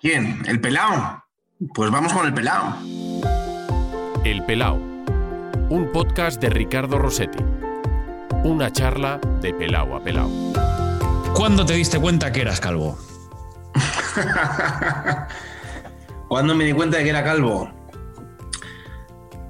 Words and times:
¿Quién? 0.00 0.40
¿El 0.46 0.60
pelao? 0.60 1.24
Pues 1.74 1.90
vamos 1.90 2.12
con 2.12 2.24
el 2.24 2.32
pelao. 2.32 2.76
El 4.24 4.44
Pelao, 4.44 4.76
un 4.76 5.90
podcast 5.92 6.40
de 6.40 6.50
Ricardo 6.50 6.98
Rossetti. 6.98 7.42
Una 8.44 8.72
charla 8.72 9.18
de 9.40 9.52
pelao 9.52 9.96
a 9.96 10.04
pelao. 10.04 10.30
¿Cuándo 11.34 11.66
te 11.66 11.72
diste 11.72 11.98
cuenta 11.98 12.30
que 12.30 12.42
eras 12.42 12.60
calvo? 12.60 12.96
¿Cuándo 16.28 16.54
me 16.54 16.64
di 16.64 16.72
cuenta 16.72 16.98
de 16.98 17.02
que 17.02 17.10
era 17.10 17.24
calvo? 17.24 17.68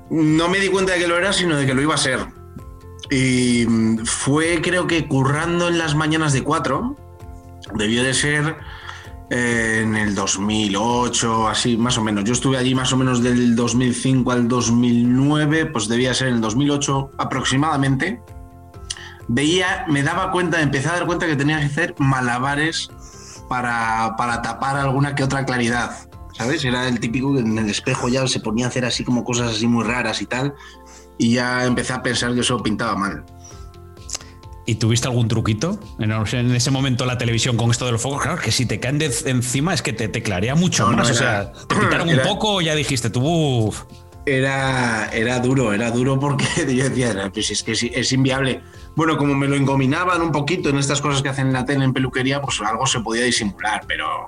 No 0.09 0.49
me 0.49 0.61
di 0.61 0.69
cuenta 0.69 0.95
de 0.95 1.01
que 1.01 1.09
lo 1.09 1.19
era, 1.19 1.35
sino 1.35 1.57
de 1.57 1.67
que 1.67 1.75
lo 1.75 1.83
iba 1.83 1.95
a 1.95 1.99
ser. 1.99 2.21
Y 3.11 3.67
fue, 4.07 4.63
creo 4.63 4.87
que, 4.87 5.07
currando 5.07 5.69
en 5.69 5.77
las 5.77 5.95
mañanas 5.95 6.33
de 6.33 6.43
4. 6.43 6.97
Debió 7.75 8.03
de 8.03 8.15
ser 8.15 8.57
en 9.31 9.95
el 9.97 10.15
2008, 10.15 11.49
así 11.49 11.77
más 11.77 11.99
o 11.99 12.03
menos. 12.03 12.25
Yo 12.25 12.33
estuve 12.33 12.57
allí 12.57 12.75
más 12.75 12.93
o 12.93 12.97
menos 12.97 13.23
del 13.23 13.55
2005 13.55 14.31
al 14.31 14.49
2009, 14.49 15.67
pues 15.67 15.89
debía 15.89 16.15
ser 16.15 16.29
en 16.29 16.35
el 16.37 16.41
2008 16.41 17.11
aproximadamente. 17.19 18.23
Veía, 19.29 19.85
me 19.89 20.03
daba 20.03 20.31
cuenta, 20.31 20.63
empecé 20.63 20.89
a 20.89 20.93
dar 20.93 21.07
cuenta 21.07 21.27
que 21.27 21.37
tenía 21.37 21.59
que 21.59 21.67
hacer 21.67 21.95
malabares 21.99 22.91
para, 23.49 24.15
para 24.17 24.41
tapar 24.41 24.77
alguna 24.77 25.15
que 25.15 25.25
otra 25.25 25.45
claridad. 25.45 26.09
¿Sabes? 26.33 26.65
Era 26.65 26.87
el 26.87 27.01
típico 27.01 27.35
que 27.35 27.41
en 27.41 27.59
el 27.59 27.69
espejo 27.69 28.09
ya 28.09 28.27
se 28.29 28.41
ponía 28.41 28.67
a 28.67 28.69
hacer 28.69 28.85
así 28.85 29.05
como 29.05 29.25
cosas 29.25 29.53
así 29.57 29.67
muy 29.67 29.85
raras 29.85 30.23
y 30.23 30.27
tal. 30.27 30.55
Y 31.19 31.35
ya 31.35 31.65
empecé 31.65 31.93
a 31.93 32.03
pensar 32.03 32.33
que 32.33 32.41
eso 32.41 32.63
pintaba 32.63 32.95
mal. 32.95 33.25
¿Y 34.69 34.75
tuviste 34.75 35.09
algún 35.09 35.29
truquito 35.29 35.81
en, 35.99 36.13
en 36.13 36.55
ese 36.55 36.71
momento 36.71 37.07
la 37.07 37.17
televisión 37.17 37.57
con 37.57 37.71
esto 37.71 37.87
de 37.87 37.93
los 37.93 38.03
focos? 38.03 38.21
Claro, 38.23 38.39
que 38.39 38.53
si 38.53 38.67
te 38.67 38.79
caen 38.79 38.99
de 38.99 39.11
encima 39.25 39.73
es 39.73 39.81
que 39.81 39.95
te, 39.95 40.09
te 40.09 40.23
clarea 40.23 40.55
mucho 40.55 40.85
No, 40.85 40.91
no, 40.91 40.97
más. 40.99 41.11
o 41.11 41.15
sea, 41.15 41.53
te 41.53 41.75
quitaron 41.75 42.11
era- 42.11 42.23
un 42.23 42.29
poco 42.29 42.61
y 42.61 42.67
ya 42.67 42.75
dijiste 42.75 43.09
tú, 43.09 43.23
uff. 43.25 43.85
Era, 44.27 45.09
era 45.15 45.39
duro, 45.41 45.73
era 45.73 45.91
duro 45.91 46.21
porque 46.21 46.45
yo 46.77 46.91
decía, 46.91 47.31
pues 47.33 47.51
es 47.51 47.63
que 47.63 47.73
es, 47.73 47.83
es 47.83 48.13
inviable. 48.13 48.61
Bueno, 48.95 49.17
como 49.17 49.35
me 49.35 49.49
lo 49.49 49.57
engominaban 49.57 50.21
un 50.21 50.33
poquito 50.33 50.69
en 50.69 50.77
estas 50.77 51.01
cosas 51.01 51.23
que 51.23 51.31
hacen 51.31 51.47
en 51.47 51.55
la 51.55 51.65
tele 51.65 51.87
en 51.87 51.95
peluquería, 51.95 52.43
pues 52.43 52.61
algo 52.61 52.87
se 52.87 53.01
podía 53.01 53.25
disimular, 53.25 53.85
pero, 53.89 54.27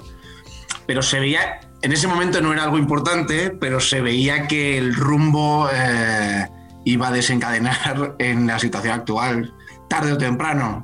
pero 0.86 1.02
se 1.02 1.20
veía, 1.20 1.60
en 1.82 1.92
ese 1.92 2.08
momento 2.08 2.40
no 2.40 2.50
era 2.54 2.62
algo 2.62 2.78
importante, 2.78 3.50
pero 3.50 3.78
se 3.78 4.00
veía 4.00 4.48
que 4.48 4.78
el 4.78 4.94
rumbo 4.94 5.68
eh, 5.70 6.48
iba 6.86 7.08
a 7.08 7.12
desencadenar 7.12 8.16
en 8.18 8.46
la 8.46 8.58
situación 8.58 8.94
actual, 8.94 9.52
tarde 9.90 10.12
o 10.12 10.16
temprano. 10.18 10.82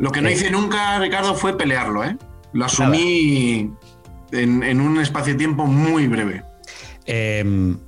Lo 0.00 0.10
que 0.10 0.20
no 0.20 0.28
hice 0.28 0.50
nunca, 0.50 0.98
Ricardo, 0.98 1.34
fue 1.34 1.56
pelearlo, 1.56 2.04
¿eh? 2.04 2.18
Lo 2.52 2.64
asumí 2.66 3.70
en, 4.32 4.62
en 4.62 4.80
un 4.80 5.00
espacio 5.00 5.32
de 5.34 5.38
tiempo 5.38 5.64
muy 5.66 6.06
breve. 6.08 6.42
Em, 7.06 7.78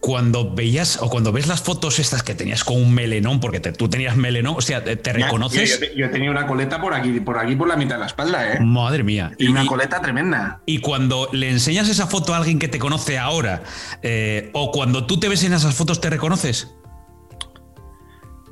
cuando 0.00 0.54
veías 0.54 0.98
o 1.02 1.08
cuando 1.10 1.32
ves 1.32 1.48
las 1.48 1.62
fotos 1.62 1.98
estas 1.98 2.22
que 2.22 2.34
tenías 2.34 2.62
con 2.64 2.76
un 2.76 2.94
melenón, 2.94 3.40
porque 3.40 3.58
te- 3.60 3.72
tú 3.72 3.88
tenías 3.88 4.16
melenón, 4.16 4.54
o 4.56 4.60
sea, 4.60 4.84
¿te, 4.84 5.12
reconoces? 5.12 5.80
Yo, 5.80 5.86
yo- 5.86 5.92
yo 6.06 6.10
tenía 6.10 6.30
una 6.30 6.46
coleta 6.46 6.80
por 6.80 6.94
aquí, 6.94 7.18
por 7.20 7.38
aquí, 7.38 7.56
por 7.56 7.66
la 7.66 7.76
mitad 7.76 7.96
de 7.96 8.00
la 8.00 8.06
espalda, 8.06 8.54
¿eh? 8.54 8.60
Madre 8.60 9.02
mía. 9.02 9.32
Y 9.38 9.48
una 9.48 9.66
coleta 9.66 10.00
tremenda. 10.00 10.60
Y 10.64 10.78
cuando 10.78 11.28
le 11.32 11.50
enseñas 11.50 11.88
esa 11.88 12.06
foto 12.06 12.34
a 12.34 12.36
alguien 12.36 12.58
que 12.58 12.68
te 12.68 12.78
conoce 12.78 13.18
ahora, 13.18 13.64
eh, 14.02 14.50
o 14.54 14.70
cuando 14.70 15.06
tú 15.06 15.18
te 15.18 15.28
ves 15.28 15.42
en 15.44 15.52
esas 15.54 15.74
fotos, 15.74 16.00
¿te 16.00 16.08
reconoces? 16.08 16.75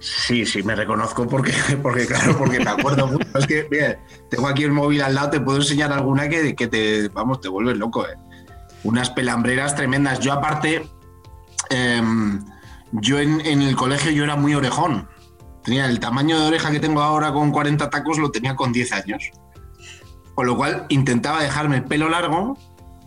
Sí, 0.04 0.44
sí, 0.44 0.62
me 0.62 0.76
reconozco 0.76 1.26
porque, 1.26 1.52
porque 1.82 2.06
claro, 2.06 2.36
porque 2.36 2.60
me 2.60 2.70
acuerdo 2.70 3.06
mucho. 3.06 3.26
Es 3.38 3.46
que, 3.46 3.66
mira, 3.70 3.98
tengo 4.28 4.46
aquí 4.46 4.62
el 4.62 4.70
móvil 4.70 5.00
al 5.00 5.14
lado, 5.14 5.30
te 5.30 5.40
puedo 5.40 5.58
enseñar 5.58 5.92
alguna 5.92 6.28
que, 6.28 6.54
que 6.54 6.68
te, 6.68 7.08
vamos, 7.08 7.40
te 7.40 7.48
vuelves 7.48 7.78
loco, 7.78 8.06
¿eh? 8.06 8.14
Unas 8.82 9.08
pelambreras 9.08 9.74
tremendas. 9.74 10.20
Yo 10.20 10.34
aparte, 10.34 10.86
em, 11.70 12.44
yo 12.92 13.18
en, 13.18 13.40
en 13.46 13.62
el 13.62 13.76
colegio 13.76 14.10
yo 14.10 14.24
era 14.24 14.36
muy 14.36 14.54
orejón. 14.54 15.08
Tenía 15.62 15.86
el 15.86 15.98
tamaño 16.00 16.38
de 16.38 16.48
oreja 16.48 16.70
que 16.70 16.80
tengo 16.80 17.00
ahora 17.00 17.32
con 17.32 17.50
40 17.50 17.88
tacos, 17.88 18.18
lo 18.18 18.30
tenía 18.30 18.54
con 18.54 18.72
10 18.72 18.92
años. 18.92 19.30
Con 20.34 20.46
lo 20.46 20.54
cual 20.54 20.84
intentaba 20.90 21.42
dejarme 21.42 21.76
el 21.76 21.84
pelo 21.84 22.10
largo 22.10 22.58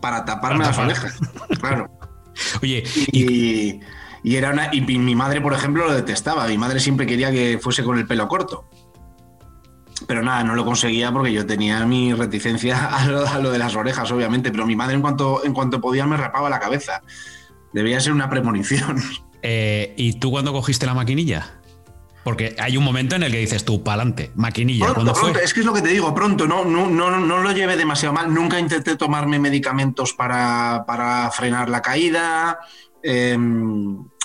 para 0.01 0.25
taparme 0.25 0.66
Para 0.66 0.69
las 0.69 0.79
orejas. 0.79 1.19
Claro. 1.59 1.91
Oye, 2.63 2.83
y, 3.11 3.22
Y, 3.22 3.81
y 4.23 4.35
era 4.35 4.51
una, 4.51 4.69
y 4.73 4.81
mi 4.81 5.16
madre, 5.16 5.41
por 5.41 5.53
ejemplo, 5.53 5.85
lo 5.85 5.94
detestaba. 5.94 6.47
Mi 6.47 6.57
madre 6.57 6.79
siempre 6.79 7.05
quería 7.05 7.31
que 7.31 7.59
fuese 7.61 7.83
con 7.83 7.97
el 7.97 8.07
pelo 8.07 8.28
corto. 8.28 8.66
Pero 10.05 10.22
nada, 10.22 10.44
no 10.44 10.55
lo 10.55 10.63
conseguía 10.63 11.11
porque 11.11 11.33
yo 11.33 11.45
tenía 11.45 11.85
mi 11.85 12.13
reticencia 12.13 12.85
a 12.97 13.05
lo, 13.05 13.28
a 13.28 13.39
lo 13.39 13.51
de 13.51 13.57
las 13.57 13.75
orejas, 13.75 14.11
obviamente. 14.11 14.51
Pero 14.51 14.66
mi 14.66 14.75
madre, 14.75 14.95
en 14.95 15.01
cuanto, 15.01 15.44
en 15.44 15.53
cuanto 15.53 15.81
podía, 15.81 16.05
me 16.05 16.17
rapaba 16.17 16.50
la 16.50 16.59
cabeza. 16.59 17.01
Debía 17.73 18.00
ser 18.00 18.13
una 18.13 18.29
premonición. 18.29 19.01
eh, 19.41 19.94
¿y 19.97 20.13
tú 20.13 20.31
cuándo 20.31 20.53
cogiste 20.53 20.85
la 20.85 20.94
maquinilla? 20.94 21.53
Porque 22.23 22.57
hay 22.59 22.75
un 22.75 22.84
momento 22.84 23.16
en 23.16 23.23
el 23.23 23.31
que 23.31 23.38
dices 23.38 23.63
tú, 23.63 23.84
pa'lante, 23.84 24.34
maquinilla. 24.35 24.84
Pronto, 24.84 24.95
¿Cuándo 24.95 25.16
fue? 25.16 25.29
pronto, 25.29 25.39
es 25.39 25.53
que 25.53 25.61
es 25.61 25.66
lo 25.66 25.73
que 25.73 25.81
te 25.81 25.88
digo, 25.88 26.13
pronto, 26.13 26.45
no, 26.45 26.66
no, 26.66 26.89
no, 26.89 27.09
no 27.09 27.38
lo 27.38 27.51
llevé 27.53 27.78
demasiado 27.78 28.13
mal. 28.13 28.34
Nunca 28.34 28.59
intenté 28.59 28.97
tomarme 28.97 29.39
medicamentos 29.39 30.11
para, 30.11 30.84
para 30.85 31.31
frenar 31.31 31.69
la 31.69 31.81
caída. 31.81 32.59
Eh, 33.03 33.38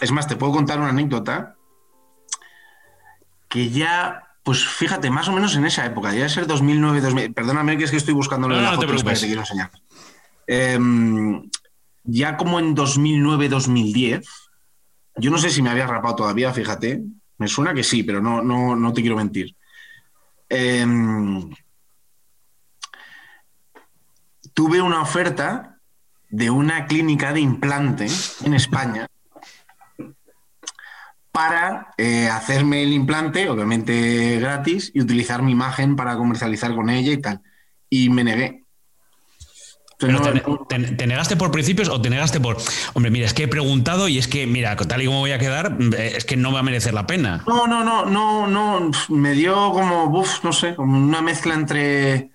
es 0.01 0.13
más, 0.13 0.27
te 0.27 0.37
puedo 0.37 0.53
contar 0.53 0.79
una 0.79 0.89
anécdota 0.89 1.57
que 3.49 3.71
ya, 3.71 4.37
pues 4.43 4.67
fíjate, 4.67 5.11
más 5.11 5.29
o 5.29 5.33
menos 5.33 5.55
en 5.57 5.67
esa 5.67 5.85
época, 5.85 6.15
ya 6.15 6.29
ser 6.29 6.47
2009, 6.47 7.01
2000, 7.01 7.35
perdóname 7.35 7.77
que 7.77 7.85
es 7.85 7.91
que 7.91 7.99
estoy 7.99 8.15
buscándolo 8.15 8.55
No, 8.55 8.61
en 8.61 8.65
la 8.65 8.71
no 8.71 8.77
foto 8.77 8.97
que 8.97 9.15
te 9.15 9.27
quiero 9.27 9.41
enseñar. 9.41 9.71
Eh, 10.47 10.79
ya 12.05 12.37
como 12.37 12.59
en 12.59 12.75
2009, 12.75 13.49
2010, 13.49 14.27
yo 15.17 15.31
no 15.31 15.39
sé 15.39 15.51
si 15.51 15.63
me 15.63 15.71
había 15.71 15.87
rapado 15.87 16.17
todavía, 16.17 16.53
fíjate. 16.53 17.03
Me 17.39 17.49
suena 17.49 17.75
que 17.75 17.85
sí, 17.85 18.03
pero 18.03 18.21
no, 18.21 18.43
no, 18.43 18.77
no 18.77 18.93
te 18.93 19.01
quiero 19.01 19.17
mentir. 19.17 19.57
Em, 20.49 21.51
tuve 24.55 24.81
una 24.81 25.03
oferta 25.03 25.72
de 26.33 26.51
una 26.51 26.87
clínica 26.87 27.33
de 27.33 27.41
implante 27.41 28.07
en 28.45 28.55
España 28.55 29.07
para 31.31 31.89
eh, 31.97 32.29
hacerme 32.29 32.83
el 32.83 32.93
implante, 32.93 33.49
obviamente 33.49 34.39
gratis, 34.41 34.91
y 34.95 35.01
utilizar 35.01 35.43
mi 35.43 35.53
imagen 35.53 35.95
para 35.97 36.17
comercializar 36.17 36.75
con 36.75 36.91
ella 36.91 37.13
y 37.13 37.21
tal. 37.21 37.41
Y 37.89 38.11
me 38.11 38.25
negué. 38.25 38.65
¿Pero 39.99 40.15
No, 40.15 40.67
te, 40.67 40.79
te- 40.81 40.93
te 40.97 41.07
negaste 41.07 41.37
por 41.37 41.51
principios 41.51 41.89
o 41.89 42.01
te 42.03 42.11
negaste 42.11 42.41
por.? 42.41 42.57
Hombre, 42.95 43.11
mira, 43.11 43.25
es 43.27 43.35
que 43.35 43.45
he 43.45 43.49
preguntado 43.49 44.09
y 44.09 44.19
es 44.19 44.27
que, 44.27 44.47
mira, 44.47 44.75
tal 44.77 45.01
y 45.01 45.07
como 45.07 45.21
voy 45.21 45.33
a 45.33 45.39
quedar, 45.39 45.77
eh, 45.97 46.15
es 46.17 46.25
que 46.25 46.37
no 46.37 46.51
va 46.53 46.61
a 46.61 46.65
merecer 46.65 46.93
la 46.93 47.07
pena. 47.07 47.45
No, 47.47 47.67
no, 47.67 47.85
no, 47.85 48.07
no, 48.07 48.47
no. 48.47 48.91
Me 49.11 49.33
dio 49.33 49.55
como, 49.73 50.07
uf, 50.07 50.43
no 50.45 50.53
sé, 50.53 50.75
como 50.75 50.99
una 50.99 51.23
mezcla 51.23 51.55
entre- 51.55 52.32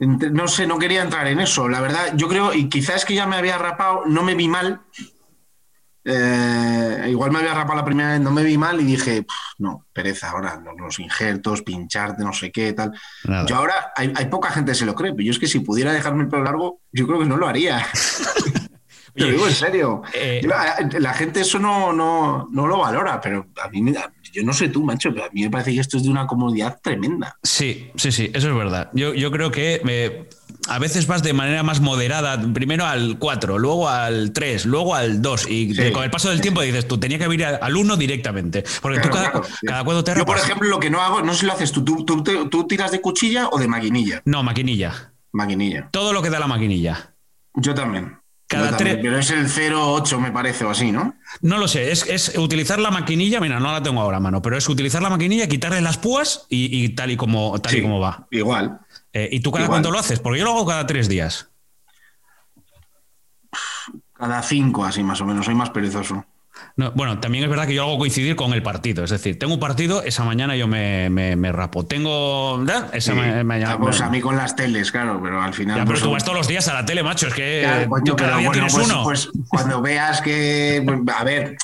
No 0.00 0.48
sé, 0.48 0.66
no 0.66 0.78
quería 0.78 1.02
entrar 1.02 1.26
en 1.28 1.40
eso. 1.40 1.68
La 1.68 1.80
verdad, 1.80 2.12
yo 2.16 2.26
creo, 2.28 2.54
y 2.54 2.68
quizás 2.68 3.04
que 3.04 3.14
ya 3.14 3.26
me 3.26 3.36
había 3.36 3.58
rapado, 3.58 4.02
no 4.06 4.22
me 4.22 4.34
vi 4.34 4.48
mal. 4.48 4.80
Eh, 6.02 7.08
igual 7.10 7.30
me 7.30 7.40
había 7.40 7.52
rapado 7.52 7.76
la 7.76 7.84
primera 7.84 8.12
vez, 8.12 8.20
no 8.20 8.30
me 8.30 8.42
vi 8.42 8.56
mal 8.56 8.80
y 8.80 8.84
dije, 8.84 9.22
"Pf, 9.22 9.36
no, 9.58 9.84
pereza 9.92 10.30
ahora, 10.30 10.58
los, 10.64 10.74
los 10.78 10.98
injertos, 10.98 11.60
pincharte, 11.60 12.24
no 12.24 12.32
sé 12.32 12.50
qué, 12.50 12.72
tal. 12.72 12.92
Nada. 13.24 13.44
Yo 13.46 13.56
ahora, 13.56 13.92
hay, 13.94 14.10
hay 14.16 14.26
poca 14.26 14.50
gente 14.50 14.72
que 14.72 14.76
se 14.78 14.86
lo 14.86 14.94
cree, 14.94 15.12
pero 15.12 15.24
yo 15.24 15.30
es 15.32 15.38
que 15.38 15.46
si 15.46 15.60
pudiera 15.60 15.92
dejarme 15.92 16.22
el 16.22 16.28
pelo 16.30 16.44
largo, 16.44 16.80
yo 16.90 17.06
creo 17.06 17.18
que 17.18 17.26
no 17.26 17.36
lo 17.36 17.46
haría. 17.46 17.86
Te 19.14 19.24
lo 19.24 19.30
digo 19.32 19.46
en 19.48 19.52
serio. 19.54 20.02
eh, 20.14 20.40
Yo, 20.42 20.48
la, 20.48 20.76
la 20.98 21.12
gente 21.12 21.40
eso 21.40 21.58
no, 21.58 21.92
no, 21.92 22.48
no 22.50 22.66
lo 22.66 22.78
valora, 22.78 23.20
pero 23.20 23.48
a 23.62 23.68
mí, 23.68 23.82
me 23.82 23.92
da- 23.92 24.10
yo 24.32 24.42
no 24.42 24.52
sé 24.52 24.68
tú, 24.68 24.82
macho, 24.84 25.10
pero 25.12 25.26
a 25.26 25.30
mí 25.32 25.42
me 25.42 25.50
parece 25.50 25.72
que 25.74 25.80
esto 25.80 25.96
es 25.96 26.04
de 26.04 26.10
una 26.10 26.26
comodidad 26.26 26.78
tremenda. 26.82 27.36
Sí, 27.42 27.90
sí, 27.96 28.12
sí, 28.12 28.30
eso 28.34 28.48
es 28.48 28.54
verdad. 28.54 28.90
Yo, 28.94 29.14
yo 29.14 29.30
creo 29.30 29.50
que 29.50 29.80
eh, 29.86 30.28
a 30.68 30.78
veces 30.78 31.06
vas 31.06 31.22
de 31.22 31.32
manera 31.32 31.62
más 31.62 31.80
moderada, 31.80 32.40
primero 32.52 32.84
al 32.86 33.18
4, 33.18 33.58
luego 33.58 33.88
al 33.88 34.32
3, 34.32 34.66
luego 34.66 34.94
al 34.94 35.20
2, 35.22 35.50
y 35.50 35.74
Sí. 35.74 35.90
con 35.92 36.04
el 36.04 36.10
paso 36.10 36.30
del 36.30 36.40
tiempo 36.40 36.60
dices, 36.62 36.86
tú 36.86 36.98
tenía 36.98 37.18
que 37.18 37.32
ir 37.34 37.44
al 37.44 37.76
1 37.76 37.96
directamente. 37.96 38.64
Porque 38.82 39.00
tú 39.00 39.08
cada, 39.10 39.30
claro, 39.32 39.46
sí. 39.46 39.66
cada 39.66 39.84
cuando 39.84 40.04
te 40.04 40.14
Yo, 40.16 40.24
por 40.26 40.36
ejemplo, 40.38 40.68
lo 40.68 40.78
que 40.80 40.90
no 40.90 41.00
hago, 41.00 41.22
no 41.22 41.32
sé 41.34 41.40
si 41.40 41.46
lo 41.46 41.52
haces 41.52 41.72
tú, 41.72 41.84
tú, 41.84 42.04
tú, 42.04 42.22
te- 42.22 42.44
tú 42.50 42.66
tiras 42.66 42.90
de 42.92 43.00
cuchilla 43.00 43.48
o 43.48 43.58
de 43.58 43.66
maquinilla. 43.68 44.22
No, 44.24 44.42
maquinilla. 44.42 45.12
Maquinilla. 45.32 45.88
Todo 45.90 46.12
lo 46.12 46.22
que 46.22 46.30
da 46.30 46.38
la 46.40 46.46
maquinilla. 46.46 47.14
Yo 47.54 47.74
también. 47.74 48.19
Cada 48.50 48.76
también, 48.76 48.98
Pero 49.00 49.16
es 49.16 49.30
el 49.30 49.46
0,8 49.46 50.18
me 50.18 50.32
parece 50.32 50.64
o 50.64 50.70
así, 50.70 50.90
¿no? 50.90 51.14
No 51.40 51.56
lo 51.58 51.68
sé, 51.68 51.92
es, 51.92 52.04
es 52.08 52.36
utilizar 52.36 52.80
la 52.80 52.90
maquinilla, 52.90 53.38
mira, 53.38 53.60
no 53.60 53.70
la 53.70 53.80
tengo 53.80 54.00
ahora 54.00 54.16
a 54.16 54.20
mano, 54.20 54.42
pero 54.42 54.56
es 54.56 54.68
utilizar 54.68 55.00
la 55.00 55.08
maquinilla, 55.08 55.46
quitarle 55.46 55.80
las 55.80 55.98
púas 55.98 56.46
y, 56.48 56.84
y 56.84 56.88
tal 56.88 57.12
y 57.12 57.16
como, 57.16 57.56
tal 57.60 57.76
y 57.76 57.82
como 57.82 58.00
va. 58.00 58.26
Igual. 58.32 58.80
Eh, 59.12 59.28
¿Y 59.30 59.38
tú 59.38 59.52
cada 59.52 59.66
Igual. 59.66 59.76
cuánto 59.76 59.92
lo 59.92 60.00
haces? 60.00 60.18
Porque 60.18 60.40
yo 60.40 60.44
lo 60.44 60.50
hago 60.50 60.66
cada 60.66 60.84
tres 60.84 61.08
días. 61.08 61.48
Cada 64.14 64.42
cinco 64.42 64.84
así 64.84 65.04
más 65.04 65.20
o 65.20 65.26
menos, 65.26 65.46
soy 65.46 65.54
más 65.54 65.70
perezoso. 65.70 66.24
No, 66.76 66.92
bueno, 66.92 67.18
también 67.20 67.44
es 67.44 67.50
verdad 67.50 67.66
que 67.66 67.74
yo 67.74 67.82
hago 67.82 67.98
coincidir 67.98 68.36
con 68.36 68.52
el 68.52 68.62
partido. 68.62 69.04
Es 69.04 69.10
decir, 69.10 69.38
tengo 69.38 69.54
un 69.54 69.60
partido, 69.60 70.02
esa 70.02 70.24
mañana 70.24 70.56
yo 70.56 70.66
me, 70.66 71.10
me, 71.10 71.36
me 71.36 71.52
rapo. 71.52 71.84
Tengo. 71.84 72.62
Esa 72.92 73.12
Sí. 73.12 73.18
ma- 73.18 73.44
mañana. 73.44 73.78
Pues 73.78 74.00
a 74.00 74.08
mí 74.08 74.20
con 74.20 74.36
las 74.36 74.56
teles, 74.56 74.90
claro, 74.90 75.20
pero 75.22 75.42
al 75.42 75.52
final. 75.52 75.76
Ya, 75.76 75.82
pero 75.84 75.92
pues, 75.94 76.02
tú 76.02 76.10
vas 76.10 76.24
todos 76.24 76.38
los 76.38 76.48
días 76.48 76.66
a 76.68 76.74
la 76.74 76.84
tele, 76.84 77.02
macho. 77.02 77.26
Es 77.28 77.34
que 77.34 77.60
Claro, 77.64 77.88
coño, 77.88 78.04
tú 78.04 78.16
cada 78.16 78.28
pero 78.30 78.38
día 78.38 78.48
bueno, 78.48 78.52
tienes 78.68 78.74
pues, 78.74 78.86
uno. 78.86 79.02
pues 79.04 79.28
cuando 79.48 79.82
veas 79.82 80.20
que, 80.22 80.82
pues, 80.84 81.16
a 81.16 81.24
ver, 81.24 81.56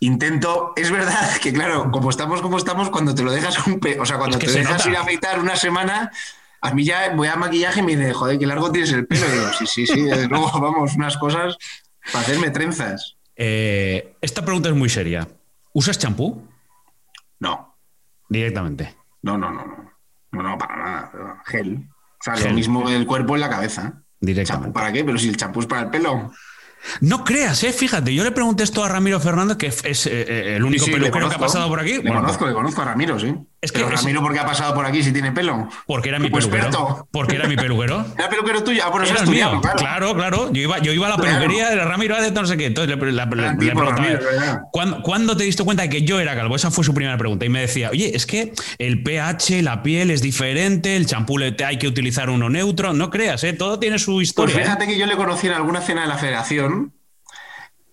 intento, 0.00 0.72
es 0.76 0.90
verdad 0.90 1.30
que 1.42 1.52
claro, 1.52 1.90
como 1.90 2.10
estamos 2.10 2.40
como 2.42 2.58
estamos, 2.58 2.90
cuando 2.90 3.14
te 3.14 3.22
lo 3.22 3.32
dejas 3.32 3.66
un 3.66 3.80
pe- 3.80 3.98
o 4.00 4.06
sea, 4.06 4.18
cuando 4.18 4.36
Es 4.36 4.40
que 4.40 4.46
te 4.46 4.52
se 4.52 4.58
dejas 4.60 4.78
nota. 4.78 4.90
ir 4.90 4.96
a 4.96 5.00
afeitar 5.02 5.38
una 5.38 5.56
semana, 5.56 6.10
a 6.60 6.74
mí 6.74 6.84
ya 6.84 7.10
voy 7.14 7.28
a 7.28 7.36
maquillaje 7.36 7.80
y 7.80 7.82
me 7.82 7.96
dice, 7.96 8.12
joder, 8.12 8.38
qué 8.38 8.46
largo 8.46 8.70
tienes 8.70 8.92
el 8.92 9.06
pelo. 9.06 9.26
Y 9.26 9.30
digo, 9.32 9.46
sí, 9.58 9.66
sí, 9.66 9.86
sí, 9.86 10.02
desde 10.02 10.26
luego, 10.28 10.50
vamos, 10.60 10.94
unas 10.96 11.16
cosas 11.16 11.56
para 12.12 12.20
hacerme 12.20 12.50
trenzas. 12.50 13.16
Eh, 13.36 14.16
esta 14.20 14.44
pregunta 14.44 14.68
es 14.68 14.74
muy 14.74 14.88
seria. 14.88 15.26
¿Usas 15.72 15.98
champú? 15.98 16.46
No, 17.38 17.76
Directamente. 18.28 18.94
no, 19.22 19.38
no, 19.38 19.50
no, 19.50 19.64
no, 19.66 19.92
no, 20.32 20.42
no, 20.42 20.58
para 20.58 20.76
nada, 20.76 21.42
gel. 21.46 21.88
O 22.20 22.22
sea, 22.22 22.36
Gel. 22.36 22.48
lo 22.50 22.54
mismo 22.54 22.88
el 22.90 23.06
cuerpo 23.06 23.34
en 23.34 23.40
la 23.40 23.48
cabeza. 23.48 23.82
¿Champú 23.82 24.04
Directamente. 24.20 24.72
para 24.72 24.92
qué? 24.92 25.04
Pero 25.04 25.16
si 25.18 25.28
el 25.28 25.36
champú 25.36 25.60
es 25.60 25.66
para 25.66 25.82
el 25.82 25.90
pelo. 25.90 26.32
No 27.00 27.24
creas, 27.24 27.62
eh, 27.64 27.72
fíjate, 27.72 28.14
yo 28.14 28.24
le 28.24 28.30
pregunté 28.32 28.62
esto 28.62 28.82
a 28.84 28.88
Ramiro 28.88 29.20
Fernández, 29.20 29.56
que 29.58 29.66
es 29.68 30.06
eh, 30.06 30.10
eh, 30.12 30.56
el 30.56 30.64
único 30.64 30.84
Sí, 30.84 30.92
sí, 30.92 30.98
peluquero 30.98 31.28
que 31.28 31.34
ha 31.34 31.38
pasado 31.38 31.68
por 31.68 31.80
aquí. 31.80 31.92
Le 31.94 32.00
Bueno, 32.00 32.20
conozco, 32.20 32.46
le 32.46 32.52
conozco 32.54 32.82
a 32.82 32.84
Ramiro, 32.86 33.18
sí. 33.18 33.34
Es 33.62 33.72
que 33.72 33.80
Pero 33.80 33.90
Ramiro, 33.94 34.22
¿por 34.22 34.32
qué 34.32 34.38
ha 34.38 34.46
pasado 34.46 34.72
por 34.74 34.86
aquí 34.86 35.02
si 35.02 35.12
tiene 35.12 35.32
pelo? 35.32 35.68
Porque 35.86 36.08
era 36.08 36.18
mi 36.18 36.30
Como 36.30 36.38
peluquero. 36.40 36.66
experto. 36.68 37.08
Porque 37.12 37.36
era 37.36 37.46
mi 37.46 37.56
peluquero. 37.56 38.06
Era 38.18 38.28
peluquero 38.30 38.64
tuyo. 38.64 38.82
Ah, 38.84 38.88
bueno, 38.88 39.06
Era 39.06 39.20
el 39.20 39.28
mío. 39.28 39.60
claro. 39.60 39.76
Claro, 39.76 40.14
claro. 40.14 40.52
Yo 40.52 40.62
iba, 40.62 40.78
yo 40.78 40.92
iba 40.92 41.06
a 41.06 41.10
la 41.10 41.16
Claro. 41.16 41.30
peluquería 41.38 41.68
de 41.68 41.76
Ramiro 41.84 42.20
de 42.22 42.30
no 42.30 42.46
sé 42.46 42.56
qué. 42.56 42.66
Entonces 42.66 42.96
le, 42.98 43.12
la- 43.12 43.26
le- 43.26 43.54
le. 43.54 44.58
¿cuándo, 44.72 45.02
cuándo 45.02 45.36
te 45.36 45.44
diste 45.44 45.62
cuenta 45.64 45.82
de 45.82 45.90
que 45.90 46.02
yo 46.02 46.18
era 46.20 46.34
calvo? 46.34 46.56
Esa 46.56 46.70
fue 46.70 46.84
su 46.84 46.94
primera 46.94 47.18
pregunta. 47.18 47.44
Y 47.44 47.50
me 47.50 47.60
decía, 47.60 47.90
oye, 47.90 48.16
es 48.16 48.24
que 48.24 48.52
el 48.78 49.02
pH, 49.02 49.62
la 49.62 49.82
piel 49.82 50.10
es 50.10 50.22
diferente, 50.22 50.96
el 50.96 51.04
champú 51.06 51.38
hay 51.64 51.78
que 51.78 51.86
utilizar 51.88 52.30
uno 52.30 52.48
neutro. 52.48 52.92
No 52.94 53.10
creas, 53.10 53.44
¿eh? 53.44 53.52
todo 53.52 53.78
tiene 53.78 53.98
su 53.98 54.12
Pues 54.14 54.28
historia. 54.28 54.56
¿eh? 54.56 54.62
fíjate 54.62 54.86
que 54.86 54.98
yo 54.98 55.04
le 55.06 55.16
conocí 55.16 55.46
en 55.48 55.52
alguna 55.52 55.80
cena 55.82 56.02
de 56.02 56.08
la 56.08 56.16
federación 56.16 56.92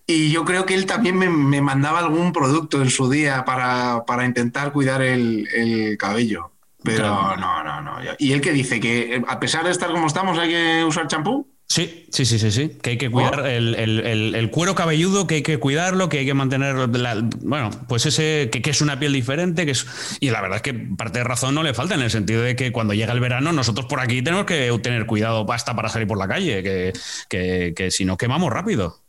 y 0.08 0.30
yo 0.32 0.44
creo 0.44 0.66
que 0.66 0.74
él 0.74 0.86
también 0.86 1.16
me, 1.16 1.28
me 1.28 1.60
mandaba 1.60 2.00
algún 2.00 2.32
producto 2.32 2.82
en 2.82 2.90
su 2.90 3.08
día 3.10 3.44
para, 3.44 4.04
para 4.06 4.24
intentar 4.24 4.72
cuidar 4.72 5.02
el, 5.02 5.46
el 5.54 5.96
cabello. 5.98 6.50
Pero 6.82 6.98
Claro. 7.04 7.36
no, 7.36 7.62
no, 7.62 7.80
no. 7.82 7.92
¿Y 8.18 8.32
él 8.32 8.40
que 8.40 8.52
dice? 8.52 8.80
¿Que 8.80 9.16
eh, 9.16 9.22
a 9.28 9.38
pesar 9.38 9.64
de 9.64 9.70
estar 9.70 9.90
como 9.90 10.06
estamos 10.06 10.38
hay 10.38 10.48
que 10.48 10.84
usar 10.84 11.06
champú? 11.08 11.46
Sí, 11.70 12.06
sí, 12.10 12.24
sí, 12.24 12.38
sí, 12.38 12.50
sí. 12.50 12.78
Que 12.80 12.90
hay 12.90 12.96
que 12.98 13.10
cuidar 13.10 13.40
¿Oh? 13.40 13.44
el, 13.46 13.74
el- 13.74 14.00
el- 14.06 14.34
el 14.34 14.50
cuero 14.50 14.74
cabelludo, 14.74 15.26
que 15.26 15.34
hay 15.34 15.42
que 15.42 15.58
cuidarlo, 15.58 16.08
que 16.08 16.20
hay 16.20 16.24
que 16.24 16.32
mantener. 16.32 16.76
la- 16.96 17.28
bueno, 17.42 17.68
pues 17.88 18.06
ese, 18.06 18.48
que, 18.50 18.62
que 18.62 18.70
es 18.70 18.80
una 18.80 18.98
piel 18.98 19.12
diferente, 19.12 19.66
que 19.66 19.72
es. 19.72 19.86
Y 20.20 20.30
la 20.30 20.40
verdad 20.40 20.56
es 20.56 20.62
que 20.62 20.72
parte 20.72 21.18
de 21.18 21.24
razón 21.24 21.54
no 21.54 21.62
le 21.62 21.74
falta, 21.74 21.94
en 21.96 22.00
el 22.00 22.10
sentido 22.10 22.40
de 22.40 22.56
que 22.56 22.72
cuando 22.72 22.94
llega 22.94 23.12
el 23.12 23.20
verano, 23.20 23.52
nosotros 23.52 23.84
por 23.84 24.00
aquí 24.00 24.22
tenemos 24.22 24.46
que 24.46 24.72
tener 24.82 25.04
cuidado 25.04 25.44
hasta 25.52 25.76
para 25.76 25.90
salir 25.90 26.08
por 26.08 26.16
la 26.16 26.28
calle, 26.28 26.62
que, 26.62 26.92
que- 27.28 27.74
que 27.76 27.90
si 27.90 28.06
no 28.06 28.16
quemamos 28.16 28.50
rápido. 28.50 29.02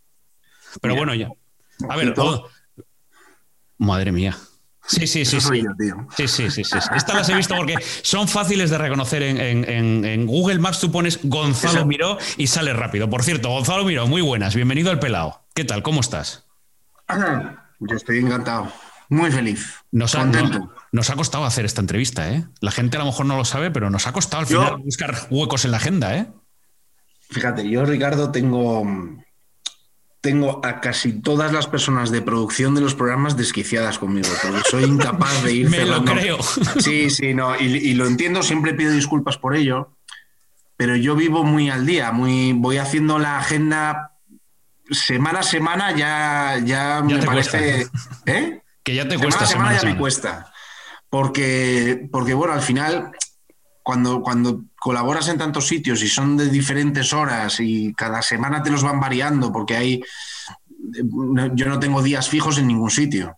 Pero 0.82 0.96
bueno, 0.96 1.14
ya. 1.16 1.30
A 1.90 1.96
ver, 1.96 2.14
oh, 2.18 2.48
madre 3.78 4.12
mía. 4.12 4.38
Sí, 4.86 5.06
sí, 5.06 5.24
sí, 5.24 5.40
sí. 5.40 5.62
yo. 5.62 6.08
Sí, 6.18 6.28
sí, 6.28 6.50
sí. 6.50 6.62
Estas 6.96 7.16
las 7.16 7.30
he 7.30 7.36
visto 7.36 7.56
porque 7.56 7.76
son 8.02 8.28
fáciles 8.28 8.72
de 8.72 8.78
reconocer 8.80 9.22
en, 9.22 9.38
en- 9.40 10.26
Google 10.26 10.58
Maps. 10.60 10.80
Tú 10.80 10.92
pones 10.92 11.20
Gonzalo. 11.24 11.86
Miró 11.86 12.18
y 12.38 12.48
sale 12.48 12.74
rápido. 12.74 13.08
Por 13.10 13.24
cierto, 13.24 13.50
Gonzalo 13.50 13.86
Miró, 13.86 14.08
muy 14.08 14.22
buenas. 14.22 14.56
Bienvenido 14.56 14.90
al 14.90 15.00
Pelao. 15.00 15.44
¿Qué 15.54 15.64
tal? 15.64 15.84
¿Cómo 15.84 16.02
estás? 16.02 16.46
Yo 17.80 17.96
estoy 17.96 18.18
encantado. 18.18 18.72
Muy 19.10 19.32
feliz. 19.32 19.76
Nos 19.92 20.16
ha, 20.16 20.20
contento. 20.22 20.74
nos- 20.92 21.10
ha 21.10 21.16
costado 21.16 21.46
hacer 21.46 21.66
esta 21.66 21.82
entrevista, 21.82 22.32
¿eh? 22.32 22.46
La 22.60 22.72
gente 22.72 22.98
a 22.98 23.00
lo 23.00 23.06
mejor 23.08 23.26
no 23.28 23.38
lo 23.38 23.46
sabe, 23.46 23.70
pero 23.72 23.90
nos 23.92 24.08
ha 24.08 24.12
costado 24.14 24.42
al 24.44 24.50
Yo- 24.50 24.64
final 24.64 24.82
buscar 24.84 25.28
huecos 25.30 25.66
en 25.66 25.72
la 25.72 25.78
agenda, 25.78 26.16
¿eh? 26.18 26.28
Fíjate, 27.30 27.68
yo, 27.70 27.86
Ricardo, 27.86 28.32
tengo, 28.32 28.84
tengo 30.22 30.60
a 30.66 30.82
casi 30.82 31.14
todas 31.22 31.54
las 31.54 31.68
personas 31.68 32.12
de 32.12 32.22
producción 32.22 32.76
de 32.76 32.82
los 32.82 32.94
programas 32.96 33.38
desquiciadas 33.38 34.00
conmigo, 34.00 34.28
porque 34.42 34.62
soy 34.70 34.84
incapaz 34.84 35.44
de 35.44 35.54
ir 35.54 35.70
Me 35.72 35.80
lo 35.86 35.86
cerrando- 36.04 36.14
creo. 36.14 36.38
Sí, 36.80 37.10
sí, 37.10 37.34
no, 37.34 37.56
y, 37.60 37.66
y 37.66 37.94
lo 37.94 38.06
entiendo, 38.06 38.44
siempre 38.44 38.74
pido 38.74 38.92
disculpas 38.92 39.38
por 39.38 39.56
ello, 39.56 39.96
pero 40.78 40.96
yo 40.96 41.16
vivo 41.16 41.44
muy 41.44 41.70
al 41.70 41.86
día, 41.86 42.12
muy, 42.12 42.54
voy 42.54 42.78
haciendo 42.78 43.18
la 43.20 43.38
agenda 43.40 44.12
semana 44.92 45.40
a 45.40 45.44
semana, 45.44 45.92
ya, 45.96 46.60
ya, 46.66 47.02
me 47.02 47.20
parece... 47.24 47.88
¿Eh? 48.26 48.62
Que 48.84 48.96
ya 48.96 49.04
te 49.04 49.12
semana 49.18 49.26
cuesta 49.28 49.44
a 49.44 49.48
semana 49.48 49.70
semana 49.70 49.70
a 49.70 49.74
ya 49.74 49.76
me 49.76 49.80
semana. 49.82 50.00
cuesta. 50.00 50.54
Porque, 51.10 52.08
porque, 52.12 52.34
bueno, 52.34 52.54
al 52.54 52.62
final, 52.62 53.12
cuando, 53.90 54.22
cuando 54.22 54.62
colaboras 54.80 55.28
en 55.30 55.40
tantos 55.40 55.66
sitios 55.68 56.04
y 56.04 56.08
son 56.08 56.38
de 56.38 56.48
diferentes 56.48 57.12
horas 57.12 57.60
y 57.60 57.92
cada 57.96 58.22
semana 58.22 58.62
te 58.62 58.70
los 58.70 58.84
van 58.84 59.00
variando, 59.00 59.52
porque 59.52 59.76
hay. 59.76 60.04
Yo 61.54 61.66
no 61.66 61.80
tengo 61.80 62.04
días 62.04 62.30
fijos 62.30 62.60
en 62.60 62.68
ningún 62.68 62.92
sitio. 62.92 63.36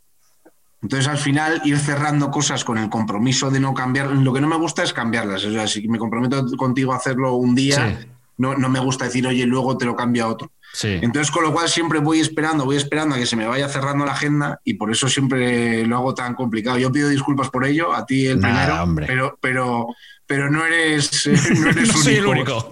Entonces, 0.82 1.08
al 1.08 1.18
final, 1.18 1.62
ir 1.64 1.78
cerrando 1.78 2.30
cosas 2.32 2.66
con 2.66 2.78
el 2.78 2.90
compromiso 2.90 3.50
de 3.50 3.62
no 3.62 3.74
cambiar. 3.74 4.08
Lo 4.12 4.34
que 4.34 4.42
no 4.42 4.48
me 4.50 4.58
gusta 4.58 4.84
es 4.84 4.92
cambiarlas. 4.92 5.46
O 5.46 5.52
sea, 5.52 5.68
si 5.68 5.88
me 5.88 5.98
comprometo 5.98 6.46
contigo 6.58 6.92
a 6.92 6.98
hacerlo 6.98 7.36
un 7.36 7.56
día, 7.56 7.98
Sí. 8.02 8.08
no, 8.38 8.56
no 8.58 8.68
me 8.68 8.80
gusta 8.80 9.06
decir, 9.06 9.26
oye, 9.26 9.46
luego 9.46 9.78
te 9.78 9.86
lo 9.86 9.96
cambio 9.96 10.26
a 10.26 10.28
otro. 10.28 10.52
Sí. 10.74 11.00
Entonces, 11.02 11.32
con 11.32 11.44
lo 11.44 11.54
cual 11.54 11.68
siempre 11.70 12.00
voy 12.00 12.20
esperando, 12.20 12.66
voy 12.66 12.78
esperando 12.78 13.16
a 13.16 13.18
que 13.18 13.26
se 13.26 13.36
me 13.36 13.46
vaya 13.46 13.68
cerrando 13.70 14.06
la 14.06 14.14
agenda 14.14 14.60
y 14.64 14.76
por 14.76 14.90
eso 14.92 15.08
siempre 15.10 15.86
lo 15.86 15.98
hago 15.98 16.16
tan 16.16 16.34
complicado. 16.34 16.78
Yo 16.78 16.92
pido 16.92 17.10
disculpas 17.10 17.50
por 17.50 17.66
ello, 17.66 17.94
a 17.94 18.06
ti 18.06 18.26
el 18.28 18.40
Nada, 18.40 18.54
primero, 18.66 18.84
hombre. 18.84 19.06
pero, 19.08 19.38
pero, 19.42 19.88
pero 20.32 20.50
no 20.50 20.66
eres, 20.66 21.26
eh, 21.28 21.34
no 21.60 21.70
eres 21.72 21.90
No 21.90 21.94
único, 21.94 21.98
soy 22.04 22.16
el 22.16 22.26
único. 22.26 22.72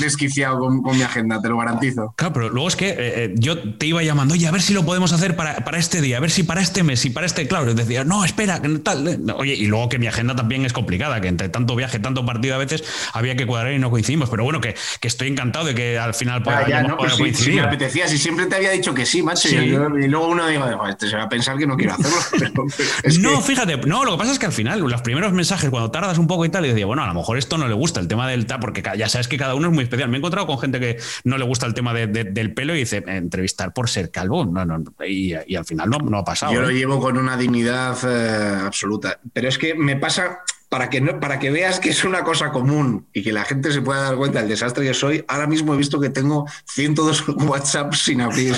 desquiciado 0.00 0.58
con, 0.58 0.82
con 0.82 0.96
mi 0.98 1.02
agenda, 1.02 1.40
te 1.40 1.48
lo 1.48 1.56
garantizo. 1.56 2.12
Claro, 2.16 2.34
pero 2.34 2.48
luego 2.50 2.68
es 2.68 2.76
que 2.76 2.90
eh, 2.90 2.94
eh, 2.98 3.34
yo 3.36 3.58
te 3.78 3.86
iba 3.86 4.02
llamando, 4.02 4.34
oye, 4.34 4.46
a 4.46 4.50
ver 4.50 4.60
si 4.60 4.74
lo 4.74 4.84
podemos 4.84 5.12
hacer 5.14 5.34
para, 5.36 5.64
para 5.64 5.78
este 5.78 6.02
día, 6.02 6.18
a 6.18 6.20
ver 6.20 6.30
si 6.30 6.42
para 6.42 6.60
este 6.60 6.82
mes, 6.82 7.02
y 7.06 7.10
para 7.10 7.26
este, 7.26 7.48
claro, 7.48 7.72
decía, 7.72 8.04
no, 8.04 8.22
espera, 8.24 8.60
tal. 8.82 9.24
no, 9.24 9.36
Oye, 9.36 9.54
y 9.54 9.66
luego 9.66 9.88
que 9.88 9.98
mi 9.98 10.06
agenda 10.08 10.36
también 10.36 10.66
es 10.66 10.74
complicada, 10.74 11.20
que 11.22 11.28
entre 11.28 11.48
tanto 11.48 11.74
viaje, 11.74 11.98
tanto 11.98 12.26
partido 12.26 12.54
a 12.54 12.58
veces 12.58 12.84
había 13.14 13.34
que 13.34 13.46
cuadrar 13.46 13.72
y 13.72 13.78
no 13.78 13.88
coincidimos, 13.90 14.28
pero 14.28 14.44
bueno, 14.44 14.60
que, 14.60 14.74
que 15.00 15.08
estoy 15.08 15.28
encantado 15.28 15.64
de 15.64 15.74
que 15.74 15.98
al 15.98 16.12
final 16.12 16.42
Ah, 16.46 16.64
ya, 16.68 16.78
hayamos 16.80 16.90
no, 16.90 16.96
pues 16.98 17.36
sí, 17.38 17.52
me 17.52 17.60
apetecía, 17.62 18.08
si 18.08 18.18
siempre 18.18 18.44
te 18.44 18.56
había 18.56 18.72
dicho 18.72 18.92
que 18.92 19.06
sí, 19.06 19.22
macho, 19.22 19.48
Sí. 19.48 19.56
Y, 19.56 19.70
yo- 19.70 19.88
y 19.98 20.06
luego 20.06 20.28
uno 20.28 20.46
digo, 20.46 20.64
"Joder, 20.64 20.90
este 20.90 21.08
se 21.08 21.16
va 21.16 21.22
a 21.22 21.28
pensar 21.30 21.56
que 21.56 21.66
no 21.66 21.76
quiero 21.76 21.94
hacerlo. 21.94 22.16
pero- 22.38 22.52
pero 22.76 22.88
es 23.04 23.18
no, 23.18 23.36
que- 23.38 23.42
fíjate, 23.44 23.76
no, 23.86 24.04
lo 24.04 24.12
que 24.12 24.18
pasa 24.18 24.32
es 24.32 24.38
que 24.38 24.46
al 24.46 24.52
final, 24.52 24.80
los 24.80 25.00
primeros 25.00 25.32
mensajes, 25.32 25.70
cuando 25.70 25.90
tardas 25.90 26.18
un 26.18 26.26
poco 26.26 26.44
y 26.44 26.48
tal, 26.50 26.66
y 26.66 26.68
decía, 26.68 26.86
bueno, 26.90 27.02
a 27.04 27.06
lo 27.06 27.14
mejor 27.14 27.38
esto 27.38 27.56
no 27.56 27.66
le 27.68 27.74
gusta, 27.74 28.00
el 28.00 28.08
tema 28.08 28.28
del 28.28 28.46
tal, 28.46 28.60
porque 28.60 28.82
ya 28.96 29.08
sabes 29.08 29.28
que 29.28 29.36
cada 29.38 29.54
uno 29.54 29.68
es 29.68 29.74
muy 29.74 29.84
especial. 29.84 30.08
Me 30.08 30.16
he 30.16 30.18
encontrado 30.18 30.46
con 30.46 30.58
gente 30.58 30.78
que 30.80 30.98
no 31.24 31.38
le 31.38 31.44
gusta 31.44 31.66
el 31.66 31.74
tema 31.74 31.94
de- 31.94 32.06
de- 32.08 32.24
del 32.24 32.52
pelo 32.52 32.74
y 32.74 32.78
dice, 32.80 33.02
entrevistar 33.06 33.72
por 33.72 33.88
ser 33.88 34.10
calvo, 34.10 34.44
no, 34.44 34.64
no, 34.64 34.82
y, 35.06 35.34
y 35.46 35.54
al 35.56 35.64
final 35.64 35.88
no, 35.88 35.98
no 35.98 36.18
ha 36.18 36.24
pasado. 36.24 36.52
Yo 36.52 36.60
lo 36.62 36.70
¿eh? 36.70 36.74
llevo 36.74 37.00
con 37.00 37.16
una 37.16 37.36
dignidad 37.36 37.96
eh, 38.06 38.62
absoluta. 38.66 39.20
Pero 39.32 39.48
es 39.48 39.56
que 39.58 39.74
me 39.74 39.96
pasa, 39.96 40.40
para 40.68 40.90
que, 40.90 41.00
no, 41.00 41.20
para 41.20 41.38
que 41.38 41.50
veas 41.50 41.80
que 41.80 41.90
es 41.90 42.04
una 42.04 42.22
cosa 42.24 42.50
común 42.50 43.06
y 43.12 43.22
que 43.22 43.32
la 43.32 43.44
gente 43.44 43.72
se 43.72 43.82
pueda 43.82 44.02
dar 44.02 44.16
cuenta 44.16 44.40
del 44.40 44.48
desastre 44.48 44.84
que 44.84 44.94
soy, 44.94 45.24
ahora 45.28 45.46
mismo 45.46 45.74
he 45.74 45.76
visto 45.76 46.00
que 46.00 46.10
tengo 46.10 46.46
102 46.66 47.24
WhatsApp 47.46 47.94
sin 47.94 48.20
abrir. 48.20 48.56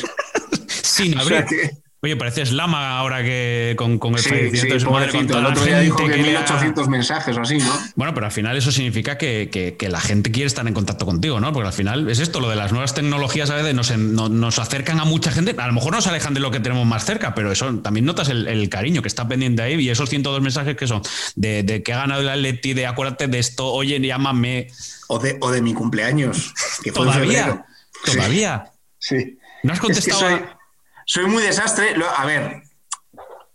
Sin 0.66 1.18
O 1.18 1.22
sea 1.24 1.38
abrir. 1.40 1.60
que- 1.60 1.81
Oye, 2.04 2.16
pareces 2.16 2.50
lama 2.50 2.98
ahora 2.98 3.22
que 3.22 3.74
con, 3.78 3.96
con 4.00 4.14
el 4.14 4.18
sí, 4.18 4.28
fallecimiento 4.30 4.66
sí, 4.66 4.72
de 4.72 4.80
su 4.80 4.90
madre, 4.90 5.12
con 5.12 5.24
toda 5.28 5.38
El 5.38 5.44
la 5.44 5.50
otro 5.50 5.64
día 5.64 5.78
dijo 5.78 5.98
que 5.98 6.10
que 6.10 6.16
le 6.16 6.36
ha- 6.36 6.40
1800 6.40 6.88
mensajes 6.88 7.36
o 7.36 7.40
así, 7.42 7.58
¿no? 7.58 7.72
Bueno, 7.94 8.12
pero 8.12 8.26
al 8.26 8.32
final 8.32 8.56
eso 8.56 8.72
significa 8.72 9.16
que, 9.16 9.48
que- 9.52 9.76
que 9.76 9.88
la 9.88 10.00
gente 10.00 10.32
quiere 10.32 10.48
estar 10.48 10.66
en 10.66 10.74
contacto 10.74 11.06
contigo, 11.06 11.38
¿no? 11.38 11.52
Porque 11.52 11.68
al 11.68 11.72
final 11.72 12.10
es 12.10 12.18
esto, 12.18 12.40
lo 12.40 12.50
de 12.50 12.56
las 12.56 12.72
nuevas 12.72 12.92
tecnologías 12.94 13.50
a 13.50 13.54
veces 13.54 13.72
nos, 13.76 13.96
nos 13.96 14.58
acercan 14.58 14.98
a 14.98 15.04
mucha 15.04 15.30
gente, 15.30 15.54
a 15.56 15.66
lo 15.68 15.72
mejor 15.74 15.92
nos 15.92 16.08
alejan 16.08 16.34
de 16.34 16.40
lo 16.40 16.50
que 16.50 16.58
tenemos 16.58 16.84
más 16.86 17.04
cerca, 17.04 17.36
pero 17.36 17.52
eso 17.52 17.72
también 17.78 18.04
notas 18.04 18.28
el, 18.30 18.48
el 18.48 18.68
cariño 18.68 19.00
que 19.00 19.06
está 19.06 19.28
pendiente 19.28 19.62
ahí 19.62 19.74
y 19.80 19.88
esos 19.88 20.10
102 20.10 20.42
mensajes 20.42 20.74
que 20.76 20.88
son 20.88 21.02
de, 21.36 21.62
de 21.62 21.84
que 21.84 21.92
ha 21.92 21.98
ganado 21.98 22.22
el 22.22 22.28
Atleti, 22.30 22.74
de 22.74 22.88
acuérdate 22.88 23.28
de 23.28 23.38
esto, 23.38 23.68
oye, 23.72 24.00
llámame. 24.00 24.66
O 25.06 25.20
de, 25.20 25.36
o 25.40 25.52
de 25.52 25.62
mi 25.62 25.72
cumpleaños, 25.72 26.52
que 26.82 26.90
fue 26.90 27.06
en 27.06 27.12
Todavía, 27.12 27.44
febrero. 27.44 27.64
todavía. 28.04 28.64
Sí. 28.98 29.38
¿No 29.62 29.72
has 29.72 29.78
Es 29.78 29.80
que 29.82 29.86
contestado? 29.86 30.20
soy, 30.20 30.32
a- 30.32 30.58
soy 31.06 31.26
muy 31.26 31.42
desastre. 31.42 31.94
A 32.16 32.24
ver, 32.26 32.62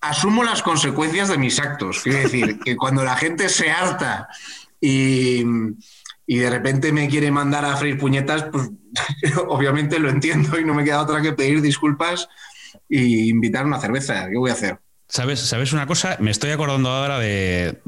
asumo 0.01 0.43
las 0.43 0.61
consecuencias 0.61 1.29
de 1.29 1.37
mis 1.37 1.59
actos. 1.59 2.01
Quiero 2.03 2.19
decir, 2.19 2.59
que 2.59 2.75
cuando 2.75 3.03
la 3.03 3.15
gente 3.15 3.49
se 3.49 3.71
harta 3.71 4.29
y, 4.79 5.43
de 5.43 6.49
repente 6.49 6.91
me 6.91 7.07
quiere 7.07 7.31
mandar 7.31 7.65
a 7.65 7.77
freír 7.77 7.97
puñetas, 7.97 8.45
pues 8.51 8.69
obviamente 9.47 9.99
lo 9.99 10.09
entiendo 10.09 10.59
y 10.59 10.65
no 10.65 10.73
me 10.73 10.83
queda 10.83 11.01
otra 11.01 11.21
que 11.21 11.33
pedir 11.33 11.61
disculpas 11.61 12.27
y 12.89 13.29
invitar 13.29 13.65
una 13.65 13.79
cerveza. 13.79 14.27
¿Qué 14.29 14.37
voy 14.37 14.49
a 14.49 14.53
hacer? 14.53 14.79
¿Sabes, 15.09 15.39
¿Sabes 15.39 15.71
una 15.71 15.87
cosa? 15.87 16.17
Me 16.19 16.31
estoy 16.31 16.51
acordando 16.51 16.89
ahora 16.89 17.17
de, 17.17 17.79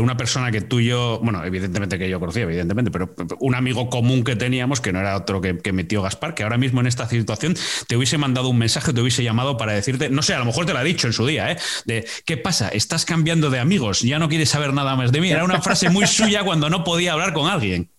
una 0.00 0.16
persona 0.16 0.50
que 0.50 0.62
tú 0.62 0.80
y 0.80 0.86
yo, 0.86 1.20
bueno, 1.22 1.44
evidentemente 1.44 1.98
que 1.98 2.08
yo 2.08 2.18
conocía, 2.18 2.44
evidentemente, 2.44 2.90
pero 2.90 3.14
un 3.40 3.54
amigo 3.54 3.90
común 3.90 4.24
que 4.24 4.34
teníamos, 4.34 4.80
que 4.80 4.90
no 4.90 5.00
era 5.00 5.14
otro 5.14 5.42
que, 5.42 5.58
que 5.58 5.72
metió 5.74 6.00
Gaspar, 6.00 6.34
que 6.34 6.42
ahora 6.42 6.56
mismo 6.56 6.80
en 6.80 6.86
esta 6.86 7.06
situación 7.06 7.54
te 7.86 7.98
hubiese 7.98 8.16
mandado 8.16 8.48
un 8.48 8.56
mensaje, 8.56 8.94
te 8.94 9.00
hubiese 9.02 9.22
llamado 9.22 9.58
para 9.58 9.72
decirte, 9.72 10.08
no 10.08 10.22
sé, 10.22 10.32
a 10.32 10.38
lo 10.38 10.46
mejor 10.46 10.64
te 10.64 10.72
lo 10.72 10.78
ha 10.78 10.84
dicho 10.84 11.06
en 11.06 11.12
su 11.12 11.26
día, 11.26 11.52
¿eh? 11.52 11.58
De, 11.84 12.06
¿qué 12.24 12.38
pasa? 12.38 12.68
Estás 12.68 13.04
cambiando 13.04 13.50
de 13.50 13.58
amigos, 13.58 14.00
ya 14.00 14.18
no 14.18 14.30
quieres 14.30 14.48
saber 14.48 14.72
nada 14.72 14.96
más 14.96 15.12
de 15.12 15.20
mí. 15.20 15.30
Era 15.30 15.44
una 15.44 15.60
frase 15.60 15.90
muy 15.90 16.06
suya 16.06 16.44
cuando 16.44 16.70
no 16.70 16.82
podía 16.82 17.12
hablar 17.12 17.34
con 17.34 17.50
alguien. 17.50 17.90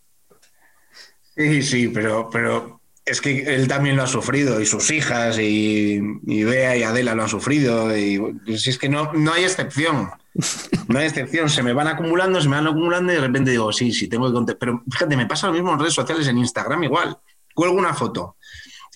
Sí, 1.38 1.62
sí, 1.62 1.88
pero, 1.90 2.30
pero 2.32 2.82
es 3.06 3.22
que 3.22 3.56
él 3.56 3.68
también 3.68 3.96
lo 3.96 4.04
ha 4.04 4.08
sufrido, 4.08 4.60
y 4.60 4.66
sus 4.66 4.90
hijas, 4.92 5.38
y, 5.40 6.00
Bea 6.26 6.76
y 6.76 6.84
Adela 6.84 7.16
lo 7.16 7.24
han 7.24 7.30
sufrido, 7.30 7.96
y 7.96 8.20
si 8.58 8.72
es 8.72 8.78
que 8.78 8.90
no, 8.90 9.14
no 9.14 9.34
hay 9.34 9.44
excepción. 9.44 10.10
No 10.88 11.00
hay 11.00 11.06
excepción, 11.06 11.50
se 11.50 11.64
me 11.64 11.72
van 11.72 11.88
acumulando, 11.88 12.42
se 12.42 12.50
me 12.50 12.58
van 12.58 12.68
acumulando 12.68 13.12
y 13.14 13.16
de 13.16 13.22
repente 13.22 13.52
digo, 13.52 13.72
sí, 13.72 13.94
sí, 13.94 14.08
tengo 14.08 14.28
que 14.28 14.34
contestar. 14.34 14.60
Pero 14.60 14.84
fíjate, 14.92 15.16
me 15.16 15.26
pasa 15.26 15.48
lo 15.48 15.54
mismo 15.54 15.72
en 15.72 15.80
redes 15.80 15.94
sociales, 15.94 16.28
en 16.28 16.38
Instagram 16.38 16.84
igual. 16.84 17.18
Cuelgo 17.54 17.78
una 17.78 17.94
foto 17.94 18.36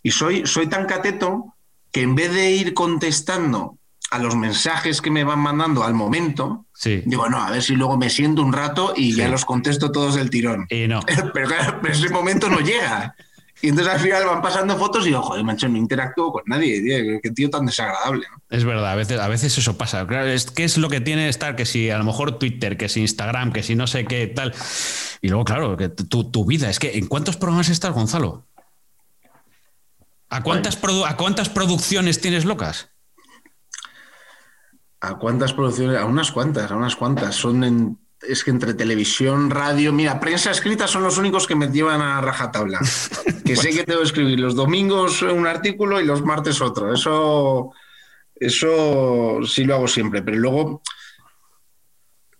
y 0.04 0.12
soy, 0.12 0.46
soy 0.46 0.68
tan 0.68 0.86
cateto 0.86 1.56
que 1.92 2.02
en 2.02 2.16
vez 2.16 2.34
de 2.34 2.52
ir 2.52 2.74
contestando 2.74 3.78
a 4.12 4.20
los 4.20 4.36
mensajes 4.36 5.02
que 5.02 5.12
me 5.12 5.24
van 5.24 5.40
mandando 5.40 5.84
al 5.84 5.94
momento, 5.94 6.66
digo, 6.84 7.30
no, 7.30 7.42
a 7.42 7.52
ver 7.52 7.62
si 7.62 7.76
luego 7.76 7.98
me 7.98 8.10
siento 8.10 8.42
un 8.42 8.52
rato 8.52 8.94
y 8.96 9.16
ya 9.16 9.30
los 9.30 9.46
contesto 9.46 9.92
todos 9.92 10.16
del 10.16 10.30
tirón. 10.30 10.66
Y 10.70 10.88
no. 10.88 11.00
Pero 11.34 11.48
claro, 11.48 11.80
pero 11.82 11.94
ese 11.94 12.10
momento 12.10 12.50
no 12.50 12.60
llega. 12.60 13.16
Y 13.62 13.70
entonces 13.70 13.94
al 13.94 14.00
final 14.00 14.26
van 14.26 14.42
pasando 14.42 14.78
fotos 14.78 15.04
y 15.04 15.10
digo, 15.10 15.22
joder, 15.22 15.44
mancho, 15.44 15.68
no 15.68 15.78
interactúo 15.78 16.32
con 16.32 16.44
nadie, 16.46 16.82
tío, 16.82 17.20
qué 17.22 17.32
tío 17.32 17.50
tan 17.50 17.66
desagradable. 17.66 18.26
Es 18.50 18.64
verdad, 18.64 18.92
a 18.92 18.96
veces, 18.96 19.20
a 19.20 19.28
veces 19.28 19.58
eso 19.58 19.78
pasa. 19.78 20.08
Claro, 20.08 20.28
es, 20.28 20.50
¿Qué 20.50 20.64
es 20.64 20.78
lo 20.78 20.90
que 20.90 21.02
tiene 21.02 21.28
estar? 21.28 21.58
Que 21.58 21.66
si 21.66 21.90
a 21.90 21.98
lo 21.98 22.06
mejor 22.06 22.40
Twitter, 22.40 22.78
que 22.78 22.88
si 22.88 23.02
Instagram, 23.02 23.52
que 23.52 23.62
si 23.62 23.76
no 23.76 23.86
sé 23.86 24.06
qué 24.06 24.28
tal. 24.28 24.54
Y 25.22 25.28
luego, 25.28 25.44
claro, 25.44 25.76
que 25.76 25.90
tu, 25.90 26.32
tu 26.32 26.46
vida. 26.46 26.70
Es 26.70 26.80
que, 26.80 26.98
¿en 26.98 27.08
cuántos 27.08 27.36
programas 27.36 27.68
estás, 27.68 27.94
Gonzalo? 27.94 28.46
¿A 30.30 30.42
cuántas, 30.42 30.80
¿A 31.06 31.18
cuántas 31.18 31.50
producciones 31.50 32.22
tienes 32.22 32.46
locas? 32.46 32.90
¿A 35.02 35.16
cuántas 35.16 35.54
producciones? 35.54 35.98
A 35.98 36.06
unas 36.06 36.32
cuantas, 36.32 36.72
a 36.72 36.76
unas 36.76 36.96
cuantas. 36.96 37.36
Son 37.36 37.64
en 37.64 37.99
es 38.22 38.44
que 38.44 38.52
entre 38.52 38.74
televisión, 38.74 39.50
radio, 39.50 39.94
mira, 39.94 40.20
prensa 40.20 40.52
escrita 40.52 40.88
son 40.88 41.04
los 41.04 41.18
únicos 41.18 41.48
que 41.48 41.56
me 41.56 41.68
llevan 41.68 42.02
a 42.02 42.22
rajatabla. 42.22 42.80
Que 43.46 43.56
sé 43.56 43.72
que 43.72 43.84
tengo 43.84 44.02
que 44.02 44.06
escribir 44.06 44.40
los 44.40 44.54
domingos 44.54 45.24
un 45.24 45.48
artículo 45.48 46.00
y 46.00 46.06
los 46.06 46.22
martes 46.22 46.62
otro. 46.62 46.94
Eso, 46.94 47.72
eso 48.36 49.40
sí 49.44 49.64
lo 49.64 49.74
hago 49.74 49.88
siempre. 49.88 50.22
Pero 50.22 50.38
luego 50.38 50.84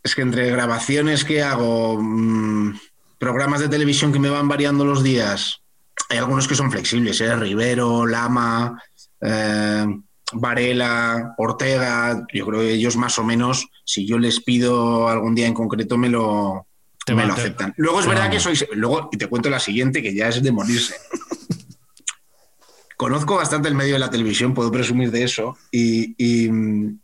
es 0.04 0.14
que 0.14 0.22
entre 0.22 0.52
grabaciones 0.52 1.26
que 1.26 1.42
hago, 1.42 1.98
mm, 2.00 2.80
programas 3.18 3.62
de 3.62 3.70
televisión 3.70 4.14
que 4.14 4.20
me 4.20 4.30
van 4.30 4.48
variando 4.48 4.86
los 4.86 5.02
días, 5.02 5.62
hay 6.10 6.20
algunos 6.20 6.48
que 6.48 6.54
son 6.54 6.72
flexibles, 6.72 7.22
¿eh? 7.22 7.36
Rivero, 7.36 8.06
Lama. 8.06 8.80
Eh, 9.20 9.88
Varela, 10.34 11.34
Ortega, 11.38 12.26
yo 12.34 12.46
creo 12.46 12.62
que 12.62 12.74
ellos 12.74 12.96
más 12.96 13.18
o 13.20 13.24
menos, 13.24 13.68
si 13.84 14.06
yo 14.06 14.20
les 14.20 14.42
pido 14.42 15.08
algún 15.08 15.36
día 15.36 15.48
en 15.48 15.54
concreto, 15.54 15.98
me 15.98 16.10
lo, 16.10 16.68
me 17.16 17.26
lo 17.26 17.34
aceptan. 17.34 17.74
Luego 17.78 18.00
es 18.00 18.08
verdad 18.08 18.30
que 18.30 18.40
soy. 18.40 18.58
Luego, 18.74 19.10
y 19.12 19.18
te 19.18 19.28
cuento 19.28 19.50
la 19.50 19.60
siguiente, 19.60 20.02
que 20.02 20.14
ya 20.14 20.28
es 20.28 20.42
de 20.42 20.52
morirse. 20.52 20.96
Conozco 22.98 23.36
bastante 23.36 23.70
el 23.70 23.76
medio 23.76 23.94
de 23.94 24.00
la 24.00 24.10
televisión, 24.10 24.54
puedo 24.54 24.72
presumir 24.72 25.10
de 25.12 25.24
eso. 25.24 25.58
Y, 25.72 26.50
mm, 26.50 27.00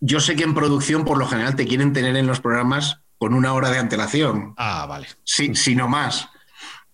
yo 0.00 0.20
sé 0.20 0.34
que 0.34 0.44
en 0.44 0.54
producción, 0.54 1.04
por 1.04 1.18
lo 1.18 1.26
general, 1.26 1.56
te 1.56 1.66
quieren 1.66 1.92
tener 1.92 2.16
en 2.16 2.26
los 2.26 2.40
programas 2.40 3.00
con 3.18 3.34
una 3.34 3.52
hora 3.52 3.70
de 3.70 3.78
antelación. 3.78 4.54
Ah, 4.56 4.86
vale. 4.86 5.08
Sí, 5.24 5.54
si 5.54 5.74
no 5.74 5.88
más. 5.88 6.28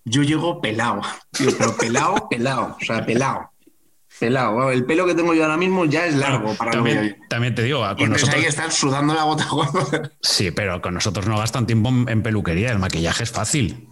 Yo 0.05 0.23
llego 0.23 0.61
pelado, 0.61 1.03
pero 1.59 1.77
pelado, 1.77 2.29
pelado, 2.29 2.77
o 2.81 2.85
sea, 2.85 3.07
pelado. 3.07 3.51
Pelado. 4.25 4.71
El 4.71 4.87
pelo 4.87 5.07
que 5.07 5.15
tengo 5.15 5.35
yo 5.35 5.43
ahora 5.43 5.59
mismo 5.59 5.85
ya 5.85 6.07
es 6.07 6.15
largo 6.15 6.55
para 6.55 6.71
también, 6.71 7.19
también 7.29 7.55
te 7.55 7.63
digo, 7.63 7.85
con 7.99 8.09
nosotros. 8.09 8.37
hay 8.37 8.43
que 8.43 8.49
estar 8.49 8.73
sudando 8.73 9.13
la 9.13 9.25
gota 9.25 9.47
Sí, 10.23 10.51
pero 10.51 10.81
con 10.81 10.95
nosotros 10.95 11.27
no 11.27 11.37
gastan 11.37 11.67
tiempo 11.67 11.91
en 11.91 12.23
peluquería. 12.23 12.73
El 12.73 12.79
maquillaje 12.79 13.23
es 13.25 13.31
fácil. 13.31 13.87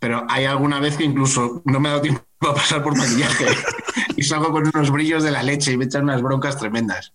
Pero 0.00 0.24
hay 0.30 0.46
alguna 0.46 0.80
vez 0.80 0.96
que 0.96 1.04
incluso 1.04 1.60
no 1.66 1.80
me 1.80 1.88
ha 1.88 1.92
dado 1.92 2.02
tiempo 2.02 2.22
a 2.40 2.54
pasar 2.54 2.82
por 2.82 2.96
maquillaje 2.96 3.44
y 4.16 4.22
salgo 4.22 4.52
con 4.52 4.70
unos 4.74 4.90
brillos 4.90 5.22
de 5.22 5.30
la 5.30 5.42
leche 5.42 5.72
y 5.72 5.76
me 5.76 5.84
echan 5.84 6.04
unas 6.04 6.22
broncas 6.22 6.58
tremendas. 6.58 7.12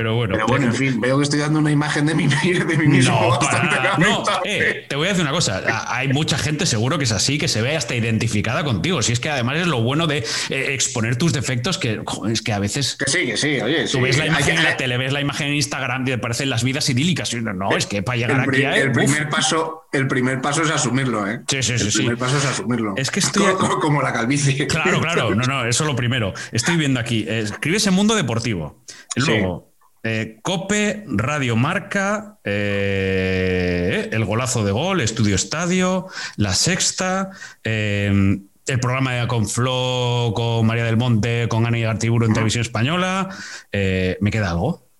Pero 0.00 0.14
bueno, 0.14 0.32
pero 0.32 0.46
bueno, 0.46 0.64
en 0.68 0.74
fin, 0.74 0.98
veo 0.98 1.18
que 1.18 1.24
estoy 1.24 1.40
dando 1.40 1.58
una 1.58 1.70
imagen 1.70 2.06
de 2.06 2.14
mí, 2.14 2.26
de 2.42 2.78
mí 2.78 2.86
mismo. 2.86 3.20
No, 3.20 3.38
bastante 3.38 3.76
no 3.98 4.24
eh, 4.46 4.86
te 4.88 4.96
voy 4.96 5.08
a 5.08 5.10
decir 5.10 5.20
una 5.20 5.30
cosa. 5.30 5.62
Hay 5.88 6.08
mucha 6.08 6.38
gente 6.38 6.64
seguro 6.64 6.96
que 6.96 7.04
es 7.04 7.12
así, 7.12 7.36
que 7.36 7.48
se 7.48 7.60
ve 7.60 7.76
hasta 7.76 7.94
identificada 7.94 8.64
contigo. 8.64 9.02
Si 9.02 9.12
es 9.12 9.20
que 9.20 9.28
además 9.28 9.58
es 9.58 9.66
lo 9.66 9.82
bueno 9.82 10.06
de 10.06 10.24
eh, 10.48 10.72
exponer 10.72 11.16
tus 11.16 11.34
defectos, 11.34 11.76
que 11.76 12.00
es 12.30 12.40
que 12.40 12.54
a 12.54 12.58
veces. 12.58 12.96
Que 12.96 13.10
sí, 13.10 13.26
que 13.26 13.36
sí, 13.36 13.60
oye. 13.60 13.84
Tú 13.88 14.00
ves 14.00 14.16
la 14.16 14.24
imagen 14.24 14.56
en 14.56 14.64
la 14.64 14.78
tele, 14.78 14.96
ves 14.96 15.12
la 15.12 15.20
imagen 15.20 15.48
en 15.48 15.54
Instagram 15.56 16.00
y 16.04 16.12
te 16.12 16.18
parecen 16.18 16.48
las 16.48 16.64
vidas 16.64 16.88
idílicas. 16.88 17.34
No, 17.34 17.76
es 17.76 17.84
que 17.84 18.02
para 18.02 18.16
llegar 18.16 18.40
aquí 18.40 18.64
a. 18.64 18.78
El 18.78 18.92
primer, 18.92 19.28
paso, 19.28 19.82
el 19.92 20.08
primer 20.08 20.40
paso 20.40 20.62
es 20.62 20.70
asumirlo, 20.70 21.30
¿eh? 21.30 21.42
Sí, 21.46 21.62
sí, 21.62 21.78
sí. 21.78 21.84
El 21.84 21.92
primer 21.92 22.16
paso 22.16 22.38
es 22.38 22.46
asumirlo. 22.46 22.94
Es 22.96 23.10
que 23.10 23.20
estoy. 23.20 23.52
Como, 23.82 24.00
la 24.00 24.14
calvicie. 24.14 24.66
Claro, 24.66 24.98
claro. 25.02 25.34
No, 25.34 25.44
no, 25.44 25.66
eso 25.66 25.84
es 25.84 25.90
lo 25.90 25.94
primero. 25.94 26.32
Estoy 26.52 26.78
viendo 26.78 27.00
aquí. 27.00 27.26
Escribes 27.28 27.86
en 27.86 27.92
Mundo 27.92 28.14
Deportivo. 28.14 28.82
Luego. 29.16 29.69
Eh, 30.02 30.38
Cope, 30.42 31.04
Radio 31.06 31.56
Marca, 31.56 32.38
eh, 32.44 34.08
El 34.12 34.24
Golazo 34.24 34.64
de 34.64 34.72
Gol, 34.72 35.00
Estudio 35.00 35.34
Estadio, 35.34 36.06
La 36.36 36.54
Sexta, 36.54 37.30
eh, 37.64 38.40
el 38.66 38.80
programa 38.80 39.12
de 39.12 39.26
Conflo 39.26 40.32
con 40.34 40.66
María 40.66 40.84
del 40.84 40.96
Monte, 40.96 41.48
con 41.48 41.66
Ana 41.66 41.78
Gartiburo 41.78 42.26
en 42.26 42.32
Televisión 42.32 42.62
Española. 42.62 43.28
¿Me 43.72 44.30
queda 44.30 44.50
algo? 44.50 44.90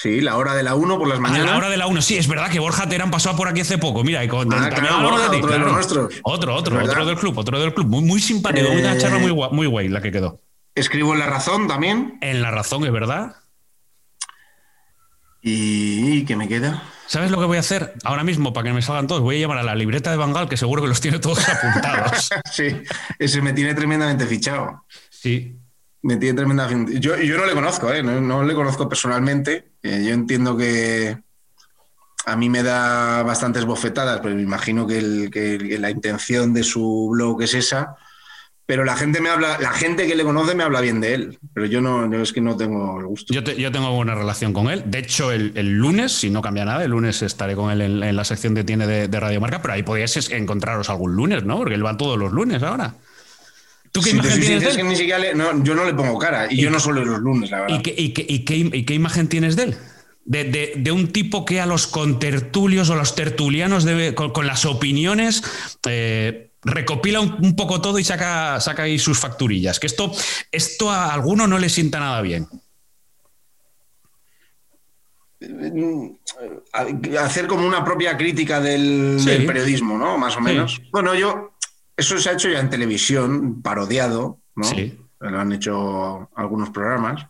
Sí, 0.00 0.22
la 0.22 0.38
hora 0.38 0.54
de 0.54 0.62
la 0.62 0.76
1 0.76 0.98
por 0.98 1.08
las 1.08 1.20
mañanas. 1.20 1.50
la 1.50 1.58
hora 1.58 1.68
de 1.68 1.76
la 1.76 1.86
1, 1.86 2.00
sí, 2.00 2.16
es 2.16 2.26
verdad 2.26 2.50
que 2.50 2.58
Borja 2.58 2.88
Terán 2.88 3.10
pasó 3.10 3.36
por 3.36 3.48
aquí 3.48 3.60
hace 3.60 3.76
poco. 3.76 4.02
Mira, 4.02 4.24
y 4.24 4.28
con 4.28 4.50
ah, 4.50 4.70
otro 5.04 5.50
de 5.50 5.58
los 5.58 5.72
nuestros. 5.72 6.14
Otro, 6.22 6.54
otro, 6.54 6.82
otro 6.82 7.04
del 7.04 7.18
club, 7.18 7.36
otro 7.36 7.60
del 7.60 7.74
club. 7.74 7.86
Muy, 7.86 8.02
muy 8.02 8.18
simpático, 8.18 8.70
una 8.70 8.96
charla 8.96 9.18
muy, 9.18 9.34
muy 9.52 9.66
guay 9.66 9.88
la 9.88 10.00
que 10.00 10.10
quedó. 10.10 10.40
Escribo 10.74 11.12
en 11.12 11.18
La 11.18 11.26
Razón 11.26 11.68
también. 11.68 12.16
En 12.22 12.40
La 12.40 12.50
Razón, 12.50 12.86
es 12.86 12.92
verdad. 12.92 13.36
¿Y 15.42 16.24
qué 16.24 16.36
me 16.36 16.48
queda? 16.48 16.82
¿Sabes 17.06 17.30
lo 17.30 17.38
que 17.40 17.46
voy 17.46 17.56
a 17.56 17.60
hacer 17.60 17.94
ahora 18.04 18.22
mismo 18.24 18.52
para 18.52 18.68
que 18.68 18.72
me 18.72 18.82
salgan 18.82 19.06
todos? 19.06 19.22
Voy 19.22 19.36
a 19.36 19.40
llamar 19.40 19.58
a 19.58 19.62
la 19.62 19.74
libreta 19.74 20.10
de 20.10 20.16
Bangal, 20.16 20.48
que 20.48 20.56
seguro 20.56 20.82
que 20.82 20.88
los 20.88 21.00
tiene 21.00 21.18
todos 21.18 21.48
apuntados. 21.48 22.30
sí, 22.52 22.82
ese 23.18 23.42
me 23.42 23.52
tiene 23.52 23.74
tremendamente 23.74 24.26
fichado. 24.26 24.84
Sí. 25.08 25.56
Me 26.02 26.16
tiene 26.16 26.36
tremendamente. 26.36 27.00
Yo, 27.00 27.16
yo 27.16 27.36
no 27.36 27.46
le 27.46 27.52
conozco, 27.52 27.92
¿eh? 27.92 28.02
no, 28.02 28.44
le 28.44 28.54
conozco 28.54 28.88
personalmente. 28.88 29.72
Eh, 29.82 30.04
yo 30.06 30.12
entiendo 30.12 30.56
que 30.56 31.18
a 32.26 32.36
mí 32.36 32.48
me 32.48 32.62
da 32.62 33.22
bastantes 33.22 33.64
bofetadas, 33.64 34.20
pero 34.22 34.34
me 34.34 34.42
imagino 34.42 34.86
que, 34.86 35.30
que 35.30 35.78
la 35.78 35.90
intención 35.90 36.54
de 36.54 36.62
su 36.62 37.08
blog 37.10 37.42
es 37.42 37.54
esa 37.54 37.96
pero 38.70 38.84
la 38.84 38.96
gente 38.96 39.20
me 39.20 39.30
habla, 39.30 39.58
la 39.58 39.72
gente 39.72 40.06
que 40.06 40.14
le 40.14 40.22
conoce 40.22 40.54
me 40.54 40.62
habla 40.62 40.80
bien 40.80 41.00
de 41.00 41.12
él, 41.12 41.38
pero 41.52 41.66
yo 41.66 41.80
no, 41.80 42.22
es 42.22 42.32
que 42.32 42.40
no 42.40 42.56
tengo 42.56 43.00
el 43.00 43.06
gusto. 43.06 43.34
Yo, 43.34 43.42
tengo 43.42 43.92
buena 43.92 44.14
relación 44.14 44.52
con 44.52 44.70
él. 44.70 44.84
De 44.86 45.00
hecho, 45.00 45.32
el, 45.32 45.72
lunes, 45.72 46.12
si 46.12 46.30
no 46.30 46.40
cambia 46.40 46.64
nada, 46.64 46.84
el 46.84 46.92
lunes 46.92 47.20
estaré 47.22 47.56
con 47.56 47.72
él 47.72 47.80
en, 47.80 48.14
la 48.14 48.22
sección 48.22 48.54
que 48.54 48.62
tiene 48.62 48.86
de, 48.86 49.20
Radio 49.20 49.40
Marca, 49.40 49.60
pero 49.60 49.74
ahí 49.74 49.82
podíais 49.82 50.30
encontraros 50.30 50.88
algún 50.88 51.16
lunes, 51.16 51.42
¿no? 51.42 51.56
Porque 51.56 51.74
él 51.74 51.84
va 51.84 51.96
todos 51.96 52.16
los 52.16 52.30
lunes 52.30 52.62
ahora. 52.62 52.94
¿Tú 53.90 54.02
qué 54.02 54.10
imagen 54.10 54.40
tienes 54.40 54.62
de 54.62 54.70
él? 54.70 54.76
Que 54.76 54.84
ni 54.84 54.94
siquiera 54.94 55.18
yo 55.64 55.74
no 55.74 55.84
le 55.84 55.92
pongo 55.92 56.16
cara 56.16 56.46
y, 56.48 56.62
yo 56.62 56.70
no 56.70 56.78
suelo 56.78 57.04
los 57.04 57.18
lunes, 57.18 57.50
la 57.50 57.62
verdad. 57.62 57.82
¿Y 57.84 58.44
qué, 58.84 58.94
imagen 58.94 59.26
tienes 59.26 59.56
de 59.56 59.64
él? 59.64 59.76
De, 60.26 60.92
un 60.92 61.08
tipo 61.08 61.44
que 61.44 61.60
a 61.60 61.66
los 61.66 61.88
contertulios 61.88 62.88
o 62.88 62.94
los 62.94 63.16
tertulianos 63.16 63.82
debe, 63.82 64.14
con, 64.14 64.46
las 64.46 64.64
opiniones 64.64 65.42
eh, 65.88 66.49
recopila 66.62 67.20
un, 67.20 67.56
poco 67.56 67.80
todo 67.80 67.98
y 67.98 68.04
saca, 68.04 68.60
saca 68.60 68.84
ahí 68.84 68.98
sus 68.98 69.18
facturillas. 69.18 69.80
Que 69.80 69.86
esto, 69.86 70.12
esto 70.50 70.90
a 70.90 71.12
alguno 71.12 71.46
no 71.46 71.58
le 71.58 71.68
sienta 71.68 72.00
nada 72.00 72.20
bien. 72.22 72.48
Hacer 77.18 77.46
como 77.46 77.66
una 77.66 77.84
propia 77.84 78.16
crítica 78.16 78.60
del, 78.60 79.18
periodismo, 79.46 79.96
¿no? 79.96 80.18
Más 80.18 80.36
o 80.36 80.40
menos. 80.40 80.80
Bueno, 80.92 81.14
yo, 81.14 81.54
eso 81.96 82.18
se 82.18 82.28
ha 82.28 82.34
hecho 82.34 82.50
ya 82.50 82.60
en 82.60 82.70
televisión, 82.70 83.62
parodiado, 83.62 84.40
¿no? 84.54 84.66
Lo 85.20 85.40
han 85.40 85.52
hecho 85.52 86.30
algunos 86.34 86.70
programas. 86.70 87.26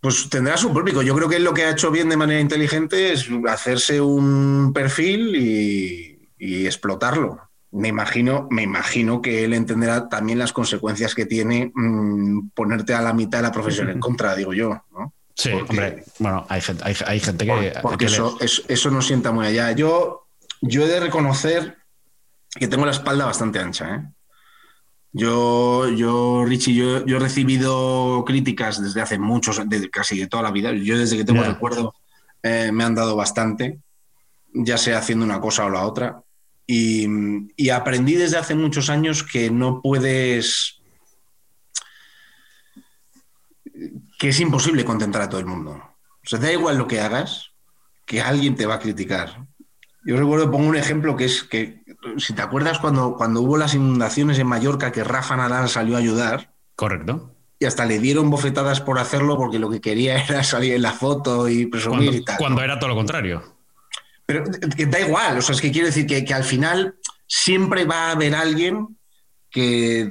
Pues 0.00 0.28
tendrá 0.28 0.56
su 0.56 0.72
público. 0.72 1.00
Yo 1.02 1.14
creo 1.14 1.28
que 1.28 1.38
lo 1.38 1.54
que 1.54 1.64
ha 1.64 1.70
hecho 1.70 1.90
bien 1.90 2.08
de 2.08 2.16
manera 2.16 2.40
inteligente 2.40 3.12
es 3.12 3.28
hacerse 3.48 4.00
un 4.00 4.72
perfil 4.74 5.36
y, 5.36 6.11
y 6.44 6.66
explotarlo. 6.66 7.40
me 7.70 7.88
imagino, 7.88 8.48
me 8.50 8.62
imagino 8.62 9.22
que 9.22 9.44
él 9.44 9.54
entenderá 9.54 10.08
también 10.08 10.38
las 10.40 10.52
consecuencias 10.52 11.14
que 11.14 11.24
tiene 11.24 11.70
mm, 11.72 12.50
ponerte 12.50 12.94
a 12.94 13.00
la 13.00 13.12
mitad 13.12 13.38
de 13.38 13.42
la 13.42 13.52
profesión 13.52 13.88
en 13.90 14.00
contra, 14.00 14.34
digo 14.34 14.52
yo, 14.52 14.82
¿no? 14.90 15.14
Sí, 15.34 15.50
hombre, 15.52 16.04
bueno, 16.18 16.44
hay 16.48 16.60
gente, 16.60 16.82
hay, 16.84 17.20
gente 17.20 17.46
que. 17.46 17.72
Porque 17.80 18.04
eso, 18.06 18.36
eso, 18.40 18.90
nos 18.90 19.06
sienta 19.06 19.32
muy 19.32 19.46
allá. 19.46 19.72
Yo, 19.72 20.26
yo 20.60 20.84
he 20.84 20.88
de 20.88 21.00
reconocer 21.00 21.78
que 22.50 22.68
tengo 22.68 22.84
la 22.84 22.92
espalda 22.92 23.24
bastante 23.24 23.58
ancha, 23.58 23.94
¿eh? 23.94 24.02
Yo, 25.12 25.88
yo, 25.88 26.44
Richie, 26.44 26.74
yo, 26.74 27.06
yo 27.06 27.16
he 27.16 27.20
recibido 27.20 28.24
críticas 28.26 28.82
desde 28.82 29.00
hace 29.00 29.18
muchos, 29.18 29.60
desde 29.66 29.90
casi 29.90 30.18
de 30.18 30.26
toda 30.26 30.42
la 30.42 30.50
vida. 30.50 30.72
Yo 30.72 30.98
desde 30.98 31.16
que 31.16 31.24
tengo 31.24 31.42
recuerdo 31.42 31.94
eh, 32.42 32.70
me 32.72 32.84
han 32.84 32.94
dado 32.94 33.14
bastante, 33.14 33.78
ya 34.52 34.76
sea 34.76 34.98
haciendo 34.98 35.24
una 35.24 35.40
cosa 35.40 35.64
o 35.66 35.70
la 35.70 35.86
otra. 35.86 36.22
Y, 36.66 37.68
aprendí 37.70 38.14
desde 38.14 38.38
hace 38.38 38.54
muchos 38.54 38.88
años 38.88 39.22
que 39.22 39.50
no 39.50 39.80
puedes, 39.82 40.80
que 44.18 44.28
es 44.28 44.40
imposible 44.40 44.84
contentar 44.84 45.22
a 45.22 45.28
todo 45.28 45.40
el 45.40 45.46
mundo. 45.46 45.72
O 45.72 46.28
sea, 46.28 46.38
da 46.38 46.52
igual 46.52 46.78
lo 46.78 46.86
que 46.86 47.00
hagas, 47.00 47.50
que 48.06 48.20
alguien 48.20 48.54
te 48.54 48.66
va 48.66 48.74
a 48.74 48.80
criticar. 48.80 49.46
Yo 50.04 50.16
recuerdo, 50.16 50.50
pongo 50.50 50.68
un 50.68 50.76
ejemplo 50.76 51.16
que 51.16 51.24
es 51.26 51.42
que, 51.44 51.82
si 52.18 52.32
te 52.32 52.42
acuerdas 52.42 52.78
cuando, 52.78 53.16
cuando 53.16 53.40
hubo 53.40 53.56
las 53.56 53.74
inundaciones 53.74 54.38
en 54.38 54.46
Mallorca, 54.46 54.92
que 54.92 55.04
Rafa 55.04 55.36
Nadal 55.36 55.68
salió 55.68 55.96
a 55.96 56.00
ayudar. 56.00 56.54
Correcto. 56.74 57.34
Y 57.58 57.64
hasta 57.64 57.84
le 57.84 58.00
dieron 58.00 58.28
bofetadas 58.28 58.80
por 58.80 58.98
hacerlo 58.98 59.36
porque 59.36 59.60
lo 59.60 59.70
que 59.70 59.80
quería 59.80 60.22
era 60.28 60.42
salir 60.42 60.74
en 60.74 60.82
la 60.82 60.92
foto 60.92 61.48
y 61.48 61.66
presumir 61.66 62.14
y 62.14 62.24
tal. 62.24 62.38
Cuando 62.38 62.62
era 62.62 62.78
todo 62.78 62.88
lo 62.88 62.96
contrario. 62.96 63.61
Pero 64.32 64.90
da 64.90 65.00
igual, 65.00 65.38
o 65.38 65.42
sea, 65.42 65.54
es 65.54 65.60
que 65.60 65.70
quiero 65.70 65.86
decir 65.86 66.06
que, 66.06 66.32
al 66.32 66.44
final 66.44 66.94
siempre 67.26 67.84
va 67.84 68.08
a 68.08 68.12
haber 68.12 68.34
alguien 68.34 68.98
que, 69.50 70.08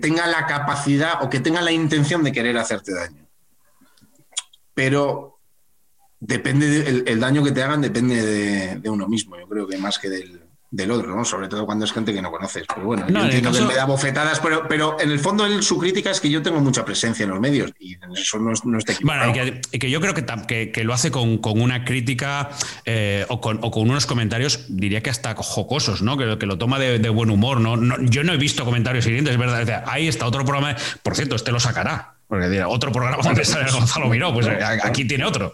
tenga 0.00 0.26
la 0.26 0.46
capacidad 0.46 1.22
o 1.22 1.30
que 1.30 1.40
tenga 1.40 1.62
la 1.62 1.72
intención 1.72 2.22
de 2.22 2.32
querer 2.32 2.58
hacerte 2.58 2.92
daño. 2.92 3.26
Pero 4.74 5.38
depende 6.18 7.02
el, 7.06 7.20
daño 7.20 7.42
que 7.42 7.52
te 7.52 7.62
hagan 7.62 7.80
depende 7.80 8.78
de, 8.78 8.90
uno 8.90 9.08
mismo, 9.08 9.38
yo 9.38 9.48
creo 9.48 9.66
que 9.66 9.78
más 9.78 9.98
que 9.98 10.10
del, 10.10 10.39
del 10.70 10.90
otro, 10.92 11.14
¿no? 11.14 11.24
Sobre 11.24 11.48
todo 11.48 11.66
cuando 11.66 11.84
es 11.84 11.92
gente 11.92 12.12
que 12.14 12.22
no 12.22 12.30
conoces. 12.30 12.64
Pero 12.72 12.86
bueno, 12.86 13.08
yo 13.08 13.20
entiendo 13.22 13.52
que 13.52 13.60
me 13.62 13.74
da 13.74 13.86
bofetadas, 13.86 14.38
pero, 14.38 14.68
pero 14.68 15.00
en 15.00 15.10
el 15.10 15.18
fondo 15.18 15.62
su 15.62 15.78
crítica 15.78 16.10
es 16.10 16.20
que 16.20 16.30
yo 16.30 16.42
tengo 16.42 16.60
mucha 16.60 16.84
presencia 16.84 17.24
en 17.24 17.30
los 17.30 17.40
medios 17.40 17.72
y 17.80 17.96
eso 18.14 18.38
no, 18.38 18.52
no 18.64 18.78
está 18.78 18.94
Bueno, 19.02 19.32
y 19.72 19.78
que, 19.78 19.90
yo 19.90 20.00
creo 20.00 20.14
que, 20.14 20.70
que, 20.70 20.84
lo 20.84 20.94
hace 20.94 21.10
con, 21.10 21.40
una 21.42 21.84
crítica 21.84 22.50
eh, 22.84 23.26
o, 23.28 23.40
con, 23.40 23.58
unos 23.74 24.06
comentarios, 24.06 24.66
diría 24.68 25.02
que 25.02 25.10
hasta 25.10 25.34
jocosos, 25.34 26.02
¿no? 26.02 26.16
Que, 26.16 26.38
que 26.38 26.46
lo 26.46 26.56
toma 26.56 26.78
de, 26.78 27.08
buen 27.10 27.30
humor, 27.30 27.60
¿no? 27.60 27.76
Yo 28.02 28.22
no 28.22 28.32
he 28.32 28.36
visto 28.36 28.64
comentarios 28.64 29.04
hirientes, 29.06 29.32
es 29.32 29.38
verdad. 29.38 29.84
Ahí 29.86 30.06
está 30.06 30.26
otro 30.26 30.44
programa, 30.44 30.76
por 31.02 31.16
cierto, 31.16 31.34
este 31.34 31.50
lo 31.50 31.58
sacará. 31.58 32.14
Porque 32.28 32.48
dirá, 32.48 32.68
otro 32.68 32.92
programa 32.92 33.22
donde 33.24 33.44
sale 33.44 33.72
Gonzalo 33.72 34.08
Miró, 34.08 34.32
pues 34.32 34.46
aquí 34.46 35.04
tiene 35.04 35.24
otro 35.24 35.52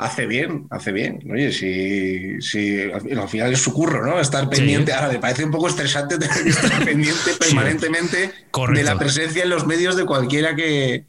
hace 0.00 0.26
bien, 0.26 0.66
hace 0.70 0.92
bien. 0.92 1.20
Oye, 1.30 1.52
si, 1.52 2.40
si 2.40 2.90
al 2.90 3.28
final 3.28 3.52
es 3.52 3.60
su 3.60 3.72
curro, 3.72 4.04
¿no? 4.04 4.18
Estar 4.18 4.48
pendiente. 4.48 4.94
Ahora, 4.94 5.08
me 5.08 5.18
parece 5.18 5.44
un 5.44 5.50
poco 5.50 5.68
estresante 5.68 6.18
tener 6.18 6.42
que 6.42 6.48
estar 6.48 6.84
pendiente 6.84 7.32
permanentemente 7.38 8.32
de 8.72 8.82
la 8.82 8.98
presencia 8.98 9.42
en 9.42 9.50
los 9.50 9.66
medios 9.66 9.96
de 9.96 10.06
cualquiera 10.06 10.56
que, 10.56 11.06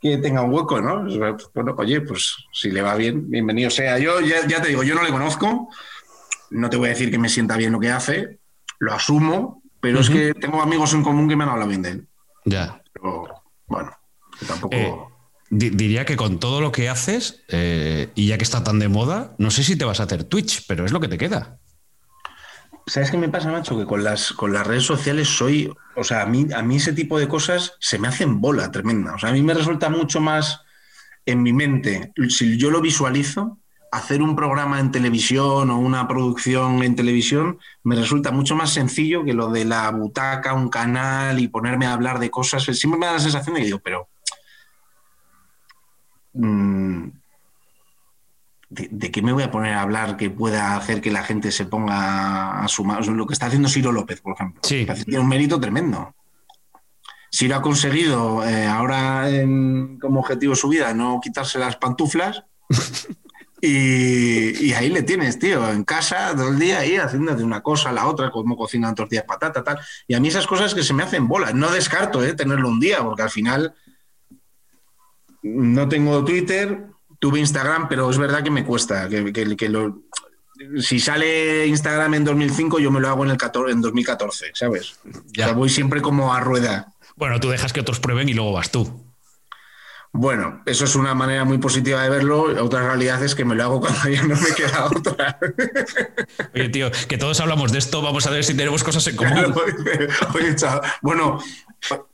tenga 0.00 0.42
un 0.42 0.52
hueco, 0.52 0.80
¿no? 0.80 1.04
Bueno, 1.52 1.74
oye, 1.76 2.00
pues 2.00 2.36
si 2.52 2.70
le 2.70 2.80
va 2.80 2.94
bien, 2.94 3.28
bienvenido 3.28 3.70
sea. 3.70 3.98
Yo 3.98 4.20
ya, 4.20 4.46
te 4.46 4.68
digo, 4.68 4.84
yo 4.84 4.94
no 4.94 5.02
le 5.02 5.10
conozco, 5.10 5.68
no 6.50 6.70
te 6.70 6.76
voy 6.76 6.86
a 6.86 6.90
decir 6.90 7.10
que 7.10 7.18
me 7.18 7.28
sienta 7.28 7.56
bien 7.56 7.72
lo 7.72 7.80
que 7.80 7.90
hace, 7.90 8.38
lo 8.78 8.92
asumo, 8.94 9.62
pero 9.80 9.98
es 9.98 10.08
que 10.08 10.32
tengo 10.34 10.62
amigos 10.62 10.94
en 10.94 11.02
común 11.02 11.28
que 11.28 11.34
me 11.34 11.42
han 11.42 11.50
hablado 11.50 11.68
bien 11.68 11.82
de 11.82 11.90
él. 11.90 12.08
Ya. 12.44 12.80
Pero 12.92 13.26
bueno, 13.66 13.90
tampoco. 14.46 14.76
Eh, 14.76 15.11
diría 15.52 16.06
que 16.06 16.16
con 16.16 16.40
todo 16.40 16.62
lo 16.62 16.72
que 16.72 16.88
haces, 16.88 17.44
eh, 17.48 18.10
y 18.14 18.28
ya 18.28 18.38
que 18.38 18.44
está 18.44 18.64
tan 18.64 18.78
de 18.78 18.88
moda, 18.88 19.34
no 19.36 19.50
sé 19.50 19.62
si 19.62 19.76
te 19.76 19.84
vas 19.84 20.00
a 20.00 20.04
hacer 20.04 20.24
Twitch, 20.24 20.64
pero 20.66 20.86
es 20.86 20.92
lo 20.92 21.00
que 21.00 21.08
te 21.08 21.18
queda. 21.18 21.58
¿Sabes 22.86 23.10
qué 23.10 23.18
me 23.18 23.28
pasa, 23.28 23.52
macho? 23.52 23.78
Que 23.78 23.84
con 23.84 24.02
las, 24.02 24.32
con 24.32 24.52
las 24.52 24.66
redes 24.66 24.84
sociales 24.84 25.28
soy, 25.28 25.70
o 25.94 26.02
sea, 26.02 26.22
a 26.22 26.26
mí, 26.26 26.46
a 26.54 26.62
mí 26.62 26.76
ese 26.76 26.94
tipo 26.94 27.18
de 27.18 27.28
cosas 27.28 27.74
se 27.80 27.98
me 27.98 28.08
hacen 28.08 28.40
bola 28.40 28.70
tremenda. 28.70 29.14
O 29.14 29.18
sea, 29.18 29.28
a 29.28 29.32
mí 29.32 29.42
me 29.42 29.54
resulta 29.54 29.90
mucho 29.90 30.20
más 30.20 30.62
en 31.26 31.42
mi 31.42 31.52
mente, 31.52 32.12
si 32.28 32.56
yo 32.56 32.70
lo 32.70 32.80
visualizo, 32.80 33.58
hacer 33.92 34.22
un 34.22 34.34
programa 34.34 34.80
en 34.80 34.90
televisión 34.90 35.70
o 35.70 35.78
una 35.78 36.08
producción 36.08 36.82
en 36.82 36.96
televisión 36.96 37.58
me 37.84 37.94
resulta 37.94 38.32
mucho 38.32 38.56
más 38.56 38.70
sencillo 38.70 39.22
que 39.22 39.34
lo 39.34 39.48
de 39.50 39.66
la 39.66 39.90
butaca, 39.90 40.54
un 40.54 40.70
canal 40.70 41.38
y 41.38 41.48
ponerme 41.48 41.86
a 41.86 41.92
hablar 41.92 42.18
de 42.18 42.30
cosas. 42.30 42.64
Siempre 42.64 42.98
me 42.98 43.06
da 43.06 43.12
la 43.12 43.20
sensación 43.20 43.54
de 43.54 43.60
que 43.60 43.66
digo, 43.66 43.80
pero 43.84 44.08
Mm, 46.32 47.08
¿de, 48.70 49.10
qué 49.10 49.22
me 49.22 49.32
voy 49.32 49.42
a 49.42 49.50
poner 49.50 49.74
a 49.74 49.82
hablar 49.82 50.16
que 50.16 50.30
pueda 50.30 50.76
hacer 50.76 51.00
que 51.00 51.10
la 51.10 51.22
gente 51.22 51.52
se 51.52 51.66
ponga 51.66 52.62
a 52.62 52.68
sumar? 52.68 53.06
Lo 53.06 53.26
que 53.26 53.34
está 53.34 53.46
haciendo 53.46 53.68
Ciro 53.68 53.92
López, 53.92 54.20
por 54.20 54.34
ejemplo. 54.34 54.60
Sí. 54.64 54.86
Tiene 55.04 55.20
un 55.20 55.28
mérito 55.28 55.60
tremendo. 55.60 56.14
Ciro 57.34 57.56
ha 57.56 57.62
conseguido 57.62 58.46
eh, 58.46 58.66
ahora 58.66 59.26
como 60.00 60.20
objetivo 60.20 60.54
su 60.54 60.68
vida 60.68 60.92
no 60.92 61.20
quitarse 61.22 61.58
las 61.58 61.76
pantuflas. 61.76 62.44
Y, 63.64 64.72
ahí 64.72 64.88
le 64.88 65.04
tienes, 65.04 65.38
tío, 65.38 65.70
en 65.70 65.84
casa 65.84 66.34
todo 66.34 66.48
el 66.48 66.58
día 66.58 66.80
ahí 66.80 66.96
haciéndote 66.96 67.44
una 67.44 67.60
cosa, 67.60 67.92
la 67.92 68.08
otra, 68.08 68.32
como 68.32 68.56
cocinan 68.56 68.96
tortillas 68.96 69.24
patata, 69.24 69.62
tal. 69.62 69.78
Y 70.08 70.14
a 70.14 70.20
mí 70.20 70.26
esas 70.26 70.48
cosas 70.48 70.74
que 70.74 70.82
se 70.82 70.92
me 70.92 71.04
hacen 71.04 71.28
bolas. 71.28 71.54
No 71.54 71.70
descarto 71.70 72.24
eh, 72.24 72.34
tenerlo 72.34 72.68
un 72.68 72.80
día, 72.80 73.04
porque 73.04 73.22
al 73.22 73.30
final 73.30 73.72
no 75.42 75.88
tengo 75.88 76.24
Twitter, 76.24 76.86
tuve 77.18 77.40
Instagram, 77.40 77.88
pero 77.88 78.10
es 78.10 78.18
verdad 78.18 78.42
que 78.42 78.50
me 78.50 78.64
cuesta. 78.64 79.08
Que, 79.08 79.68
lo, 79.68 80.02
si 80.80 81.00
sale 81.00 81.66
Instagram 81.66 82.14
en 82.14 82.24
2005, 82.24 82.78
yo 82.78 82.90
me 82.90 83.00
lo 83.00 83.08
hago 83.08 83.24
en, 83.24 83.30
el 83.30 83.38
en 83.68 83.80
2014, 83.80 84.52
¿sabes? 84.54 84.98
Ya. 85.32 85.52
voy 85.52 85.68
siempre 85.68 86.00
como 86.00 86.32
a 86.34 86.40
rueda. 86.40 86.92
Bueno, 87.16 87.40
tú 87.40 87.48
dejas 87.50 87.72
que 87.72 87.80
otros 87.80 88.00
prueben 88.00 88.28
y 88.28 88.34
luego 88.34 88.52
vas 88.52 88.70
tú. 88.70 89.02
Bueno, 90.14 90.62
eso 90.66 90.84
es 90.84 90.94
una 90.94 91.14
manera 91.14 91.44
muy 91.44 91.56
positiva 91.56 92.02
de 92.02 92.10
verlo. 92.10 92.42
Otra 92.62 92.82
realidad 92.82 93.22
es 93.24 93.34
que 93.34 93.46
me 93.46 93.54
lo 93.54 93.62
hago 93.62 93.80
cuando 93.80 94.08
ya 94.10 94.22
no 94.22 94.36
me 94.36 94.54
queda 94.54 94.84
otra. 94.96 95.38
Oye, 96.54 96.68
tío, 96.68 96.90
que 97.08 97.16
todos 97.16 97.40
hablamos 97.40 97.72
de 97.72 97.78
esto, 97.78 98.02
vamos 98.02 98.26
a 98.26 98.30
ver 98.30 98.44
si 98.44 98.54
tenemos 98.54 98.84
cosas 98.84 99.06
en 99.06 99.16
común. 99.16 99.54
Oye, 100.34 100.54
bueno, 101.00 101.38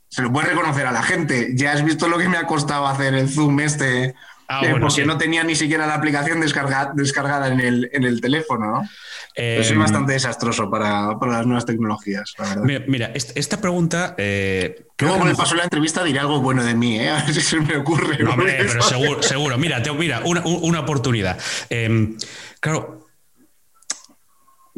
se 0.09 0.21
lo 0.21 0.31
puede 0.31 0.47
reconocer 0.47 0.85
a 0.85 0.91
la 0.91 1.03
gente. 1.03 1.51
Ya 1.53 1.71
has 1.71 1.83
visto 1.83 2.07
lo 2.07 2.17
que 2.17 2.27
me 2.27 2.37
ha 2.37 2.45
costado 2.45 2.87
hacer 2.87 3.13
el 3.13 3.29
Zoom 3.29 3.59
este, 3.59 4.15
ah, 4.47 4.61
eh, 4.63 4.75
porque 4.79 5.05
no 5.05 5.17
tenía 5.17 5.43
ni 5.43 5.55
siquiera 5.55 5.87
la 5.87 5.95
aplicación 5.95 6.41
descargada 6.41 7.47
en 7.47 7.59
el, 7.59 7.89
en 7.93 8.03
el 8.03 8.19
teléfono, 8.19 8.65
¿no? 8.65 8.89
es 9.35 9.71
em, 9.71 9.79
bastante 9.79 10.13
desastroso 10.13 10.69
para, 10.69 11.15
las 11.15 11.45
nuevas 11.45 11.65
tecnologías, 11.65 12.33
la 12.37 12.55
verdad. 12.55 12.83
Mira, 12.87 13.11
esta 13.13 13.61
pregunta. 13.61 14.15
Eh, 14.17 14.85
Luego, 14.99 15.19
con 15.19 15.29
el 15.29 15.35
paso 15.35 15.51
de 15.51 15.59
la 15.59 15.63
entrevista, 15.63 16.03
diré 16.03 16.19
algo 16.19 16.41
bueno 16.41 16.63
de 16.63 16.75
mí, 16.75 16.99
¿eh? 16.99 17.09
a 17.09 17.23
ver 17.23 17.33
si 17.33 17.41
se 17.41 17.59
me 17.59 17.77
ocurre. 17.77 18.21
No, 18.21 18.31
hombre, 18.31 18.57
pero 18.59 18.81
seguro, 18.81 19.23
seguro. 19.23 19.57
Mira, 19.57 19.81
mira 19.97 20.21
una, 20.25 20.41
una 20.43 20.79
oportunidad. 20.81 21.39
Em, 21.69 22.17
claro, 22.59 23.08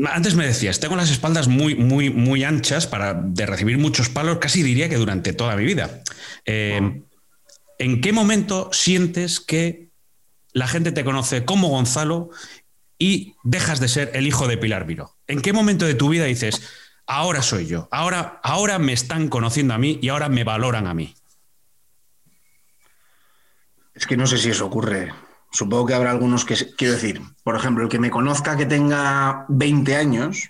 antes 0.10 0.36
me 0.36 0.46
decías, 0.46 0.80
tengo 0.80 0.96
las 0.96 1.12
espaldas 1.12 1.48
muy, 1.48 1.76
muy, 1.76 2.10
muy 2.10 2.44
anchas 2.44 2.88
para 2.88 3.14
de 3.14 3.46
recibir 3.46 3.78
muchos 3.78 4.10
palos, 4.10 4.38
casi 4.40 4.64
diría 4.64 4.90
que 4.90 4.98
durante 4.98 5.34
toda 5.34 5.56
mi 5.56 5.66
vida. 5.66 6.02
Eh, 6.46 7.04
¿En 7.78 8.02
qué 8.02 8.14
momento 8.14 8.70
sientes 8.72 9.40
que 9.40 9.90
la 10.54 10.68
gente 10.68 10.92
te 10.92 11.04
conoce 11.04 11.46
como 11.46 11.70
Gonzalo 11.70 12.30
y 12.98 13.36
dejas 13.44 13.80
de 13.80 13.88
ser 13.88 14.12
el 14.14 14.28
hijo 14.28 14.48
de 14.48 14.58
Pilar 14.58 14.86
Viro? 14.86 15.16
¿En 15.28 15.42
qué 15.42 15.54
momento 15.54 15.86
de 15.86 15.96
tu 15.96 16.10
vida 16.10 16.26
dices, 16.26 16.62
ahora 17.08 17.42
soy 17.42 17.66
yo, 17.66 17.88
ahora, 17.92 18.40
ahora 18.44 18.80
me 18.80 18.94
están 18.94 19.30
conociendo 19.30 19.74
a 19.74 19.78
mí 19.78 20.00
y 20.02 20.10
ahora 20.10 20.30
me 20.30 20.44
valoran 20.44 20.88
a 20.88 20.94
mí? 20.94 21.16
Es 23.94 24.06
que 24.06 24.18
no 24.18 24.26
sé 24.28 24.38
si 24.38 24.50
eso 24.50 24.66
ocurre 24.66 25.12
supongo 25.52 25.86
que 25.86 25.94
habrá 25.94 26.12
algunos 26.12 26.46
que, 26.46 26.56
quiero 26.78 26.94
decir, 26.94 27.22
por 27.44 27.56
ejemplo, 27.56 27.84
el 27.84 27.90
que 27.90 28.00
me 28.00 28.10
conozca 28.10 28.58
que 28.58 28.66
tenga 28.66 29.46
20 29.50 29.96
años, 29.96 30.50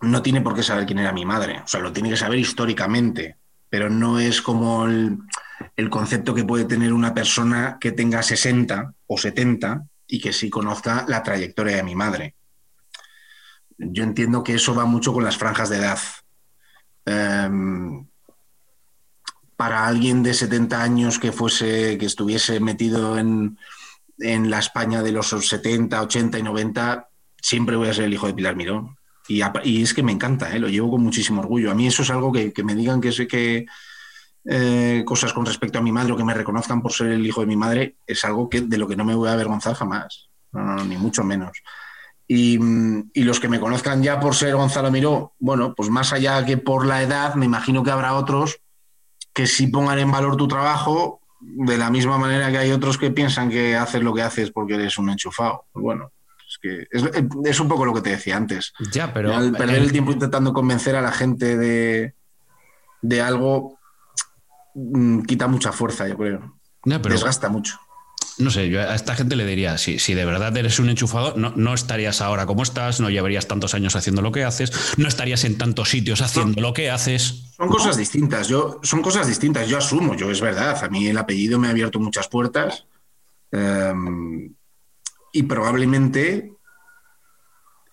no 0.00 0.22
tiene 0.22 0.40
por 0.40 0.54
qué 0.54 0.62
saber 0.62 0.86
quién 0.86 0.98
era 0.98 1.12
mi 1.12 1.24
madre, 1.24 1.60
o 1.64 1.66
sea, 1.66 1.80
lo 1.80 1.92
tiene 1.92 2.10
que 2.10 2.16
saber 2.16 2.38
históricamente, 2.38 3.36
pero 3.68 3.90
no 3.90 4.18
es 4.18 4.40
como 4.40 4.86
el, 4.86 5.18
concepto 5.90 6.34
que 6.34 6.44
puede 6.44 6.64
tener 6.64 6.92
una 6.92 7.14
persona 7.14 7.78
que 7.80 7.92
tenga 7.92 8.22
60 8.22 8.94
o 9.06 9.18
70 9.18 9.84
y 10.06 10.20
que 10.20 10.32
sí 10.32 10.50
conozca 10.50 11.04
la 11.08 11.22
trayectoria 11.22 11.76
de 11.76 11.82
mi 11.82 11.94
madre. 11.94 12.34
Yo 13.76 14.04
entiendo 14.04 14.44
que 14.44 14.54
eso 14.54 14.74
va 14.74 14.84
mucho 14.84 15.12
con 15.12 15.24
las 15.24 15.36
franjas 15.36 15.68
de 15.68 15.78
edad. 15.78 15.98
Em, 17.06 18.06
para 19.56 19.86
alguien 19.86 20.22
de 20.22 20.34
70 20.34 20.82
años 20.82 21.18
que 21.18 21.32
fuese, 21.32 21.98
que 21.98 22.06
estuviese 22.06 22.60
metido 22.60 23.18
en, 23.18 23.58
en 24.18 24.50
la 24.50 24.58
España 24.58 25.02
de 25.02 25.12
los 25.12 25.28
70, 25.28 26.00
80 26.02 26.38
y 26.38 26.42
90, 26.42 27.08
siempre 27.40 27.76
voy 27.76 27.88
a 27.88 27.94
ser 27.94 28.04
el 28.04 28.14
hijo 28.14 28.26
de 28.26 28.34
Pilar 28.34 28.56
Mirón. 28.56 28.96
Y, 29.26 29.82
es 29.82 29.94
que 29.94 30.02
me 30.02 30.12
encanta, 30.12 30.54
¿eh? 30.54 30.58
lo 30.58 30.68
llevo 30.68 30.90
con 30.90 31.02
muchísimo 31.02 31.40
orgullo. 31.40 31.70
A 31.70 31.74
mí 31.74 31.86
eso 31.86 32.02
es 32.02 32.10
algo 32.10 32.30
que, 32.30 32.52
me 32.62 32.74
digan 32.74 33.00
que 33.00 33.10
sé 33.10 33.26
que 33.26 33.66
eh, 34.44 35.02
cosas 35.06 35.32
con 35.32 35.46
respecto 35.46 35.78
a 35.78 35.82
mi 35.82 35.92
madre 35.92 36.12
o 36.12 36.16
que 36.16 36.24
me 36.24 36.34
reconozcan 36.34 36.82
por 36.82 36.92
ser 36.92 37.08
el 37.08 37.26
hijo 37.26 37.40
de 37.40 37.46
mi 37.46 37.56
madre 37.56 37.96
es 38.06 38.24
algo 38.24 38.50
que, 38.50 38.60
de 38.60 38.76
lo 38.76 38.86
que 38.86 38.96
no 38.96 39.04
me 39.04 39.14
voy 39.14 39.30
a 39.30 39.32
avergonzar 39.32 39.74
jamás, 39.74 40.28
ni 40.52 40.98
mucho 40.98 41.24
menos. 41.24 41.62
Y, 42.26 42.58
los 43.22 43.40
que 43.40 43.48
me 43.48 43.60
conozcan 43.60 44.02
ya 44.02 44.20
por 44.20 44.34
ser 44.34 44.54
Gonzalo 44.54 44.90
Miró, 44.90 45.34
bueno, 45.38 45.74
pues 45.74 45.90
más 45.90 46.12
allá 46.12 46.44
que 46.44 46.56
por 46.56 46.86
la 46.86 47.02
edad, 47.02 47.34
me 47.34 47.46
imagino 47.46 47.82
que 47.82 47.90
habrá 47.90 48.14
otros 48.14 48.60
que 49.32 49.46
sí 49.46 49.66
pongan 49.66 49.98
en 49.98 50.10
valor 50.10 50.36
tu 50.36 50.48
trabajo 50.48 51.20
de 51.46 51.78
la 51.78 51.90
misma 51.90 52.18
manera 52.18 52.50
que 52.50 52.58
hay 52.58 52.72
otros 52.72 52.98
que 52.98 53.10
piensan 53.10 53.50
que 53.50 53.76
haces 53.76 54.02
lo 54.02 54.14
que 54.14 54.22
haces 54.22 54.50
porque 54.50 54.74
eres 54.74 54.98
un 54.98 55.10
enchufado. 55.10 55.66
Pues 55.72 55.82
bueno, 55.82 56.12
es 56.48 56.58
que 56.60 56.86
es, 57.48 57.60
un 57.60 57.68
poco 57.68 57.84
lo 57.84 57.94
que 57.94 58.00
te 58.00 58.10
decía 58.10 58.36
antes. 58.36 58.72
Ya, 58.92 59.12
pero. 59.12 59.30
perder 59.52 59.82
el 59.82 59.92
tiempo 59.92 60.12
intentando 60.12 60.52
convencer 60.52 60.96
a 60.96 61.02
la 61.02 61.12
gente 61.12 61.56
de, 61.56 62.14
de 63.02 63.20
algo 63.22 63.78
mm, 64.74 65.22
quita 65.22 65.46
mucha 65.48 65.72
fuerza, 65.72 66.08
yo 66.08 66.16
creo. 66.16 66.56
Desgasta 66.84 67.48
mucho 67.48 67.78
no 68.38 68.50
sé, 68.50 68.68
yo 68.68 68.80
a 68.80 68.94
esta 68.94 69.14
gente 69.14 69.36
le 69.36 69.46
diría, 69.46 69.78
si, 69.78 69.98
si 69.98 70.14
de 70.14 70.24
verdad 70.24 70.56
eres 70.56 70.78
un 70.78 70.88
enchufado, 70.88 71.34
no, 71.36 71.52
no, 71.56 71.74
estarías 71.74 72.20
ahora 72.20 72.46
como 72.46 72.62
estás, 72.62 73.00
no 73.00 73.10
llevarías 73.10 73.46
tantos 73.46 73.74
años 73.74 73.94
haciendo 73.94 74.22
lo 74.22 74.32
que 74.32 74.44
haces, 74.44 74.72
no 74.96 75.06
estarías 75.06 75.44
en 75.44 75.56
tantos 75.56 75.90
sitios 75.90 76.20
haciendo 76.20 76.60
lo 76.60 76.72
que 76.72 76.90
haces. 76.90 77.52
Son 77.56 77.68
cosas 77.68 77.96
distintas, 77.96 78.48
yo, 78.48 78.80
son 78.82 79.02
cosas 79.02 79.28
distintas, 79.28 79.68
yo 79.68 79.78
asumo, 79.78 80.16
yo 80.16 80.30
es 80.30 80.40
verdad, 80.40 80.82
a 80.82 80.88
mí 80.88 81.06
el 81.06 81.18
apellido 81.18 81.58
me 81.58 81.68
ha 81.68 81.70
abierto 81.70 82.00
muchas 82.00 82.28
puertas 82.28 82.86
em, 83.52 84.52
y 85.32 85.42
probablemente 85.44 86.52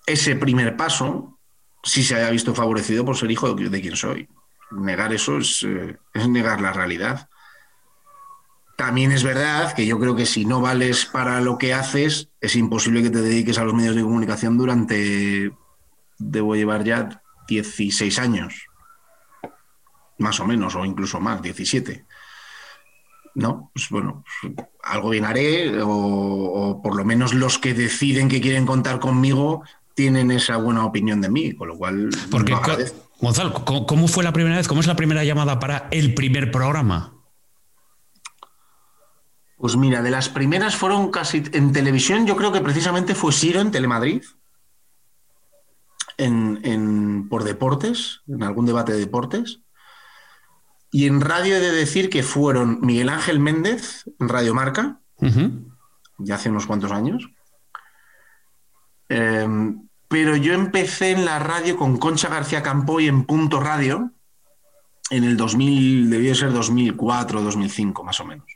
ese 0.08 0.36
primer 0.36 0.75
paso 0.75 1.38
sí 1.84 2.04
se 2.04 2.15
haya 2.15 2.30
visto 2.32 2.56
favorecido 2.56 3.06
por 3.06 3.17
ser 3.17 3.32
hijo 3.32 3.54
de, 3.54 3.82
quien 3.82 3.95
soy. 3.95 4.27
Negar 4.71 5.13
eso 5.13 5.38
es, 5.38 5.63
eh, 5.63 5.97
es 6.13 6.27
negar 6.27 6.62
la 6.62 6.73
realidad. 6.73 7.30
También 8.82 9.12
es 9.12 9.24
verdad 9.24 9.74
que 9.74 9.86
yo 9.86 10.00
creo 10.00 10.15
que 10.15 10.26
si 10.26 10.44
no 10.44 10.60
vales 10.60 11.06
para 11.06 11.39
lo 11.39 11.60
que 11.60 11.72
haces, 11.72 12.30
es 12.41 12.56
imposible 12.56 13.04
que 13.04 13.12
te 13.12 13.22
dediques 13.22 13.60
a 13.60 13.63
los 13.63 13.76
medios 13.76 13.96
de 13.96 14.02
comunicación 14.02 14.58
durante, 14.58 15.52
debo 16.17 16.56
llevar 16.56 16.84
ya 16.84 17.22
16 17.48 18.17
años, 18.17 18.65
más 20.17 20.39
o 20.39 20.48
menos, 20.48 20.76
o 20.76 20.84
incluso 20.84 21.20
más, 21.20 21.44
17. 21.44 22.08
¿No? 23.36 23.70
Pues 23.72 23.88
bueno, 23.91 24.24
algo 24.82 25.10
bien 25.10 25.26
haré, 25.26 25.80
o, 25.80 26.82
por 26.82 26.96
lo 26.96 27.06
menos 27.06 27.36
los 27.36 27.60
que 27.60 27.76
deciden 27.76 28.30
que 28.30 28.41
quieren 28.41 28.65
contar 28.65 29.00
conmigo 29.00 29.63
tienen 29.94 30.32
esa 30.32 30.58
buena 30.58 30.86
opinión 30.86 31.22
de 31.22 31.30
mí, 31.30 31.54
con 31.54 31.67
lo 31.67 31.78
cual... 31.78 32.10
Porque, 32.32 32.56
Gonzalo, 33.20 33.63
¿cómo 33.63 34.08
fue 34.08 34.24
la 34.24 34.34
primera 34.34 34.58
vez? 34.58 34.67
¿Cómo 34.67 34.82
es 34.82 34.88
la 34.88 34.96
primera 34.96 35.24
llamada 35.24 35.60
para 35.60 35.88
el 35.91 36.15
primer 36.15 36.50
programa? 36.50 37.20
Pues 39.62 39.78
mira, 39.78 40.02
de 40.02 40.10
las 40.10 40.28
primeras 40.28 40.76
fueron 40.76 41.12
casi 41.12 41.43
en 41.54 41.71
televisión, 41.71 42.26
yo 42.26 42.36
creo 42.36 42.52
que 42.52 42.62
precisamente 42.62 43.13
fue 43.13 43.32
Siro 43.32 43.62
en 43.62 43.69
Telemadrid, 43.69 44.24
en, 46.17 47.30
por 47.30 47.43
deportes, 47.43 48.21
en 48.28 48.41
algún 48.41 48.65
debate 48.65 48.93
de 48.93 49.00
deportes. 49.00 49.60
Y 50.91 51.06
en 51.06 51.21
radio 51.21 51.58
he 51.58 51.60
de 51.60 51.71
decir 51.71 52.10
que 52.10 52.24
fueron 52.24 52.80
Miguel 52.82 53.10
Ángel 53.10 53.39
Méndez, 53.39 54.06
en 54.19 54.30
Radio 54.30 54.56
Marca, 54.56 55.00
ya 56.17 56.36
hace 56.36 56.50
unos 56.50 56.65
cuantos 56.65 56.91
años. 56.91 57.30
Em, 59.10 59.88
pero 60.08 60.36
yo 60.36 60.54
empecé 60.54 61.12
en 61.12 61.24
la 61.24 61.38
radio 61.38 61.78
con 61.78 61.97
Concha 61.97 62.30
García 62.30 62.63
Campoy 62.63 63.08
en 63.08 63.26
Punto 63.26 63.60
Radio 63.60 64.12
en 65.12 65.24
el 65.24 65.38
2000, 65.38 66.10
debió 66.10 66.34
ser 66.34 66.52
2004, 66.52 67.43
2005 67.43 68.04
más 68.04 68.19
o 68.21 68.26
menos. 68.26 68.51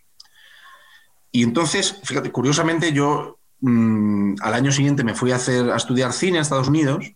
Y 1.35 1.43
entonces, 1.43 1.99
fíjate, 2.01 2.31
curiosamente 2.31 2.93
yo 2.93 3.39
mm, 3.59 4.35
al 4.39 4.53
año 4.53 4.71
siguiente 4.71 5.03
me 5.03 5.15
fui 5.15 5.33
a, 5.33 5.35
hacer, 5.35 5.69
a 5.69 5.75
estudiar 5.75 6.13
cine 6.13 6.37
a 6.37 6.41
Estados 6.41 6.69
Unidos 6.69 7.11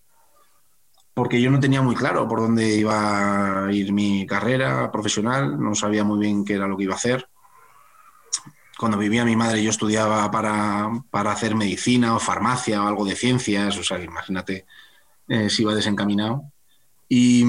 porque 1.14 1.42
yo 1.42 1.50
no 1.50 1.62
tenía 1.62 1.82
muy 1.82 1.96
claro 1.96 2.28
por 2.28 2.42
dónde 2.42 2.76
iba 2.76 3.68
a 3.68 3.72
ir 3.72 3.94
mi 3.94 4.28
carrera 4.28 4.92
profesional, 4.92 5.58
no 5.58 5.74
sabía 5.74 6.04
muy 6.04 6.20
bien 6.20 6.44
qué 6.44 6.56
era 6.56 6.68
lo 6.68 6.76
que 6.76 6.84
iba 6.84 6.96
a 6.96 6.98
hacer. 6.98 7.30
Cuando 8.78 8.98
vivía 8.98 9.24
mi 9.24 9.38
madre 9.38 9.64
yo 9.64 9.70
estudiaba 9.70 10.30
para, 10.30 10.92
hacer 11.32 11.56
medicina 11.56 12.14
o 12.14 12.20
farmacia 12.20 12.84
o 12.84 12.88
algo 12.90 13.06
de 13.06 13.16
ciencias, 13.16 13.78
o 13.78 13.84
sea, 13.86 14.04
imagínate 14.04 14.66
eh, 15.30 15.50
si 15.50 15.62
iba 15.62 15.74
desencaminado. 15.74 16.44
Y, 17.08 17.46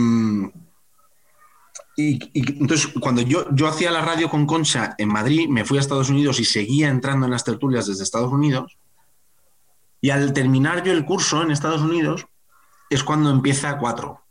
y, 2.01 2.59
entonces, 2.61 2.93
cuando 3.01 3.23
yo, 3.23 3.47
yo 3.53 3.67
hacía 3.69 3.91
la 3.91 4.01
radio 4.01 4.29
con 4.31 4.47
Concha 4.47 4.95
en 4.99 5.09
Madrid, 5.09 5.49
me 5.49 5.65
fui 5.65 5.79
a 5.79 5.81
Estados 5.81 6.11
Unidos 6.11 6.41
y 6.41 6.45
seguía 6.45 6.89
entrando 6.89 7.27
en 7.27 7.33
las 7.33 7.45
tertulias 7.45 7.87
desde 7.87 8.03
Estados 8.03 8.33
Unidos. 8.33 8.79
Y 10.01 10.11
al 10.11 10.33
terminar 10.33 10.83
yo 10.83 10.93
el 10.93 11.05
curso 11.05 11.43
en 11.43 11.51
Estados 11.51 11.83
Unidos, 11.83 12.27
es 12.89 13.05
cuando 13.05 13.31
empieza 13.31 13.79
cuatro. 13.79 14.23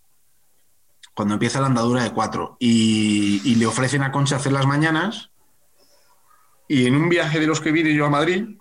Cuando 1.13 1.35
empieza 1.35 1.61
la 1.61 1.67
andadura 1.67 2.03
de 2.03 2.11
cuatro. 2.11 2.57
Y, 2.59 3.55
le 3.55 3.65
ofrecen 3.65 4.03
a 4.03 4.11
Concha 4.11 4.35
hacer 4.35 4.51
las 4.51 4.65
mañanas. 4.65 5.31
Y 6.67 6.85
en 6.85 6.95
un 6.95 7.09
viaje 7.09 7.39
de 7.39 7.47
los 7.47 7.61
que 7.61 7.71
vine 7.71 7.93
yo 7.93 8.05
a 8.05 8.09
Madrid, 8.09 8.57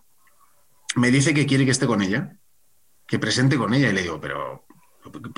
me 0.96 1.10
dice 1.10 1.34
que 1.34 1.46
quiere 1.46 1.64
que 1.64 1.70
esté 1.70 1.86
con 1.86 2.02
ella, 2.02 2.36
que 3.06 3.18
presente 3.18 3.58
con 3.58 3.74
ella. 3.74 3.90
Y 3.90 3.92
le 3.92 4.02
digo, 4.02 4.20
pero 4.20 4.64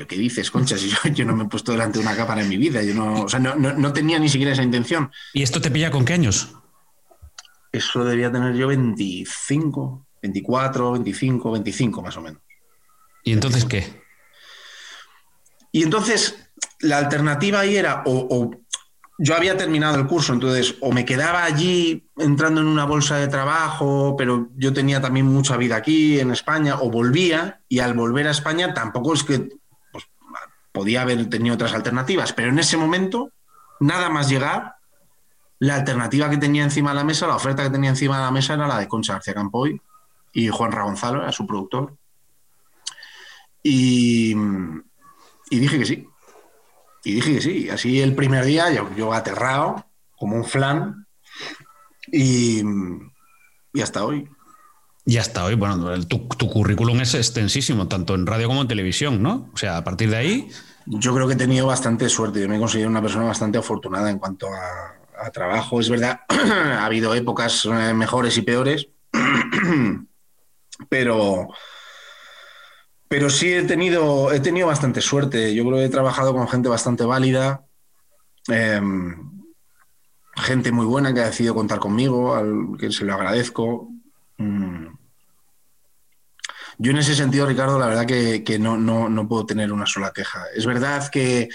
¿Qué 0.08 0.16
dices, 0.16 0.50
Concha? 0.50 0.76
Si 0.76 0.90
yo, 1.14 1.24
no 1.24 1.36
me 1.36 1.44
he 1.44 1.48
puesto 1.48 1.72
delante 1.72 1.98
de 1.98 2.04
una 2.04 2.16
cámara 2.16 2.42
en 2.42 2.48
mi 2.48 2.56
vida, 2.56 2.82
yo 2.82 2.94
no, 2.94 3.22
o 3.22 3.28
sea, 3.28 3.40
no, 3.40 3.92
tenía 3.92 4.18
ni 4.18 4.28
siquiera 4.28 4.52
esa 4.52 4.62
intención. 4.62 5.10
¿Y 5.32 5.42
esto 5.42 5.60
te 5.60 5.70
pilla 5.70 5.90
con 5.90 6.04
qué 6.04 6.14
años? 6.14 6.54
Eso 7.72 8.04
debía 8.04 8.32
tener 8.32 8.54
yo 8.54 8.68
25, 8.68 10.06
24, 10.22 10.92
25, 10.92 11.52
25 11.52 12.02
más 12.02 12.16
o 12.16 12.22
menos. 12.22 12.42
¿Y 13.22 13.32
entonces 13.32 13.64
qué? 13.64 14.02
Y 15.72 15.82
entonces 15.82 16.50
la 16.80 16.98
alternativa 16.98 17.60
ahí 17.60 17.76
era 17.76 18.02
o, 18.06 18.50
yo 19.22 19.36
había 19.36 19.54
terminado 19.54 19.98
el 19.98 20.06
curso, 20.06 20.32
entonces 20.32 20.76
o 20.80 20.92
me 20.92 21.04
quedaba 21.04 21.44
allí 21.44 22.08
entrando 22.16 22.62
en 22.62 22.66
una 22.66 22.86
bolsa 22.86 23.16
de 23.16 23.28
trabajo, 23.28 24.14
pero 24.16 24.48
yo 24.56 24.72
tenía 24.72 25.02
también 25.02 25.26
mucha 25.26 25.58
vida 25.58 25.76
aquí 25.76 26.18
en 26.18 26.30
España, 26.30 26.76
o 26.80 26.90
volvía 26.90 27.60
y 27.68 27.80
al 27.80 27.92
volver 27.92 28.26
a 28.28 28.30
España 28.30 28.72
tampoco 28.72 29.12
es 29.12 29.22
que 29.22 29.50
podía 30.72 31.02
haber 31.02 31.28
tenido 31.28 31.54
otras 31.54 31.74
alternativas, 31.74 32.32
pero 32.32 32.48
en 32.48 32.58
ese 32.58 32.78
momento, 32.78 33.30
nada 33.78 34.08
más 34.08 34.30
llegar, 34.30 34.76
la 35.58 35.74
alternativa 35.74 36.30
que 36.30 36.38
tenía 36.38 36.64
encima 36.64 36.90
de 36.90 36.96
la 36.96 37.04
mesa, 37.04 37.26
la 37.26 37.36
oferta 37.36 37.62
que 37.62 37.68
tenía 37.68 37.90
encima 37.90 38.16
de 38.16 38.24
la 38.24 38.30
mesa 38.30 38.54
era 38.54 38.66
la 38.66 38.78
de 38.78 38.88
Concha 38.88 39.12
García 39.12 39.34
Campoy 39.34 39.82
y 40.32 40.48
Juan 40.48 40.72
Ragonzalo, 40.72 41.20
era 41.20 41.32
su 41.32 41.46
productor. 41.46 41.94
Y, 43.62 44.34
dije 45.50 45.78
que 45.78 45.84
sí. 45.84 46.08
Y 47.04 47.14
dije 47.14 47.34
que 47.34 47.40
sí. 47.40 47.70
Así 47.70 48.00
el 48.00 48.14
primer 48.14 48.44
día, 48.44 48.72
yo, 48.72 48.88
yo 48.96 49.12
aterrado, 49.12 49.86
como 50.16 50.36
un 50.36 50.44
flan, 50.44 51.06
y, 52.12 52.62
y 53.72 53.80
hasta 53.80 54.04
hoy. 54.04 54.28
Y 55.06 55.16
hasta 55.16 55.44
hoy, 55.44 55.54
bueno, 55.54 55.98
tu, 56.06 56.28
currículum 56.28 57.00
es 57.00 57.14
extensísimo, 57.14 57.88
tanto 57.88 58.14
en 58.14 58.26
radio 58.26 58.48
como 58.48 58.62
en 58.62 58.68
televisión, 58.68 59.22
¿no? 59.22 59.50
O 59.52 59.56
sea, 59.56 59.78
a 59.78 59.84
partir 59.84 60.10
de 60.10 60.16
ahí. 60.16 60.48
Yo 60.86 61.14
creo 61.14 61.26
que 61.26 61.34
he 61.34 61.36
tenido 61.36 61.66
bastante 61.66 62.08
suerte. 62.08 62.40
Yo 62.40 62.48
me 62.48 62.56
he 62.56 62.58
considerado 62.58 62.90
una 62.90 63.02
persona 63.02 63.24
bastante 63.24 63.58
afortunada 63.58 64.10
en 64.10 64.18
cuanto 64.18 64.48
a, 64.48 64.96
trabajo. 65.32 65.80
Es 65.80 65.90
verdad, 65.90 66.20
ha 66.28 66.86
habido 66.86 67.14
épocas 67.14 67.66
eh, 67.66 67.92
mejores 67.92 68.38
y 68.38 68.42
peores, 68.42 68.88
pero, 70.88 71.48
pero 73.10 73.28
sí 73.28 73.52
he 73.52 73.64
tenido, 73.64 74.32
he 74.32 74.38
tenido 74.38 74.68
bastante 74.68 75.00
suerte. 75.00 75.52
Yo 75.52 75.64
creo 75.64 75.78
que 75.78 75.86
he 75.86 75.88
trabajado 75.88 76.32
con 76.32 76.46
gente 76.46 76.68
bastante 76.68 77.02
válida. 77.04 77.66
Em, 78.46 79.42
gente 80.36 80.70
muy 80.70 80.86
buena 80.86 81.12
que 81.12 81.20
ha 81.20 81.26
decidido 81.26 81.56
contar 81.56 81.80
conmigo, 81.80 82.36
al 82.36 82.76
que 82.78 82.92
se 82.92 83.04
lo 83.04 83.14
agradezco. 83.14 83.88
Mm. 84.38 84.86
Yo 86.78 86.92
en 86.92 86.98
ese 86.98 87.16
sentido, 87.16 87.46
Ricardo, 87.46 87.80
la 87.80 87.88
verdad 87.88 88.06
que, 88.06 88.58
no, 88.60 89.28
puedo 89.28 89.44
tener 89.44 89.72
una 89.72 89.86
sola 89.86 90.12
queja. 90.14 90.44
Es 90.54 90.64
verdad 90.64 91.08
que, 91.10 91.48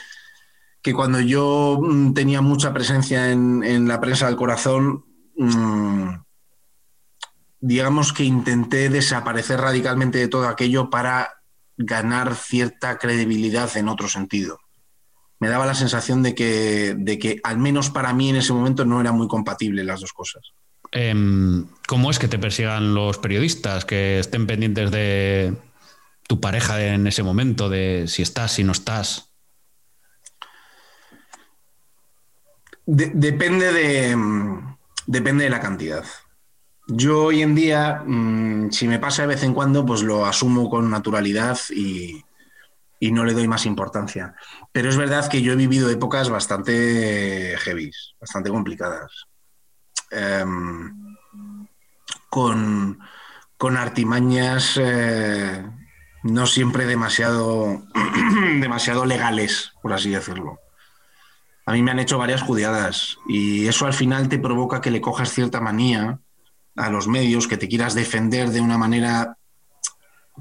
cuando 0.94 1.22
yo 1.22 1.80
mm, 1.82 2.14
tenía 2.14 2.42
mucha 2.42 2.74
presencia 2.74 3.32
en, 3.32 3.88
la 3.88 4.02
prensa 4.02 4.26
del 4.26 4.36
corazón, 4.36 5.06
mm, 5.38 6.16
digamos 7.62 8.12
que 8.12 8.26
intenté 8.26 8.90
desaparecer 8.90 9.62
radicalmente 9.62 10.18
de 10.18 10.28
todo 10.28 10.50
aquello 10.50 10.90
para 10.90 11.30
ganar 11.78 12.36
cierta 12.36 12.98
credibilidad 12.98 13.76
en 13.78 13.90
otro 13.90 14.08
sentido. 14.08 14.60
Me 15.40 15.50
daba 15.50 15.66
la 15.66 15.76
sensación 15.76 16.24
de 16.24 16.34
que, 16.34 16.96
de 16.98 17.20
que, 17.20 17.40
al 17.44 17.58
menos 17.58 17.90
para 17.90 18.14
mí 18.14 18.30
en 18.30 18.38
ese 18.38 18.54
momento, 18.54 18.86
no 18.86 19.02
eran 19.02 19.16
muy 19.16 19.28
compatibles 19.28 19.86
las 19.86 20.02
dos 20.02 20.14
cosas. 20.14 20.44
Em, 20.92 21.66
¿Cómo 21.88 22.10
es 22.10 22.20
que 22.20 22.28
te 22.28 22.40
persigan 22.40 22.94
los 22.94 23.18
periodistas, 23.18 23.84
que 23.84 24.20
estén 24.20 24.48
pendientes 24.48 24.92
de, 24.92 25.54
tu 26.28 26.40
pareja 26.40 26.84
en 26.84 27.08
ese 27.08 27.24
momento, 27.24 27.70
de 27.70 28.06
si 28.08 28.22
estás, 28.22 28.54
si 28.54 28.64
no 28.64 28.72
estás? 28.72 29.32
depende, 32.88 33.74
de, 33.74 34.16
depende 35.08 35.46
de 35.46 35.50
la 35.50 35.60
cantidad. 35.60 36.06
Yo 36.88 37.26
hoy 37.26 37.42
en 37.42 37.56
día, 37.56 38.04
mm, 38.06 38.72
si 38.72 38.88
me 38.88 39.00
pasa 39.00 39.24
de 39.24 39.30
vez 39.30 39.44
en 39.44 39.54
cuando, 39.54 39.86
pues 39.86 40.04
lo 40.04 40.26
asumo 40.26 40.70
con 40.70 40.90
naturalidad 40.90 41.58
y, 41.72 42.24
no 43.12 43.24
le 43.24 43.34
doy 43.34 43.48
más 43.48 43.68
importancia. 43.68 44.34
Pero 44.72 44.90
es 44.90 44.98
verdad 44.98 45.30
que 45.30 45.44
yo 45.44 45.54
he 45.54 45.56
vivido 45.56 45.92
épocas 45.92 46.30
bastante 46.30 47.56
heavy, 47.60 47.92
bastante 48.20 48.50
complicadas. 48.50 49.28
Em, 50.10 51.16
con, 52.30 52.98
artimañas 53.78 54.80
eh, 54.82 55.64
no 56.24 56.48
siempre 56.48 56.86
demasiado, 56.88 57.84
demasiado 58.60 59.06
legales, 59.06 59.72
por 59.84 59.94
así 59.94 60.10
decirlo. 60.10 60.60
A 61.68 61.74
mí 61.74 61.84
me 61.84 61.92
han 61.92 62.00
hecho 62.00 62.18
varias 62.18 62.42
judiadas 62.42 63.18
y 63.28 63.68
eso 63.68 63.86
al 63.86 63.94
final 63.94 64.30
te 64.30 64.40
provoca 64.40 64.82
que 64.82 64.92
le 64.92 65.02
cojas 65.02 65.32
cierta 65.32 65.62
manía 65.62 66.20
a 66.76 66.90
los 66.90 67.08
medios, 67.08 67.48
que 67.48 67.58
te 67.58 67.68
quieras 67.68 67.94
defender 67.96 68.50
de 68.50 68.62
una 68.62 68.78
manera 68.78 69.38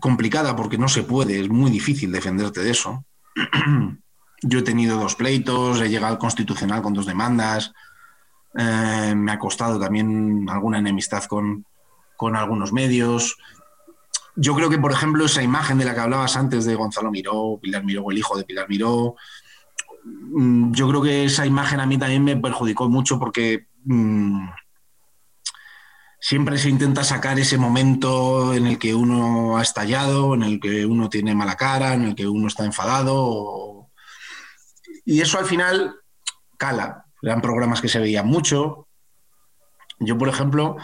complicada 0.01 0.57
porque 0.57 0.79
no 0.79 0.89
se 0.89 1.03
puede, 1.03 1.41
es 1.41 1.49
muy 1.49 1.71
difícil 1.71 2.11
defenderte 2.11 2.61
de 2.61 2.71
eso. 2.71 3.05
Yo 4.43 4.59
he 4.59 4.63
tenido 4.63 4.99
dos 4.99 5.15
pleitos, 5.15 5.81
he 5.81 5.89
llegado 5.89 6.13
al 6.13 6.19
constitucional 6.19 6.83
con 6.83 6.93
dos 6.93 7.07
demandas, 7.07 7.73
eh, 8.57 9.15
me 9.17 9.33
ha 9.33 9.39
costado 9.39 9.81
también 9.81 10.47
alguna 10.49 10.79
enemistad 10.79 11.25
con, 11.25 11.65
con 12.17 12.37
algunos 12.37 12.73
medios. 12.73 13.37
Yo 14.37 14.55
creo 14.55 14.69
que, 14.69 14.79
por 14.79 14.93
ejemplo, 14.93 15.25
esa 15.25 15.43
imagen 15.43 15.79
de 15.79 15.85
la 15.85 15.95
que 15.95 16.01
hablabas 16.01 16.37
antes 16.37 16.65
de 16.65 16.75
Gonzalo 16.75 17.11
Miró, 17.11 17.59
Pilar 17.63 17.85
Miró, 17.85 18.11
el 18.11 18.19
hijo 18.19 18.37
de 18.37 18.45
Pilar 18.45 18.69
Miró, 18.69 19.15
mm, 20.05 20.73
yo 20.73 20.89
creo 20.89 21.03
que 21.03 21.25
esa 21.25 21.47
imagen 21.47 21.81
a 21.81 21.87
mí 21.87 21.97
también 21.97 22.25
me 22.25 22.37
perjudicó 22.37 22.89
mucho 22.89 23.19
porque 23.19 23.69
mm, 23.85 24.49
siempre 26.25 26.57
se 26.57 26.71
intenta 26.71 27.05
sacar 27.05 27.39
ese 27.39 27.59
momento 27.59 28.55
en 28.55 28.67
el 28.67 28.79
que 28.79 28.95
uno 28.95 29.59
ha 29.59 29.63
estallado, 29.63 30.33
en 30.33 30.43
el 30.43 30.59
que 30.59 30.87
uno 30.87 31.11
tiene 31.11 31.35
mala 31.35 31.55
cara, 31.55 31.93
en 31.93 32.05
el 32.05 32.15
que 32.15 32.27
uno 32.27 32.49
está 32.49 32.65
enfadado. 32.65 33.91
Y 35.05 35.21
eso 35.21 35.39
al 35.39 35.45
final 35.45 35.97
cala. 36.57 37.05
Eran 37.21 37.43
programas 37.43 37.83
que 37.83 37.91
se 37.91 37.99
veían 37.99 38.27
mucho. 38.27 38.89
Yo, 39.99 40.17
por 40.17 40.31
ejemplo, 40.31 40.79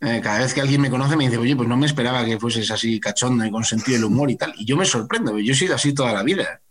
eh, 0.00 0.22
cada 0.22 0.38
vez 0.38 0.54
que 0.54 0.62
alguien 0.62 0.80
me 0.80 0.88
conoce 0.88 1.14
me 1.14 1.24
dice, 1.24 1.36
oye, 1.36 1.54
pues 1.54 1.68
no 1.68 1.76
me 1.76 1.84
esperaba 1.84 2.24
que 2.24 2.40
fueses 2.40 2.70
así 2.70 2.98
cachondo 2.98 3.44
y 3.44 3.50
con 3.50 3.64
sentido 3.64 3.98
del 3.98 4.06
humor 4.06 4.30
y 4.30 4.36
tal. 4.36 4.54
Y 4.56 4.64
yo 4.64 4.78
me 4.78 4.86
sorprendo, 4.86 5.38
yo 5.38 5.52
he 5.52 5.56
sido 5.56 5.74
así 5.74 5.92
toda 5.92 6.14
la 6.14 6.22
vida. 6.22 6.62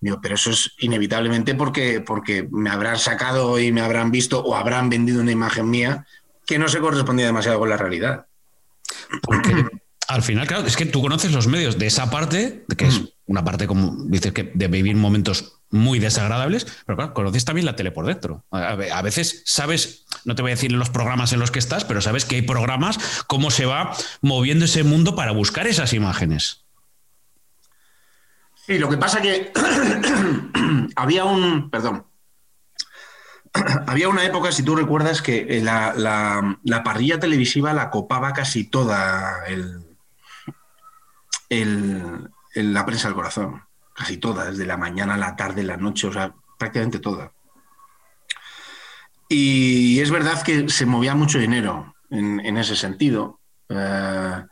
Digo, 0.00 0.18
pero 0.20 0.34
eso 0.34 0.50
es 0.50 0.72
inevitablemente 0.78 1.54
porque, 1.54 2.00
porque 2.00 2.48
me 2.50 2.70
habrán 2.70 2.98
sacado 2.98 3.60
y 3.60 3.70
me 3.70 3.82
habrán 3.82 4.10
visto 4.10 4.42
o 4.42 4.56
habrán 4.56 4.90
vendido 4.90 5.20
una 5.20 5.30
imagen 5.30 5.70
mía 5.70 6.04
que 6.52 6.58
no 6.58 6.68
se 6.68 6.80
correspondía 6.80 7.24
demasiado 7.24 7.58
con 7.58 7.70
la 7.70 7.78
realidad. 7.78 8.26
Porque 9.22 9.64
al 10.06 10.22
final, 10.22 10.46
claro, 10.46 10.66
es 10.66 10.76
que 10.76 10.84
tú 10.84 11.00
conoces 11.00 11.32
los 11.32 11.46
medios 11.46 11.78
de 11.78 11.86
esa 11.86 12.10
parte, 12.10 12.66
que 12.76 12.86
es 12.86 13.00
una 13.24 13.42
parte, 13.42 13.66
como 13.66 13.96
dices, 14.04 14.32
que 14.32 14.52
de 14.52 14.68
vivir 14.68 14.94
momentos 14.96 15.60
muy 15.70 15.98
desagradables, 15.98 16.66
pero 16.84 16.96
claro, 16.96 17.14
conoces 17.14 17.46
también 17.46 17.64
la 17.64 17.74
tele 17.74 17.90
por 17.90 18.04
dentro. 18.04 18.44
A 18.50 19.00
veces 19.00 19.42
sabes, 19.46 20.04
no 20.26 20.34
te 20.34 20.42
voy 20.42 20.50
a 20.50 20.56
decir 20.56 20.72
los 20.72 20.90
programas 20.90 21.32
en 21.32 21.40
los 21.40 21.50
que 21.50 21.58
estás, 21.58 21.86
pero 21.86 22.02
sabes 22.02 22.26
que 22.26 22.34
hay 22.34 22.42
programas, 22.42 22.98
cómo 23.26 23.50
se 23.50 23.64
va 23.64 23.96
moviendo 24.20 24.66
ese 24.66 24.84
mundo 24.84 25.16
para 25.16 25.32
buscar 25.32 25.66
esas 25.66 25.94
imágenes. 25.94 26.66
Sí, 28.66 28.78
lo 28.78 28.90
que 28.90 28.98
pasa 28.98 29.22
que 29.22 29.52
había 30.96 31.24
un, 31.24 31.70
perdón, 31.70 32.04
había 33.86 34.08
una 34.08 34.24
época, 34.24 34.52
si 34.52 34.62
tú 34.62 34.74
recuerdas, 34.74 35.22
que 35.22 35.46
eh, 35.48 35.62
la, 35.62 36.82
parrilla 36.84 37.20
televisiva 37.20 37.72
la 37.72 37.90
copaba 37.90 38.32
casi 38.32 38.64
toda 38.64 39.42
la 42.54 42.86
prensa 42.86 43.08
del 43.08 43.14
corazón. 43.14 43.62
Casi 43.94 44.16
toda, 44.16 44.50
desde 44.50 44.64
la 44.64 44.78
mañana, 44.78 45.16
la 45.16 45.36
tarde, 45.36 45.62
la 45.62 45.76
noche, 45.76 46.06
o 46.06 46.12
sea, 46.12 46.34
prácticamente 46.58 46.98
toda. 46.98 47.32
Y 49.28 50.00
es 50.00 50.10
verdad 50.10 50.42
que 50.42 50.68
se 50.68 50.86
movía 50.86 51.14
mucho 51.14 51.38
dinero 51.38 51.94
en, 52.10 52.56
ese 52.56 52.74
sentido. 52.74 53.40
Eh, 53.68 54.44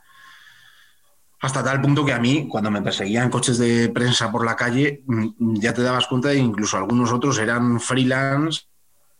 hasta 1.39 1.63
tal 1.63 1.81
punto 1.81 2.05
que 2.05 2.13
a 2.13 2.19
mí, 2.19 2.47
cuando 2.47 2.69
me 2.69 2.83
perseguían 2.83 3.31
coches 3.31 3.57
de 3.57 3.89
prensa 3.89 4.31
por 4.31 4.45
la 4.45 4.55
calle, 4.55 5.03
mm, 5.07 5.55
ya 5.59 5.73
te 5.73 5.81
dabas 5.81 6.05
cuenta 6.05 6.29
de 6.29 6.35
que 6.35 6.41
incluso 6.41 6.77
algunos 6.77 7.11
otros 7.11 7.39
eran 7.39 7.79
freelance 7.79 8.70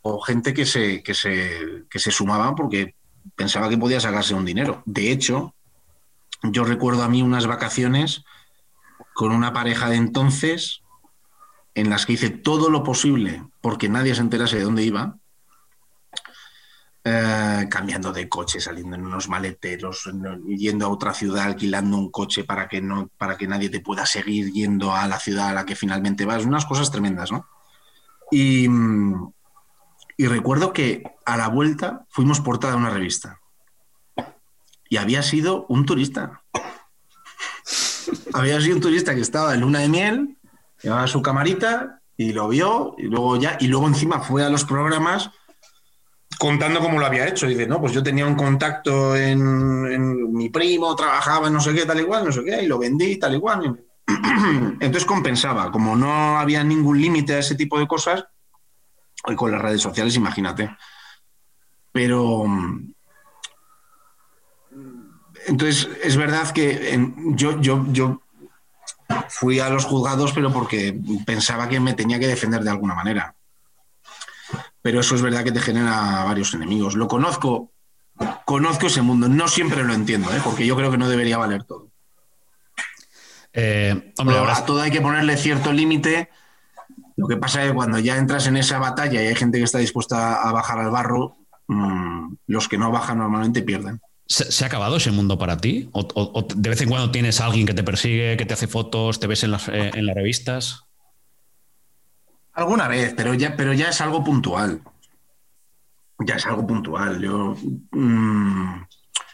o 0.01 0.19
gente 0.21 0.53
que 0.53 0.65
se, 0.65 1.03
que 1.03 1.13
se, 1.13 1.85
que 1.89 1.99
se 1.99 2.11
sumaba 2.11 2.55
porque 2.55 2.95
pensaba 3.35 3.69
que 3.69 3.77
podía 3.77 3.99
sacarse 3.99 4.33
un 4.33 4.45
dinero. 4.45 4.81
De 4.85 5.11
hecho, 5.11 5.53
yo 6.43 6.63
recuerdo 6.63 7.03
a 7.03 7.09
mí 7.09 7.21
unas 7.21 7.45
vacaciones 7.45 8.23
con 9.13 9.31
una 9.31 9.53
pareja 9.53 9.89
de 9.89 9.97
entonces 9.97 10.81
en 11.75 11.89
las 11.89 12.05
que 12.05 12.13
hice 12.13 12.29
todo 12.29 12.69
lo 12.69 12.83
posible 12.83 13.43
porque 13.61 13.89
nadie 13.89 14.15
se 14.15 14.21
enterase 14.21 14.57
de 14.57 14.63
dónde 14.63 14.83
iba, 14.83 15.17
eh, 17.03 17.67
cambiando 17.69 18.11
de 18.11 18.27
coche, 18.27 18.59
saliendo 18.59 18.95
en 18.95 19.05
unos 19.05 19.27
maleteros, 19.29 20.09
yendo 20.47 20.85
a 20.85 20.89
otra 20.89 21.13
ciudad, 21.13 21.45
alquilando 21.45 21.97
un 21.97 22.11
coche 22.11 22.43
para 22.43 22.67
que, 22.67 22.81
no, 22.81 23.09
para 23.17 23.37
que 23.37 23.47
nadie 23.47 23.69
te 23.69 23.79
pueda 23.79 24.05
seguir 24.05 24.51
yendo 24.51 24.93
a 24.93 25.07
la 25.07 25.19
ciudad 25.19 25.49
a 25.49 25.53
la 25.53 25.65
que 25.65 25.75
finalmente 25.75 26.25
vas, 26.25 26.45
unas 26.45 26.65
cosas 26.65 26.91
tremendas, 26.91 27.31
¿no? 27.31 27.47
Y, 28.31 28.67
y 30.17 30.27
recuerdo 30.27 30.73
que 30.73 31.03
a 31.25 31.37
la 31.37 31.47
vuelta 31.47 32.05
fuimos 32.09 32.39
portada 32.39 32.73
de 32.73 32.79
una 32.79 32.89
revista. 32.89 33.39
Y 34.89 34.97
había 34.97 35.23
sido 35.23 35.65
un 35.69 35.85
turista. 35.85 36.43
había 38.33 38.59
sido 38.59 38.75
un 38.75 38.81
turista 38.81 39.15
que 39.15 39.21
estaba 39.21 39.53
en 39.53 39.61
luna 39.61 39.79
de 39.79 39.89
miel, 39.89 40.37
llevaba 40.81 41.07
su 41.07 41.21
camarita 41.21 42.01
y 42.17 42.33
lo 42.33 42.49
vio, 42.49 42.95
y 42.97 43.03
luego 43.03 43.37
ya, 43.37 43.57
y 43.59 43.67
luego 43.67 43.87
encima 43.87 44.19
fue 44.19 44.43
a 44.43 44.49
los 44.49 44.65
programas 44.65 45.31
contando 46.37 46.79
cómo 46.79 46.99
lo 46.99 47.05
había 47.05 47.27
hecho. 47.27 47.45
Y 47.45 47.49
dice, 47.49 47.67
no, 47.67 47.79
pues 47.79 47.93
yo 47.93 48.01
tenía 48.01 48.25
un 48.25 48.35
contacto 48.35 49.15
en, 49.15 50.33
mi 50.33 50.49
primo, 50.49 50.95
trabajaba 50.95 51.47
en 51.47 51.53
no 51.53 51.61
sé 51.61 51.73
qué, 51.73 51.85
tal 51.85 51.99
igual, 51.99 52.25
no 52.25 52.31
sé 52.31 52.43
qué, 52.43 52.63
y 52.63 52.67
lo 52.67 52.79
vendí, 52.79 53.17
tal 53.17 53.35
igual. 53.35 53.79
Entonces 54.79 55.05
compensaba, 55.05 55.71
como 55.71 55.95
no 55.95 56.39
había 56.39 56.63
ningún 56.63 56.99
límite 56.99 57.35
a 57.35 57.39
ese 57.39 57.55
tipo 57.55 57.77
de 57.79 57.87
cosas, 57.87 58.25
Hoy 59.23 59.35
con 59.35 59.51
las 59.51 59.61
redes 59.61 59.81
sociales, 59.81 60.15
imagínate. 60.15 60.75
Pero 61.91 62.45
entonces 65.47 65.89
es 66.03 66.17
verdad 66.17 66.51
que 66.51 67.11
yo, 67.35 67.59
yo, 67.59 67.85
yo 67.89 68.21
fui 69.29 69.59
a 69.59 69.69
los 69.69 69.85
juzgados, 69.85 70.31
pero 70.33 70.51
porque 70.51 70.97
pensaba 71.25 71.67
que 71.67 71.79
me 71.79 71.93
tenía 71.93 72.19
que 72.19 72.27
defender 72.27 72.63
de 72.63 72.69
alguna 72.69 72.95
manera. 72.95 73.35
Pero 74.81 74.99
eso 74.99 75.15
es 75.15 75.21
verdad 75.21 75.43
que 75.43 75.51
te 75.51 75.59
genera 75.59 76.23
varios 76.23 76.53
enemigos. 76.53 76.95
Lo 76.95 77.07
conozco, 77.07 77.71
conozco 78.45 78.87
ese 78.87 79.01
mundo. 79.01 79.27
No 79.27 79.47
siempre 79.47 79.83
lo 79.83 79.93
entiendo, 79.93 80.31
¿eh? 80.33 80.41
porque 80.43 80.65
yo 80.65 80.75
creo 80.75 80.91
que 80.91 80.97
no 80.97 81.09
debería 81.09 81.37
valer 81.37 81.63
todo. 81.63 81.89
Eh, 83.53 84.13
hombre, 84.17 84.37
ahora... 84.37 84.57
A 84.57 84.65
todo 84.65 84.81
hay 84.81 84.91
que 84.91 85.01
ponerle 85.01 85.37
cierto 85.37 85.71
límite 85.71 86.29
lo 87.15 87.27
que 87.27 87.37
pasa 87.37 87.61
es 87.61 87.69
que 87.69 87.75
cuando 87.75 87.99
ya 87.99 88.17
entras 88.17 88.47
en 88.47 88.57
esa 88.57 88.79
batalla 88.79 89.21
y 89.21 89.27
hay 89.27 89.35
gente 89.35 89.57
que 89.57 89.63
está 89.63 89.79
dispuesta 89.79 90.41
a 90.41 90.51
bajar 90.51 90.79
al 90.79 90.91
barro, 90.91 91.37
mm, 91.67 92.33
los 92.47 92.67
que 92.67 92.77
no 92.77 92.91
bajan 92.91 93.17
normalmente 93.17 93.61
pierden. 93.61 94.01
¿Se, 94.27 94.63
ha 94.63 94.67
acabado 94.67 94.95
ese 94.95 95.11
mundo 95.11 95.37
para 95.37 95.57
ti? 95.57 95.89
¿O, 95.91 96.47
de 96.55 96.69
vez 96.69 96.81
en 96.81 96.89
cuando 96.89 97.11
tienes 97.11 97.41
a 97.41 97.47
alguien 97.47 97.67
que 97.67 97.73
te 97.73 97.83
persigue, 97.83 98.37
que 98.37 98.45
te 98.45 98.53
hace 98.53 98.67
fotos, 98.67 99.19
te 99.19 99.27
ves 99.27 99.43
en 99.43 99.51
las, 99.51 99.67
eh, 99.67 99.91
revistas? 100.15 100.85
Alguna 102.53 102.87
vez, 102.87 103.13
pero 103.15 103.33
ya, 103.33 103.55
pero 103.57 103.73
ya 103.73 103.89
es 103.89 103.99
algo 103.99 104.23
puntual. 104.23 104.81
Ya 106.19 106.35
es 106.35 106.45
algo 106.45 106.65
puntual. 106.65 107.21
Yo, 107.21 107.57
mm, 107.91 108.83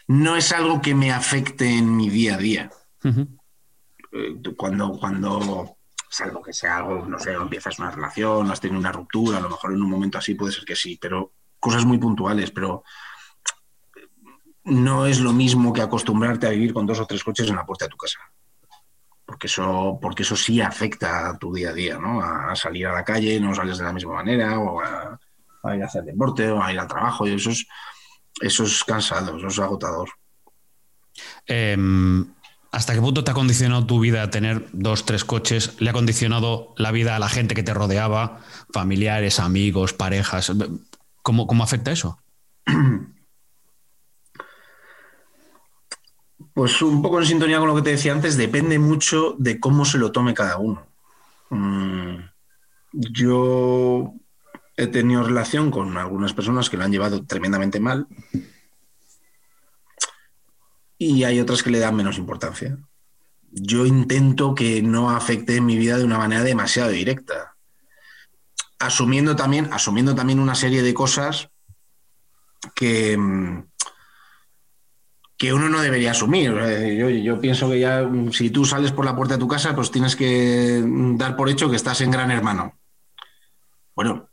no 0.07 0.35
es 0.35 0.51
algo 0.51 0.81
que 0.81 0.95
me 0.95 1.11
afecte 1.11 1.69
en 1.69 1.95
mi 1.95 2.09
día 2.09 2.35
a 2.35 2.37
día. 2.37 2.71
Eh, 3.03 4.41
cuando, 4.55 4.97
cuando 4.97 5.76
salvo 6.09 6.41
que 6.41 6.53
sea 6.53 6.77
algo, 6.77 7.05
no 7.05 7.19
sé, 7.19 7.33
empiezas 7.33 7.79
una 7.79 7.91
relación, 7.91 8.49
has 8.51 8.59
tenido 8.59 8.79
una 8.79 8.91
ruptura, 8.91 9.37
a 9.37 9.41
lo 9.41 9.49
mejor 9.49 9.73
en 9.73 9.81
un 9.81 9.89
momento 9.89 10.17
así 10.17 10.35
puede 10.35 10.53
ser 10.53 10.65
que 10.65 10.75
sí, 10.75 10.97
pero 11.01 11.31
cosas 11.59 11.85
muy 11.85 11.97
puntuales, 11.97 12.51
pero 12.51 12.83
no 14.63 15.05
es 15.05 15.19
lo 15.19 15.33
mismo 15.33 15.71
que 15.71 15.81
acostumbrarte 15.81 16.47
a 16.47 16.51
vivir 16.51 16.73
con 16.73 16.85
dos 16.85 16.99
o 16.99 17.05
tres 17.05 17.23
coches 17.23 17.49
en 17.49 17.55
la 17.55 17.65
puerta 17.65 17.85
de 17.85 17.89
tu 17.89 17.97
casa. 17.97 18.19
Porque 19.25 19.47
eso, 19.47 19.97
porque 20.01 20.23
eso 20.23 20.35
sí 20.35 20.61
afecta 20.61 21.29
a 21.29 21.37
tu 21.37 21.53
día 21.53 21.69
a 21.69 21.73
día, 21.73 21.97
¿no? 21.97 22.21
A 22.21 22.55
salir 22.55 22.87
a 22.87 22.93
la 22.93 23.03
calle, 23.03 23.39
no 23.39 23.53
sales 23.53 23.77
de 23.77 23.83
la 23.83 23.93
misma 23.93 24.13
manera, 24.13 24.57
o 24.59 24.81
a, 24.81 25.19
ir 25.75 25.83
a 25.83 25.85
hacer 25.85 26.03
deporte, 26.03 26.49
o 26.49 26.61
a 26.61 26.71
ir 26.71 26.79
al 26.79 26.87
trabajo, 26.87 27.27
y 27.27 27.33
eso 27.33 27.49
es, 27.49 27.65
eso 28.41 28.63
es 28.63 28.83
cansado, 28.83 29.37
eso 29.37 29.47
es 29.47 29.59
agotador. 29.59 30.09
Em, 31.45 32.25
¿Hasta 32.71 32.93
qué 32.93 33.01
punto 33.01 33.23
te 33.23 33.31
ha 33.31 33.33
condicionado 33.33 33.85
tu 33.85 33.99
vida 33.99 34.23
a 34.23 34.29
tener 34.29 34.67
dos, 34.73 35.05
tres 35.05 35.23
coches? 35.23 35.75
¿Le 35.79 35.89
ha 35.89 35.93
condicionado 35.93 36.73
la 36.77 36.91
vida 36.91 37.15
a 37.15 37.19
la 37.19 37.29
gente 37.29 37.55
que 37.55 37.63
te 37.63 37.73
rodeaba? 37.73 38.41
Familiares, 38.71 39.39
amigos, 39.39 39.93
parejas. 39.93 40.51
¿Cómo, 41.21 41.47
cómo 41.47 41.63
afecta 41.63 41.91
eso? 41.91 42.19
Pues 46.53 46.81
un 46.81 47.01
poco 47.01 47.19
en 47.19 47.25
sintonía 47.25 47.59
con 47.59 47.67
lo 47.67 47.75
que 47.75 47.83
te 47.83 47.91
decía 47.91 48.13
antes, 48.13 48.35
depende 48.35 48.79
mucho 48.79 49.35
de 49.37 49.59
cómo 49.59 49.85
se 49.85 49.99
lo 49.99 50.11
tome 50.11 50.33
cada 50.33 50.57
uno. 50.57 50.87
Mm, 51.51 52.17
yo 52.93 54.13
he 54.75 54.87
tenido 54.87 55.23
relación 55.23 55.71
con 55.71 55.97
algunas 55.97 56.33
personas 56.33 56.69
que 56.69 56.77
lo 56.77 56.83
han 56.83 56.91
llevado 56.91 57.23
tremendamente 57.25 57.79
mal 57.79 58.07
y 60.97 61.23
hay 61.23 61.39
otras 61.39 61.63
que 61.63 61.69
le 61.69 61.79
dan 61.79 61.95
menos 61.95 62.17
importancia. 62.17 62.77
Yo 63.51 63.85
intento 63.85 64.55
que 64.55 64.81
no 64.81 65.09
afecte 65.09 65.61
mi 65.61 65.77
vida 65.77 65.97
de 65.97 66.03
una 66.03 66.17
manera 66.17 66.43
demasiado 66.43 66.89
directa, 66.89 67.55
asumiendo 68.79 69.35
también, 69.35 69.69
asumiendo 69.71 70.15
también 70.15 70.39
una 70.39 70.55
serie 70.55 70.83
de 70.83 70.93
cosas 70.93 71.49
que, 72.75 73.17
mm, 73.17 73.63
que 75.37 75.53
uno 75.53 75.69
no 75.69 75.81
debería 75.81 76.11
asumir. 76.11 76.53
Yo, 77.23 77.39
pienso 77.39 77.69
que 77.69 77.79
ya 77.79 78.01
mm, 78.03 78.31
si 78.31 78.49
tú 78.49 78.65
sales 78.65 78.91
por 78.91 79.05
la 79.05 79.15
puerta 79.15 79.35
de 79.35 79.39
tu 79.39 79.47
casa, 79.47 79.75
pues 79.75 79.91
tienes 79.91 80.15
que 80.15 80.83
mm, 80.83 81.17
dar 81.17 81.35
por 81.35 81.49
hecho 81.49 81.69
que 81.69 81.75
estás 81.75 82.01
en 82.01 82.11
Gran 82.11 82.31
Hermano. 82.31 82.77
Bueno, 83.95 84.29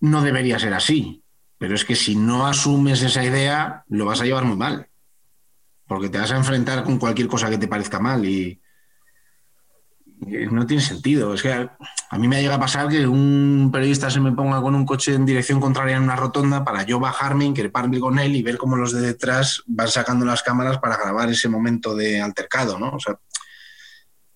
no 0.00 0.22
debería 0.22 0.58
ser 0.58 0.74
así, 0.74 1.22
pero 1.58 1.74
es 1.74 1.84
que 1.84 1.94
si 1.94 2.16
no 2.16 2.46
asumes 2.46 3.02
esa 3.02 3.24
idea, 3.24 3.84
lo 3.88 4.04
vas 4.04 4.20
a 4.20 4.24
llevar 4.24 4.44
muy 4.44 4.56
mal, 4.56 4.88
porque 5.92 6.08
te 6.08 6.18
vas 6.18 6.32
a 6.32 6.38
enfrentar 6.38 6.84
con 6.84 6.98
cualquier 6.98 7.28
cosa 7.28 7.50
que 7.50 7.58
te 7.58 7.68
parezca 7.68 8.00
mal 8.00 8.24
y, 8.24 8.58
no 10.50 10.64
tiene 10.66 10.82
sentido. 10.82 11.34
Es 11.34 11.42
que 11.42 11.52
a, 11.52 12.18
mí 12.18 12.28
me 12.28 12.40
llega 12.40 12.54
a 12.54 12.60
pasar 12.60 12.88
que 12.88 13.06
un 13.06 13.68
periodista 13.70 14.08
se 14.08 14.20
me 14.20 14.32
ponga 14.32 14.62
con 14.62 14.74
un 14.74 14.86
coche 14.86 15.12
en 15.12 15.26
dirección 15.26 15.60
contraria 15.60 15.96
en 15.96 16.04
una 16.04 16.16
rotonda 16.16 16.64
para 16.64 16.84
yo 16.84 16.98
bajarme, 16.98 17.44
increparme 17.44 18.00
con 18.00 18.18
él 18.18 18.34
y 18.36 18.42
ver 18.42 18.56
cómo 18.56 18.76
los 18.76 18.92
de 18.92 19.02
detrás 19.02 19.62
van 19.66 19.88
sacando 19.88 20.24
las 20.24 20.42
cámaras 20.42 20.78
para 20.78 20.96
grabar 20.96 21.28
ese 21.28 21.50
momento 21.50 21.94
de 21.94 22.22
altercado, 22.22 22.78
¿no? 22.78 22.90
O 22.92 23.00
sea, 23.00 23.18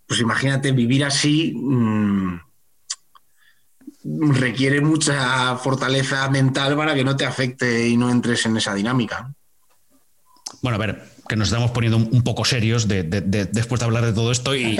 pues 0.07 0.21
imagínate 0.21 0.73
vivir 0.73 1.05
así. 1.05 1.55
Mm, 1.57 2.41
requiere 4.33 4.83
mucha 4.83 5.57
fortaleza 5.57 6.29
mental 6.29 6.77
para 6.77 6.95
que 6.95 7.05
no 7.05 7.17
te 7.17 7.25
afecte 7.25 7.89
y 7.89 7.97
no 7.97 8.11
entres 8.11 8.45
en 8.45 8.59
esa 8.59 8.75
dinámica. 8.75 9.33
Bueno, 10.61 10.77
a 10.77 10.79
ver, 10.79 11.16
que 11.29 11.37
nos 11.37 11.49
estamos 11.49 11.71
poniendo 11.71 11.99
un 11.99 12.23
poco 12.23 12.45
serios 12.45 12.89
después 12.89 13.81
de 13.81 13.85
hablar 13.85 14.05
de 14.05 14.13
todo 14.13 14.33
esto 14.33 14.55
y, 14.55 14.79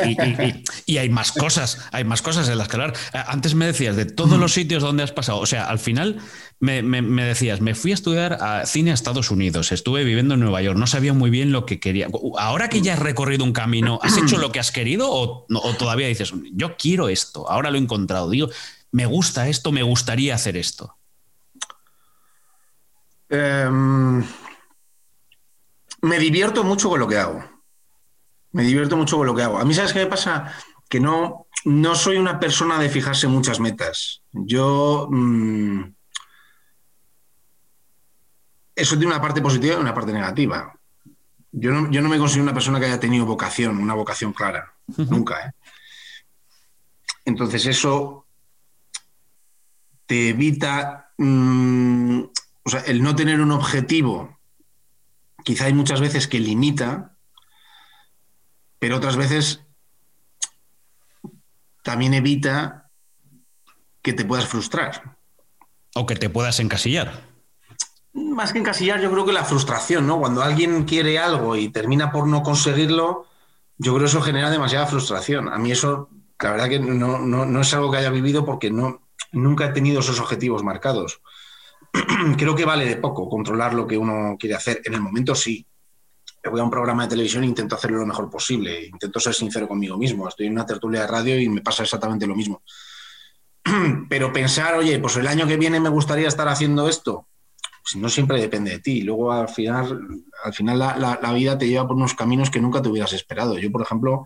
hay 0.99 1.09
más 1.11 1.33
cosas, 1.33 1.79
hay 1.93 2.05
más 2.05 2.23
cosas 2.23 2.49
en 2.49 2.59
las 2.59 2.69
que 2.69 2.77
hablar. 2.77 2.95
Eh, 3.13 3.19
antes 3.27 3.55
me 3.55 3.67
decías 3.67 3.97
de 3.97 4.07
todos 4.07 4.39
los 4.39 4.53
sitios 4.53 4.83
donde 4.83 5.03
has 5.03 5.13
pasado, 5.13 5.39
o 5.39 5.47
sea, 5.47 5.65
al 5.65 5.79
final 5.79 6.21
me, 6.59 6.83
decías, 7.25 7.61
me 7.61 7.75
fui 7.75 7.91
a 7.91 7.95
estudiar 7.95 8.35
a 8.35 8.67
cine 8.67 8.91
a 8.91 8.95
Estados 8.95 9.31
Unidos, 9.31 9.73
estuve 9.73 10.05
viviendo 10.05 10.35
en 10.35 10.41
Nueva 10.41 10.63
York, 10.63 10.79
no 10.79 10.87
sabía 10.87 11.13
muy 11.13 11.31
bien 11.31 11.53
lo 11.53 11.67
que 11.67 11.81
quería. 11.81 12.09
Ahora 12.39 12.69
que 12.69 12.81
ya 12.81 12.95
has 12.95 12.99
recorrido 12.99 13.45
un 13.45 13.53
camino, 13.53 13.99
¿has 14.03 14.17
hecho 14.17 14.39
lo 14.39 14.53
que 14.53 14.61
has 14.61 14.73
querido 14.73 15.11
o, 15.11 15.47
todavía 15.79 16.07
dices, 16.07 16.33
yo 16.53 16.77
quiero 16.77 17.09
esto, 17.09 17.51
ahora 17.51 17.71
lo 17.71 17.77
he 17.77 17.81
encontrado, 17.81 18.31
digo, 18.31 18.49
me 18.91 19.07
gusta 19.07 19.49
esto, 19.49 19.73
me 19.73 19.83
gustaría 19.83 20.35
hacer 20.35 20.57
esto? 20.57 20.97
Em, 23.29 24.25
me 26.03 26.19
divierto 26.19 26.65
mucho 26.65 26.89
con 26.89 27.01
lo 27.01 27.09
que 27.09 27.19
hago. 27.19 27.45
Me 28.53 28.63
divierto 28.63 28.97
mucho 28.97 29.17
con 29.17 29.27
lo 29.27 29.35
que 29.35 29.43
hago. 29.43 29.59
A 29.59 29.65
mí, 29.65 29.75
¿sabes 29.75 29.93
qué 29.93 30.01
me 30.01 30.07
pasa? 30.07 30.53
Que 30.89 31.01
no, 31.01 31.47
no 31.65 31.95
soy 31.95 32.17
una 32.17 32.39
persona 32.39 32.79
de 32.79 32.89
fijarse 32.89 33.27
muchas 33.29 33.61
metas. 33.61 34.23
Yo. 34.33 35.09
Mm, 35.11 35.83
eso 38.75 38.97
tiene 38.97 39.13
una 39.13 39.23
parte 39.23 39.41
positiva 39.41 39.75
y 39.75 39.81
una 39.81 39.95
parte 39.95 40.13
negativa. 40.13 40.73
Yo 41.51 41.73
no, 41.73 41.91
yo 41.91 42.03
no, 42.03 42.09
me 42.09 42.19
considero 42.19 42.43
una 42.43 42.53
persona 42.53 42.79
que 42.79 42.87
haya 42.87 43.01
tenido 43.01 43.25
vocación, 43.25 43.79
una 43.79 43.95
vocación 43.95 44.33
clara. 44.33 44.75
Nunca, 44.97 45.47
¿eh? 45.47 45.53
Entonces, 47.25 47.67
eso 47.67 48.27
te 50.07 50.31
evita. 50.31 51.13
Mm, 51.17 52.21
o 52.63 52.71
sea, 52.71 52.81
el 52.81 53.03
no 53.03 53.17
tener 53.17 53.41
un 53.41 53.53
objetivo 53.53 54.36
quizá 55.47 55.67
hay 55.67 55.75
muchas 55.75 56.01
veces 56.01 56.27
que 56.27 56.41
limita, 56.41 57.17
pero 58.81 58.97
otras 58.97 59.17
veces 59.17 59.63
también 61.85 62.15
evita 62.15 62.91
que 64.03 64.13
te 64.13 64.25
puedas 64.25 64.47
frustrar. 64.47 65.17
O 65.95 66.05
que 66.05 66.17
te 66.17 66.29
puedas 66.29 66.59
encasillar. 66.59 67.23
Más 68.13 68.53
que 68.53 68.59
encasillar, 68.59 69.01
yo 69.01 69.09
creo 69.13 69.25
que 69.25 69.33
la 69.33 69.45
frustración, 69.45 70.05
¿no? 70.09 70.19
Cuando 70.19 70.43
alguien 70.43 70.83
quiere 70.83 71.21
algo 71.21 71.55
y 71.55 71.69
termina 71.69 72.11
por 72.11 72.27
no 72.27 72.43
conseguirlo, 72.43 73.27
yo 73.79 73.93
creo 73.93 74.01
que 74.01 74.11
eso 74.11 74.23
genera 74.23 74.51
demasiada 74.51 74.89
frustración. 74.89 75.49
A 75.49 75.59
mí 75.59 75.71
eso, 75.71 76.11
la 76.41 76.51
verdad 76.51 76.69
que 76.69 76.81
no, 76.81 77.19
no 77.21 77.61
es 77.61 77.73
algo 77.73 77.93
que 77.93 77.99
haya 77.99 78.11
vivido 78.11 78.45
porque 78.45 78.73
no, 78.73 79.07
nunca 79.31 79.67
he 79.67 79.73
tenido 79.73 80.01
esos 80.01 80.19
objetivos 80.19 80.65
marcados. 80.65 81.21
creo 82.37 82.55
que 82.55 82.65
vale 82.65 82.85
de 82.85 82.97
poco 82.97 83.29
controlar 83.29 83.75
lo 83.75 83.87
que 83.87 83.99
uno 83.99 84.37
quiere 84.39 84.55
hacer. 84.55 84.83
En 84.85 84.95
el 84.95 85.01
momento 85.01 85.35
sí. 85.35 85.67
Voy 86.49 86.61
a 86.61 86.65
un 86.65 86.71
programa 86.71 87.03
de 87.03 87.11
televisión 87.11 87.43
e 87.43 87.47
intento 87.47 87.75
hacerlo 87.75 87.99
lo 87.99 88.07
mejor 88.07 88.31
posible. 88.31 88.87
Intento 88.87 89.19
ser 89.19 89.35
sincero 89.35 89.67
conmigo 89.67 89.97
mismo. 89.97 90.29
Estoy 90.29 90.47
en 90.47 90.53
una 90.53 90.65
tertulia 90.65 91.01
de 91.01 91.07
radio 91.09 91.41
y 91.41 91.49
me 91.49 91.61
pasa 91.61 91.83
exactamente 91.83 92.27
lo 92.27 92.37
mismo. 92.37 92.63
Pero 94.09 94.33
pensar, 94.33 94.75
oye, 94.77 94.99
pues 95.01 95.17
el 95.17 95.27
año 95.27 95.47
que 95.47 95.57
viene 95.57 95.81
me 95.81 95.89
gustaría 95.89 96.29
estar 96.29 96.47
haciendo 96.47 96.89
esto, 96.89 97.27
pues 97.83 97.97
no 97.97 98.09
siempre 98.09 98.41
depende 98.41 98.71
de 98.71 98.79
ti. 98.79 99.03
Luego 99.03 99.33
al 99.33 99.49
final, 99.49 99.99
al 100.45 100.55
final 100.55 100.79
la 100.79 101.33
vida 101.33 101.59
te 101.59 101.67
lleva 101.67 101.87
por 101.87 101.97
unos 101.97 102.15
caminos 102.15 102.51
que 102.51 102.61
nunca 102.61 102.81
te 102.81 102.91
hubieras 102.91 103.13
esperado. 103.13 103.59
Yo, 103.59 103.73
por 103.73 103.83
ejemplo, 103.83 104.25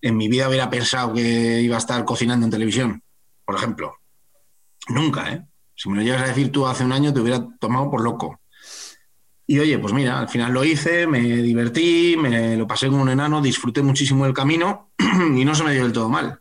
en 0.00 0.16
mi 0.16 0.28
vida 0.28 0.48
hubiera 0.48 0.70
pensado 0.70 1.12
que 1.12 1.60
iba 1.60 1.76
a 1.76 1.78
estar 1.78 2.04
cocinando 2.04 2.44
en 2.46 2.52
televisión, 2.52 3.02
por 3.44 3.56
ejemplo. 3.56 3.96
Nunca, 4.88 5.32
¿eh? 5.32 5.44
Si 5.78 5.88
me 5.88 5.96
lo 5.96 6.02
llegas 6.02 6.22
a 6.22 6.26
decir 6.26 6.50
tú 6.50 6.66
hace 6.66 6.84
un 6.84 6.90
año, 6.90 7.14
te 7.14 7.20
hubiera 7.20 7.46
tomado 7.60 7.88
por 7.88 8.02
loco. 8.02 8.40
Y 9.46 9.60
oye, 9.60 9.78
pues 9.78 9.94
mira, 9.94 10.18
al 10.18 10.28
final 10.28 10.52
lo 10.52 10.64
hice, 10.64 11.06
me 11.06 11.20
divertí, 11.20 12.16
me 12.18 12.56
lo 12.56 12.66
pasé 12.66 12.88
como 12.88 13.02
un 13.02 13.10
enano, 13.10 13.40
disfruté 13.40 13.80
muchísimo 13.80 14.26
el 14.26 14.34
camino 14.34 14.90
y 14.98 15.44
no 15.44 15.54
se 15.54 15.62
me 15.62 15.72
dio 15.72 15.84
del 15.84 15.92
todo 15.92 16.08
mal. 16.08 16.40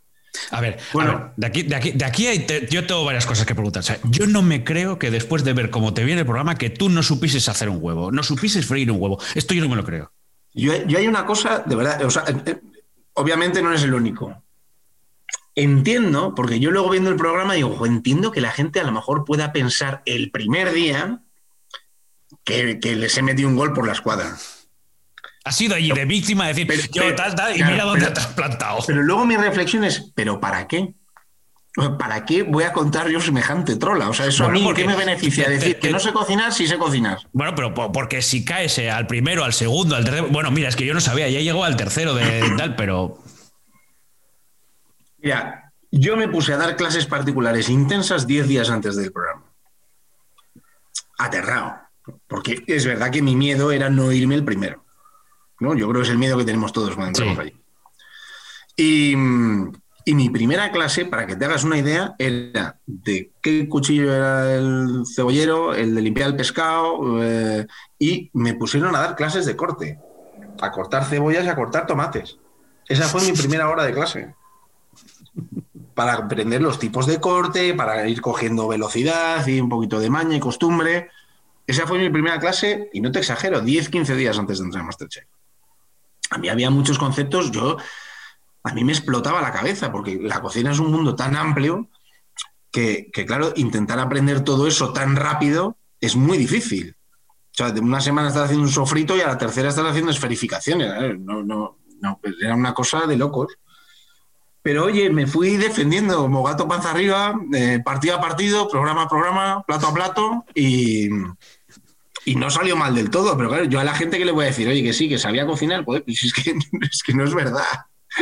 A 0.49 0.59
ver, 0.59 0.79
bueno, 0.91 1.33
de 1.37 1.47
aquí, 1.47 1.63
de 1.63 1.75
aquí, 1.75 1.91
de 1.91 2.03
aquí 2.03 2.27
yo 2.71 2.85
tengo 2.87 3.05
varias 3.05 3.27
cosas 3.27 3.45
que 3.45 3.53
preguntar. 3.53 3.83
yo 4.05 4.25
no 4.25 4.41
me 4.41 4.63
creo 4.63 4.97
que 4.97 5.11
después 5.11 5.43
de 5.43 5.53
ver 5.53 5.69
cómo 5.69 5.93
te 5.93 6.03
viene 6.03 6.21
el 6.21 6.25
programa, 6.27 6.55
que 6.55 6.71
tú 6.71 6.89
no 6.89 7.03
supieses 7.03 7.47
hacer 7.47 7.69
un 7.69 7.77
huevo, 7.79 8.11
no 8.11 8.23
supieses 8.23 8.65
freír 8.65 8.91
un 8.91 8.99
huevo. 8.99 9.19
Esto 9.35 9.53
yo 9.53 9.61
no 9.61 9.69
me 9.69 9.75
lo 9.75 9.85
creo. 9.85 10.11
Yo, 10.53 10.73
yo 10.87 10.97
hay 10.97 11.07
una 11.07 11.25
cosa, 11.25 11.59
de 11.63 11.75
verdad, 11.75 12.03
o 12.03 12.09
sea, 12.09 12.23
eh, 12.27 12.35
eh, 12.43 12.59
obviamente 13.13 13.61
no 13.61 13.69
eres 13.69 13.83
el 13.83 13.93
único 13.93 14.43
entiendo, 15.57 16.35
porque 16.35 16.59
yo 16.59 16.69
luego 16.69 16.89
viendo 16.91 17.09
el 17.09 17.15
programa 17.15 17.55
digo, 17.55 17.85
entiendo 17.85 18.31
que 18.31 18.41
la 18.41 18.51
gente 18.51 18.79
a 18.79 18.83
lo 18.83 18.91
mejor 18.91 19.25
pueda 19.25 19.51
pensar 19.51 20.03
el 20.05 20.29
primer 20.29 20.71
día 20.71 21.23
que, 22.43 22.79
les 22.81 23.17
he 23.17 23.23
metido 23.23 23.49
un 23.49 23.55
gol 23.55 23.73
por 23.73 23.87
la 23.87 23.93
escuadra. 23.93 24.37
Ha 25.43 25.51
sido 25.51 25.75
allí 25.75 25.91
de 25.91 26.05
víctima 26.05 26.47
decir, 26.47 26.67
yo 26.91 27.03
y 27.03 27.63
mira 27.63 27.85
dónde 27.85 28.05
te 28.05 28.19
has 28.19 28.27
plantado. 28.27 28.79
Pero 28.85 29.01
luego 29.01 29.25
mi 29.25 29.35
reflexión 29.35 29.83
es, 29.83 30.11
¿pero 30.13 30.39
para 30.39 30.67
qué? 30.67 30.93
¿Para 31.97 32.25
qué 32.25 32.43
voy 32.43 32.63
a 32.63 32.73
contar 32.73 33.09
yo 33.09 33.19
semejante 33.19 33.77
trola? 33.77 34.09
O 34.09 34.13
sea, 34.13 34.27
eso 34.27 34.45
a 34.45 34.49
mí, 34.49 34.67
¿qué 34.75 34.85
me 34.85 34.95
beneficia? 34.95 35.49
Decir 35.49 35.79
que 35.79 35.91
no 35.91 35.99
sé 35.99 36.11
cocinar, 36.11 36.53
sí 36.53 36.67
sé 36.67 36.77
cocinar. 36.77 37.19
Bueno, 37.33 37.55
pero 37.55 37.73
porque 37.73 38.21
si 38.21 38.45
caes 38.45 38.77
eh, 38.77 38.91
al 38.91 39.07
primero, 39.07 39.43
al 39.43 39.53
segundo, 39.53 39.95
al 39.95 40.03
tercero. 40.03 40.27
Bueno, 40.29 40.51
mira, 40.51 40.69
es 40.69 40.75
que 40.75 40.85
yo 40.85 40.93
no 40.93 41.01
sabía, 41.01 41.29
ya 41.29 41.39
llegó 41.39 41.63
al 41.63 41.75
tercero 41.77 42.13
de 42.13 42.43
tal, 42.57 42.75
pero. 42.75 43.19
Mira, 45.27 45.73
yo 45.91 46.15
me 46.15 46.29
puse 46.29 46.53
a 46.53 46.57
dar 46.57 46.77
clases 46.77 47.05
particulares 47.05 47.67
intensas 47.67 48.25
10 48.25 48.47
días 48.47 48.69
antes 48.69 48.95
del 48.95 49.11
programa. 49.11 49.43
Aterrado. 51.17 51.75
Porque 52.27 52.63
es 52.65 52.85
verdad 52.85 53.11
que 53.11 53.21
mi 53.21 53.35
miedo 53.35 53.73
era 53.73 53.89
no 53.89 54.13
irme 54.13 54.35
el 54.35 54.45
primero. 54.45 54.85
¿no? 55.59 55.75
Yo 55.75 55.89
creo 55.89 55.99
que 55.99 56.07
es 56.07 56.11
el 56.11 56.17
miedo 56.17 56.37
que 56.37 56.45
tenemos 56.45 56.71
todos 56.71 56.95
cuando 56.95 57.07
entramos 57.09 57.39
allí. 57.39 57.61
Y, 58.77 59.17
mi 59.17 60.29
primera 60.29 60.71
clase, 60.71 61.03
para 61.03 61.27
que 61.27 61.35
te 61.35 61.43
hagas 61.43 61.65
una 61.65 61.77
idea, 61.77 62.15
era 62.17 62.79
de 62.85 63.33
qué 63.41 63.67
cuchillo 63.67 64.15
era 64.15 64.55
el 64.55 65.03
cebollero, 65.13 65.75
el 65.75 65.93
de 65.93 66.01
limpiar 66.03 66.29
el 66.29 66.37
pescado, 66.37 67.21
eh, 67.21 67.67
y 67.99 68.29
me 68.31 68.53
pusieron 68.53 68.95
a 68.95 69.01
dar 69.01 69.17
clases 69.17 69.45
de 69.45 69.57
corte, 69.57 69.99
a 70.61 70.71
cortar 70.71 71.03
cebollas 71.03 71.43
y 71.43 71.49
a 71.49 71.55
cortar 71.55 71.85
tomates. 71.85 72.37
Esa 72.87 73.09
fue 73.09 73.23
mi 73.23 73.33
primera 73.33 73.67
hora 73.67 73.83
de 73.83 73.91
clase 73.91 74.36
para 75.93 76.13
aprender 76.13 76.61
los 76.61 76.79
tipos 76.79 77.07
de 77.07 77.19
corte, 77.19 77.73
para 77.73 78.07
ir 78.07 78.21
cogiendo 78.21 78.67
velocidad 78.67 79.45
y 79.47 79.59
un 79.59 79.69
poquito 79.69 79.99
de 79.99 80.09
maña 80.09 80.35
y 80.35 80.39
costumbre. 80.39 81.09
Esa 81.65 81.87
fue 81.87 81.99
mi 81.99 82.09
primera 82.09 82.39
clase, 82.39 82.89
y 82.93 83.01
no 83.01 83.11
te 83.11 83.19
exagero, 83.19 83.61
10, 83.61 83.89
15 83.89 84.15
días 84.15 84.37
antes 84.37 84.59
de 84.59 84.65
entrar 84.65 84.81
en 84.81 84.87
Masterchef. 84.87 85.25
a 86.29 86.37
mí 86.37 86.49
había 86.49 86.69
muchos 86.69 86.97
conceptos, 86.97 87.51
yo, 87.51 87.77
a 88.63 88.73
mí 88.73 88.83
me 88.83 88.93
explotaba 88.93 89.41
la 89.41 89.51
cabeza, 89.51 89.91
porque 89.91 90.19
la 90.21 90.41
cocina 90.41 90.71
es 90.71 90.79
un 90.79 90.91
mundo 90.91 91.15
tan 91.15 91.35
amplio 91.35 91.89
que, 92.71 93.25
claro, 93.25 93.53
intentar 93.55 93.99
aprender 93.99 94.43
todo 94.43 94.67
eso 94.67 94.93
tan 94.93 95.15
rápido 95.15 95.77
es 95.99 96.15
muy 96.15 96.37
difícil. 96.37 96.95
O 97.51 97.55
sea, 97.57 97.71
de 97.71 97.79
una 97.79 98.01
semana 98.01 98.27
estás 98.27 98.43
haciendo 98.43 98.65
un 98.65 98.71
sofrito 98.71 99.17
y 99.17 99.21
a 99.21 99.27
la 99.27 99.37
tercera 99.37 99.69
estás 99.69 99.85
haciendo 99.85 100.11
esferificaciones. 100.11 101.17
No, 101.19 101.43
no, 101.43 101.79
no, 102.01 102.19
pues 102.21 102.35
era 102.39 102.53
una 102.53 102.75
cosa 102.75 103.07
de 103.07 103.17
locos. 103.17 103.57
Pero 104.67 104.83
oye, 104.83 105.09
me 105.09 105.25
fui 105.25 105.55
defendiendo 105.55 106.17
como 106.17 106.43
gato 106.43 106.67
panza 106.67 106.91
arriba, 106.91 107.39
eh, 107.53 107.79
partido 107.85 108.17
a 108.17 108.19
partido, 108.19 108.67
programa 108.67 109.03
a 109.03 109.07
programa, 109.07 109.63
plato 109.65 109.87
a 109.87 109.93
plato 109.93 110.43
y, 110.53 111.07
y 112.25 112.35
no 112.35 112.49
salió 112.49 112.75
mal 112.75 112.93
del 112.93 113.09
todo, 113.09 113.37
pero 113.37 113.47
claro, 113.47 113.63
yo 113.63 113.79
a 113.79 113.85
la 113.85 113.93
gente 113.93 114.17
que 114.17 114.25
le 114.25 114.33
voy 114.33 114.43
a 114.43 114.47
decir, 114.49 114.67
oye, 114.67 114.83
que 114.83 114.91
sí, 114.91 115.07
que 115.07 115.19
sabía 115.19 115.45
cocinar, 115.45 115.85
pues 115.85 116.03
es 116.05 116.33
que, 116.33 116.51
es 116.81 117.01
que 117.01 117.13
no 117.13 117.23
es 117.23 117.33
verdad. 117.33 117.63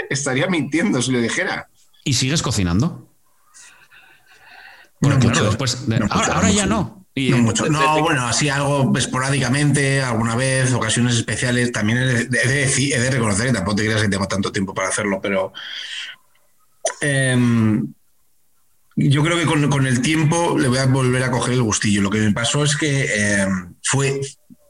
Estaría 0.08 0.46
mintiendo 0.46 1.02
si 1.02 1.14
lo 1.14 1.20
dijera. 1.20 1.68
¿Y 2.04 2.14
sigues 2.14 2.43
cocinando? 2.43 3.10
Bueno, 5.02 5.18
claro, 5.18 5.46
después. 5.46 5.84
ahora, 6.12 6.52
ya 6.52 6.68
no. 6.68 7.08
no, 7.16 7.38
mucho. 7.39 7.70
no, 7.70 8.02
bueno, 8.04 8.28
así 8.28 8.50
algo 8.50 8.96
esporádicamente, 8.96 10.04
alguna 10.04 10.36
vez, 10.36 10.72
ocasiones 10.74 11.16
especiales. 11.16 11.72
También 11.72 11.98
he 11.98 12.04
de, 12.04 12.66
he 12.66 13.00
de 13.00 13.10
reconocer 13.10 13.48
que 13.48 13.54
tampoco 13.54 13.78
te 13.78 13.86
creas 13.86 14.04
que 14.04 14.10
tengo 14.10 14.28
tanto 14.28 14.52
tiempo 14.52 14.76
para 14.76 14.89
hacerlo, 14.89 15.20
pero. 15.20 15.52
Em, 17.01 17.93
yo 18.95 19.23
creo 19.23 19.38
que 19.38 19.45
con, 19.45 19.86
el 19.86 20.01
tiempo 20.01 20.57
le 20.57 20.67
voy 20.67 20.77
a 20.77 20.86
volver 20.86 21.23
a 21.23 21.31
coger 21.31 21.55
el 21.55 21.63
gustillo. 21.63 22.01
Lo 22.01 22.09
que 22.09 22.19
me 22.19 22.31
pasó 22.31 22.63
es 22.63 22.77
que 22.77 23.41
em, 23.41 23.73
fue, 23.83 24.21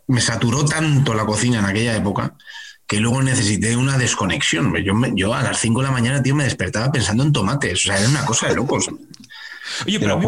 me 0.08 0.22
saturó 0.22 0.66
tanto 0.66 1.14
la 1.14 1.26
cocina 1.26 1.60
en 1.60 1.66
aquella 1.66 1.96
época 1.96 2.36
que 2.88 3.00
luego 3.00 3.22
necesité 3.22 3.76
una 3.76 3.98
desconexión. 3.98 4.76
Yo, 4.84 4.94
yo 5.16 5.34
a 5.34 5.42
las 5.42 5.60
5 5.60 5.82
de 5.82 5.86
la 5.88 5.92
mañana, 5.92 6.22
tío, 6.22 6.36
me 6.36 6.44
despertaba 6.44 6.92
pensando 6.92 7.24
en 7.24 7.34
tomates. 7.34 7.82
O 7.82 7.84
sea, 7.84 8.00
era 8.00 8.10
una 8.10 8.26
cosa 8.26 8.48
de 8.48 8.56
locos. 8.56 8.90
Oye, 9.88 10.00
pero 10.00 10.20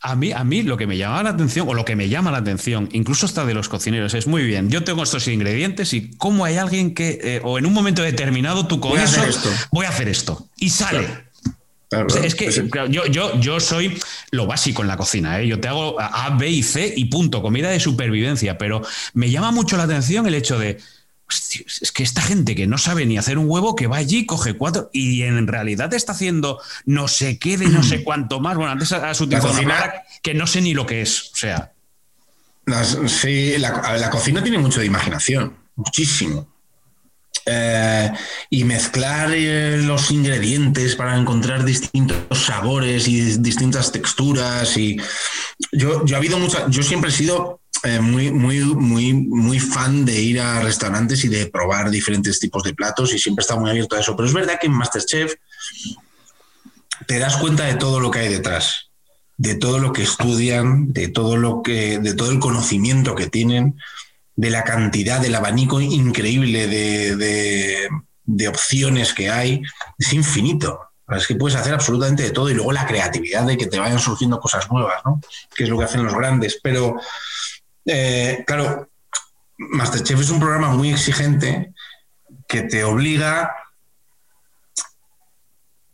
a 0.00 0.16
mí, 0.16 0.32
a 0.32 0.44
mí, 0.44 0.62
lo 0.62 0.76
que 0.76 0.86
me 0.86 0.96
llamaba 0.96 1.22
la 1.22 1.30
atención, 1.30 1.68
o 1.68 1.74
lo 1.74 1.84
que 1.84 1.94
me 1.94 2.08
llama 2.08 2.30
la 2.30 2.38
atención, 2.38 2.88
incluso 2.92 3.26
hasta 3.26 3.44
de 3.44 3.52
los 3.52 3.68
cocineros, 3.68 4.14
es 4.14 4.26
muy 4.26 4.44
bien. 4.44 4.70
Yo 4.70 4.82
tengo 4.82 5.02
estos 5.02 5.28
ingredientes 5.28 5.92
y 5.92 6.10
cómo 6.16 6.46
hay 6.46 6.56
alguien 6.56 6.94
que, 6.94 7.18
eh, 7.22 7.40
o 7.44 7.58
en 7.58 7.66
un 7.66 7.74
momento 7.74 8.02
determinado, 8.02 8.66
tú 8.66 8.80
con 8.80 8.98
eso, 8.98 9.20
voy 9.70 9.84
a 9.84 9.90
hacer 9.90 10.08
esto. 10.08 10.48
Y 10.56 10.70
sale 10.70 11.27
es 11.90 12.34
que 12.34 12.50
yo, 12.90 13.06
yo, 13.06 13.40
yo 13.40 13.60
soy 13.60 13.98
lo 14.30 14.46
básico 14.46 14.82
en 14.82 14.88
la 14.88 14.96
cocina, 14.96 15.40
¿eh? 15.40 15.46
yo 15.46 15.58
te 15.58 15.68
hago 15.68 15.98
A, 15.98 16.30
B 16.30 16.48
y 16.48 16.62
C 16.62 16.92
y 16.94 17.06
punto, 17.06 17.40
comida 17.40 17.70
de 17.70 17.80
supervivencia, 17.80 18.58
pero 18.58 18.82
me 19.14 19.30
llama 19.30 19.52
mucho 19.52 19.76
la 19.76 19.84
atención 19.84 20.26
el 20.26 20.34
hecho 20.34 20.58
de, 20.58 20.78
es 21.28 21.92
que 21.92 22.02
esta 22.02 22.20
gente 22.20 22.54
que 22.54 22.66
no 22.66 22.76
sabe 22.76 23.06
ni 23.06 23.16
hacer 23.16 23.38
un 23.38 23.48
huevo, 23.48 23.74
que 23.74 23.86
va 23.86 23.96
allí, 23.96 24.26
coge 24.26 24.54
cuatro 24.54 24.90
y 24.92 25.22
en 25.22 25.46
realidad 25.46 25.92
está 25.94 26.12
haciendo 26.12 26.60
no 26.84 27.08
sé 27.08 27.38
qué 27.38 27.56
de 27.56 27.68
no 27.68 27.82
sé 27.82 28.02
cuánto 28.04 28.38
más. 28.40 28.56
Bueno, 28.56 28.70
antes 28.70 28.92
has 28.92 29.20
utilizado 29.20 29.58
una 29.58 29.94
que 30.22 30.34
no 30.34 30.46
sé 30.46 30.60
ni 30.60 30.74
lo 30.74 30.86
que 30.86 31.00
es, 31.00 31.30
o 31.32 31.36
sea. 31.36 31.72
sí, 33.06 33.56
la 33.56 34.10
cocina 34.10 34.42
tiene 34.42 34.58
mucho 34.58 34.80
de 34.80 34.86
imaginación, 34.86 35.56
muchísimo. 35.74 36.57
Eh, 37.50 38.12
y 38.50 38.64
mezclar 38.64 39.30
eh, 39.32 39.78
los 39.78 40.10
ingredientes 40.10 40.96
para 40.96 41.16
encontrar 41.16 41.64
distintos 41.64 42.44
sabores 42.44 43.08
y 43.08 43.38
distintas 43.38 43.90
texturas. 43.90 44.76
Y 44.76 45.00
yo, 45.72 46.04
yo 46.04 46.16
ha 46.16 46.18
habido 46.18 46.38
mucha, 46.38 46.68
yo 46.68 46.82
siempre 46.82 47.08
he 47.08 47.12
sido 47.12 47.60
eh, 47.84 48.00
muy, 48.00 48.30
muy, 48.30 48.60
muy, 48.60 49.14
muy 49.14 49.60
fan 49.60 50.04
de 50.04 50.20
ir 50.20 50.40
a 50.40 50.60
restaurantes 50.60 51.24
y 51.24 51.28
de 51.28 51.46
probar 51.46 51.90
diferentes 51.90 52.38
tipos 52.38 52.62
de 52.64 52.74
platos 52.74 53.14
y 53.14 53.18
siempre 53.18 53.42
estado 53.42 53.60
muy 53.60 53.70
abierto 53.70 53.96
a 53.96 54.00
eso. 54.00 54.14
Pero 54.14 54.28
es 54.28 54.34
verdad 54.34 54.58
que 54.60 54.66
en 54.66 54.74
Masterchef 54.74 55.34
te 57.06 57.18
das 57.18 57.38
cuenta 57.38 57.64
de 57.64 57.74
todo 57.74 57.98
lo 57.98 58.10
que 58.10 58.18
hay 58.18 58.28
detrás, 58.28 58.90
de 59.38 59.54
todo 59.54 59.78
lo 59.78 59.94
que 59.94 60.02
estudian, 60.02 60.92
de 60.92 61.08
todo 61.08 61.36
lo 61.36 61.62
que, 61.62 61.98
de 61.98 62.12
todo 62.12 62.30
el 62.30 62.40
conocimiento 62.40 63.14
que 63.14 63.28
tienen 63.28 63.78
de 64.38 64.50
la 64.50 64.62
cantidad, 64.62 65.20
del 65.20 65.34
abanico 65.34 65.80
increíble 65.80 66.68
de, 66.68 68.48
opciones 68.48 69.12
que 69.12 69.28
hay, 69.28 69.60
es 69.98 70.12
infinito. 70.12 70.92
Es 71.08 71.26
que 71.26 71.34
puedes 71.34 71.58
hacer 71.58 71.74
absolutamente 71.74 72.22
de 72.22 72.30
todo 72.30 72.48
y 72.48 72.54
luego 72.54 72.70
la 72.70 72.86
creatividad 72.86 73.44
de 73.44 73.56
que 73.56 73.66
te 73.66 73.80
vayan 73.80 73.98
surgiendo 73.98 74.38
cosas 74.38 74.70
nuevas, 74.70 75.02
¿no? 75.04 75.20
Que 75.56 75.64
es 75.64 75.68
lo 75.68 75.76
que 75.76 75.86
hacen 75.86 76.04
los 76.04 76.14
grandes. 76.14 76.60
Pero, 76.62 77.00
eh, 77.84 78.44
claro, 78.46 78.88
Masterchef 79.56 80.20
es 80.20 80.30
un 80.30 80.38
programa 80.38 80.68
muy 80.68 80.92
exigente 80.92 81.72
que 82.46 82.62
te 82.62 82.84
obliga 82.84 83.52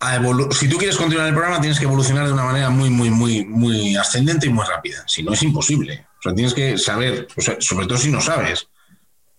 a 0.01 0.17
evolucionar. 0.17 0.55
Si 0.55 0.69
tú 0.69 0.77
quieres 0.77 0.99
continuar 0.99 1.29
el 1.29 1.35
programa, 1.35 1.63
tienes 1.63 1.79
que 1.79 1.87
evolucionar 1.87 2.27
de 2.27 2.35
una 2.35 2.45
manera 2.45 2.69
muy, 2.69 2.91
muy, 2.91 3.09
muy, 3.09 3.47
muy 3.47 3.97
ascendente 3.97 4.49
y 4.49 4.51
muy 4.51 4.67
rápida. 4.67 5.03
Si 5.07 5.23
no, 5.23 5.33
es 5.33 5.43
imposible 5.43 6.07
sea, 6.25 6.35
tienes 6.35 6.55
que 6.55 6.79
saber, 6.79 7.29
sobre 7.59 7.87
todo 7.87 7.99
si 7.99 8.11
no 8.11 8.21
sabes, 8.21 8.69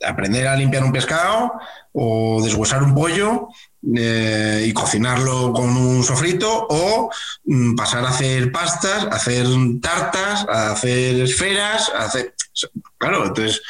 aprender 0.05 0.47
a 0.47 0.55
limpiar 0.55 0.83
un 0.83 0.91
pescado 0.91 1.53
o 1.93 2.41
deshuesar 2.43 2.83
un 2.83 2.93
pollo 2.93 3.47
eh, 3.95 4.65
y 4.67 4.73
cocinarlo 4.73 5.53
con 5.53 5.75
un 5.77 6.03
sofrito 6.03 6.67
o 6.69 7.09
mm, 7.45 7.75
pasar 7.75 8.03
a 8.05 8.09
hacer 8.09 8.51
pastas, 8.51 9.07
hacer 9.11 9.47
tartas, 9.81 10.45
a 10.49 10.71
hacer 10.71 11.21
esferas, 11.21 11.91
hacer... 11.97 12.35
Claro, 12.97 13.25
entonces 13.25 13.61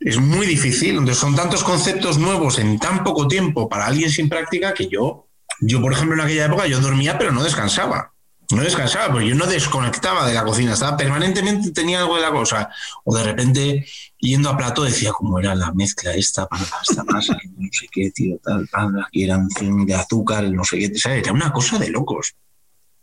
es 0.00 0.18
muy 0.18 0.46
difícil. 0.46 0.90
Entonces 0.90 1.18
son 1.18 1.34
tantos 1.34 1.64
conceptos 1.64 2.18
nuevos 2.18 2.58
en 2.58 2.78
tan 2.78 3.04
poco 3.04 3.28
tiempo 3.28 3.68
para 3.68 3.86
alguien 3.86 4.10
sin 4.10 4.28
práctica 4.28 4.74
que 4.74 4.88
yo, 4.88 5.28
yo 5.60 5.80
por 5.80 5.92
ejemplo 5.92 6.14
en 6.14 6.22
aquella 6.22 6.46
época 6.46 6.66
yo 6.66 6.80
dormía 6.80 7.18
pero 7.18 7.32
no 7.32 7.42
descansaba 7.42 8.13
no 8.50 8.62
descansaba, 8.62 9.12
porque 9.12 9.28
yo 9.28 9.34
no 9.34 9.46
desconectaba 9.46 10.26
de 10.26 10.34
la 10.34 10.44
cocina, 10.44 10.74
estaba 10.74 10.96
permanentemente, 10.96 11.70
tenía 11.70 12.00
algo 12.00 12.16
de 12.16 12.22
la 12.22 12.30
cosa. 12.30 12.68
O 13.04 13.16
de 13.16 13.24
repente, 13.24 13.86
yendo 14.18 14.50
a 14.50 14.56
plato, 14.56 14.82
decía 14.82 15.12
cómo 15.12 15.38
era 15.38 15.54
la 15.54 15.72
mezcla 15.72 16.12
esta 16.12 16.46
para 16.46 16.64
esta 16.64 17.04
masa, 17.04 17.38
no 17.56 17.68
sé 17.72 17.86
qué, 17.90 18.10
tío, 18.10 18.38
tal, 18.42 18.68
tal, 18.68 19.04
aquí 19.06 19.24
era 19.24 19.38
un 19.38 19.86
de 19.86 19.94
azúcar, 19.94 20.44
no 20.44 20.64
sé 20.64 20.78
qué, 20.78 20.98
¿sabes? 20.98 21.22
Era 21.22 21.32
una 21.32 21.52
cosa 21.52 21.78
de 21.78 21.90
locos. 21.90 22.34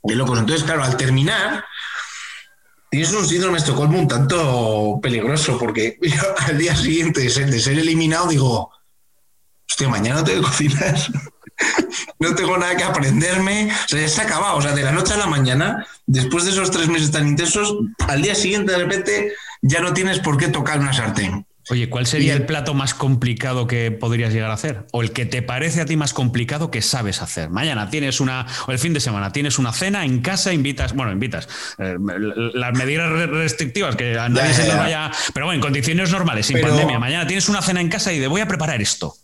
De 0.03 0.15
locos. 0.15 0.39
Entonces, 0.39 0.63
claro, 0.63 0.83
al 0.83 0.97
terminar, 0.97 1.63
tienes 2.89 3.11
un 3.13 3.25
síndrome 3.25 3.53
de 3.53 3.59
Estocolmo 3.59 3.99
un 3.99 4.07
tanto 4.07 4.99
peligroso, 5.01 5.57
porque 5.57 5.97
al 6.47 6.57
día 6.57 6.75
siguiente 6.75 7.21
de 7.21 7.29
ser, 7.29 7.49
de 7.49 7.59
ser 7.59 7.79
eliminado, 7.79 8.27
digo, 8.27 8.71
hostia, 9.69 9.89
mañana 9.89 10.23
tengo 10.23 10.41
que 10.41 10.47
cocinar 10.47 10.95
no 12.19 12.35
tengo 12.35 12.57
nada 12.57 12.75
que 12.75 12.83
aprenderme. 12.83 13.69
O 13.71 13.87
sea, 13.87 14.01
ya 14.01 14.07
se 14.07 14.21
ha 14.21 14.23
acabado. 14.25 14.57
O 14.57 14.61
sea, 14.61 14.73
de 14.73 14.83
la 14.83 14.91
noche 14.91 15.13
a 15.13 15.17
la 15.17 15.27
mañana, 15.27 15.85
después 16.05 16.45
de 16.45 16.51
esos 16.51 16.71
tres 16.71 16.87
meses 16.87 17.11
tan 17.11 17.27
intensos, 17.27 17.75
al 18.07 18.21
día 18.21 18.35
siguiente 18.35 18.71
de 18.71 18.77
repente 18.77 19.33
ya 19.61 19.81
no 19.81 19.93
tienes 19.93 20.19
por 20.19 20.37
qué 20.37 20.47
tocar 20.47 20.79
una 20.79 20.93
sartén. 20.93 21.45
Oye, 21.69 21.89
¿cuál 21.89 22.07
sería 22.07 22.33
el 22.33 22.45
plato 22.45 22.73
más 22.73 22.93
complicado 22.93 23.67
que 23.67 23.91
podrías 23.91 24.33
llegar 24.33 24.49
a 24.49 24.55
hacer? 24.55 24.87
O 24.91 25.03
el 25.03 25.11
que 25.11 25.25
te 25.25 25.41
parece 25.41 25.79
a 25.79 25.85
ti 25.85 25.95
más 25.95 26.13
complicado 26.13 26.71
que 26.71 26.81
sabes 26.81 27.21
hacer. 27.21 27.49
Mañana 27.49 27.89
tienes 27.89 28.19
una, 28.19 28.47
o 28.67 28.71
el 28.71 28.79
fin 28.79 28.93
de 28.93 28.99
semana 28.99 29.31
tienes 29.31 29.59
una 29.59 29.71
cena 29.71 30.03
en 30.03 30.21
casa, 30.21 30.53
invitas, 30.53 30.93
bueno, 30.93 31.11
invitas, 31.11 31.47
eh, 31.77 31.95
las 32.53 32.73
medidas 32.73 33.09
restrictivas 33.29 33.95
que 33.95 34.17
a 34.17 34.27
nadie 34.27 34.53
se 34.53 34.67
le 34.67 34.75
vaya, 34.75 35.11
pero 35.33 35.45
bueno, 35.45 35.55
en 35.55 35.61
condiciones 35.61 36.11
normales, 36.11 36.47
sin 36.47 36.59
pandemia. 36.59 36.99
Mañana 36.99 37.27
tienes 37.27 37.47
una 37.47 37.61
cena 37.61 37.79
en 37.79 37.89
casa 37.89 38.11
y 38.11 38.19
de 38.19 38.27
voy 38.27 38.41
a 38.41 38.47
preparar 38.47 38.81
esto. 38.81 39.15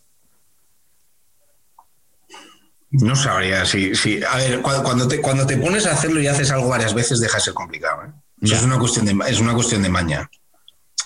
No 2.89 3.15
sabría 3.15 3.65
si. 3.65 3.91
a 4.23 4.37
ver, 4.37 4.61
cuando 4.61 5.07
te, 5.07 5.19
cuando 5.19 5.45
te 5.45 5.57
pones 5.57 5.85
a 5.85 5.91
hacerlo 5.91 6.21
y 6.21 6.27
haces 6.27 6.51
algo 6.51 6.69
varias 6.69 6.93
veces, 6.93 7.19
deja 7.19 7.37
de 7.37 7.43
ser 7.43 7.53
complicado. 7.53 8.03
¿eh? 8.05 8.11
es 8.41 8.63
una, 8.63 8.79
cuestión 8.79 9.05
de, 9.05 9.17
es 9.29 9.39
una 9.39 9.53
cuestión 9.53 9.81
de 9.81 9.89
maña. 9.89 10.29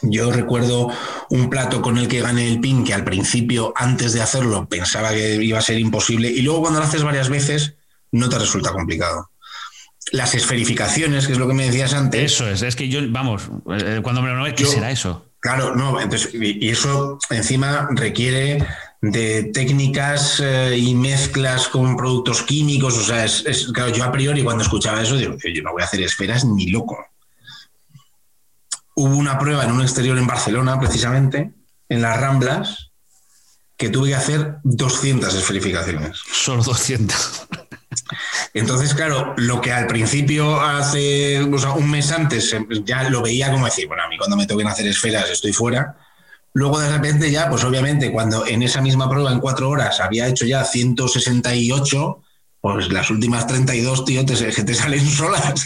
Yo 0.04 0.32
recuerdo 0.32 0.90
un 1.30 1.50
plato 1.50 1.82
con 1.82 1.98
el 1.98 2.08
que 2.08 2.22
gané 2.22 2.48
el 2.48 2.60
pin 2.60 2.84
que 2.84 2.94
al 2.94 3.04
principio, 3.04 3.74
antes 3.76 4.14
de 4.14 4.22
hacerlo, 4.22 4.68
pensaba 4.68 5.12
que 5.12 5.36
iba 5.36 5.60
a 5.60 5.62
ser 5.62 5.80
imposible 5.80 6.30
y 6.30 6.42
luego 6.42 6.62
cuando 6.62 6.80
lo 6.80 6.86
haces 6.86 7.04
varias 7.04 7.30
veces, 7.30 7.76
no 8.12 8.30
te 8.30 8.40
resulta 8.40 8.72
complicado. 8.72 9.30
Las 10.12 10.34
esferificaciones, 10.34 11.28
que 11.28 11.34
es 11.34 11.40
lo 11.40 11.48
que 11.48 11.54
me 11.54 11.66
decías 11.66 11.94
antes. 11.94 12.34
Eso 12.34 12.48
es, 12.48 12.64
es 12.64 12.76
que 12.76 12.90
yo, 12.90 13.00
vamos, 13.10 13.50
eh, 13.78 14.02
cuando 14.02 14.22
me 14.22 14.34
lo 14.34 14.56
¿qué 14.56 14.66
será 14.66 14.92
eso? 14.92 15.28
Claro, 15.40 15.76
no, 15.76 16.00
entonces, 16.00 16.32
y 16.34 16.70
eso 16.70 17.18
encima 17.30 17.88
requiere 17.92 18.66
de 19.02 19.46
técnicas 19.46 20.40
eh, 20.40 20.78
y 20.78 20.94
mezclas 20.94 21.68
con 21.68 21.98
productos 21.98 22.44
químicos. 22.44 22.98
O 22.98 23.04
sea, 23.04 23.26
es, 23.26 23.72
claro, 23.74 23.92
yo 23.92 24.04
a 24.04 24.12
priori 24.12 24.44
cuando 24.44 24.64
escuchaba 24.64 25.02
eso, 25.02 25.18
digo, 25.18 25.36
yo 25.38 25.64
no 25.64 25.72
voy 25.72 25.82
a 25.82 25.86
hacer 25.86 26.02
esferas 26.02 26.46
ni 26.46 26.68
loco. 26.70 26.98
Hubo 28.94 29.16
una 29.16 29.40
prueba 29.40 29.64
en 29.64 29.72
un 29.72 29.82
exterior 29.82 30.18
en 30.18 30.28
Barcelona, 30.28 30.80
precisamente, 30.80 31.52
en 31.90 32.02
las 32.02 32.20
Ramblas, 32.20 32.92
que 33.76 33.90
tuve 33.90 34.10
que 34.10 34.16
hacer 34.16 34.58
200 34.64 35.34
esferificaciones. 35.34 36.20
Solo 36.32 36.62
200. 36.62 37.48
Entonces, 38.54 38.94
claro, 38.94 39.34
lo 39.38 39.62
que 39.62 39.72
al 39.72 39.88
principio 39.88 40.62
hace, 40.62 41.42
o 41.42 41.58
sea, 41.58 41.72
un 41.72 41.90
mes 41.90 42.12
antes, 42.12 42.56
ya 42.84 43.10
lo 43.10 43.22
veía 43.24 43.52
como 43.52 43.66
decir, 43.66 43.88
bueno, 43.88 44.04
a 44.04 44.08
mí 44.08 44.18
cuando 44.18 44.36
me 44.36 44.46
toquen 44.46 44.68
hacer 44.68 44.86
esferas 44.86 45.30
estoy 45.30 45.54
fuera 45.54 45.98
Luego 46.54 46.80
de 46.80 46.92
repente 46.92 47.32
ya, 47.32 47.50
pues 47.50 47.64
obviamente, 47.64 48.12
cuando 48.12 48.46
en 48.46 48.62
esa 48.62 48.82
misma 48.82 49.10
prueba 49.10 49.32
en 49.32 49.40
cuatro 49.40 49.70
horas 49.70 50.00
había 50.00 50.28
hecho 50.28 50.46
ya 50.46 50.64
168, 50.64 52.22
pues 52.60 52.90
las 52.92 53.10
últimas 53.10 53.48
32, 53.48 54.06
tío, 54.06 54.26
te, 54.26 54.36
que 54.36 54.64
te 54.64 54.74
salen 54.74 55.06
solas. 55.10 55.66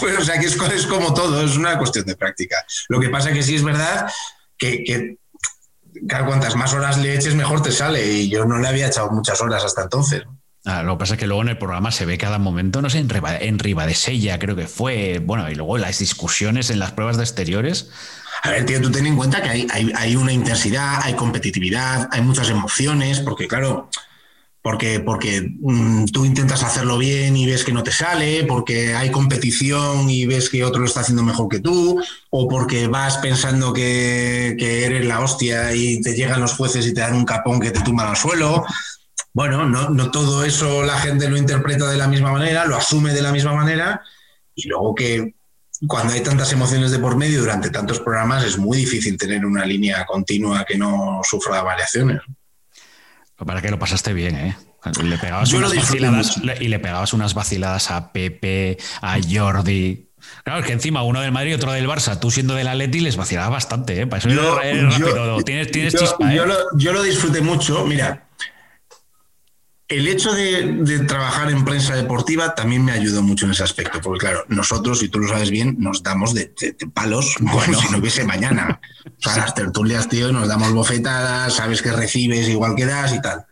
pues, 0.00 0.18
o 0.18 0.24
sea, 0.24 0.38
que 0.38 0.46
es, 0.46 0.56
es, 0.56 0.86
como 0.86 1.14
todo, 1.14 1.42
es 1.42 1.56
una 1.56 1.78
cuestión 1.78 2.04
de 2.06 2.16
práctica. 2.16 2.56
Lo 2.88 3.00
que 3.00 3.08
pasa 3.08 3.32
que 3.32 3.42
sí 3.42 3.54
es 3.54 3.62
verdad 3.62 4.10
que, 4.58 4.84
que 4.84 5.18
claro, 6.08 6.26
cuantas 6.26 6.56
más 6.56 6.74
horas 6.74 6.98
le 6.98 7.14
eches, 7.14 7.34
mejor 7.34 7.62
te 7.62 7.72
sale. 7.72 8.04
Y 8.06 8.28
yo 8.28 8.44
no 8.44 8.58
le 8.58 8.68
había 8.68 8.88
echado 8.88 9.10
muchas 9.10 9.40
horas 9.40 9.64
hasta 9.64 9.82
entonces. 9.82 10.24
Ah, 10.64 10.82
lo 10.82 10.94
que 10.94 10.98
pasa 10.98 11.14
es 11.14 11.20
que 11.20 11.28
luego 11.28 11.42
en 11.42 11.48
el 11.50 11.58
programa 11.58 11.92
se 11.92 12.04
ve 12.04 12.18
cada 12.18 12.38
momento, 12.38 12.82
no 12.82 12.90
sé, 12.90 12.98
en, 12.98 13.08
Riva, 13.08 13.36
en 13.36 13.60
Ribadesella 13.60 14.40
creo 14.40 14.56
que 14.56 14.66
fue, 14.66 15.20
bueno, 15.24 15.48
y 15.48 15.54
luego 15.54 15.78
las 15.78 16.00
discusiones 16.00 16.70
en 16.70 16.80
las 16.80 16.90
pruebas 16.90 17.16
de 17.16 17.22
exteriores. 17.22 17.90
A 18.42 18.50
ver, 18.50 18.66
tío, 18.66 18.80
tú 18.80 18.90
ten 18.90 19.06
en 19.06 19.16
cuenta 19.16 19.42
que 19.42 19.48
hay, 19.48 19.66
hay, 19.70 19.92
hay 19.94 20.16
una 20.16 20.32
intensidad, 20.32 21.00
hay 21.02 21.14
competitividad, 21.14 22.08
hay 22.12 22.20
muchas 22.22 22.50
emociones, 22.50 23.20
porque 23.20 23.48
claro, 23.48 23.88
porque, 24.66 24.98
porque 24.98 25.54
mm, 25.60 26.06
tú 26.06 26.24
intentas 26.24 26.64
hacerlo 26.64 26.98
bien 26.98 27.36
y 27.36 27.46
ves 27.46 27.62
que 27.62 27.72
no 27.72 27.84
te 27.84 27.92
sale, 27.92 28.42
porque 28.42 28.96
hay 28.96 29.12
competición 29.12 30.10
y 30.10 30.26
ves 30.26 30.50
que 30.50 30.64
otro 30.64 30.80
lo 30.80 30.88
está 30.88 31.02
haciendo 31.02 31.22
mejor 31.22 31.48
que 31.48 31.60
tú, 31.60 32.02
o 32.30 32.48
porque 32.48 32.88
vas 32.88 33.18
pensando 33.18 33.72
que, 33.72 34.56
eres 34.58 35.06
la 35.06 35.20
hostia 35.20 35.72
y 35.72 36.00
te 36.00 36.16
llegan 36.16 36.40
los 36.40 36.54
jueces 36.54 36.84
y 36.84 36.92
te 36.92 37.00
dan 37.00 37.14
un 37.14 37.24
capón 37.24 37.60
que 37.60 37.70
te 37.70 37.78
tumban 37.82 38.08
al 38.08 38.16
suelo. 38.16 38.64
Bueno, 39.32 39.68
no, 39.68 39.90
no 39.90 40.10
todo 40.10 40.42
eso 40.42 40.82
la 40.82 40.98
gente 40.98 41.28
lo 41.28 41.36
interpreta 41.36 41.88
de 41.88 41.98
la 41.98 42.08
misma 42.08 42.32
manera, 42.32 42.66
lo 42.66 42.76
asume 42.76 43.14
de 43.14 43.22
la 43.22 43.30
misma 43.30 43.54
manera, 43.54 44.02
y 44.56 44.66
luego 44.66 44.96
que 44.96 45.36
cuando 45.86 46.14
hay 46.14 46.22
tantas 46.22 46.52
emociones 46.52 46.90
de 46.90 46.98
por 46.98 47.16
medio 47.16 47.40
durante 47.40 47.70
tantos 47.70 48.00
programas 48.00 48.44
es 48.44 48.58
muy 48.58 48.78
difícil 48.78 49.16
tener 49.16 49.44
una 49.44 49.66
línea 49.66 50.04
continua 50.06 50.64
que 50.64 50.78
no 50.78 51.20
sufra 51.22 51.62
variaciones. 51.62 52.20
Para 53.36 53.60
que 53.60 53.70
lo 53.70 53.78
pasaste 53.78 54.14
bien, 54.14 54.36
¿eh? 54.36 54.56
Le 55.02 55.18
pegabas 55.18 55.52
unas 55.52 55.74
vaciladas, 55.74 56.40
y 56.60 56.68
le 56.68 56.78
pegabas 56.78 57.12
unas 57.12 57.34
vaciladas 57.34 57.90
a 57.90 58.12
Pepe, 58.12 58.78
a 59.02 59.18
Jordi. 59.20 60.08
Claro, 60.44 60.60
es 60.60 60.66
que 60.66 60.72
encima 60.72 61.02
uno 61.02 61.20
del 61.20 61.32
Madrid 61.32 61.50
y 61.50 61.54
otro 61.54 61.72
del 61.72 61.88
Barça, 61.88 62.18
tú 62.18 62.30
siendo 62.30 62.54
del 62.54 62.68
Atleti 62.68 63.00
les 63.00 63.16
vacilabas 63.16 63.50
bastante, 63.50 64.00
¿eh? 64.00 64.06
Para 64.06 64.20
eso 64.20 64.28
yo, 64.28 64.56
rápido. 64.56 65.42
tienes, 65.42 65.70
tienes 65.70 65.94
chispa, 65.94 66.32
¿eh? 66.32 66.36
Yo 66.36 66.46
lo, 66.46 66.56
yo 66.76 66.92
lo 66.92 67.02
disfruté 67.02 67.40
mucho. 67.40 67.84
Mira, 67.84 68.25
el 69.88 70.08
hecho 70.08 70.32
de, 70.32 71.04
trabajar 71.06 71.50
en 71.50 71.64
prensa 71.64 71.94
deportiva 71.94 72.54
también 72.54 72.84
me 72.84 72.92
ayudó 72.92 73.22
mucho 73.22 73.46
en 73.46 73.52
ese 73.52 73.62
aspecto, 73.62 74.00
porque 74.00 74.26
claro, 74.26 74.44
nosotros, 74.48 75.02
y 75.02 75.08
tú 75.08 75.20
lo 75.20 75.28
sabes 75.28 75.50
bien, 75.50 75.76
nos 75.78 76.02
damos 76.02 76.34
de, 76.34 76.52
palos 76.92 77.36
como 77.38 77.62
si 77.62 77.90
no 77.90 77.98
hubiese 77.98 78.24
mañana. 78.24 78.80
O 79.06 79.22
sea, 79.22 79.36
las 79.38 79.54
tertulias, 79.54 80.08
tío, 80.08 80.32
nos 80.32 80.48
damos 80.48 80.72
bofetadas, 80.72 81.54
sabes 81.54 81.80
que 81.80 81.92
recibes 81.92 82.48
igual 82.48 82.74
que 82.74 82.86
das 82.86 83.14
y 83.14 83.22
tal. 83.22 83.46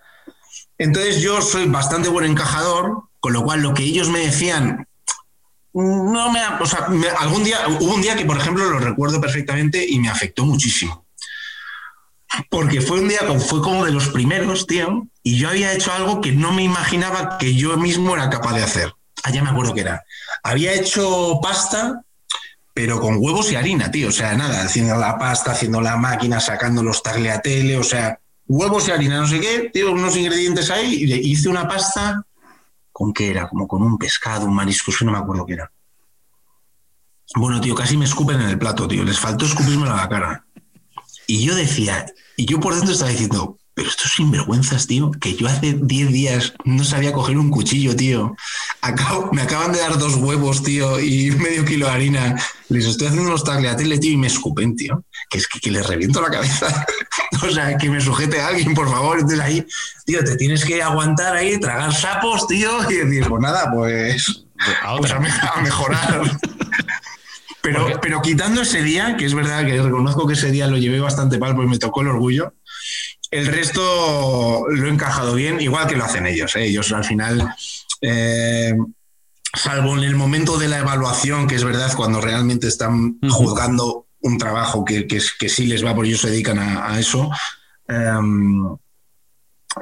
Entonces 0.78 1.22
yo 1.22 1.41
soy 1.41 1.66
bastante 1.66 2.09
buen 2.09 2.26
encajador, 2.26 3.05
con 3.20 3.32
lo 3.32 3.45
cual 3.45 3.62
lo 3.62 3.72
que 3.72 3.85
ellos 3.85 4.09
me 4.11 4.18
decían, 4.18 4.87
no 5.72 6.32
me... 6.32 6.41
O 6.61 6.66
sea, 6.66 6.89
algún 7.18 7.45
día, 7.45 7.66
hubo 7.68 7.95
un 7.95 8.03
día 8.03 8.16
que, 8.16 8.26
por 8.26 8.37
ejemplo, 8.37 8.68
lo 8.68 8.80
recuerdo 8.80 9.20
perfectamente 9.20 9.87
y 9.89 10.01
me 10.01 10.09
afectó 10.09 10.45
muchísimo 10.45 11.04
porque 12.51 12.80
fue 12.80 13.01
un 13.01 13.09
día, 13.09 13.20
fue 13.39 13.62
como 13.62 13.85
de 13.85 13.93
los 13.93 14.09
primeros, 14.09 14.66
tío, 14.66 15.07
y 15.22 15.39
yo 15.39 15.49
había 15.49 15.72
hecho 15.72 15.93
algo 15.93 16.20
que 16.20 16.32
no 16.32 16.53
me 16.53 16.62
imaginaba 16.62 17.39
que 17.39 17.55
yo 17.55 17.76
mismo 17.76 18.14
era 18.14 18.30
capaz 18.30 18.55
de 18.55 18.62
hacer. 18.62 18.93
Ah, 19.22 19.30
ya 19.30 19.43
me 19.43 19.51
acuerdo 19.51 19.74
que 19.74 19.80
era. 19.80 20.05
Había 20.43 20.74
hecho 20.74 21.41
pasta, 21.43 22.03
pero 22.74 23.01
con 23.01 23.16
huevos 23.18 23.51
y 23.51 23.57
harina, 23.57 23.91
tío. 23.91 24.09
O 24.09 24.12
sea, 24.12 24.35
nada, 24.35 24.62
haciendo 24.62 24.97
la 24.97 25.18
pasta, 25.18 25.53
haciendo 25.53 25.80
la 25.80 25.97
máquina, 25.97 26.41
sacando 26.41 26.82
los 26.82 27.03
tagliatelle, 27.03 27.78
o 27.78 27.85
sea, 27.85 28.18
huevos 28.47 28.89
y 28.89 28.91
harina, 28.91 29.18
no 29.18 29.26
sé 29.26 29.41
qué, 29.41 29.70
tío, 29.72 29.93
unos 29.93 30.16
ingredientes 30.16 30.70
ahí, 30.70 31.05
y 31.05 31.30
hice 31.30 31.49
una 31.49 31.66
pasta, 31.66 32.22
¿con 32.93 33.12
qué 33.12 33.30
era? 33.30 33.49
Como 33.49 33.66
con 33.66 33.82
un 33.82 33.97
pescado, 33.97 34.47
un 34.47 34.55
marisco, 34.55 34.93
no 35.03 35.12
me 35.12 35.18
acuerdo 35.18 35.47
qué 35.47 35.55
era. 35.55 35.70
Bueno, 37.37 37.61
tío, 37.61 37.74
casi 37.74 37.97
me 37.97 38.05
escupen 38.05 38.41
en 38.41 38.51
el 38.51 38.59
plato, 38.59 38.87
tío. 38.87 39.03
Les 39.05 39.18
faltó 39.18 39.47
escupirme 39.47 39.89
a 39.89 39.97
la 39.97 40.09
cara. 40.09 40.43
Y 41.27 41.45
yo 41.45 41.55
decía, 41.55 42.07
y 42.37 42.47
yo 42.47 42.61
por 42.61 42.75
dentro 42.75 42.93
estaba 42.93 43.11
diciendo, 43.11 43.59
pero 43.75 43.89
estos 43.89 44.12
sinvergüenzas, 44.12 44.87
tío, 44.87 45.11
que 45.11 45.35
yo 45.35 45.49
hace 45.49 45.77
10 45.81 46.12
días 46.12 46.55
no 46.64 46.85
sabía 46.85 47.12
coger 47.12 47.37
un 47.37 47.51
cuchillo, 47.51 47.97
tío. 47.97 48.37
me 49.33 49.43
acaban 49.43 49.72
de 49.72 49.81
dar 49.81 49.99
dos 49.99 50.14
huevos, 50.14 50.62
tío, 50.62 51.01
y 51.01 51.31
medio 51.39 51.64
kilo 51.64 51.87
de 51.87 51.93
harina. 51.93 52.37
Les 52.68 52.87
estoy 52.87 53.09
haciendo 53.09 53.29
unos 53.29 53.43
tagliatelle, 53.43 53.99
tío, 53.99 54.12
y 54.12 54.16
me 54.16 54.29
escupen, 54.29 54.77
tío. 54.77 55.05
Que 55.29 55.39
es 55.39 55.49
que, 55.49 55.70
les 55.72 55.87
reviento 55.87 56.22
la 56.22 56.31
cabeza. 56.31 56.87
o 57.43 57.51
sea, 57.51 57.77
que 57.77 57.91
me 57.91 58.01
sujete 58.01 58.41
a 58.41 58.49
alguien, 58.49 58.75
por 58.75 58.89
favor. 58.89 59.18
Entonces 59.18 59.41
ahí, 59.41 59.66
tío, 60.07 60.22
te 60.22 60.37
tienes 60.37 60.64
que 60.64 60.81
aguantar 60.81 61.35
ahí, 61.35 61.59
tragar 61.59 61.93
sapos, 61.93 62.47
tío, 62.47 62.70
y 62.89 62.95
decir, 62.95 63.27
pues 63.29 63.43
nada, 63.43 63.72
pues, 63.72 64.45
pues 64.99 65.12
a 65.12 65.61
mejorar. 65.61 66.39
Pero, 67.65 67.99
pero 68.03 68.21
quitando 68.21 68.61
ese 68.61 68.83
día, 68.83 69.17
que 69.17 69.25
es 69.25 69.33
verdad 69.33 69.65
que 69.65 69.81
reconozco 69.81 70.27
que 70.27 70.35
ese 70.35 70.51
día 70.51 70.67
lo 70.67 70.77
llevé 70.77 71.01
bastante 71.01 71.39
mal, 71.39 71.57
pues 71.57 71.67
me 71.67 71.79
tocó 71.79 72.03
el 72.03 72.09
orgullo. 72.09 72.53
El 73.31 73.47
resto 73.47 74.67
lo 74.69 74.87
he 74.87 74.91
encajado 74.91 75.33
bien, 75.35 75.62
igual 75.62 75.87
que 75.87 75.97
lo 75.97 76.05
hacen 76.05 76.27
ellos. 76.27 76.55
¿eh? 76.57 76.67
Ellos 76.67 76.93
al 76.93 77.05
final, 77.05 77.55
eh, 78.03 78.75
salvo 79.55 79.97
en 79.97 80.05
el 80.05 80.15
momento 80.15 80.59
de 80.59 80.69
la 80.69 80.81
evaluación, 80.81 81.47
que 81.47 81.55
es 81.55 81.65
verdad 81.65 81.91
cuando 81.97 82.21
realmente 82.21 82.69
están 82.69 83.19
juzgando 83.31 84.09
un 84.21 84.37
trabajo 84.37 84.85
que, 84.85 85.07
que, 85.07 85.49
sí 85.49 85.67
les 85.67 85.83
va, 85.83 85.95
porque 85.95 86.11
ellos 86.11 86.21
se 86.21 86.31
dedican 86.31 86.59
a, 86.59 87.01
eso, 87.01 87.31
em, 87.89 88.77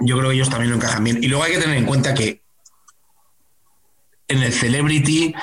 yo 0.02 0.18
creo 0.18 0.30
que 0.30 0.36
ellos 0.36 0.50
también 0.50 0.70
lo 0.70 0.76
encajan 0.76 1.02
bien. 1.02 1.18
Y 1.20 1.26
luego 1.26 1.42
hay 1.42 1.54
que 1.54 1.58
tener 1.58 1.78
en 1.78 1.86
cuenta 1.86 2.14
que 2.14 2.42
en 4.28 4.40
el 4.40 4.52
Celebrity 4.52 5.34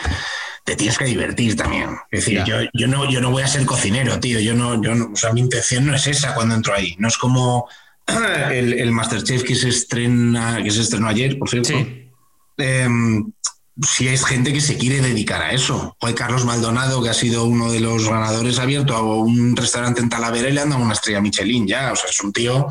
te 0.70 0.76
tienes 0.76 1.00
que 1.00 1.06
divertir 1.06 1.56
también. 1.56 1.98
Es 2.12 2.26
decir, 2.26 2.44
yo, 2.46 2.58
yo, 2.74 2.88
no, 2.88 3.10
yo 3.10 3.22
no 3.22 3.32
voy 3.32 3.42
a 3.42 3.48
ser 3.48 3.66
cocinero, 3.66 4.20
tío. 4.20 4.40
Yo 4.40 4.54
no, 4.54 4.80
yo 4.84 4.94
no, 4.94 5.10
o 5.14 5.16
sea, 5.16 5.34
mi 5.34 5.42
intención 5.42 5.84
no 5.88 5.96
es 5.96 6.06
esa 6.06 6.36
cuando 6.36 6.54
entro 6.54 6.76
ahí. 6.76 6.96
No 7.00 7.08
es 7.08 7.18
como 7.18 7.68
el, 8.52 8.74
el 8.74 8.92
Masterchef 8.92 9.42
que 9.42 9.56
se 9.56 9.70
estrena, 9.70 10.62
que 10.64 10.70
se 10.70 10.82
estrenó 10.82 11.08
ayer, 11.08 11.40
por 11.40 11.50
cierto. 11.50 11.74
Em, 12.58 13.32
si 13.82 14.08
hay 14.08 14.18
gente 14.20 14.54
que 14.54 14.62
se 14.62 14.78
quiere 14.78 15.02
dedicar 15.02 15.42
a 15.42 15.54
eso. 15.54 15.98
Hoy 16.02 16.14
Carlos 16.14 16.46
Maldonado, 16.46 17.02
que 17.02 17.10
ha 17.10 17.16
sido 17.16 17.46
uno 17.46 17.72
de 17.72 17.80
los 17.80 18.08
ganadores, 18.08 18.60
abierto 18.60 18.96
a 18.96 19.02
un 19.02 19.56
restaurante 19.56 20.02
en 20.02 20.10
Talavera 20.10 20.50
y 20.50 20.54
le 20.54 20.62
han 20.62 20.70
dado 20.70 20.84
una 20.84 20.94
estrella 20.94 21.20
Michelin 21.20 21.66
ya. 21.66 21.92
O 21.94 21.96
sea, 21.96 22.12
es 22.12 22.20
un 22.20 22.32
tío 22.32 22.68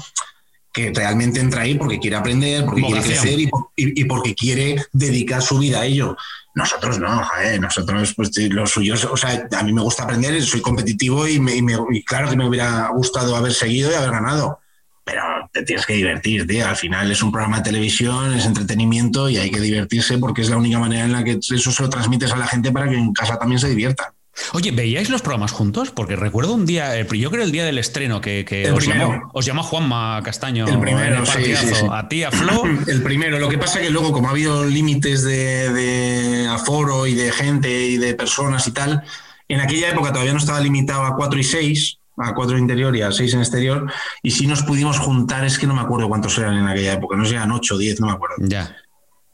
que 0.73 0.93
realmente 0.95 1.41
entra 1.41 1.63
ahí 1.63 1.75
porque 1.75 1.99
quiere 1.99 2.15
aprender, 2.15 2.65
porque 2.65 2.83
quiere 2.83 3.03
crecer 3.03 3.41
y, 3.41 3.51
y, 3.75 4.05
porque 4.05 4.37
quiere 4.37 4.85
dedicar 4.93 5.43
su 5.43 5.59
vida 5.59 5.81
a 5.81 5.87
ello. 5.87 6.17
Nosotros 6.55 6.99
no, 6.99 7.23
nosotros 7.61 8.15
pues 8.15 8.31
los 8.51 8.71
suyos, 8.71 9.05
o 9.05 9.17
sea, 9.17 9.49
a 9.57 9.63
mí 9.63 9.73
me 9.73 9.83
gusta 9.83 10.03
aprender, 10.03 10.43
soy 10.43 10.61
competitivo 10.61 11.29
y, 11.29 11.39
me, 11.39 11.55
y, 11.91 12.03
claro 12.03 12.29
que 12.29 12.37
me 12.37 12.49
hubiera 12.49 12.89
gustado 12.89 13.37
haber 13.37 13.53
seguido 13.53 13.93
y 13.93 13.95
haber 13.95 14.11
ganado, 14.11 14.59
pero 15.05 15.23
te 15.53 15.63
tienes 15.63 15.87
que 15.87 15.95
divertir, 15.95 16.47
tío. 16.47 16.67
Al 16.67 16.77
final 16.77 17.11
es 17.11 17.23
un 17.23 17.31
programa 17.31 17.59
de 17.59 17.65
televisión, 17.65 18.35
es 18.35 18.45
entretenimiento 18.45 19.29
y 19.29 19.37
hay 19.37 19.51
que 19.51 19.61
divertirse 19.61 20.19
porque 20.19 20.43
es 20.43 20.51
la 20.51 20.57
única 20.57 20.79
manera 20.79 21.05
en 21.05 21.13
la 21.13 21.23
que 21.23 21.39
eso 21.41 21.71
se 21.71 21.83
lo 21.83 21.89
transmites 21.89 22.33
a 22.33 22.37
la 22.37 22.47
gente 22.47 22.73
para 22.73 22.89
que 22.89 22.97
en 22.97 23.13
casa 23.13 23.39
también 23.39 23.61
se 23.61 23.69
divierta. 23.69 24.13
Oye, 24.53 24.71
¿veíais 24.71 25.11
los 25.11 25.23
programas 25.23 25.53
juntos? 25.53 25.91
Porque 25.91 26.17
recuerdo 26.17 26.55
un 26.55 26.67
día, 26.67 27.01
yo 27.03 27.31
creo 27.31 27.45
el 27.45 27.53
día 27.53 27.65
del 27.65 27.79
estreno, 27.79 28.21
que, 28.21 28.71
os, 28.73 28.87
llamó, 28.87 29.31
os, 29.33 29.49
Juanma 29.49 30.21
Castaño. 30.23 30.67
El 30.67 30.81
primero, 30.81 31.25
sí, 31.27 31.53
A 31.91 32.09
ti, 32.09 32.25
a 32.25 32.31
Flo. 32.31 32.63
El 32.87 33.03
primero. 33.03 33.39
Lo 33.39 33.49
que 33.49 33.59
pasa 33.59 33.81
que 33.81 33.91
luego, 33.91 34.13
como 34.13 34.29
ha 34.29 34.31
habido 34.31 34.65
límites 34.65 35.25
de, 35.25 36.47
aforo 36.51 37.07
y 37.07 37.15
de 37.15 37.33
gente 37.33 37.87
y 37.87 37.97
de 37.97 38.15
personas 38.15 38.67
y 38.67 38.73
tal, 38.73 39.03
en 39.49 39.61
aquella 39.61 39.91
época 39.91 40.13
todavía 40.13 40.33
no 40.33 40.39
estaba 40.39 40.61
limitado 40.61 41.05
a 41.05 41.17
4 41.17 41.39
y 41.39 41.45
6, 41.45 41.99
a 42.19 42.35
4 42.35 42.59
interior 42.59 42.95
y 42.97 43.03
a 43.03 43.13
6 43.13 43.35
en 43.35 43.41
exterior, 43.41 43.93
y 44.23 44.31
si 44.31 44.47
nos 44.47 44.63
pudimos 44.63 44.99
juntar, 44.99 45.45
es 45.45 45.59
que 45.59 45.67
no 45.67 45.75
me 45.75 45.81
acuerdo 45.81 46.09
cuántos 46.09 46.37
eran 46.39 46.57
en 46.57 46.69
aquella 46.69 46.95
época, 46.95 47.17
no 47.17 47.25
sé, 47.25 47.35
eran 47.35 47.53
8 47.53 47.75
o 47.75 47.79
10, 47.79 48.01
no 48.01 48.07
me 48.09 48.13
acuerdo. 48.13 48.37
Ya. 48.41 48.77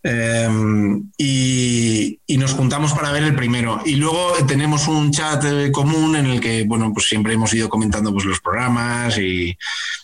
Em, 0.06 1.10
y, 1.16 2.20
nos 2.36 2.52
juntamos 2.52 2.92
para 2.92 3.10
ver 3.10 3.22
el 3.22 3.34
primero. 3.34 3.80
Y 3.86 3.96
luego 3.96 4.34
tenemos 4.46 4.86
un 4.86 5.10
chat 5.10 5.42
eh, 5.44 5.72
común 5.72 6.14
en 6.14 6.26
el 6.26 6.40
que, 6.40 6.64
bueno, 6.64 6.92
pues 6.92 7.06
siempre 7.06 7.32
hemos 7.32 7.54
ido 7.54 7.70
comentando 7.70 8.12
pues, 8.12 8.26
los 8.26 8.40
programas 8.40 9.16
y, 9.16 9.56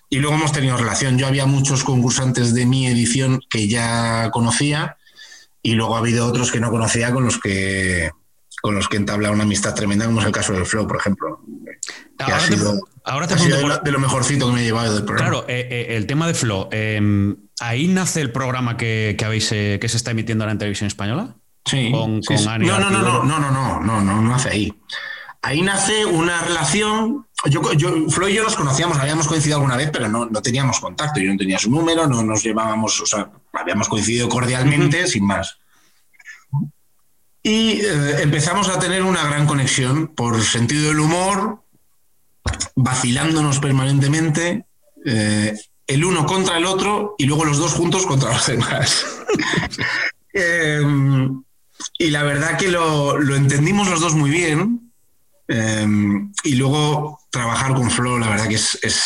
y 0.08 0.18
luego 0.18 0.36
hemos 0.36 0.52
tenido 0.52 0.78
relación. 0.78 1.18
Yo 1.18 1.26
había 1.26 1.44
muchos 1.44 1.84
concursantes 1.84 2.54
de 2.54 2.64
mi 2.64 2.86
edición 2.86 3.42
que 3.50 3.68
ya 3.68 4.30
conocía 4.30 4.96
y 5.62 5.74
luego 5.74 5.96
ha 5.96 5.98
habido 5.98 6.26
otros 6.26 6.50
que 6.50 6.60
no 6.60 6.70
conocía 6.70 7.12
con 7.12 7.24
los 7.24 7.38
que 7.38 8.10
con 8.62 8.74
los 8.74 8.88
que 8.88 8.98
entabla 8.98 9.30
una 9.30 9.44
amistad 9.44 9.74
tremenda, 9.74 10.04
como 10.04 10.20
es 10.20 10.26
el 10.26 10.32
caso 10.32 10.52
del 10.52 10.66
Flow, 10.66 10.86
por 10.86 10.98
ejemplo. 10.98 11.40
Que 12.18 12.32
ha 12.32 12.40
sido, 12.40 12.78
ahora 13.04 13.26
te 13.26 13.36
de, 13.36 13.90
lo, 13.90 13.98
mejorcito 13.98 14.46
que 14.48 14.52
me 14.52 14.60
he 14.60 14.64
llevado 14.64 14.94
del 14.94 15.04
programa. 15.04 15.30
Claro, 15.30 15.46
eh, 15.48 15.66
eh, 15.70 15.96
el 15.96 16.06
tema 16.06 16.26
de 16.26 16.34
Flow. 16.34 16.68
Ahí 17.60 17.88
nace 17.88 18.20
el 18.20 18.32
programa 18.32 18.76
que, 18.76 19.16
habéis, 19.24 19.52
eh, 19.52 19.78
que 19.80 19.88
se 19.88 19.96
está 19.96 20.10
emitiendo 20.10 20.44
ahora 20.44 20.52
en 20.52 20.58
televisión 20.58 20.88
española. 20.88 21.36
Sí. 21.64 21.90
Con, 21.92 22.20
no, 22.20 22.78
no, 22.78 22.90
no, 22.90 23.02
no, 23.02 23.24
no, 23.24 23.38
no, 23.38 23.50
no, 23.50 23.80
no, 23.80 24.00
no, 24.02 24.22
nace 24.22 24.48
ahí. 24.48 24.72
Ahí 25.42 25.62
nace 25.62 26.04
una 26.04 26.42
relación 26.42 27.26
yo, 27.48 27.72
yo, 27.72 28.08
Flo 28.10 28.28
y 28.28 28.34
yo 28.34 28.42
nos 28.42 28.54
conocíamos, 28.54 28.98
habíamos 28.98 29.26
coincidido 29.26 29.56
alguna 29.56 29.76
vez, 29.76 29.90
pero 29.90 30.08
no, 30.08 30.26
no 30.26 30.42
teníamos 30.42 30.78
contacto. 30.78 31.20
Yo 31.20 31.30
no 31.32 31.38
tenía 31.38 31.58
su 31.58 31.70
número, 31.70 32.06
no 32.06 32.22
nos 32.22 32.42
llevábamos, 32.42 33.00
o 33.00 33.06
sea, 33.06 33.30
habíamos 33.52 33.88
coincidido 33.88 34.28
cordialmente, 34.28 35.06
sin 35.06 35.24
más. 35.24 35.58
Y 37.42 37.80
eh, 37.80 38.22
empezamos 38.22 38.68
a 38.68 38.78
tener 38.78 39.02
una 39.02 39.24
gran 39.24 39.46
conexión 39.46 40.08
por 40.08 40.42
sentido 40.42 40.88
del 40.88 41.00
humor, 41.00 41.62
vacilándonos 42.76 43.58
permanentemente, 43.58 44.66
eh, 45.06 45.58
el 45.90 46.04
uno 46.04 46.24
contra 46.24 46.56
el 46.56 46.66
otro 46.66 47.16
y 47.18 47.26
luego 47.26 47.44
los 47.44 47.58
dos 47.58 47.72
juntos 47.72 48.06
contra 48.06 48.32
los 48.32 48.46
demás. 48.46 49.04
Em, 50.32 51.42
y 51.98 52.10
la 52.10 52.22
verdad 52.22 52.56
que 52.56 52.68
lo, 52.68 53.18
lo, 53.18 53.34
entendimos 53.34 53.90
los 53.90 54.00
dos 54.00 54.14
muy 54.14 54.30
bien. 54.30 54.92
Em, 55.48 56.32
y 56.44 56.54
luego 56.54 57.18
trabajar 57.30 57.74
con 57.74 57.90
Flo, 57.90 58.16
la 58.20 58.28
verdad 58.28 58.46
que 58.46 58.54
es, 58.54 58.78
es, 58.82 59.02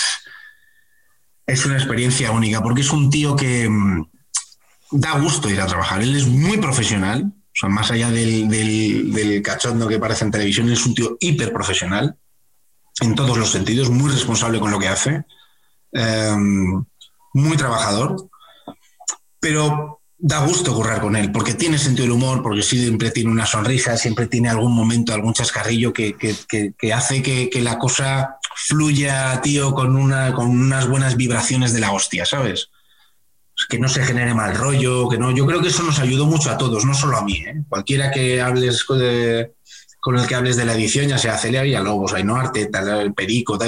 es 1.46 1.64
una 1.64 1.76
experiencia 1.76 2.30
única, 2.30 2.62
porque 2.62 2.82
es 2.82 2.90
un 2.90 3.08
tío 3.08 3.34
que 3.34 3.64
em, 3.64 4.04
da 4.90 5.18
gusto 5.18 5.48
ir 5.48 5.62
a 5.62 5.66
trabajar. 5.66 6.02
Él 6.02 6.14
es 6.14 6.26
muy 6.26 6.58
profesional, 6.58 7.24
o 7.24 7.54
sea, 7.54 7.70
más 7.70 7.90
allá 7.90 8.10
del, 8.10 8.46
del, 8.50 9.10
del 9.10 9.40
cachondo 9.40 9.88
que 9.88 9.98
parece 9.98 10.26
en 10.26 10.30
televisión, 10.30 10.70
es 10.70 10.84
un 10.84 10.94
tío 10.94 11.16
hiper 11.20 11.54
profesional 11.54 12.18
en 13.00 13.14
todos 13.14 13.38
los 13.38 13.50
sentidos, 13.50 13.88
muy 13.88 14.10
responsable 14.10 14.60
con 14.60 14.70
lo 14.70 14.78
que 14.78 14.88
hace, 14.88 15.24
muy 17.32 17.56
trabajador, 17.56 18.28
pero 19.40 20.00
da 20.26 20.38
gusto 20.46 20.74
currar 20.74 21.02
con 21.02 21.16
él, 21.16 21.30
porque 21.30 21.52
tiene 21.52 21.76
sentido 21.76 22.04
del 22.04 22.12
humor, 22.12 22.42
porque 22.42 22.62
siempre 22.62 23.10
tiene 23.10 23.30
una 23.30 23.44
sonrisa, 23.44 23.96
siempre 23.98 24.26
tiene 24.26 24.48
algún 24.48 24.74
momento, 24.74 25.12
algún 25.12 25.34
chascarrillo 25.34 25.92
que, 25.92 26.16
hace 26.94 27.22
que, 27.22 27.60
la 27.60 27.78
cosa 27.78 28.38
fluya, 28.56 29.40
tío, 29.42 29.74
con, 29.74 29.96
una, 29.96 30.32
con 30.32 30.48
unas 30.48 30.88
buenas 30.88 31.16
vibraciones 31.16 31.74
de 31.74 31.80
la 31.80 31.92
hostia, 31.92 32.24
¿sabes? 32.24 32.70
Que 33.68 33.78
no 33.78 33.88
se 33.88 34.02
genere 34.02 34.32
mal 34.32 34.56
rollo, 34.56 35.08
que 35.10 35.18
no. 35.18 35.30
Yo 35.30 35.46
creo 35.46 35.60
que 35.60 35.68
eso 35.68 35.82
nos 35.82 35.98
ayudó 35.98 36.24
mucho 36.24 36.50
a 36.50 36.56
todos, 36.56 36.86
no 36.86 36.94
solo 36.94 37.18
a 37.18 37.22
mí, 37.22 37.36
¿eh? 37.36 37.62
Cualquiera 37.68 38.10
que 38.10 38.40
hables 38.40 38.82
con 38.84 39.00
el 39.02 40.26
que 40.26 40.34
hables 40.34 40.56
de 40.56 40.64
la 40.64 40.74
edición, 40.74 41.06
ya 41.08 41.18
sea 41.18 41.36
Celia 41.36 41.62
Villalobos, 41.62 42.14
Ainhoa 42.14 42.40
Arteta, 42.40 43.02
el 43.02 43.12
Perico, 43.12 43.58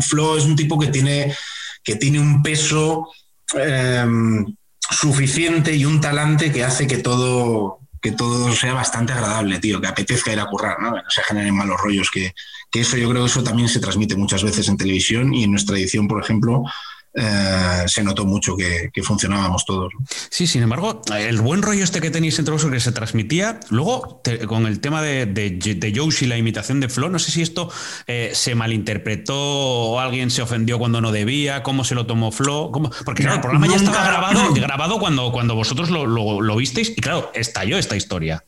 Flo 0.00 0.36
es 0.36 0.44
un 0.44 0.56
tipo 0.56 0.78
que 0.78 0.88
tiene, 0.88 1.34
que 1.82 1.96
tiene 1.96 2.20
un 2.20 2.42
peso. 2.42 3.08
Em, 3.52 4.46
suficiente 4.90 5.74
y 5.74 5.84
un 5.84 6.00
talante 6.00 6.52
que 6.52 6.64
hace 6.64 6.86
que 6.86 6.98
todo, 6.98 7.78
que 8.00 8.12
todo 8.12 8.52
sea 8.52 8.74
bastante 8.74 9.12
agradable, 9.12 9.58
tío, 9.58 9.80
que 9.80 9.86
apetezca 9.86 10.32
ir 10.32 10.40
a 10.40 10.46
currar, 10.46 10.80
¿no? 10.80 10.94
se 11.08 11.22
generen 11.22 11.54
malos 11.54 11.80
rollos, 11.80 12.10
que, 12.10 12.34
que, 12.70 12.80
eso 12.80 12.96
yo 12.96 13.08
creo 13.10 13.24
que 13.24 13.30
eso 13.30 13.42
también 13.42 13.68
se 13.68 13.80
transmite 13.80 14.16
muchas 14.16 14.42
veces 14.42 14.68
en 14.68 14.76
televisión 14.76 15.32
y 15.32 15.44
en 15.44 15.52
nuestra 15.52 15.76
edición, 15.76 16.06
por 16.06 16.22
ejemplo, 16.22 16.64
eh, 17.16 17.84
se 17.86 18.02
notó 18.02 18.24
mucho 18.24 18.56
que, 18.56 18.90
funcionábamos 19.02 19.64
todos. 19.64 19.92
Sí, 20.30 20.46
sin 20.48 20.62
embargo, 20.62 21.00
el 21.16 21.40
buen 21.40 21.62
rollo 21.62 21.84
este 21.84 22.00
que 22.00 22.10
tenéis 22.10 22.38
entre 22.40 22.52
vosotros 22.52 22.74
que 22.74 22.80
se 22.80 22.92
transmitía, 22.92 23.60
luego 23.70 24.20
con 24.48 24.66
el 24.66 24.80
tema 24.80 25.00
de, 25.00 25.26
de, 25.26 25.92
Yoshi, 25.92 26.26
la 26.26 26.36
imitación 26.36 26.80
de 26.80 26.88
Flo, 26.88 27.10
no 27.10 27.20
sé 27.20 27.30
si 27.30 27.42
esto 27.42 27.70
eh, 28.08 28.32
se 28.34 28.56
malinterpretó 28.56 29.36
o 29.36 30.00
alguien 30.00 30.30
se 30.30 30.42
ofendió 30.42 30.78
cuando 30.78 31.00
no 31.00 31.12
debía, 31.12 31.62
cómo 31.62 31.84
se 31.84 31.94
lo 31.94 32.06
tomó 32.06 32.32
Flo, 32.32 32.72
porque 33.04 33.22
claro, 33.22 33.36
el 33.36 33.40
programa 33.42 33.68
ya 33.68 33.76
estaba 33.76 34.04
grabado, 34.04 34.52
grabado 34.54 34.98
cuando, 34.98 35.30
cuando 35.30 35.54
vosotros 35.54 35.90
lo, 35.90 36.56
visteis 36.56 36.94
y 36.96 37.00
claro, 37.00 37.30
estalló 37.34 37.78
esta 37.78 37.96
historia. 37.96 38.44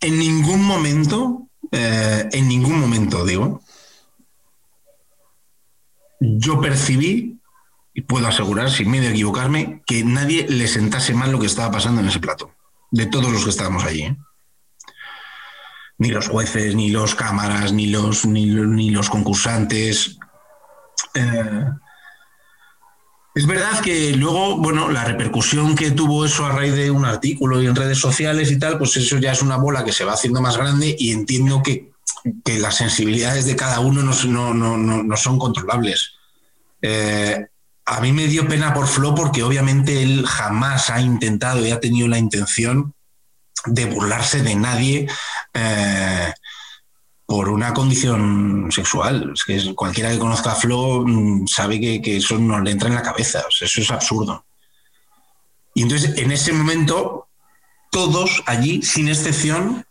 En 0.00 0.18
ningún 0.18 0.62
momento, 0.64 1.46
eh, 1.70 2.28
en 2.32 2.48
ningún 2.48 2.80
momento, 2.80 3.24
digo, 3.24 3.62
yo 6.20 6.60
percibí, 6.60 7.40
y 7.94 8.02
puedo 8.02 8.26
asegurar, 8.26 8.70
sin 8.70 8.90
miedo 8.90 9.08
a 9.08 9.10
equivocarme, 9.10 9.82
que 9.86 10.04
nadie 10.04 10.46
le 10.48 10.68
sentase 10.68 11.14
mal 11.14 11.32
lo 11.32 11.40
que 11.40 11.46
estaba 11.46 11.70
pasando 11.70 12.00
en 12.00 12.08
ese 12.08 12.20
plato, 12.20 12.54
de 12.90 13.06
todos 13.06 13.32
los 13.32 13.44
que 13.44 13.50
estábamos 13.50 13.84
allí. 13.84 14.02
¿eh? 14.02 14.16
Ni 15.98 16.10
los 16.10 16.28
jueces, 16.28 16.74
ni 16.74 16.90
los 16.90 17.14
cámaras, 17.14 17.72
ni 17.72 17.86
los, 17.86 18.24
ni, 18.26 18.90
los 18.90 19.10
concursantes. 19.10 20.18
Eh, 21.14 21.64
es 23.34 23.46
verdad 23.46 23.80
que 23.80 24.12
luego, 24.16 24.56
bueno, 24.56 24.90
la 24.90 25.04
repercusión 25.04 25.74
que 25.74 25.90
tuvo 25.90 26.24
eso 26.24 26.46
a 26.46 26.52
raíz 26.52 26.74
de 26.74 26.90
un 26.90 27.04
artículo 27.04 27.60
y 27.60 27.66
en 27.66 27.76
redes 27.76 27.98
sociales 27.98 28.50
y 28.50 28.58
tal, 28.58 28.78
pues 28.78 28.96
eso 28.96 29.18
ya 29.18 29.32
es 29.32 29.42
una 29.42 29.56
bola 29.56 29.84
que 29.84 29.92
se 29.92 30.04
va 30.04 30.14
haciendo 30.14 30.40
más 30.40 30.56
grande 30.56 30.96
y 30.98 31.12
entiendo 31.12 31.62
que 31.62 31.90
que 32.44 32.58
las 32.58 32.76
sensibilidades 32.76 33.46
de 33.46 33.56
cada 33.56 33.80
uno 33.80 34.02
no, 34.02 35.16
son 35.16 35.38
controlables. 35.38 36.12
Eh, 36.82 37.46
a 37.86 38.00
mí 38.00 38.12
me 38.12 38.26
dio 38.26 38.46
pena 38.46 38.72
por 38.72 38.86
Flo 38.86 39.14
porque 39.14 39.42
obviamente 39.42 40.02
él 40.02 40.24
jamás 40.26 40.90
ha 40.90 41.00
intentado 41.00 41.66
y 41.66 41.70
ha 41.70 41.80
tenido 41.80 42.08
la 42.08 42.18
intención 42.18 42.94
de 43.66 43.86
burlarse 43.86 44.42
de 44.42 44.54
nadie 44.54 45.08
eh, 45.54 46.32
por 47.26 47.48
una 47.48 47.74
condición 47.74 48.68
sexual. 48.70 49.34
Es 49.48 49.64
cualquiera 49.74 50.10
que 50.10 50.18
conozca 50.18 50.52
a 50.52 50.56
Flo 50.56 51.04
mm, 51.06 51.46
sabe 51.46 51.80
que, 51.80 52.16
eso 52.16 52.38
no 52.38 52.60
le 52.60 52.70
entra 52.70 52.88
en 52.88 52.94
la 52.94 53.02
cabeza. 53.02 53.44
eso 53.60 53.80
es 53.80 53.90
absurdo. 53.90 54.44
Y 55.74 55.82
entonces, 55.82 56.18
en 56.18 56.32
ese 56.32 56.52
momento, 56.52 57.28
todos 57.90 58.42
allí, 58.46 58.82
sin 58.82 59.08
excepción, 59.08 59.86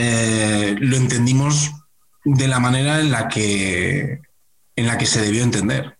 eh, 0.00 0.76
lo 0.78 0.96
entendimos 0.96 1.72
de 2.24 2.46
la 2.46 2.60
manera 2.60 3.00
en 3.00 3.10
la 3.10 3.28
que, 3.28 4.20
en 4.76 4.86
la 4.86 4.96
que 4.96 5.06
se 5.06 5.20
debió 5.20 5.42
entender. 5.42 5.96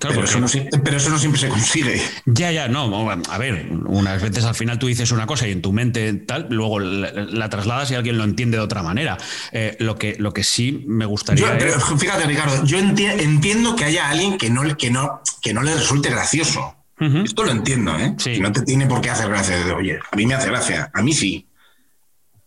pero, 0.00 0.24
eso 0.24 0.38
no, 0.38 0.48
siempre 0.48 0.98
se 1.36 1.48
consigue. 1.48 2.00
Ya, 2.26 2.52
ya, 2.52 2.68
no. 2.68 3.10
A 3.10 3.38
ver, 3.38 3.68
unas 3.86 4.22
veces 4.22 4.44
al 4.44 4.54
final 4.54 4.78
tú 4.78 4.86
dices 4.86 5.10
una 5.10 5.26
cosa 5.26 5.48
y 5.48 5.52
en 5.52 5.62
tu 5.62 5.72
mente 5.72 6.12
tal, 6.12 6.46
luego 6.50 6.78
la, 6.78 7.48
trasladas 7.48 7.90
y 7.90 7.96
alguien 7.96 8.18
lo 8.18 8.24
entiende 8.24 8.56
de 8.56 8.62
otra 8.62 8.84
manera. 8.84 9.18
Eh, 9.50 9.76
lo, 9.80 9.96
que, 9.96 10.14
lo 10.18 10.32
que 10.32 10.44
sí 10.44 10.84
me 10.86 11.06
gustaría. 11.06 11.58
fíjate, 11.98 12.26
Ricardo, 12.26 12.64
yo 12.64 12.78
entiendo 12.78 13.74
que 13.74 13.84
haya 13.84 14.10
alguien 14.10 14.38
que 14.38 14.48
no, 14.48 14.62
que 14.76 14.90
no, 14.90 15.22
que 15.42 15.52
no 15.52 15.62
le 15.62 15.74
resulte 15.74 16.10
gracioso. 16.10 16.76
Esto 17.24 17.44
lo 17.44 17.50
entiendo, 17.50 17.98
¿eh? 17.98 18.14
No 18.40 18.52
te 18.52 18.60
tiene 18.60 18.86
por 18.86 19.00
qué 19.00 19.08
hacer 19.08 19.30
gracia. 19.30 19.56
Oye, 19.74 19.98
a 20.12 20.16
mí 20.16 20.26
me 20.26 20.34
hace 20.34 20.48
gracia, 20.48 20.90
a 20.92 21.02
mí 21.02 21.14
sí. 21.14 21.46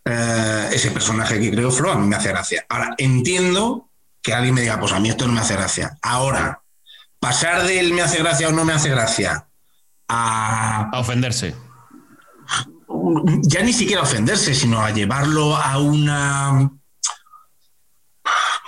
Eh, 0.05 0.69
ese 0.73 0.91
personaje 0.91 1.39
que 1.39 1.51
creo 1.51 1.71
Flo 1.71 1.91
a 1.91 1.95
mí 1.95 2.07
me 2.07 2.15
hace 2.15 2.29
gracia. 2.29 2.65
Ahora, 2.69 2.93
entiendo 2.97 3.89
que 4.21 4.33
alguien 4.33 4.55
me 4.55 4.61
diga, 4.61 4.79
pues 4.79 4.91
a 4.91 4.99
mí 4.99 5.09
esto 5.09 5.27
no 5.27 5.33
me 5.33 5.41
hace 5.41 5.55
gracia. 5.55 5.97
Ahora, 6.01 6.61
pasar 7.19 7.63
de 7.63 7.79
él 7.79 7.93
me 7.93 8.01
hace 8.01 8.19
gracia 8.19 8.49
o 8.49 8.51
no 8.51 8.65
me 8.65 8.73
hace 8.73 8.89
gracia 8.89 9.47
a... 10.07 10.89
A 10.91 10.99
ofenderse. 10.99 11.55
Ya 13.43 13.61
ni 13.63 13.73
siquiera 13.73 14.01
ofenderse, 14.01 14.53
sino 14.53 14.81
a 14.81 14.91
llevarlo 14.91 15.55
a 15.55 15.77
una 15.79 16.71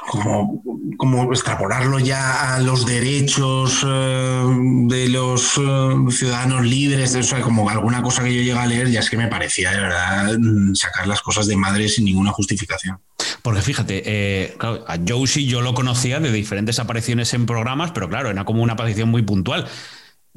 como, 0.08 0.62
como 0.98 1.32
extrapolarlo 1.32 2.00
ya 2.00 2.56
a 2.56 2.60
los 2.60 2.86
derechos 2.86 3.86
eh, 3.86 4.44
de 4.88 5.10
los 5.10 5.58
eh, 5.58 5.96
ciudadanos 6.12 6.66
libres, 6.66 7.16
o 7.16 7.42
como 7.42 7.70
alguna 7.70 8.02
cosa 8.02 8.24
que 8.24 8.34
yo 8.34 8.42
llegué 8.42 8.58
a 8.58 8.68
leer, 8.68 8.90
ya 8.90 9.00
es 9.00 9.10
que 9.10 9.18
me 9.18 9.28
parecía 9.28 9.72
de 9.72 9.82
verdad 9.82 10.38
mm, 10.38 10.76
sacar 10.76 11.08
las 11.08 11.22
cosas 11.22 11.48
de 11.48 11.58
madre 11.58 11.90
sin 11.90 12.06
ninguna 12.06 12.32
justificación. 12.32 13.00
Porque 13.42 13.62
fíjate, 13.62 14.04
eh, 14.06 14.58
a 14.60 14.98
Josie 15.08 15.46
yo 15.46 15.62
lo 15.62 15.74
conocía 15.74 16.20
de 16.20 16.32
diferentes 16.32 16.80
apariciones 16.80 17.34
en 17.34 17.46
programas, 17.46 17.92
pero 17.92 18.10
claro, 18.10 18.30
era 18.30 18.44
como 18.44 18.64
una 18.64 18.74
aparición 18.74 19.10
muy 19.10 19.22
puntual 19.22 19.68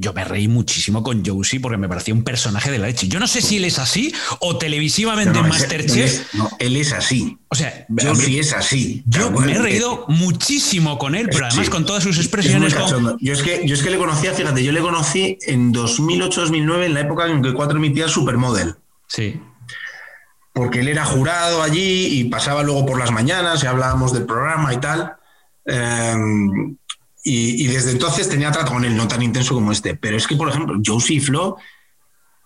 yo 0.01 0.12
me 0.12 0.24
reí 0.24 0.46
muchísimo 0.46 1.03
con 1.03 1.24
Josie 1.26 1.59
porque 1.59 1.76
me 1.76 1.88
parecía 1.88 2.14
un 2.14 2.22
personaje 2.22 2.70
de 2.70 2.78
la 2.78 2.86
leche. 2.86 3.09
Yo 3.09 3.18
no 3.18 3.26
sé 3.26 3.42
si 3.42 3.57
él 3.57 3.64
es 3.64 3.80
así 3.80 4.14
o 4.38 4.57
televisivamente 4.57 5.36
en 5.36 5.49
Masterchef. 5.49 6.34
no, 6.34 6.49
él 6.61 6.76
es 6.76 6.92
así. 6.92 7.36
O 7.49 7.57
sea, 7.57 7.84
Josie 8.01 8.38
es 8.38 8.53
así. 8.53 9.03
Yo 9.07 9.32
me 9.32 9.53
he 9.53 9.59
reído 9.59 10.05
muchísimo 10.07 10.99
con 10.99 11.16
él, 11.16 11.28
pero 11.30 11.46
además 11.46 11.68
con 11.68 11.84
todas 11.84 12.05
sus 12.05 12.16
expresiones. 12.18 12.76
yo, 13.20 13.32
es 13.32 13.42
que, 13.42 13.66
yo 13.66 13.74
es 13.74 13.82
que 13.82 13.90
le 13.90 13.99
conocía, 13.99 14.32
fíjate, 14.32 14.62
yo 14.62 14.70
le 14.70 14.80
conocí 14.80 15.36
en 15.49 15.74
2008-2009, 15.74 16.84
en 16.84 16.94
la 16.94 17.01
época 17.01 17.26
en 17.26 17.42
que 17.42 17.53
Cuatro 17.53 17.78
emitía 17.78 18.07
Supermodel. 18.07 18.76
Sí. 19.09 19.40
Porque 20.53 20.80
él 20.80 20.88
era 20.88 21.05
jurado 21.05 21.61
allí 21.61 22.20
y 22.20 22.24
pasaba 22.24 22.62
luego 22.62 22.86
por 22.86 23.01
las 23.01 23.11
mañanas 23.11 23.64
y 23.64 23.66
hablábamos 23.66 24.12
del 24.12 24.26
programa 24.26 24.72
y 24.72 24.76
tal. 24.76 25.16
Eh, 25.66 26.14
y, 27.31 27.66
desde 27.66 27.91
entonces 27.91 28.29
tenía 28.29 28.51
trato 28.51 28.72
con 28.72 28.85
él, 28.85 28.97
no 28.97 29.07
tan 29.07 29.22
intenso 29.22 29.55
como 29.55 29.70
este. 29.70 29.95
Pero 29.95 30.16
es 30.16 30.26
que, 30.26 30.37
por 30.37 30.49
ejemplo, 30.49 30.81
Josie 30.85 31.16
y 31.16 31.20
Flo 31.20 31.57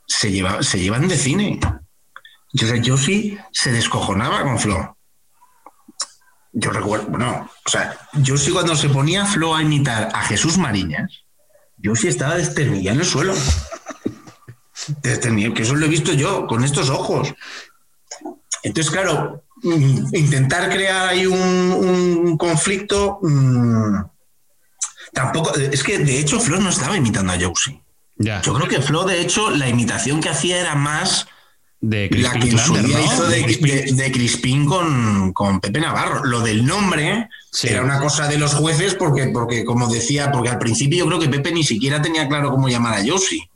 se, 0.07 0.33
lleva, 0.33 0.63
se 0.63 0.81
llevan 0.81 1.07
de 1.07 1.17
cine. 1.17 1.61
Josie 2.53 3.39
se 3.53 3.71
descojonaba 3.71 4.43
con 4.43 4.59
Flo. 4.59 4.97
Yo 6.53 6.71
recuerdo, 6.71 7.07
bueno, 7.07 7.49
o 7.65 7.71
sea, 7.71 7.97
Josie 8.27 8.53
cuando 8.53 8.75
se 8.75 8.89
ponía 8.89 9.25
Flo 9.25 9.55
a 9.55 9.63
imitar 9.63 10.11
a 10.13 10.23
Jesús 10.23 10.59
Mariñas, 10.59 11.25
Josie 11.83 12.11
estaba 12.11 12.35
desternillado 12.35 12.97
en 12.97 13.01
el 13.01 13.07
suelo. 13.07 13.35
que 15.03 15.63
eso 15.63 15.77
lo 15.77 15.87
he 15.87 15.89
visto 15.89 16.13
yo, 16.13 16.47
con 16.49 16.65
estos 16.65 16.91
ojos. 16.91 17.33
Entonces, 18.65 18.93
claro, 18.93 19.45
mm, 19.63 20.15
intentar 20.15 20.69
crear 20.71 21.09
ahí 21.09 21.25
un, 21.25 21.39
un 21.39 22.37
conflicto. 22.37 23.21
mm, 23.23 24.12
tampoco. 25.13 25.55
Es 25.55 25.83
que 25.83 25.99
de 25.99 26.19
hecho 26.19 26.41
Flo 26.41 26.61
no 26.61 26.71
estaba 26.71 26.97
imitando 26.97 27.33
a 27.33 27.39
Josie. 27.41 27.81
Ya. 28.17 28.41
Yo 28.43 28.55
creo 28.55 28.69
que 28.69 28.81
Flo, 28.81 29.05
de 29.05 29.21
hecho, 29.21 29.51
la 29.51 29.69
imitación 29.69 30.21
que 30.21 30.29
hacía 30.29 30.61
era 30.61 30.75
más 30.75 31.27
De 31.81 32.09
la 32.13 32.31
que 32.33 32.51
en 32.51 32.59
su 32.59 32.77
día 32.77 32.99
¿no? 32.99 33.05
hizo 33.05 33.27
de, 33.27 33.43
Crispin. 34.13 34.63
de- 34.63 34.69
con, 34.69 35.33
con 35.33 35.61
Pepe 35.61 35.81
Navarro. 35.81 36.25
Lo 36.25 36.41
del 36.41 36.65
nombre 36.65 37.29
Sí. 37.51 37.69
era 37.69 37.83
una 37.83 37.99
cosa 38.01 38.29
de 38.29 38.39
los 38.39 38.55
jueces 38.55 38.95
porque, 38.95 39.27
porque, 39.29 39.65
como 39.65 39.87
decía, 39.93 40.31
porque 40.33 40.49
al 40.49 40.59
principio 40.59 41.01
yo 41.01 41.07
creo 41.07 41.19
que 41.19 41.29
Pepe 41.29 41.53
ni 41.53 41.63
siquiera 41.65 42.01
tenía 42.01 42.27
claro 42.29 42.51
cómo 42.51 42.69
llamar 42.69 42.95
a 42.95 43.05
Josie. 43.07 43.51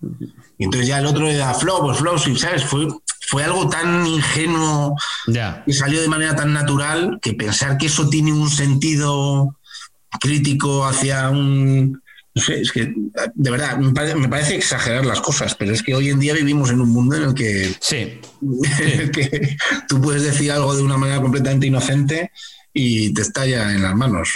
Y 0.59 0.65
entonces 0.65 0.89
ya 0.89 0.99
el 0.99 1.07
otro 1.07 1.29
era 1.29 1.55
Flo, 1.55 1.81
pues 1.81 1.99
Flo, 1.99 2.19
¿sabes? 2.19 2.65
Fue, 2.65 2.89
fue 3.29 3.45
algo 3.45 3.69
tan 3.69 4.07
ingenuo 4.07 4.97
Ya. 5.29 5.63
y 5.67 5.73
salió 5.73 6.01
de 6.03 6.09
manera 6.09 6.35
tan 6.37 6.53
natural 6.53 7.19
que 7.23 7.33
pensar 7.35 7.79
que 7.79 7.87
eso 7.87 8.09
tiene 8.11 8.33
un 8.33 8.51
sentido 8.51 9.57
crítico 10.21 10.87
hacia 10.87 11.29
un... 11.31 12.03
No 12.35 12.43
sé, 12.43 12.61
es 12.61 12.71
que 12.71 12.93
de 13.35 13.51
verdad 13.51 13.79
me 13.79 13.93
parece, 13.93 14.15
me 14.15 14.29
parece 14.29 14.57
exagerar 14.57 15.07
las 15.07 15.23
cosas, 15.23 15.55
pero 15.55 15.73
es 15.73 15.83
que 15.83 15.95
hoy 15.95 16.11
en 16.11 16.21
día 16.21 16.35
vivimos 16.35 16.69
en 16.71 16.83
un 16.83 16.91
mundo 16.91 17.17
en 17.17 17.23
el 17.23 17.35
que 17.35 17.75
Sí. 17.81 18.21
que 19.13 19.57
tú 19.89 20.01
puedes 20.03 20.23
decir 20.23 20.53
algo 20.53 20.75
de 20.77 20.83
una 20.83 20.99
manera 20.99 21.21
completamente 21.23 21.67
inocente 21.67 22.31
y 22.75 23.15
te 23.15 23.23
estalla 23.23 23.73
en 23.73 23.83
las 23.83 23.95
manos. 23.95 24.29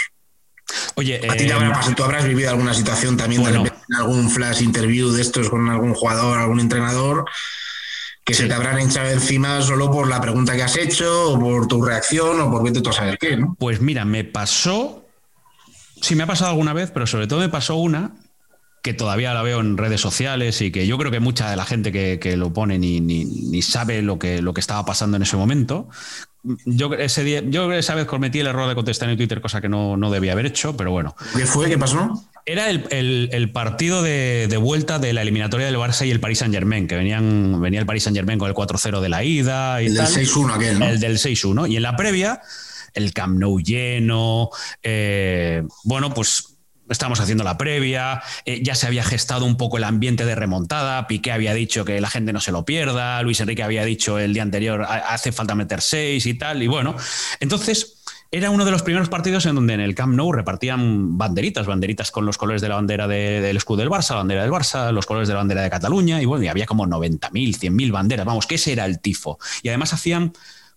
Oye, 0.95 1.17
A 1.29 1.35
ti 1.35 1.43
eh, 1.45 1.53
tú 1.95 2.03
habrás 2.03 2.25
vivido 2.25 2.49
alguna 2.49 2.73
situación 2.73 3.17
también 3.17 3.41
Bueno. 3.43 3.63
de 3.63 3.69
en 3.69 3.95
algún 3.97 4.29
flash 4.31 4.61
interview 4.61 5.11
de 5.11 5.21
estos 5.21 5.49
con 5.49 5.69
algún 5.69 5.93
jugador, 5.93 6.39
algún 6.39 6.59
entrenador, 6.59 7.25
que 8.25 8.33
Sí. 8.33 8.43
se 8.43 8.47
te 8.47 8.53
habrán 8.55 8.79
echado 8.79 9.09
encima 9.09 9.61
solo 9.61 9.91
por 9.91 10.07
la 10.07 10.21
pregunta 10.21 10.55
que 10.55 10.63
has 10.63 10.77
hecho, 10.77 11.33
o 11.33 11.39
por 11.39 11.67
tu 11.67 11.83
reacción, 11.83 12.39
o 12.39 12.49
por 12.49 12.63
vete 12.63 12.81
tú 12.81 12.89
a 12.89 12.93
saber 12.93 13.17
qué, 13.19 13.35
¿no? 13.37 13.55
Pues 13.59 13.81
mira, 13.81 14.05
me 14.05 14.23
pasó. 14.23 15.00
Sí, 16.01 16.15
me 16.15 16.23
ha 16.23 16.27
pasado 16.27 16.49
alguna 16.51 16.73
vez, 16.73 16.91
pero 16.91 17.07
sobre 17.07 17.27
todo 17.27 17.39
me 17.39 17.49
pasó 17.49 17.75
una 17.75 18.11
que 18.83 18.93
todavía 18.93 19.33
la 19.35 19.43
veo 19.43 19.59
en 19.59 19.77
redes 19.77 20.01
sociales 20.01 20.59
y 20.61 20.71
que 20.71 20.87
yo 20.87 20.97
creo 20.97 21.11
que 21.11 21.19
mucha 21.19 21.49
de 21.51 21.55
la 21.55 21.65
gente 21.65 21.91
que, 21.91 22.17
que 22.19 22.35
lo 22.35 22.51
pone 22.51 22.79
ni, 22.79 22.99
ni- 22.99 23.25
ni 23.25 23.61
sabe 23.61 24.01
lo 24.01 24.17
que, 24.17 24.41
lo 24.41 24.55
que 24.55 24.59
estaba 24.61 24.83
pasando 24.85 25.17
en 25.17 25.23
ese 25.23 25.37
momento. 25.37 25.87
Yo 26.65 26.91
ese 26.95 27.23
día, 27.23 27.43
yo 27.45 27.71
esa 27.71 27.93
vez 27.93 28.05
cometí 28.07 28.39
el 28.39 28.47
error 28.47 28.67
de 28.67 28.73
contestar 28.73 29.07
en 29.11 29.17
Twitter, 29.17 29.39
cosa 29.39 29.61
que 29.61 29.69
no, 29.69 29.95
no 29.97 30.09
debía 30.09 30.31
haber 30.31 30.47
hecho, 30.47 30.75
pero 30.75 30.89
bueno. 30.89 31.15
¿Qué 31.37 31.45
fue? 31.45 31.69
¿Qué 31.69 31.77
pasó? 31.77 32.25
Era 32.47 32.71
el, 32.71 32.85
el- 32.89 33.29
el 33.31 33.51
partido 33.51 34.01
de, 34.01 34.47
de 34.49 34.57
vuelta 34.57 34.97
de 34.97 35.13
la 35.13 35.21
eliminatoria 35.21 35.67
del 35.67 35.75
Barça 35.75 36.07
y 36.07 36.09
el 36.09 36.19
Paris 36.19 36.39
Saint 36.39 36.51
Germain, 36.51 36.87
que 36.87 36.95
venían, 36.95 37.61
venía 37.61 37.79
el 37.81 37.85
Paris 37.85 38.01
Saint 38.01 38.17
Germain 38.17 38.39
con 38.39 38.49
el 38.49 38.55
4-0 38.55 38.99
de 38.99 39.09
la 39.09 39.23
ida 39.23 39.83
y 39.83 39.85
El 39.85 39.93
del 39.93 40.05
tal. 40.05 40.13
6-1 40.15 40.55
aquel, 40.55 40.79
¿no? 40.79 40.85
El 40.87 40.99
del 40.99 41.17
6-1. 41.19 41.69
Y 41.69 41.75
en 41.75 41.83
la 41.83 41.95
previa, 41.95 42.41
el 42.93 43.13
Camp 43.13 43.37
Nou 43.39 43.59
lleno. 43.59 44.49
eh, 44.83 45.63
bueno, 45.83 46.13
pues 46.13 46.47
estamos 46.89 47.19
haciendo 47.21 47.43
la 47.45 47.57
previa. 47.57 48.21
eh, 48.45 48.61
ya 48.63 48.75
se 48.75 48.85
había 48.87 49.03
gestado 49.03 49.45
un 49.45 49.55
poco 49.57 49.77
el 49.77 49.83
ambiente 49.85 50.25
de 50.25 50.35
remontada. 50.35 51.07
Piqué 51.07 51.31
había 51.31 51.53
dicho 51.53 51.85
que 51.85 52.01
la 52.01 52.09
gente 52.09 52.33
no 52.33 52.41
se 52.41 52.51
lo 52.51 52.65
pierda. 52.65 53.21
Luis 53.23 53.39
Enrique 53.39 53.63
había 53.63 53.85
dicho 53.85 54.19
el 54.19 54.33
día 54.33 54.43
anterior, 54.43 54.83
"Ha- 54.83 55.13
hace 55.13 55.31
falta 55.31 55.55
meter 55.55 55.81
seis 55.81 56.25
y 56.25 56.33
tal. 56.33 56.61
Y 56.63 56.67
bueno, 56.67 56.95
entonces. 57.39 57.97
Era 58.33 58.49
uno 58.49 58.63
de 58.63 58.71
los 58.71 58.81
primeros 58.81 59.09
partidos 59.09 59.45
en 59.45 59.55
donde 59.55 59.73
en 59.73 59.81
el 59.81 59.93
Camp 59.93 60.15
Nou 60.15 60.31
repartían 60.31 61.17
banderitas, 61.17 61.67
banderitas 61.67 62.11
con 62.11 62.25
los 62.25 62.37
colores 62.37 62.61
de 62.61 62.69
la 62.69 62.75
bandera 62.75 63.05
de- 63.05 63.41
del 63.41 63.57
escudo 63.57 63.79
del 63.79 63.89
Barça, 63.89 64.11
la 64.11 64.15
bandera 64.19 64.43
del 64.43 64.51
Barça, 64.53 64.89
los 64.93 65.05
colores 65.05 65.27
de 65.27 65.33
la 65.33 65.41
bandera 65.41 65.61
de 65.63 65.69
Cataluña, 65.69 66.21
y 66.21 66.23
bueno, 66.25 66.45
y 66.45 66.47
había 66.47 66.65
como 66.65 66.85
90.000, 66.87 67.57
100.000 67.57 67.91
banderas, 67.91 68.25
vamos, 68.25 68.47
que 68.47 68.55
ese 68.55 68.71
era 68.71 68.85
el 68.85 69.01
tifo. 69.01 69.37
Y 69.63 69.67
además 69.67 69.91
hacían 69.91 70.31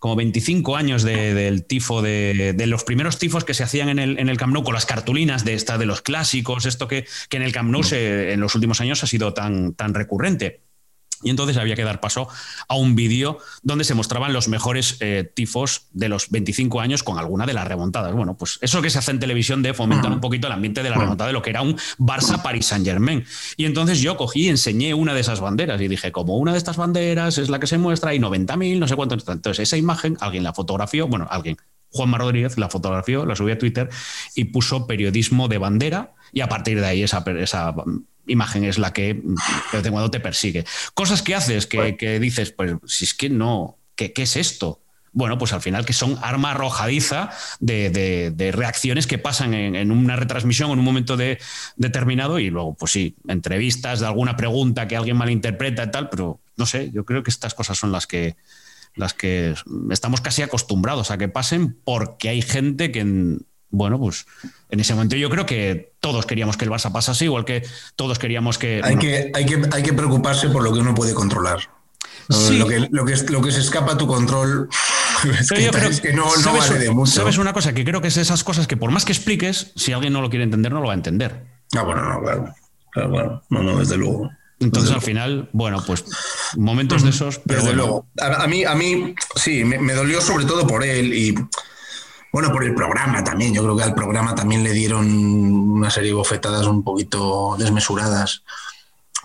como 0.05 0.17
25 0.17 0.77
años 0.77 1.03
de- 1.03 1.33
del 1.33 1.65
tifo, 1.65 2.03
de, 2.03 2.53
de 2.55 2.67
los 2.67 2.85
primeros 2.85 3.19
tifos 3.19 3.43
que 3.43 3.55
se 3.55 3.63
hacían 3.63 3.89
en 3.89 3.99
el, 3.99 4.19
en 4.19 4.29
el 4.29 4.37
Camp 4.37 4.53
Nou 4.53 4.61
con 4.63 4.75
las 4.77 4.85
cartulinas 4.85 5.47
de 5.49 5.55
esta 5.57 5.79
de 5.81 5.87
los 5.89 6.03
clásicos, 6.05 6.67
esto 6.67 6.89
que, 6.89 7.07
que 7.31 7.39
en 7.39 7.43
el 7.43 7.53
Camp 7.57 7.71
Nou 7.73 7.81
se- 7.81 8.35
en 8.37 8.41
los 8.45 8.53
últimos 8.55 8.83
años 8.85 9.01
ha 9.03 9.07
sido 9.09 9.33
tan, 9.33 9.73
tan 9.73 9.95
recurrente. 9.97 10.61
Y 11.25 11.31
entonces 11.31 11.57
había 11.57 11.75
que 11.75 11.85
dar 11.85 12.01
paso 12.01 12.29
a 12.69 12.77
un 12.77 12.95
vídeo 12.95 13.39
donde 13.63 13.85
se 13.85 13.95
mostraban 13.95 14.33
los 14.33 14.49
mejores 14.49 14.99
eh, 15.01 15.31
tifos 15.35 15.87
de 15.93 16.09
los 16.09 16.31
25 16.31 16.81
años 16.81 17.03
con 17.03 17.19
alguna 17.19 17.47
de 17.47 17.55
las 17.55 17.67
remontadas. 17.67 18.13
Bueno, 18.13 18.37
pues 18.37 18.59
eso 18.61 18.83
que 18.83 18.91
se 18.91 18.99
hace 18.99 19.11
en 19.11 19.19
televisión 19.19 19.63
de 19.63 19.75
fomentar 19.75 20.13
un 20.13 20.21
poquito 20.21 20.47
el 20.47 20.53
ambiente 20.53 20.83
de 20.83 20.91
la 20.91 20.97
remontada 20.97 21.29
de 21.29 21.33
lo 21.33 21.43
que 21.43 21.51
era 21.51 21.63
un 21.63 21.77
Barça-Paris 21.99 22.67
Saint-Germain. 22.67 23.25
Y 23.57 23.65
entonces 23.65 24.01
yo 24.01 24.17
cogí 24.17 24.45
y 24.45 24.49
enseñé 24.49 24.93
una 24.93 25.15
de 25.15 25.21
esas 25.21 25.41
banderas 25.41 25.81
y 25.81 25.89
dije, 25.89 26.13
como 26.13 26.37
una 26.37 26.53
de 26.53 26.59
estas 26.59 26.77
banderas 26.77 27.39
es 27.39 27.49
la 27.49 27.59
que 27.59 27.67
se 27.67 27.79
muestra, 27.79 28.11
hay 28.11 28.19
90.000, 28.19 28.79
no 28.79 28.87
sé 28.87 28.95
cuánto. 28.97 29.15
Entonces 29.15 29.61
esa 29.61 29.77
imagen, 29.77 30.17
alguien 30.21 30.45
la 30.45 30.53
fotografió, 30.53 31.09
bueno, 31.09 31.27
alguien, 31.31 31.57
Juanma 31.89 32.19
Rodríguez 32.19 32.59
la 32.59 32.69
fotografió, 32.69 33.25
la 33.25 33.37
subió 33.37 33.55
a 33.55 33.59
Twitter 33.59 33.89
y 34.35 34.45
puso 34.45 34.87
periodismo 34.87 35.49
de 35.49 35.59
bandera 35.59 36.15
y 36.33 36.41
a 36.41 36.49
partir 36.49 36.81
de 36.81 36.87
ahí 36.87 37.03
esa, 37.03 37.25
esa 37.39 37.73
imagen 38.27 38.65
es 38.65 38.79
la 38.79 38.93
que 38.93 39.15
de 39.15 39.23
vez 39.73 39.85
en 39.87 39.93
cuando 39.93 40.11
te 40.11 40.21
persigue. 40.21 40.65
Cosas 40.95 41.23
que 41.23 41.35
haces 41.35 41.67
que, 41.67 41.97
que 41.97 42.19
dices, 42.21 42.51
pues 42.53 42.73
si 42.87 43.05
es 43.05 43.15
que 43.15 43.29
no, 43.31 43.79
¿qué, 43.97 44.13
qué 44.13 44.23
es 44.23 44.37
esto? 44.37 44.81
Bueno, 45.17 45.39
pues 45.39 45.53
al 45.53 45.61
final 45.63 45.85
que 45.87 45.93
son 45.93 46.19
arma 46.23 46.51
arrojadiza 46.51 47.31
de, 47.61 47.89
de- 47.91 48.33
de 48.33 48.51
reacciones 48.51 49.07
que 49.07 49.17
pasan 49.17 49.55
en, 49.55 49.77
en 49.77 49.93
una 49.93 50.17
retransmisión 50.17 50.73
en 50.73 50.81
un 50.81 50.85
momento 50.85 51.17
de- 51.17 51.39
determinado 51.77 52.41
y 52.41 52.51
luego, 52.51 52.75
pues 52.75 52.91
sí, 52.91 53.15
entrevistas 53.29 54.01
de 54.01 54.07
alguna 54.07 54.37
pregunta 54.37 54.89
que 54.89 54.97
alguien 54.97 55.17
malinterpreta 55.17 55.85
y 55.85 55.91
tal, 55.93 56.09
pero 56.11 56.41
no 56.57 56.67
sé, 56.67 56.91
yo 56.93 57.05
creo 57.05 57.23
que 57.23 57.31
estas 57.31 57.55
cosas 57.55 57.79
son 57.79 57.93
las 57.93 58.09
que, 58.09 58.35
las 58.97 59.15
que 59.15 59.55
estamos 59.91 60.21
casi 60.21 60.43
acostumbrados 60.43 61.13
a 61.13 61.19
que 61.19 61.29
pasen 61.29 61.79
porque 61.85 62.29
hay 62.31 62.43
gente 62.43 62.91
que, 62.91 62.99
en- 63.01 63.47
bueno, 63.75 63.99
pues 63.99 64.27
en 64.71 64.81
ese 64.81 64.95
momento 64.95 65.17
yo 65.17 65.29
creo 65.31 65.45
que 65.47 65.93
todos 66.01 66.27
queríamos 66.27 66.57
que 66.57 66.65
el 66.65 66.71
Barça 66.71 66.93
pasase, 66.93 67.25
igual 67.25 67.45
que 67.45 67.63
todos 67.97 68.19
queríamos 68.19 68.57
que... 68.59 68.77
Hay 68.77 68.95
bueno, 68.95 69.01
que, 69.01 69.33
hay, 69.35 69.45
que, 69.47 69.63
hay 69.73 69.83
que 69.83 69.93
preocuparse 69.93 70.49
por 70.49 70.63
lo 70.63 70.73
que 70.73 70.79
uno 70.79 70.95
puede 70.95 71.13
controlar. 71.15 71.59
Sí. 72.31 72.57
Lo, 72.59 72.67
que, 72.67 72.89
lo, 72.91 73.05
que, 73.05 73.17
lo 73.29 73.43
que 73.43 73.51
se 73.53 73.61
escapa 73.61 73.93
a 73.93 73.99
tu 73.99 74.07
control 74.07 74.69
es 75.41 75.51
que, 75.51 75.63
yo 75.65 75.71
creo- 75.73 75.91
es 75.91 76.01
que 76.01 76.13
no, 76.13 76.25
no 76.25 76.31
¿sabes, 76.31 76.71
vale 76.71 76.85
de 76.85 76.91
mucho. 76.91 77.13
¿Sabes 77.13 77.37
una 77.39 77.53
cosa? 77.53 77.75
Que 77.75 77.85
creo 77.85 78.01
que 78.01 78.09
es 78.09 78.17
esas 78.17 78.45
cosas 78.45 78.67
que 78.67 78.77
por 78.77 78.91
más 78.91 79.05
que 79.05 79.13
expliques, 79.13 79.73
si 79.77 79.93
alguien 79.93 80.13
no 80.13 80.23
lo 80.23 80.31
quiere 80.31 80.45
entender, 80.45 80.73
no 80.73 80.81
lo 80.81 80.87
va 80.87 80.93
a 80.95 80.97
entender. 80.97 81.45
Ah, 81.77 81.83
bueno, 81.83 82.03
no, 82.03 82.23
claro. 82.23 82.55
Claro. 82.93 83.43
No, 83.51 83.63
no, 83.63 83.79
desde 83.79 83.97
luego. 83.97 84.31
Entonces, 84.61 84.91
Desde 84.91 84.95
al 84.95 85.03
final, 85.03 85.49
bueno, 85.53 85.83
pues 85.85 86.05
momentos 86.57 87.03
de 87.03 87.11
esos, 87.11 87.41
pero 87.41 87.59
Desde 87.61 87.75
bueno. 87.75 87.83
luego. 87.83 88.07
A, 88.39 88.45
a 88.45 88.47
mí, 88.47 88.65
a 88.65 88.75
mí, 88.77 89.15
sí, 89.35 89.65
me, 89.65 89.79
me 89.79 89.93
dolió 89.95 90.21
sobre 90.21 90.45
todo 90.47 90.65
por 90.67 90.85
él 90.85 91.13
y, 91.13 91.35
bueno, 92.35 92.51
por 92.51 92.65
el 92.65 92.75
programa 92.75 93.23
también. 93.23 93.55
Yo 93.55 93.63
creo 93.63 93.77
que 93.77 93.85
al 93.85 93.95
programa 93.95 94.35
también 94.35 94.65
le 94.65 94.73
dieron 94.73 95.07
una 95.07 95.89
serie 95.89 96.09
de 96.09 96.17
bofetadas 96.17 96.67
un 96.67 96.83
poquito 96.83 97.55
desmesuradas. 97.57 98.43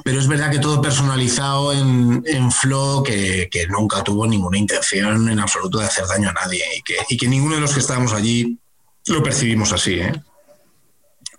Pero 0.03 0.19
es 0.19 0.27
verdad 0.27 0.51
que 0.51 0.59
todo 0.59 0.79
personalizado 0.79 1.73
en, 1.73 2.21
en 2.27 2.51
Flo, 2.51 3.01
que, 3.03 3.49
que 3.51 3.65
nunca 3.65 4.03
tuvo 4.03 4.27
ninguna 4.27 4.59
intención 4.59 5.27
en 5.27 5.39
absoluto 5.39 5.79
de 5.79 5.85
hacer 5.85 6.05
daño 6.05 6.29
a 6.29 6.33
nadie 6.33 6.63
y 6.77 6.83
que, 6.83 6.97
y 7.09 7.17
que 7.17 7.27
ninguno 7.27 7.55
de 7.55 7.61
los 7.61 7.73
que 7.73 7.79
estábamos 7.79 8.13
allí 8.13 8.59
lo 9.07 9.23
percibimos 9.23 9.73
así, 9.73 9.93
¿eh? 9.93 10.13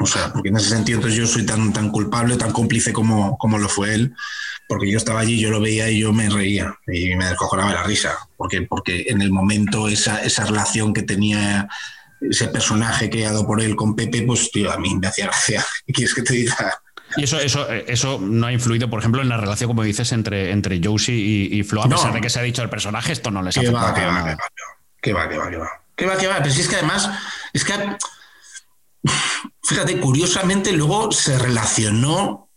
O 0.00 0.06
sea, 0.06 0.32
porque 0.32 0.48
en 0.48 0.56
ese 0.56 0.70
sentido 0.70 0.96
entonces 0.96 1.20
yo 1.20 1.26
soy 1.28 1.46
tan, 1.46 1.72
tan 1.72 1.90
culpable, 1.90 2.36
tan 2.36 2.50
cómplice 2.50 2.92
como, 2.92 3.38
como 3.38 3.58
lo 3.58 3.68
fue 3.68 3.94
él, 3.94 4.16
porque 4.70 4.88
yo 4.88 4.98
estaba 4.98 5.18
allí, 5.18 5.40
yo 5.40 5.50
lo 5.50 5.60
veía 5.60 5.90
y 5.90 5.98
yo 5.98 6.12
me 6.12 6.30
reía 6.30 6.72
y 6.86 7.16
me 7.16 7.26
descojonaba 7.26 7.72
la 7.72 7.82
risa, 7.82 8.16
porque, 8.36 8.62
porque 8.62 9.06
en 9.08 9.20
el 9.20 9.32
momento 9.32 9.88
esa, 9.88 10.22
esa 10.22 10.44
relación 10.46 10.94
que 10.94 11.02
tenía 11.02 11.68
ese 12.20 12.46
personaje 12.46 13.10
creado 13.10 13.44
por 13.44 13.60
él 13.60 13.74
con 13.74 13.96
Pepe, 13.96 14.22
pues 14.22 14.48
tío, 14.52 14.70
a 14.70 14.76
mí 14.78 14.94
me 14.94 15.08
hacía 15.08 15.26
gracia. 15.26 15.66
¿Qué 15.86 15.92
quieres 15.92 16.14
que 16.14 16.22
te 16.22 16.34
diga? 16.34 16.80
Y 17.16 17.24
eso, 17.24 17.40
eso, 17.40 17.68
eso 17.68 18.20
no 18.22 18.46
ha 18.46 18.52
influido, 18.52 18.88
por 18.88 19.00
ejemplo, 19.00 19.20
en 19.20 19.28
la 19.28 19.38
relación, 19.38 19.66
como 19.68 19.82
dices, 19.82 20.12
entre, 20.12 20.52
entre 20.52 20.80
Josie 20.82 21.16
y, 21.16 21.58
y 21.58 21.62
Flo. 21.64 21.82
A 21.82 21.86
No. 21.88 21.96
pesar 21.96 22.12
de 22.12 22.20
que 22.20 22.30
se 22.30 22.38
ha 22.38 22.42
dicho 22.42 22.62
el 22.62 22.70
personaje, 22.70 23.12
esto 23.12 23.32
no 23.32 23.42
les 23.42 23.58
ha 23.58 23.62
¿Qué 23.62 23.70
va, 23.70 23.80
para 23.80 23.92
va, 23.92 23.94
qué 23.94 24.06
va, 24.06 24.36
qué 25.02 25.12
va, 25.12 25.28
qué 25.28 25.36
va, 25.38 25.68
qué 25.96 26.06
va, 26.06 26.16
qué 26.16 26.26
va? 26.28 26.36
Pero 26.42 26.54
si 26.54 26.60
es 26.60 26.68
que 26.68 26.76
además, 26.76 27.10
es 27.52 27.64
que, 27.64 27.72
fíjate, 29.64 29.98
curiosamente 29.98 30.72
luego 30.72 31.10
se 31.10 31.36
relacionó, 31.38 32.49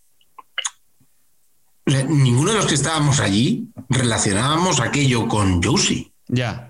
ninguno 1.86 2.52
de 2.52 2.58
los 2.58 2.66
que 2.68 2.76
estábamos 2.76 3.20
allí 3.20 3.68
relacionábamos 3.90 4.80
aquello 4.80 5.28
con 5.28 5.62
Josie. 5.62 6.12
Ya. 6.28 6.70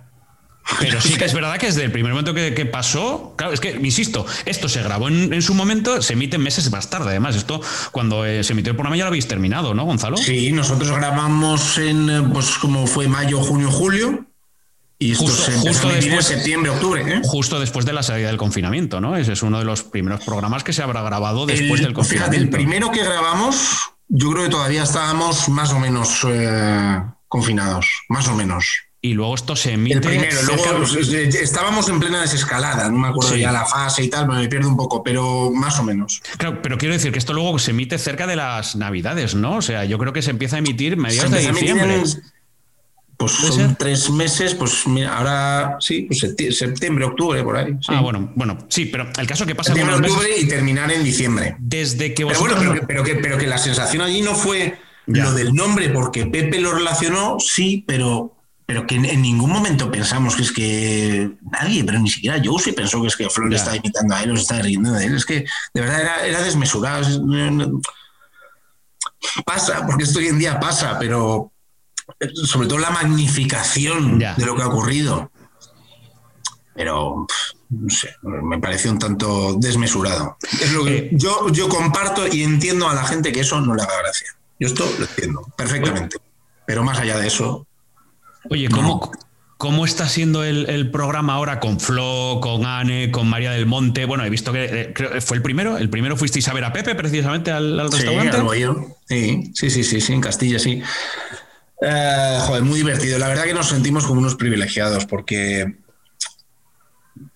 Pero 0.80 1.02
sí 1.02 1.16
que 1.18 1.26
es 1.26 1.34
verdad 1.34 1.58
que 1.58 1.66
desde 1.66 1.84
el 1.84 1.92
primer 1.92 2.14
momento 2.14 2.34
que, 2.34 2.54
que 2.54 2.66
pasó, 2.66 3.34
claro, 3.38 3.52
es 3.54 3.60
que, 3.60 3.72
insisto, 3.84 4.26
esto 4.46 4.70
se 4.70 4.82
grabó 4.82 5.10
en, 5.10 5.34
en 5.34 5.42
su 5.42 5.54
momento, 5.54 6.02
se 6.02 6.14
emite 6.14 6.38
meses 6.38 6.72
más 6.72 6.90
tarde. 6.90 7.10
Además, 7.10 7.36
esto 7.36 7.60
cuando 7.92 8.26
eh, 8.26 8.46
se 8.46 8.54
emitió 8.54 8.72
el 8.72 8.78
programa 8.78 8.96
ya 8.96 9.04
lo 9.04 9.10
habéis 9.10 9.28
terminado, 9.28 9.74
¿no, 9.74 9.84
Gonzalo? 9.84 10.16
Sí, 10.16 10.54
nosotros 10.54 10.90
grabamos 10.92 11.78
en, 11.78 12.10
eh, 12.10 12.22
pues 12.32 12.58
como 12.60 12.88
fue 12.88 13.10
mayo, 13.10 13.40
junio, 13.42 13.70
julio, 13.70 14.26
y 14.98 15.12
esto 15.12 15.26
Justo- 15.26 15.44
se 15.44 15.52
justo 15.58 15.90
después- 15.90 16.32
en 16.32 16.38
septiembre, 16.38 16.72
octubre. 16.72 17.02
¿eh? 17.18 17.22
Justo 17.26 17.60
después 17.60 17.86
de 17.86 17.92
la 17.92 18.02
salida 18.02 18.28
del 18.28 18.38
confinamiento, 18.38 19.02
¿no? 19.02 19.18
Ese 19.18 19.34
es 19.34 19.44
uno 19.44 19.60
de 19.60 19.66
los 19.66 19.84
primeros 19.84 20.24
programas 20.24 20.64
que 20.64 20.72
se 20.72 20.82
habrá 20.82 21.02
grabado 21.02 21.46
después 21.46 21.82
El- 21.82 21.94
del 21.94 22.06
Fíjate, 22.06 22.38
el 22.38 22.50
confinamiento. 22.50 22.56
primero 22.56 22.90
que 22.92 23.04
grabamos, 23.04 23.80
yo 24.16 24.30
creo 24.30 24.44
que 24.44 24.50
todavía 24.50 24.84
estábamos 24.84 25.50
más 25.50 25.74
o 25.74 25.80
menos 25.80 26.24
eh, 26.30 27.02
confinados, 27.28 27.88
más 28.10 28.28
o 28.28 28.36
menos. 28.36 28.66
y 29.02 29.14
luego 29.14 29.34
esto 29.34 29.56
se 29.56 29.74
emite. 29.74 29.96
El 29.96 30.02
primero, 30.02 30.38
luego 30.44 30.86
estábamos 31.42 31.90
en 31.90 32.00
plena 32.00 32.22
desescalada, 32.22 32.90
no 32.90 33.00
me 33.00 33.08
acuerdo 33.08 33.36
ya 33.36 33.52
la 33.52 33.66
fase 33.66 34.04
y 34.04 34.10
tal, 34.10 34.28
me 34.28 34.48
pierdo 34.48 34.70
un 34.70 34.78
poco, 34.78 35.04
pero 35.04 35.52
más 35.52 35.80
o 35.80 35.84
menos. 35.84 36.22
Claro, 36.38 36.62
pero 36.62 36.78
quiero 36.78 36.94
decir 36.94 37.12
que 37.12 37.18
esto 37.18 37.34
luego 37.34 37.58
se 37.58 37.72
emite 37.72 37.98
cerca 37.98 38.28
de 38.28 38.36
las 38.36 38.76
Navidades, 38.76 39.34
¿no? 39.34 39.58
O 39.58 39.62
sea, 39.64 39.84
yo 39.84 39.98
creo 39.98 40.14
que 40.14 40.22
se 40.22 40.30
empieza 40.30 40.58
a 40.58 40.60
emitir 40.60 40.96
mediados 40.96 41.32
de 41.32 41.52
diciembre. 41.52 42.04
Pues 43.26 43.54
son 43.54 43.76
tres 43.76 44.10
meses, 44.10 44.54
pues 44.56 44.86
mira, 44.88 45.18
ahora 45.18 45.78
sí, 45.80 46.04
pues 46.04 46.20
septiembre, 46.58 47.06
octubre, 47.06 47.44
por 47.44 47.58
ahí. 47.58 47.76
Ah, 47.88 48.02
bueno, 48.02 48.32
bueno, 48.36 48.58
sí, 48.70 48.86
pero 48.86 49.10
el 49.18 49.28
caso 49.28 49.46
que 49.46 49.56
pasa 49.56 49.74
septiembre, 49.74 50.10
octubre 50.10 50.30
y 50.38 50.48
terminar 50.48 50.92
en 50.92 51.04
diciembre. 51.04 51.56
Desde 51.60 52.14
que 52.14 52.24
vosotros... 52.24 52.58
Pero 52.60 52.72
bueno, 52.72 52.86
pero, 52.88 53.04
que, 53.04 53.16
pero 53.16 53.38
que 53.38 53.48
la 53.48 53.58
sensación 53.58 54.02
allí 54.02 54.22
no 54.22 54.36
fue 54.36 54.78
lo 55.06 55.34
del 55.34 55.54
nombre, 55.54 55.90
porque 55.90 56.26
Pepe 56.26 56.60
lo 56.60 56.74
relacionó, 56.74 57.38
sí, 57.40 57.84
pero 57.88 58.34
pero 58.66 58.88
que 58.88 58.96
en 58.96 59.22
ningún 59.22 59.52
momento 59.52 59.92
pensamos 59.92 60.36
que 60.36 60.42
es 60.42 60.52
que 60.52 61.32
nadie, 61.52 61.84
pero 61.84 62.00
ni 62.00 62.10
siquiera 62.10 62.38
yo 62.38 62.56
pensó 62.76 63.02
que 63.02 63.08
es 63.08 63.16
que 63.16 63.30
Flor 63.30 63.54
está 63.54 63.76
imitando 63.76 64.16
a 64.16 64.24
él 64.24 64.32
o 64.32 64.36
está 64.36 64.62
riendo 64.62 64.94
de 64.94 65.06
él. 65.06 65.16
Es 65.16 65.26
que 65.26 65.46
de 65.74 65.82
verdad 65.82 66.02
era, 66.02 66.26
era 66.26 66.42
desmesurado. 66.42 67.06
Pasa, 69.46 69.86
porque 69.86 70.06
esto 70.06 70.20
hoy 70.20 70.28
en 70.28 70.40
día 70.40 70.60
pasa, 70.60 70.98
pero 70.98 71.53
sobre 72.34 72.68
todo 72.68 72.80
la 72.80 72.92
magnificación 72.92 74.20
de 74.20 74.46
lo 74.46 74.56
que 74.56 74.62
ha 74.62 74.68
ocurrido. 74.68 75.32
Pero 76.76 77.28
no 77.70 77.90
sé, 77.90 78.16
me 78.22 78.60
pareció 78.60 78.92
un 78.92 79.00
tanto 79.00 79.56
desmesurado. 79.56 80.38
Es 80.60 80.72
lo 80.74 80.84
que 80.84 80.98
eh. 80.98 81.10
yo, 81.14 81.50
yo 81.50 81.70
comparto 81.70 82.28
y 82.28 82.44
entiendo 82.44 82.90
a 82.90 82.96
la 82.96 83.04
gente 83.04 83.32
que 83.32 83.42
eso 83.42 83.62
no 83.62 83.76
le 83.76 83.84
haga 83.84 84.00
gracia. 84.02 84.28
Yo 84.60 84.68
esto 84.68 84.86
lo 84.98 85.06
entiendo 85.06 85.42
perfectamente. 85.56 86.18
Pero 86.66 86.84
más 86.84 86.98
allá 86.98 87.18
de 87.18 87.28
eso, 87.28 87.68
Oye, 88.50 88.68
¿cómo, 88.70 89.12
¿cómo 89.58 89.86
está 89.86 90.08
siendo 90.08 90.44
el, 90.44 90.92
programa 90.92 91.36
ahora 91.36 91.60
con 91.60 91.80
Flo, 91.80 92.40
con 92.42 92.66
Anne, 92.66 93.12
con 93.12 93.28
María 93.28 93.52
del 93.52 93.66
Monte? 93.66 94.06
Bueno, 94.06 94.26
he 94.26 94.30
visto 94.30 94.52
que 94.52 94.94
eh, 94.98 95.22
fue 95.22 95.38
el 95.38 95.44
primero. 95.44 95.78
El 95.78 95.90
primero 95.90 96.18
fuisteis 96.18 96.48
a 96.48 96.54
ver 96.54 96.66
a 96.66 96.74
Pepe 96.74 96.96
precisamente 96.96 97.52
al, 97.52 97.90
restaurante. 97.90 98.38
Sí, 99.08 99.52
sí, 99.54 99.70
sí, 99.70 99.84
sí, 99.84 100.02
sí, 100.02 100.14
en 100.14 100.22
Castilla, 100.22 100.60
sí. 100.60 100.82
Eh, 101.86 102.38
joder, 102.42 102.64
muy 102.64 102.78
divertido. 102.78 103.20
La 103.20 103.28
verdad 103.28 103.44
que 103.44 103.54
nos 103.54 103.70
sentimos 103.70 104.06
como 104.06 104.22
unos 104.22 104.36
privilegiados 104.36 105.06
porque 105.06 105.76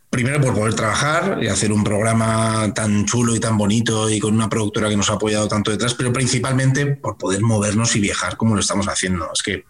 primero 0.09 0.39
por 0.39 0.55
poder 0.55 0.73
trabajar 0.73 1.39
y 1.41 1.47
hacer 1.47 1.71
un 1.71 1.83
programa 1.83 2.73
tan 2.73 3.05
chulo 3.05 3.35
y 3.35 3.39
tan 3.39 3.57
bonito 3.57 4.09
y 4.09 4.19
con 4.19 4.33
una 4.33 4.49
productora 4.49 4.89
que 4.89 4.97
nos 4.97 5.09
ha 5.09 5.13
apoyado 5.13 5.47
tanto 5.47 5.71
detrás, 5.71 5.93
pero 5.93 6.13
principalmente 6.13 6.85
por 6.85 7.17
poder 7.17 7.41
movernos 7.41 7.95
y 7.95 7.99
viajar 7.99 8.37
como 8.37 8.55
lo 8.55 8.61
estamos 8.61 8.87
haciendo. 8.87 9.29
Es 9.33 9.43
que 9.43 9.65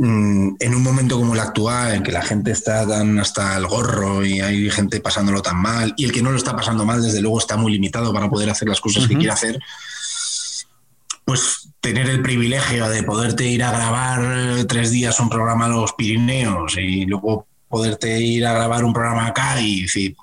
Mm, 0.00 0.54
en 0.60 0.74
un 0.76 0.82
momento 0.84 1.16
como 1.18 1.34
el 1.34 1.40
actual, 1.40 1.92
en 1.92 2.04
que 2.04 2.12
la 2.12 2.22
gente 2.22 2.52
está 2.52 2.86
tan 2.86 3.18
hasta 3.18 3.56
el 3.56 3.66
gorro 3.66 4.24
y 4.24 4.38
hay 4.40 4.70
gente 4.70 5.00
pasándolo 5.00 5.42
tan 5.42 5.60
mal, 5.60 5.92
y 5.96 6.04
el 6.04 6.12
que 6.12 6.22
no 6.22 6.30
lo 6.30 6.36
está 6.36 6.54
pasando 6.54 6.84
mal, 6.84 7.02
desde 7.02 7.20
luego, 7.20 7.40
está 7.40 7.56
muy 7.56 7.72
limitado 7.72 8.12
para 8.12 8.30
poder 8.30 8.48
hacer 8.48 8.68
las 8.68 8.80
cosas 8.80 9.08
que 9.08 9.16
quiere 9.16 9.32
hacer, 9.32 9.58
pues 11.24 11.67
tener 11.80 12.08
el 12.08 12.22
privilegio 12.22 12.88
de 12.88 13.02
poderte 13.02 13.44
ir 13.44 13.62
a 13.62 13.70
grabar 13.70 14.64
tres 14.66 14.90
días 14.90 15.20
un 15.20 15.28
programa 15.28 15.66
a 15.66 15.68
los 15.68 15.92
Pirineos 15.92 16.76
y 16.76 17.04
luego 17.06 17.46
poderte 17.68 18.18
ir 18.20 18.46
a 18.46 18.54
grabar 18.54 18.84
un 18.84 18.92
programa 18.92 19.26
acá 19.26 19.60
y 19.60 19.82
decir, 19.82 20.16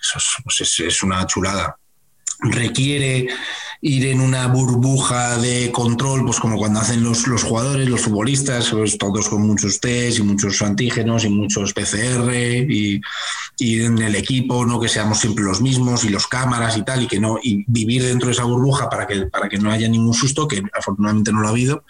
eso 0.00 0.20
pues 0.44 0.80
es 0.80 1.02
una 1.02 1.26
chulada. 1.26 1.76
Requiere 2.42 3.28
ir 3.84 4.06
en 4.06 4.20
una 4.20 4.46
burbuja 4.46 5.38
de 5.38 5.72
control, 5.72 6.24
pues 6.24 6.38
como 6.38 6.56
cuando 6.56 6.78
hacen 6.78 7.02
los, 7.02 7.26
los 7.26 7.42
jugadores, 7.42 7.88
los 7.88 8.02
futbolistas, 8.02 8.70
pues 8.70 8.96
todos 8.96 9.28
con 9.28 9.42
muchos 9.42 9.80
test 9.80 10.20
y 10.20 10.22
muchos 10.22 10.62
antígenos 10.62 11.24
y 11.24 11.28
muchos 11.28 11.72
PCR 11.72 12.32
y, 12.32 13.00
y, 13.58 13.82
en 13.82 13.98
el 13.98 14.14
equipo, 14.14 14.64
no 14.64 14.78
que 14.78 14.88
seamos 14.88 15.18
siempre 15.18 15.44
los 15.44 15.60
mismos 15.60 16.04
y 16.04 16.10
los 16.10 16.28
cámaras 16.28 16.76
y 16.76 16.84
tal, 16.84 17.02
y 17.02 17.08
que 17.08 17.18
no, 17.18 17.38
y 17.42 17.64
vivir 17.66 18.04
dentro 18.04 18.28
de 18.28 18.34
esa 18.34 18.44
burbuja 18.44 18.88
para 18.88 19.04
que, 19.06 19.26
para 19.26 19.48
que 19.48 19.58
no 19.58 19.72
haya 19.72 19.88
ningún 19.88 20.14
susto, 20.14 20.46
que 20.46 20.62
afortunadamente 20.72 21.32
no 21.32 21.40
lo 21.40 21.48
ha 21.48 21.50
habido 21.50 21.84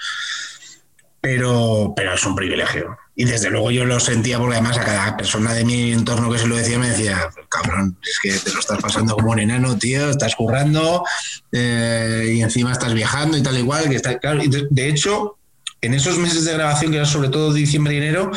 pero, 1.23 1.93
pero 1.95 2.15
es 2.15 2.27
un 2.27 2.35
privilegio. 2.35 2.99
Y 3.15 3.25
desde 3.27 3.49
luego 3.49 3.71
yo 3.71 3.85
lo 3.85 4.01
sentía 4.01 4.39
porque 4.39 4.57
además 4.57 4.77
a 4.77 4.85
cada 4.85 5.17
persona 5.17 5.55
de 5.55 5.65
mi 5.65 5.93
entorno 5.93 6.29
que 6.29 6.39
se 6.39 6.49
lo 6.49 6.57
decía 6.57 6.81
me 6.81 6.89
decía, 6.89 7.31
cabrón, 7.49 7.97
es 8.03 8.19
que 8.21 8.33
te 8.33 8.53
lo 8.53 8.59
estás 8.59 8.81
pasando 8.83 9.15
como 9.15 9.31
un 9.31 9.39
enano, 9.39 9.79
tío, 9.79 10.11
estás 10.11 10.35
currando 10.35 11.05
eh, 11.53 12.33
y 12.35 12.43
encima 12.43 12.73
estás 12.73 12.93
viajando 12.93 13.37
y 13.37 13.43
tal 13.43 13.57
igual. 13.57 13.89
Que 13.89 13.95
está, 13.95 14.19
claro, 14.19 14.43
de, 14.43 14.89
hecho, 14.89 15.37
en 15.81 15.95
esos 15.95 16.19
meses 16.19 16.45
de 16.45 16.55
grabación, 16.55 16.91
que 16.91 16.97
era 16.97 17.07
sobre 17.07 17.29
todo 17.29 17.53
diciembre 17.53 17.95
y 17.95 17.99
enero, 17.99 18.33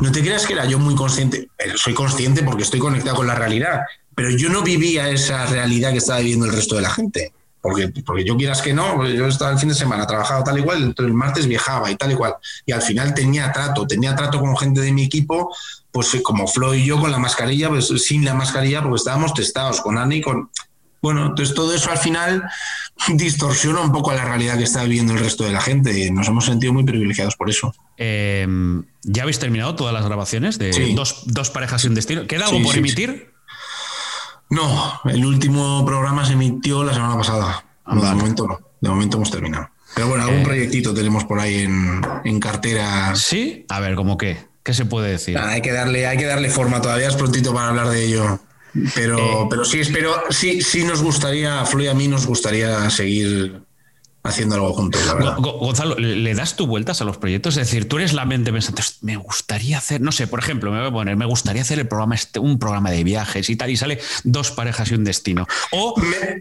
no 0.00 0.10
te 0.10 0.20
creas 0.20 0.44
que 0.44 0.54
era 0.54 0.64
yo 0.64 0.80
muy 0.80 0.96
consciente, 0.96 1.50
eh, 1.58 1.74
soy 1.76 1.94
consciente 1.94 2.42
porque 2.42 2.64
estoy 2.64 2.80
conectado 2.80 3.14
con 3.14 3.28
la 3.28 3.36
realidad, 3.36 3.82
pero 4.16 4.30
yo 4.30 4.48
no 4.48 4.62
vivía 4.62 5.08
esa 5.08 5.46
realidad 5.46 5.92
que 5.92 5.98
estaba 5.98 6.18
viviendo 6.18 6.46
el 6.46 6.52
resto 6.52 6.74
de 6.74 6.82
la 6.82 6.90
gente. 6.90 7.32
Porque, 7.64 7.88
porque 8.04 8.24
yo 8.24 8.36
quieras 8.36 8.60
que 8.60 8.74
no, 8.74 9.08
yo 9.08 9.26
estaba 9.26 9.50
el 9.50 9.58
fin 9.58 9.70
de 9.70 9.74
semana, 9.74 10.06
trabajaba 10.06 10.44
tal 10.44 10.58
y 10.58 10.62
cual, 10.62 10.94
el 10.98 11.14
martes 11.14 11.46
viajaba 11.46 11.90
y 11.90 11.96
tal 11.96 12.12
y 12.12 12.14
cual. 12.14 12.34
Y 12.66 12.72
al 12.72 12.82
final 12.82 13.14
tenía 13.14 13.50
trato, 13.52 13.86
tenía 13.86 14.14
trato 14.14 14.38
con 14.38 14.54
gente 14.54 14.82
de 14.82 14.92
mi 14.92 15.04
equipo, 15.04 15.50
pues 15.90 16.14
como 16.22 16.46
Flo 16.46 16.74
y 16.74 16.84
yo 16.84 17.00
con 17.00 17.10
la 17.10 17.16
mascarilla, 17.16 17.70
pues 17.70 17.86
sin 17.86 18.22
la 18.22 18.34
mascarilla, 18.34 18.82
porque 18.82 18.96
estábamos 18.96 19.32
testados 19.32 19.80
con 19.80 19.96
Ani, 19.96 20.20
con... 20.20 20.50
Bueno, 21.00 21.28
entonces 21.28 21.54
todo 21.54 21.74
eso 21.74 21.90
al 21.90 21.96
final 21.96 22.42
distorsiona 23.14 23.80
un 23.80 23.92
poco 23.92 24.12
la 24.12 24.26
realidad 24.26 24.58
que 24.58 24.64
está 24.64 24.82
viviendo 24.82 25.14
el 25.14 25.20
resto 25.20 25.44
de 25.44 25.52
la 25.52 25.62
gente. 25.62 26.10
Nos 26.10 26.28
hemos 26.28 26.44
sentido 26.44 26.74
muy 26.74 26.84
privilegiados 26.84 27.34
por 27.34 27.48
eso. 27.48 27.74
Em, 27.96 28.84
¿Ya 29.04 29.22
habéis 29.22 29.38
terminado 29.38 29.74
todas 29.74 29.94
las 29.94 30.04
grabaciones 30.04 30.58
de 30.58 30.94
dos, 30.94 31.50
parejas 31.50 31.82
y 31.84 31.88
un 31.88 31.94
destino? 31.94 32.26
¿Queda 32.26 32.44
algo 32.44 32.62
por 32.62 32.76
emitir? 32.76 33.33
No, 34.54 35.00
el 35.04 35.24
último 35.24 35.84
programa 35.84 36.24
se 36.24 36.34
emitió 36.34 36.84
la 36.84 36.94
semana 36.94 37.16
pasada. 37.16 37.64
de 37.86 37.94
momento 37.94 38.46
no. 38.46 38.60
De 38.80 38.88
momento 38.88 39.16
hemos 39.16 39.30
terminado. 39.30 39.68
Pero 39.94 40.08
bueno, 40.08 40.24
algún 40.24 40.40
eh, 40.40 40.44
proyectito 40.44 40.92
tenemos 40.92 41.24
por 41.24 41.40
ahí 41.40 41.66
en, 42.24 42.40
cartera. 42.40 43.14
Sí, 43.16 43.64
a 43.68 43.80
ver, 43.80 43.94
¿cómo 43.94 44.18
qué? 44.18 44.38
¿Qué 44.62 44.74
se 44.74 44.84
puede 44.84 45.10
decir? 45.10 45.38
hay 45.38 45.60
que 45.60 45.72
darle, 45.72 46.06
hay 46.06 46.16
que 46.16 46.26
darle 46.26 46.50
forma. 46.50 46.80
Todavía 46.80 47.08
es 47.08 47.16
prontito 47.16 47.52
para 47.52 47.68
hablar 47.68 47.88
de 47.88 48.04
ello. 48.04 48.40
Pero, 48.94 49.18
eh, 49.18 49.46
pero 49.48 49.64
sí, 49.64 49.80
espero, 49.80 50.14
sí, 50.30 50.60
sí 50.60 50.84
nos 50.84 51.02
gustaría, 51.02 51.60
a 51.60 51.66
Flo 51.66 51.82
y 51.82 51.88
a 51.88 51.94
mí 51.94 52.08
nos 52.08 52.26
gustaría 52.26 52.90
seguir 52.90 53.62
haciendo 54.24 54.54
algo 54.54 54.72
juntos, 54.72 55.04
la 55.06 55.14
verdad. 55.14 55.36
Gonzalo, 55.38 55.96
¿le 55.96 56.34
das 56.34 56.56
tú 56.56 56.66
vueltas 56.66 57.00
a 57.02 57.04
los 57.04 57.18
proyectos? 57.18 57.56
Es 57.58 57.68
decir, 57.68 57.86
tú 57.86 57.98
eres 57.98 58.14
la 58.14 58.24
mente 58.24 58.52
pensante, 58.52 58.82
me 59.02 59.16
gustaría 59.16 59.78
hacer, 59.78 60.00
no 60.00 60.12
sé, 60.12 60.26
por 60.26 60.38
ejemplo, 60.38 60.72
me 60.72 60.78
voy 60.78 60.88
a 60.88 60.90
poner, 60.90 61.16
me 61.16 61.26
gustaría 61.26 61.62
hacer 61.62 61.78
el 61.78 61.86
programa 61.86 62.14
este, 62.14 62.38
un 62.38 62.58
programa 62.58 62.90
de 62.90 63.04
viajes 63.04 63.50
y 63.50 63.56
tal, 63.56 63.70
y 63.70 63.76
sale 63.76 64.00
dos 64.24 64.50
parejas 64.50 64.90
y 64.90 64.94
un 64.94 65.04
destino. 65.04 65.46
O 65.72 65.94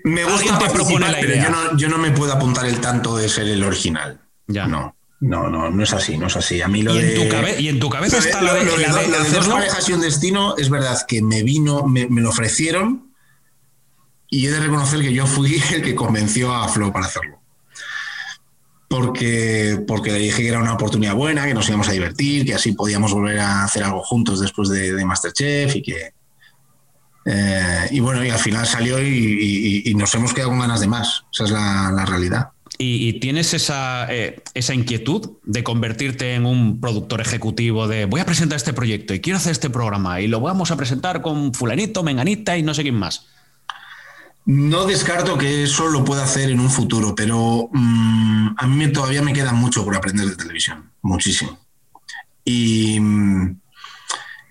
me, 0.05 0.23
gusta 0.23 0.57
te 0.57 0.69
propone 0.69 1.11
la 1.11 1.19
idea. 1.19 1.45
Pero 1.45 1.77
yo 1.77 1.89
no, 1.89 1.97
me 1.97 2.11
puedo 2.11 2.31
apuntar 2.31 2.65
el 2.65 2.79
tanto 2.79 3.17
de 3.17 3.27
ser 3.27 3.47
el 3.49 3.63
original. 3.63 4.19
Ya. 4.47 4.65
No. 4.65 4.95
No, 5.19 5.49
no, 5.49 5.69
no 5.69 5.83
es 5.83 5.93
así, 5.93 6.17
no 6.17 6.27
es 6.27 6.35
así. 6.35 6.61
A 6.61 6.67
mí 6.67 6.81
lo 6.81 6.93
¿Y 6.93 6.99
en 6.99 7.15
Tu 7.15 7.61
y 7.61 7.67
en 7.69 7.79
tu 7.79 7.89
cabeza 7.89 8.17
está 8.17 8.41
lo 8.41 8.53
de, 8.55 8.65
dos 8.65 9.47
parejas 9.47 9.87
y 9.87 9.93
un 9.93 10.01
destino, 10.01 10.55
es 10.57 10.69
verdad 10.69 10.97
que 11.07 11.21
me 11.21 11.43
vino, 11.43 11.85
me, 11.85 12.07
me, 12.07 12.19
lo 12.19 12.29
ofrecieron 12.29 13.13
y 14.29 14.47
he 14.47 14.51
de 14.51 14.59
reconocer 14.59 14.99
que 15.01 15.13
yo 15.13 15.25
fui 15.25 15.61
el 15.73 15.81
que 15.81 15.95
convenció 15.95 16.53
a 16.53 16.67
Flo 16.67 16.91
para 16.91 17.05
hacerlo 17.05 17.42
porque, 18.93 19.83
porque 19.87 20.11
le 20.11 20.19
dije 20.19 20.43
que 20.43 20.49
era 20.49 20.59
una 20.59 20.75
oportunidad 20.75 21.15
buena, 21.15 21.47
que 21.47 21.55
nos 21.55 21.67
íbamos 21.67 21.89
a 21.89 21.93
divertir, 21.93 22.45
que 22.45 22.53
así 22.53 22.73
podíamos 22.73 23.11
volver 23.11 23.39
a 23.39 23.63
hacer 23.63 23.83
algo 23.83 24.03
juntos 24.03 24.39
después 24.39 24.69
de, 24.69 25.03
Masterchef 25.03 25.77
y 25.77 25.81
que... 25.81 26.13
Eh, 27.25 27.87
y 27.89 27.99
bueno, 28.01 28.23
y 28.23 28.29
al 28.29 28.37
final 28.37 28.67
salió 28.67 29.01
y, 29.01 29.91
nos 29.97 30.13
hemos 30.13 30.31
quedado 30.31 30.51
con 30.51 30.59
ganas 30.59 30.79
de 30.79 30.87
más. 30.87 31.23
Esa 31.33 31.43
es 31.45 31.49
la, 31.49 32.05
realidad. 32.05 32.49
¿Y, 32.77 33.13
tienes 33.19 33.55
esa, 33.55 34.05
eh, 34.13 34.43
esa 34.53 34.75
inquietud 34.75 35.37
de 35.43 35.63
convertirte 35.63 36.35
en 36.35 36.45
un 36.45 36.79
productor 36.79 37.19
ejecutivo 37.19 37.87
de 37.87 38.05
voy 38.05 38.21
a 38.21 38.25
presentar 38.27 38.57
este 38.57 38.73
proyecto 38.73 39.15
y 39.15 39.21
quiero 39.21 39.37
hacer 39.37 39.53
este 39.53 39.71
programa 39.71 40.21
y 40.21 40.27
lo 40.27 40.39
vamos 40.39 40.69
a 40.69 40.77
presentar 40.77 41.23
con 41.23 41.55
fulanito, 41.55 42.03
menganita 42.03 42.57
y 42.57 42.61
no 42.61 42.75
sé 42.75 42.83
quién 42.83 42.95
más? 42.95 43.25
No 44.45 44.85
descarto 44.85 45.37
que 45.37 45.63
eso 45.63 45.87
lo 45.87 46.03
pueda 46.03 46.23
hacer 46.23 46.49
en 46.49 46.59
un 46.59 46.69
futuro, 46.69 47.15
pero 47.15 47.69
mm, 47.71 48.55
a 48.57 48.67
mí 48.67 48.91
todavía 48.91 49.21
me 49.21 49.31
queda 49.31 49.53
mucho 49.53 49.85
por 49.85 49.95
aprender 49.95 50.27
de 50.27 50.35
televisión, 50.35 50.91
muchísimo. 51.01 51.57
Y, 52.43 52.99
mm, 52.99 53.59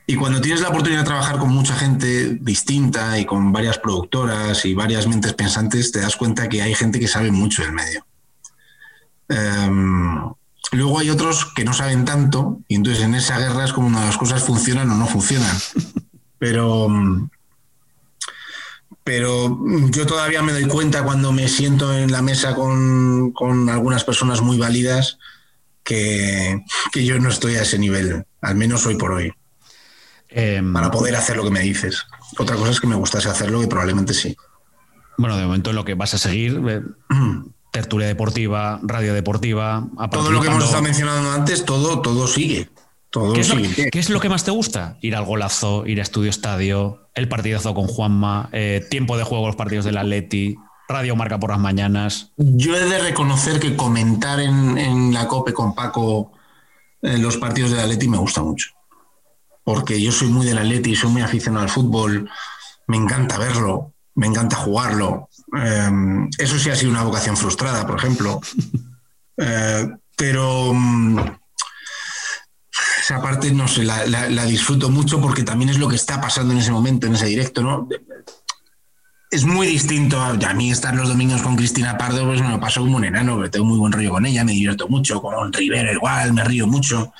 y, 0.07 0.17
cuando 0.17 0.41
tienes 0.41 0.63
la 0.63 0.69
oportunidad 0.69 1.01
de 1.01 1.07
trabajar 1.07 1.39
con 1.39 1.51
mucha 1.51 1.75
gente 1.75 2.39
distinta 2.41 3.19
y 3.19 3.27
con 3.27 3.53
varias 3.53 3.79
productoras 3.79 4.65
y 4.65 4.73
varias 4.73 5.07
mentes 5.07 5.35
pensantes, 5.35 5.93
te 5.93 6.01
das 6.01 6.17
cuenta 6.17 6.49
que 6.49 6.63
hay 6.63 6.75
gente 6.75 6.99
que 6.99 7.09
sabe 7.09 7.31
mucho 7.31 7.63
del 7.63 7.73
medio. 7.73 8.07
Em, 9.29 10.33
luego 10.73 10.99
hay 10.99 11.11
otros 11.11 11.53
que 11.55 11.65
no 11.65 11.75
saben 11.75 12.05
tanto 12.07 12.61
y 12.67 12.77
entonces 12.77 13.05
en 13.05 13.15
esa 13.15 13.39
guerra 13.39 13.65
es 13.65 13.73
como 13.73 13.89
una 13.89 14.01
de 14.01 14.07
las 14.07 14.19
cosas 14.19 14.43
funcionan 14.43 14.91
o 14.91 14.95
no 14.95 15.07
funcionan. 15.07 15.57
Pero 16.39 16.89
mm, 16.89 17.31
pero 19.05 19.59
yo 19.91 20.07
todavía 20.07 20.43
me 20.43 20.53
doy 20.53 20.67
cuenta 20.67 21.05
cuando 21.05 21.33
me 21.33 21.49
siento 21.49 21.93
en 21.93 22.13
la 22.13 22.23
mesa 22.23 22.55
con, 22.55 23.33
algunas 23.69 24.05
personas 24.05 24.41
muy 24.41 24.59
válidas 24.59 25.19
que, 25.85 26.65
que 26.93 27.05
yo 27.05 27.19
no 27.19 27.29
estoy 27.29 27.57
a 27.57 27.63
ese 27.63 27.79
nivel, 27.79 28.25
al 28.41 28.55
menos 28.55 28.87
hoy 28.87 28.97
por 28.97 29.13
hoy, 29.13 29.33
Em, 30.35 30.73
para 30.73 30.91
poder 30.91 31.15
hacer 31.15 31.37
lo 31.37 31.45
que 31.45 31.51
me 31.51 31.61
dices. 31.61 32.07
Otra 32.39 32.57
cosa 32.57 32.71
es 32.71 32.81
que 32.81 32.87
me 32.87 32.97
gustase 32.97 33.29
hacerlo 33.29 33.63
y 33.63 33.67
probablemente 33.67 34.15
sí. 34.15 34.35
bueno, 35.19 35.37
de 35.37 35.45
momento 35.45 35.71
en 35.71 35.77
lo 35.77 35.85
que 35.85 35.95
vas 35.95 36.15
a 36.15 36.19
seguir, 36.19 36.59
eh, 36.69 36.81
tertulia 37.71 38.07
deportiva, 38.07 38.81
radio 38.83 39.13
deportiva. 39.13 39.87
Todo 40.11 40.31
lo 40.31 40.41
que 40.41 40.49
hemos 40.49 40.65
estado 40.65 40.83
mencionando 40.83 41.31
antes, 41.33 41.67
todo, 41.67 42.01
todo 42.01 42.27
sigue. 42.27 42.71
Todo 43.13 43.35
¿Qué 43.35 43.41
es, 43.43 43.49
lo, 43.51 43.57
sigue. 43.57 43.91
qué 43.91 43.99
es 43.99 44.11
lo 44.11 44.19
que 44.19 44.29
más 44.29 44.43
te 44.43 44.51
gusta? 44.51 44.97
Ir 45.03 45.15
al 45.15 45.25
golazo, 45.25 45.87
ir 45.87 46.01
a 46.01 46.03
Estudio 46.03 46.31
Estadio, 46.31 47.09
el 47.15 47.29
partidazo 47.29 47.75
con 47.75 47.87
Juanma, 47.87 48.49
eh, 48.53 48.85
tiempo 48.91 49.17
de 49.17 49.25
juego 49.25 49.47
los 49.47 49.57
partidos 49.57 49.85
del 49.85 49.99
Atleti, 49.99 50.57
Radio 50.89 51.15
Marca 51.15 51.39
por 51.39 51.51
las 51.51 51.61
mañanas. 51.61 52.33
Yo 52.37 52.75
he 52.75 52.81
de 52.81 52.99
reconocer 52.99 53.61
que 53.61 53.77
comentar 53.77 54.41
en, 54.41 54.79
en 54.79 55.13
la 55.13 55.29
COPE 55.29 55.53
con 55.53 55.75
Paco 55.75 56.33
eh, 57.03 57.19
los 57.19 57.37
partidos 57.37 57.73
del 57.73 57.81
Atleti 57.81 58.09
me 58.09 58.17
gusta 58.17 58.43
mucho. 58.43 58.71
Porque 59.65 60.01
yo 60.01 60.11
soy 60.11 60.29
muy 60.29 60.47
del 60.47 60.59
Atleti, 60.59 60.97
soy 60.97 61.11
muy 61.11 61.23
aficionado 61.23 61.65
al 61.65 61.71
fútbol, 61.71 62.31
me 62.87 62.97
encanta 62.97 63.39
verlo, 63.39 63.93
me 64.15 64.27
encanta 64.27 64.57
jugarlo. 64.57 65.29
Eh, 65.57 65.91
eso 66.39 66.59
sí 66.59 66.71
ha 66.71 66.77
sido 66.77 66.91
una 66.91 67.05
vocación 67.05 67.37
frustrada, 67.37 67.87
por 67.87 67.99
ejemplo. 67.99 68.41
Eh, 69.39 69.89
pero 70.15 70.75
mm, 70.75 71.17
esa 73.13 73.23
parte, 73.23 73.53
no 73.53 73.69
sé, 73.69 73.85
la, 73.85 74.05
la- 74.07 74.29
la 74.29 74.45
disfruto 74.47 74.91
mucho 74.91 75.21
porque 75.21 75.43
también 75.43 75.71
es 75.71 75.79
lo 75.79 75.89
que 75.89 75.97
está 75.97 76.21
pasando 76.21 76.53
en 76.53 76.59
ese 76.61 76.71
momento, 76.73 77.07
en 77.07 77.15
ese 77.15 77.27
directo, 77.27 77.63
¿no? 77.63 77.89
es 79.31 79.45
muy 79.47 79.67
distinto 79.67 80.21
a, 80.21 80.29
a 80.33 80.53
mí 80.55 80.71
estar 80.71 80.95
los 80.95 81.09
domingos 81.09 81.41
con 81.41 81.57
Cristina 81.57 81.97
Pardo, 81.97 82.27
pues 82.27 82.43
me 82.43 82.51
lo 82.51 82.61
paso 82.61 82.81
como 82.83 82.97
un 82.99 83.05
enano, 83.07 83.37
pero 83.39 83.51
tengo 83.51 83.65
muy 83.65 83.79
buen 83.79 83.91
rollo 83.91 84.11
con 84.11 84.27
ella, 84.27 84.45
me 84.45 84.53
divierto 84.53 84.89
mucho, 84.89 85.23
con 85.23 85.51
Rivero 85.55 85.91
igual, 85.91 86.35
me 86.35 86.45
río 86.45 86.67
mucho. 86.67 87.15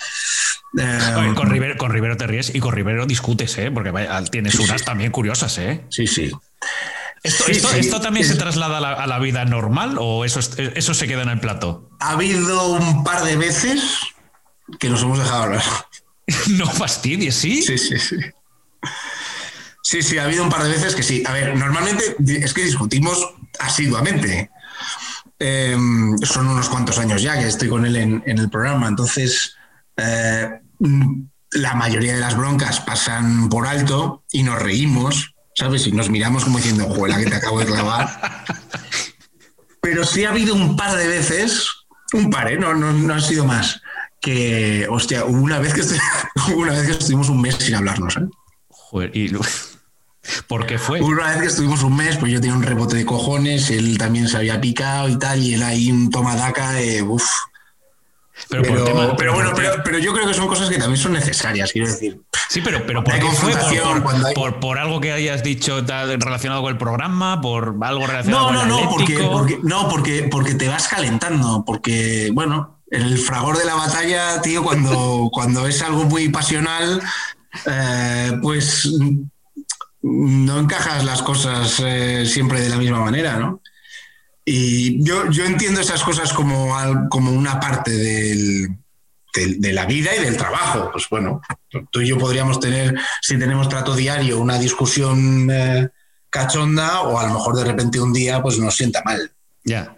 Eh, 0.79 0.99
Oye, 1.19 1.35
con, 1.35 1.49
Rivero, 1.49 1.79
con 1.79 1.91
Rivero 1.91 2.19
te 2.19 2.27
ríes 2.27 2.55
y 2.55 2.61
con 2.61 2.73
Rivero 2.73 3.07
discutes, 3.07 3.57
¿eh? 3.57 3.71
porque 3.71 3.93
tienes 4.31 4.53
Sí, 4.55 4.63
unas 4.63 4.83
sí. 4.83 4.85
también 4.85 5.11
curiosas. 5.11 5.57
¿eh? 5.57 5.87
Sí, 5.89 6.07
sí. 6.07 6.31
¿Esto, 7.23 7.45
Sí, 7.47 7.53
esto- 7.53 7.69
sí. 7.69 7.79
esto 7.79 8.01
también 8.03 8.27
Es- 8.27 8.33
se 8.33 8.37
traslada 8.39 8.77
a 8.77 8.81
la, 8.83 8.93
a 8.93 9.07
la 9.07 9.19
vida 9.19 9.47
normal 9.47 9.97
o 9.99 10.27
eso, 10.27 10.39
es- 10.41 10.51
eso 10.59 10.93
se 10.93 11.07
queda 11.07 11.23
en 11.23 11.31
el 11.31 11.41
plato? 11.41 11.89
Ha 12.01 12.11
habido 12.11 12.73
un 12.73 13.05
par 13.05 13.25
de 13.25 13.37
veces 13.39 13.83
que 14.79 14.89
nos 14.89 15.03
hemos 15.03 15.19
dejado 15.19 15.45
hablar. 15.45 15.63
no 16.51 16.67
fastidies, 16.67 17.35
¿sí? 17.35 17.63
Sí, 17.63 17.79
sí, 17.79 17.99
sí. 17.99 18.17
Sí, 19.83 20.03
sí, 20.03 20.19
ha 20.19 20.25
habido 20.25 20.45
un 20.45 20.51
par 20.51 20.63
de 20.63 20.71
veces 20.71 20.95
que 20.95 21.03
sí. 21.03 21.23
A 21.27 21.33
ver, 21.33 21.57
normalmente 21.57 22.17
es 22.27 22.55
que 22.55 22.65
discutimos 22.65 23.35
asiduamente. 23.59 24.51
Eh, 25.39 25.77
son 26.23 26.47
unos 26.47 26.69
cuantos 26.69 26.99
años 26.99 27.21
ya 27.21 27.39
que 27.39 27.49
estoy 27.49 27.69
con 27.69 27.85
él 27.85 27.97
en, 27.97 28.23
en 28.27 28.39
el 28.39 28.49
programa, 28.49 28.87
entonces 28.87 29.57
eh, 29.97 30.49
mm, 30.79 31.25
la 31.53 31.75
mayoría 31.75 32.15
de 32.15 32.21
las 32.21 32.37
broncas 32.37 32.81
pasan 32.81 33.49
por 33.49 33.67
alto 33.67 34.25
y 34.31 34.45
nos 34.45 34.63
reímos, 34.63 35.35
¿sabes? 35.55 35.87
Y 35.87 35.93
nos 35.93 36.11
miramos 36.11 36.45
como 36.45 36.59
diciendo, 36.59 36.85
juela 36.85 37.19
que 37.19 37.27
te 37.27 37.35
acabo 37.35 37.59
de 37.59 37.67
clavar. 37.67 38.45
Pero 39.83 40.05
sí 40.05 40.25
ha 40.25 40.31
habido 40.31 40.55
un 40.55 40.77
par 40.77 40.97
de 40.97 41.09
veces, 41.09 41.67
un 42.13 42.31
par, 42.31 42.53
¿eh? 42.53 42.57
no, 42.57 42.73
no, 42.75 42.93
no 42.93 43.13
han 43.13 43.21
sido 43.21 43.45
más, 43.45 43.83
que, 44.23 44.87
hostia, 44.89 45.25
hubo 45.27 45.39
una 45.43 45.59
vez 45.59 45.75
que, 45.75 45.83
estu- 45.83 46.01
hubo 46.49 46.61
una 46.63 46.73
vez 46.73 46.87
que 46.87 46.93
estuvimos 46.93 47.29
un 47.29 47.41
mes 47.43 47.57
sin 47.57 47.75
hablarnos. 47.75 48.17
¿eh? 48.17 48.21
Joder, 48.71 49.15
y, 49.15 49.33
¿Por 50.47 50.67
qué 50.67 50.79
fue? 50.79 51.01
Una 51.01 51.31
vez 51.33 51.41
que 51.41 51.47
estuvimos 51.49 51.83
un 51.83 51.97
mes, 51.97 52.17
pues 52.17 52.33
yo 52.33 52.41
tenía 52.41 52.57
un 52.57 52.63
rebote 52.63 52.97
de 52.97 53.05
cojones, 53.05 53.71
él 53.71 53.99
también 53.99 54.29
se 54.29 54.37
había 54.37 54.61
picado 54.61 55.09
y 55.09 55.19
tal, 55.19 55.43
y 55.43 55.55
él 55.55 55.63
ahí 55.65 55.91
un 55.91 56.11
tomadaca, 56.11 56.81
eh, 56.81 57.03
uff. 57.03 57.25
Pero, 58.49 58.63
Pero, 58.63 58.75
por 58.77 58.85
tema- 58.85 59.17
pero 59.17 59.35
bueno, 59.35 59.53
pero, 59.55 59.83
pero 59.85 59.99
yo 59.99 60.13
creo 60.13 60.27
que 60.27 60.35
son 60.35 60.47
cosas 60.49 60.69
que 60.71 60.79
también 60.79 60.97
son 60.97 61.13
necesarias, 61.13 61.71
quiero 61.73 61.89
decir. 61.89 62.21
Sí, 62.49 62.61
pero, 62.61 62.85
pero 62.87 63.03
¿por 63.05 63.15
qué 63.15 63.21
fue? 63.21 63.31
¿Por, 63.31 63.39
confrontación, 63.41 63.93
por- 63.95 64.03
cuando 64.03 64.27
hay- 64.29 64.35
por- 64.35 64.61
por 64.61 64.79
algo 64.79 65.01
que 65.01 65.13
hayas 65.13 65.43
dicho 65.43 65.85
tal, 65.85 66.21
relacionado 66.21 66.63
con 66.63 66.71
el 66.73 66.79
programa? 66.79 67.41
¿Por 67.41 67.77
algo 67.83 68.07
relacionado 68.07 68.53
No, 68.53 68.59
con 68.61 68.69
no, 68.69 68.79
el 68.79 68.85
no, 68.85 68.91
porque, 68.91 69.05
Atlético? 69.15 69.33
porque, 69.33 69.59
no 69.63 69.89
porque, 69.89 70.29
porque 70.31 70.55
te 70.55 70.69
vas 70.69 70.87
calentando, 70.89 71.65
porque, 71.67 72.31
bueno, 72.33 72.79
el 72.93 73.19
fragor 73.19 73.57
de 73.59 73.65
la 73.65 73.75
batalla, 73.75 74.41
tío, 74.43 74.63
cuando, 74.63 75.29
cuando 75.33 75.67
es 75.67 75.81
algo 75.83 76.05
muy 76.05 76.29
pasional, 76.29 77.01
eh, 77.67 78.33
pues 78.43 78.89
no 80.03 80.59
encajas 80.59 81.05
las 81.05 81.23
cosas 81.23 81.81
eh, 81.85 82.25
siempre 82.27 82.61
de 82.61 82.69
la 82.69 82.77
misma 82.77 83.01
manera, 83.01 83.37
¿no? 83.39 83.61
Y 84.45 85.03
yo, 85.05 85.31
yo 85.31 85.45
entiendo 85.45 85.81
esas 85.81 86.03
cosas 86.03 86.33
como, 86.33 86.77
al- 86.77 87.09
como 87.09 87.31
una 87.31 87.61
parte 87.61 87.93
del, 87.93 88.77
del- 89.35 89.61
de 89.61 89.73
la 89.73 89.87
vida 89.87 90.15
y 90.17 90.23
del 90.25 90.37
trabajo. 90.37 90.91
Pues 90.93 91.07
bueno, 91.09 91.41
tú 91.93 92.01
y 92.01 92.09
yo 92.09 92.19
podríamos 92.19 92.59
tener, 92.59 92.95
si 93.21 93.39
tenemos 93.39 93.69
trato 93.69 93.95
diario, 93.95 94.41
una 94.41 94.59
discusión 94.59 95.49
eh, 95.51 95.89
cachonda 96.29 97.03
o 97.03 97.19
a 97.21 97.27
lo 97.29 97.35
mejor 97.35 97.55
de 97.57 97.65
repente 97.65 98.01
un 98.01 98.13
día 98.13 98.43
pues 98.43 98.59
nos 98.59 98.75
sienta 98.75 99.01
mal. 99.05 99.31
Ya. 99.65 99.97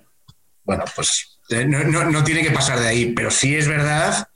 Bueno, 0.65 0.85
pues 0.95 1.34
no, 1.67 1.85
no- 1.85 2.11
no 2.11 2.25
tiene 2.25 2.43
que 2.43 2.51
pasar 2.51 2.79
de 2.81 2.89
ahí, 2.89 3.13
pero 3.15 3.31
sí 3.31 3.55
es 3.55 3.69
verdad 3.69 4.29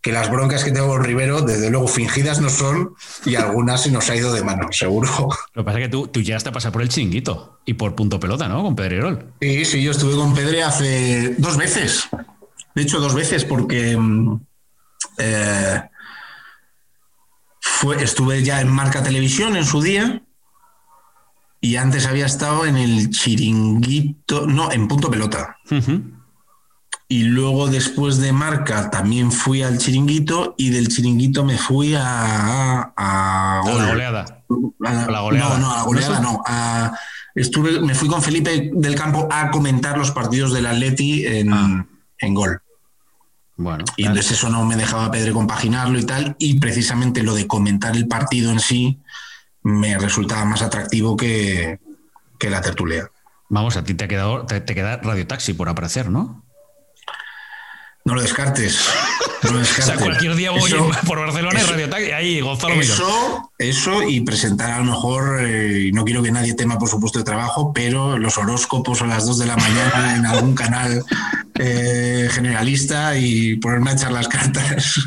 que 0.00 0.12
las 0.12 0.30
broncas 0.30 0.64
que 0.64 0.70
tengo 0.70 0.88
con 0.88 1.02
Rivero, 1.02 1.40
desde 1.40 1.70
luego 1.70 1.88
fingidas 1.88 2.38
no 2.38 2.50
son 2.50 2.94
y 3.24 3.36
algunas 3.36 3.82
se 3.84 3.90
nos 3.90 4.10
ha 4.10 4.14
ido 4.16 4.34
de 4.34 4.44
mano, 4.44 4.68
seguro. 4.70 5.08
Lo 5.54 5.62
que 5.62 5.64
pasa 5.64 5.78
es 5.78 5.84
que 5.86 5.90
tú, 5.90 6.08
tú 6.08 6.20
llegaste 6.20 6.50
a 6.50 6.52
pasar 6.52 6.72
por 6.72 6.82
el 6.82 6.90
chinguito 6.90 7.60
y 7.64 7.72
por 7.74 7.94
punto 7.94 8.20
pelota, 8.20 8.46
¿no? 8.46 8.62
Con 8.62 8.76
Pedrerol. 8.76 9.32
Sí, 9.40 9.64
sí, 9.64 9.82
yo 9.82 9.92
estuve 9.92 10.14
con 10.14 10.34
Pedre 10.34 10.62
hace 10.62 11.34
dos 11.38 11.56
veces. 11.56 12.06
De 12.74 12.82
hecho, 12.82 13.00
dos 13.00 13.14
veces, 13.14 13.46
porque 13.46 13.96
mm, 13.96 14.40
eh, 15.18 15.82
fue, 17.60 18.02
estuve 18.02 18.42
ya 18.42 18.60
en 18.60 18.68
Marca 18.68 19.02
Televisión 19.02 19.56
en 19.56 19.64
su 19.64 19.80
día 19.80 20.22
y 21.60 21.76
antes 21.76 22.06
había 22.06 22.26
estado 22.26 22.66
en 22.66 22.76
el 22.76 23.08
chiringuito, 23.10 24.46
no, 24.46 24.70
en 24.70 24.86
Punto 24.86 25.10
Pelota. 25.10 25.56
Y 27.14 27.22
luego 27.22 27.68
después 27.68 28.18
de 28.18 28.32
Marca 28.32 28.90
también 28.90 29.30
fui 29.30 29.62
al 29.62 29.78
chiringuito 29.78 30.56
y 30.58 30.70
del 30.70 30.88
chiringuito 30.88 31.44
me 31.44 31.56
fui 31.56 31.94
a... 31.94 32.02
A, 32.02 32.92
a 32.96 33.60
A 33.60 33.64
la 33.64 33.70
Gol. 33.70 33.86
goleada. 33.86 34.44
A 34.84 34.92
la, 35.12 35.20
goleada. 35.20 35.48
No, 35.50 35.58
no, 35.58 35.72
a 35.72 35.76
la 35.76 35.82
goleada 35.84 36.18
¿No 36.20 36.42
estuve, 37.36 37.80
me 37.82 37.94
fui 37.94 38.08
con 38.08 38.20
Felipe 38.20 38.72
del 38.74 38.96
Campo 38.96 39.28
a 39.30 39.52
comentar 39.52 39.96
los 39.96 40.10
partidos 40.10 40.52
del 40.52 40.66
Atleti 40.66 41.24
en, 41.24 41.52
Ah. 41.52 41.86
en 42.18 42.34
gol. 42.34 42.60
Bueno. 43.56 43.84
Y 43.96 44.06
entonces 44.06 44.32
eso 44.32 44.48
no 44.48 44.64
me 44.64 44.74
dejaba 44.74 45.12
Pedro 45.12 45.34
compaginarlo 45.34 46.00
y 46.00 46.04
tal. 46.04 46.34
Y 46.40 46.58
precisamente 46.58 47.22
lo 47.22 47.34
de 47.34 47.46
comentar 47.46 47.94
el 47.94 48.08
partido 48.08 48.50
en 48.50 48.58
sí 48.58 48.98
me 49.62 49.96
resultaba 49.98 50.44
más 50.46 50.62
atractivo 50.62 51.16
que, 51.16 51.78
que 52.40 52.50
la 52.50 52.60
tertulia. 52.60 53.08
Vamos, 53.50 53.76
a 53.76 53.84
ti 53.84 53.94
te, 53.94 54.04
ha 54.04 54.08
quedado, 54.08 54.46
te, 54.46 54.60
te 54.60 54.74
queda 54.74 54.96
Radio 54.96 55.28
Taxi 55.28 55.52
por 55.54 55.68
aparecer, 55.68 56.10
¿no? 56.10 56.43
No 58.04 58.14
lo 58.14 58.22
descartes. 58.22 58.78
No 59.42 59.52
lo 59.52 59.60
O 59.60 59.64
sea, 59.64 59.96
cualquier 59.96 60.34
día 60.34 60.50
voy 60.50 60.70
Eso- 60.70 60.90
por 61.06 61.18
Barcelona 61.18 61.58
y 61.58 61.62
eso- 61.62 61.72
Radio 61.72 61.88
Taxi. 61.90 62.10
Ahí, 62.12 62.40
Gonzalo. 62.40 62.74
Eso, 62.74 63.50
eso 63.58 64.02
y 64.02 64.20
presentar 64.20 64.70
a 64.72 64.78
lo 64.78 64.84
mejor, 64.84 65.40
eh, 65.42 65.86
y 65.88 65.92
no 65.92 66.04
quiero 66.04 66.22
que 66.22 66.30
nadie 66.30 66.54
tema 66.54 66.78
por 66.78 66.88
supuesto 66.88 67.18
de 67.18 67.24
trabajo, 67.24 67.72
pero 67.72 68.18
los 68.18 68.36
horóscopos 68.38 69.00
a 69.02 69.06
las 69.06 69.26
2 69.26 69.38
de 69.38 69.46
la 69.46 69.56
mañana 69.56 70.16
en 70.16 70.26
algún 70.26 70.54
canal 70.54 71.02
eh, 71.58 72.28
generalista 72.30 73.16
y 73.16 73.56
ponerme 73.56 73.90
a 73.90 73.92
echar 73.94 74.12
las 74.12 74.28
cartas. 74.28 75.00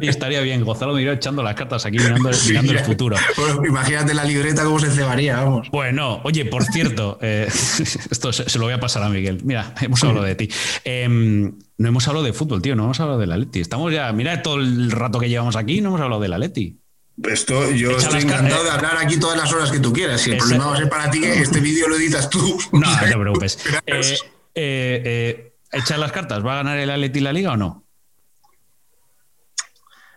Y 0.00 0.08
estaría 0.08 0.40
bien, 0.40 0.64
Gonzalo 0.64 0.94
Miró 0.94 1.12
echando 1.12 1.42
las 1.42 1.54
cartas 1.54 1.86
aquí 1.86 1.98
mirando, 1.98 2.32
Sí, 2.32 2.50
mirando 2.50 2.72
el 2.72 2.80
futuro. 2.80 3.16
Bueno, 3.36 3.66
imagínate 3.66 4.14
la 4.14 4.24
libreta 4.24 4.64
cómo 4.64 4.78
se 4.78 4.90
cebaría, 4.90 5.36
vamos. 5.36 5.70
Bueno, 5.70 6.20
oye, 6.24 6.44
por 6.44 6.64
cierto, 6.64 7.18
eh, 7.22 7.48
esto 8.10 8.32
se, 8.32 8.48
se 8.48 8.58
lo 8.58 8.64
voy 8.66 8.74
a 8.74 8.80
pasar 8.80 9.02
a 9.02 9.08
Miguel. 9.08 9.40
Mira, 9.44 9.74
hemos 9.80 10.02
hablado 10.04 10.26
de 10.26 10.34
ti. 10.34 10.48
Em, 10.84 11.52
no 11.78 11.88
hemos 11.88 12.06
hablado 12.06 12.24
de 12.24 12.32
fútbol, 12.32 12.62
tío, 12.62 12.76
no 12.76 12.84
hemos 12.84 13.00
hablado 13.00 13.18
de 13.18 13.26
la 13.26 13.36
Leti. 13.36 13.60
Estamos 13.60 13.92
ya, 13.92 14.12
mira 14.12 14.42
todo 14.42 14.56
el 14.56 14.90
rato 14.90 15.18
que 15.18 15.28
llevamos 15.28 15.56
aquí, 15.56 15.80
no 15.80 15.88
hemos 15.88 16.00
hablado 16.00 16.22
de 16.22 16.28
la 16.28 16.38
Leti. 16.38 16.78
Esto, 17.22 17.70
yo 17.70 17.92
Echa 17.92 18.08
estoy 18.08 18.22
encantado 18.22 18.64
de 18.64 18.70
hablar 18.70 18.96
aquí 19.00 19.18
todas 19.18 19.38
las 19.38 19.52
horas 19.52 19.70
que 19.70 19.78
tú 19.78 19.92
quieras. 19.92 20.20
Si 20.20 20.32
el 20.32 20.38
problema 20.38 20.66
va 20.66 20.74
a 20.74 20.78
ser 20.78 20.88
para 20.88 21.10
ti 21.10 21.20
que 21.20 21.40
este 21.40 21.60
vídeo 21.60 21.88
lo 21.88 21.96
editas 21.96 22.28
tú. 22.28 22.58
No, 22.72 22.80
no 22.80 22.98
te 22.98 23.16
preocupes. 23.16 23.58
Eh, 23.86 24.16
eh, 24.54 25.02
eh, 25.04 25.50
¿Echar 25.72 25.98
las 25.98 26.12
cartas? 26.12 26.44
¿Va 26.44 26.52
a 26.52 26.56
ganar 26.56 26.78
el 26.78 26.88
Atleti 26.90 27.20
la 27.20 27.32
liga 27.32 27.52
o 27.52 27.56
no? 27.56 27.84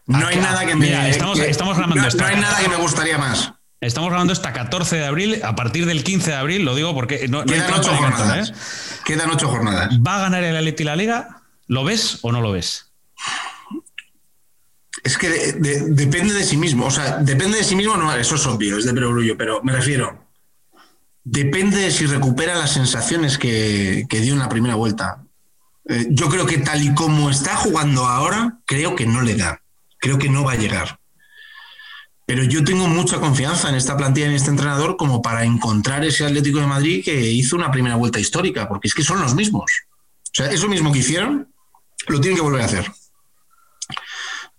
No 0.05 0.17
Ah, 0.25 0.29
hay 0.29 0.37
nada 0.37 0.65
que 0.65 0.75
me. 0.75 0.85
mira, 0.85 1.09
estamos- 1.09 1.39
que- 1.39 1.49
estamos 1.49 1.75
grabando 1.77 1.95
no, 2.01 2.25
hay 2.25 2.35
nada 2.39 2.59
que 2.59 2.69
me 2.69 2.75
gustaría 2.77 3.17
más. 3.17 3.53
Estamos 3.81 4.09
grabando 4.09 4.33
esta 4.33 4.53
14 4.53 4.95
de 4.95 5.05
abril, 5.05 5.41
a 5.43 5.55
partir 5.55 5.85
del 5.85 6.03
15 6.03 6.31
de 6.31 6.37
abril, 6.37 6.63
lo 6.65 6.75
digo 6.75 6.93
porque 6.95 7.27
no, 7.27 7.43
no 7.43 7.53
hay 7.53 7.59
Quedan 7.59 7.73
ocho 7.79 7.93
jornadas. 7.95 8.49
¿eh? 8.49 8.53
Quedan 9.05 9.29
ocho 9.29 9.47
jornadas. 9.49 9.89
¿Va 10.05 10.15
a 10.15 10.19
ganar 10.21 10.43
el 10.43 10.55
Atleti 10.55 10.83
la 10.83 10.95
liga? 10.95 11.41
¿Lo 11.67 11.83
ves 11.83 12.19
o 12.21 12.31
no 12.31 12.41
lo 12.41 12.51
ves? 12.51 12.91
Es 15.03 15.17
que 15.17 15.29
de- 15.29 15.53
de- 15.53 15.81
depende 15.89 16.33
de 16.33 16.43
sí 16.43 16.57
mismo. 16.57 16.85
O 16.85 16.91
sea, 16.91 17.17
depende 17.17 17.57
de 17.57 17.63
sí 17.63 17.75
mismo, 17.75 17.95
no, 17.97 18.11
eso 18.15 18.35
es 18.35 18.45
obvio, 18.47 18.77
es 18.77 18.85
de 18.85 18.93
perogrullo, 18.93 19.37
pero 19.37 19.61
me 19.63 19.71
refiero. 19.73 20.26
Depende 21.29 21.75
de 21.79 21.91
si 21.91 22.05
recupera 22.05 22.55
las 22.55 22.71
sensaciones 22.71 23.37
que, 23.37 24.05
que 24.07 24.21
dio 24.21 24.31
en 24.31 24.39
la 24.39 24.47
primera 24.47 24.75
vuelta. 24.75 25.25
Eh, 25.89 26.07
yo 26.09 26.29
creo 26.29 26.45
que 26.45 26.57
tal 26.57 26.81
y 26.81 26.93
como 26.95 27.29
está 27.29 27.57
jugando 27.57 28.05
ahora, 28.05 28.59
creo 28.65 28.95
que 28.95 29.05
no 29.05 29.21
le 29.21 29.35
da. 29.35 29.61
Creo 29.97 30.17
que 30.17 30.29
no 30.29 30.45
va 30.45 30.53
a 30.53 30.55
llegar. 30.55 31.01
Pero 32.25 32.45
yo 32.45 32.63
tengo 32.63 32.87
mucha 32.87 33.19
confianza 33.19 33.67
en 33.67 33.75
esta 33.75 33.97
plantilla, 33.97 34.27
en 34.27 34.35
este 34.35 34.51
entrenador, 34.51 34.95
como 34.95 35.21
para 35.21 35.43
encontrar 35.43 36.05
ese 36.05 36.25
Atlético 36.25 36.59
de 36.59 36.67
Madrid 36.67 37.03
que 37.03 37.29
hizo 37.29 37.57
una 37.57 37.71
primera 37.71 37.97
vuelta 37.97 38.21
histórica, 38.21 38.69
porque 38.69 38.87
es 38.87 38.95
que 38.95 39.03
son 39.03 39.19
los 39.19 39.35
mismos. 39.35 39.69
O 40.23 40.31
sea, 40.31 40.49
eso 40.49 40.69
mismo 40.69 40.93
que 40.93 40.99
hicieron, 40.99 41.53
lo 42.07 42.21
tienen 42.21 42.37
que 42.37 42.43
volver 42.43 42.61
a 42.61 42.65
hacer. 42.65 42.89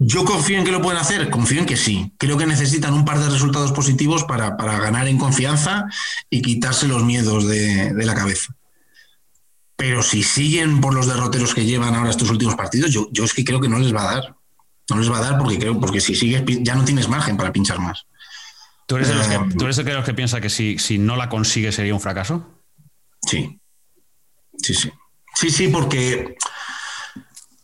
Yo 0.01 0.25
confío 0.25 0.59
en 0.59 0.65
que 0.65 0.71
lo 0.71 0.81
pueden 0.81 1.01
hacer, 1.01 1.29
confío 1.29 1.61
en 1.61 1.67
que 1.67 1.77
sí. 1.77 2.13
Creo 2.19 2.39
que 2.39 2.47
necesitan 2.47 2.95
un 2.95 3.05
par 3.05 3.19
de 3.19 3.29
resultados 3.29 3.73
positivos 3.73 4.25
para, 4.25 4.51
ganar 4.51 5.09
en 5.09 5.19
confianza 5.19 5.87
y 6.31 6.41
quitarse 6.41 6.87
los 6.87 7.03
miedos 7.05 7.49
de, 7.49 7.93
la 7.95 8.15
cabeza. 8.15 8.55
Pero 9.77 10.03
si 10.03 10.23
siguen 10.23 10.81
por 10.81 10.95
los 10.95 11.07
derroteros 11.07 11.55
que 11.55 11.65
llevan 11.65 11.95
ahora 11.95 12.11
estos 12.11 12.31
últimos 12.31 12.55
partidos, 12.55 12.93
yo, 12.93 13.09
yo 13.11 13.25
es 13.25 13.33
que 13.33 13.45
creo 13.45 13.61
que 13.61 13.69
no 13.69 13.79
les 13.79 13.95
va 13.95 14.03
a 14.03 14.15
dar. 14.15 14.37
No 14.91 14.99
les 14.99 15.11
va 15.11 15.19
a 15.19 15.23
dar 15.23 15.39
porque 15.39 15.59
creo, 15.59 15.79
porque 15.79 16.01
si 16.01 16.15
sigues 16.15 16.43
ya 16.63 16.75
no 16.75 16.85
tienes 16.85 17.09
margen 17.09 17.37
para 17.37 17.53
pinchar 17.53 17.79
más. 17.79 18.07
¿Tú 18.87 18.97
eres, 18.97 19.09
de 19.09 19.15
los 19.15 19.27
que, 19.27 19.35
eh, 19.35 19.41
¿tú 19.59 19.65
eres 19.65 19.79
que 19.79 20.15
piensa 20.15 20.41
que 20.41 20.49
si, 20.49 20.79
si 20.79 20.97
no 20.99 21.17
la 21.17 21.29
consigue 21.29 21.73
sería 21.73 21.93
un 21.93 22.01
fracaso? 22.01 22.63
Sí. 23.27 23.61
Sí, 24.57 24.75
sí. 24.75 24.91
Sí, 25.35 25.51
sí, 25.51 25.69
porque, 25.69 26.37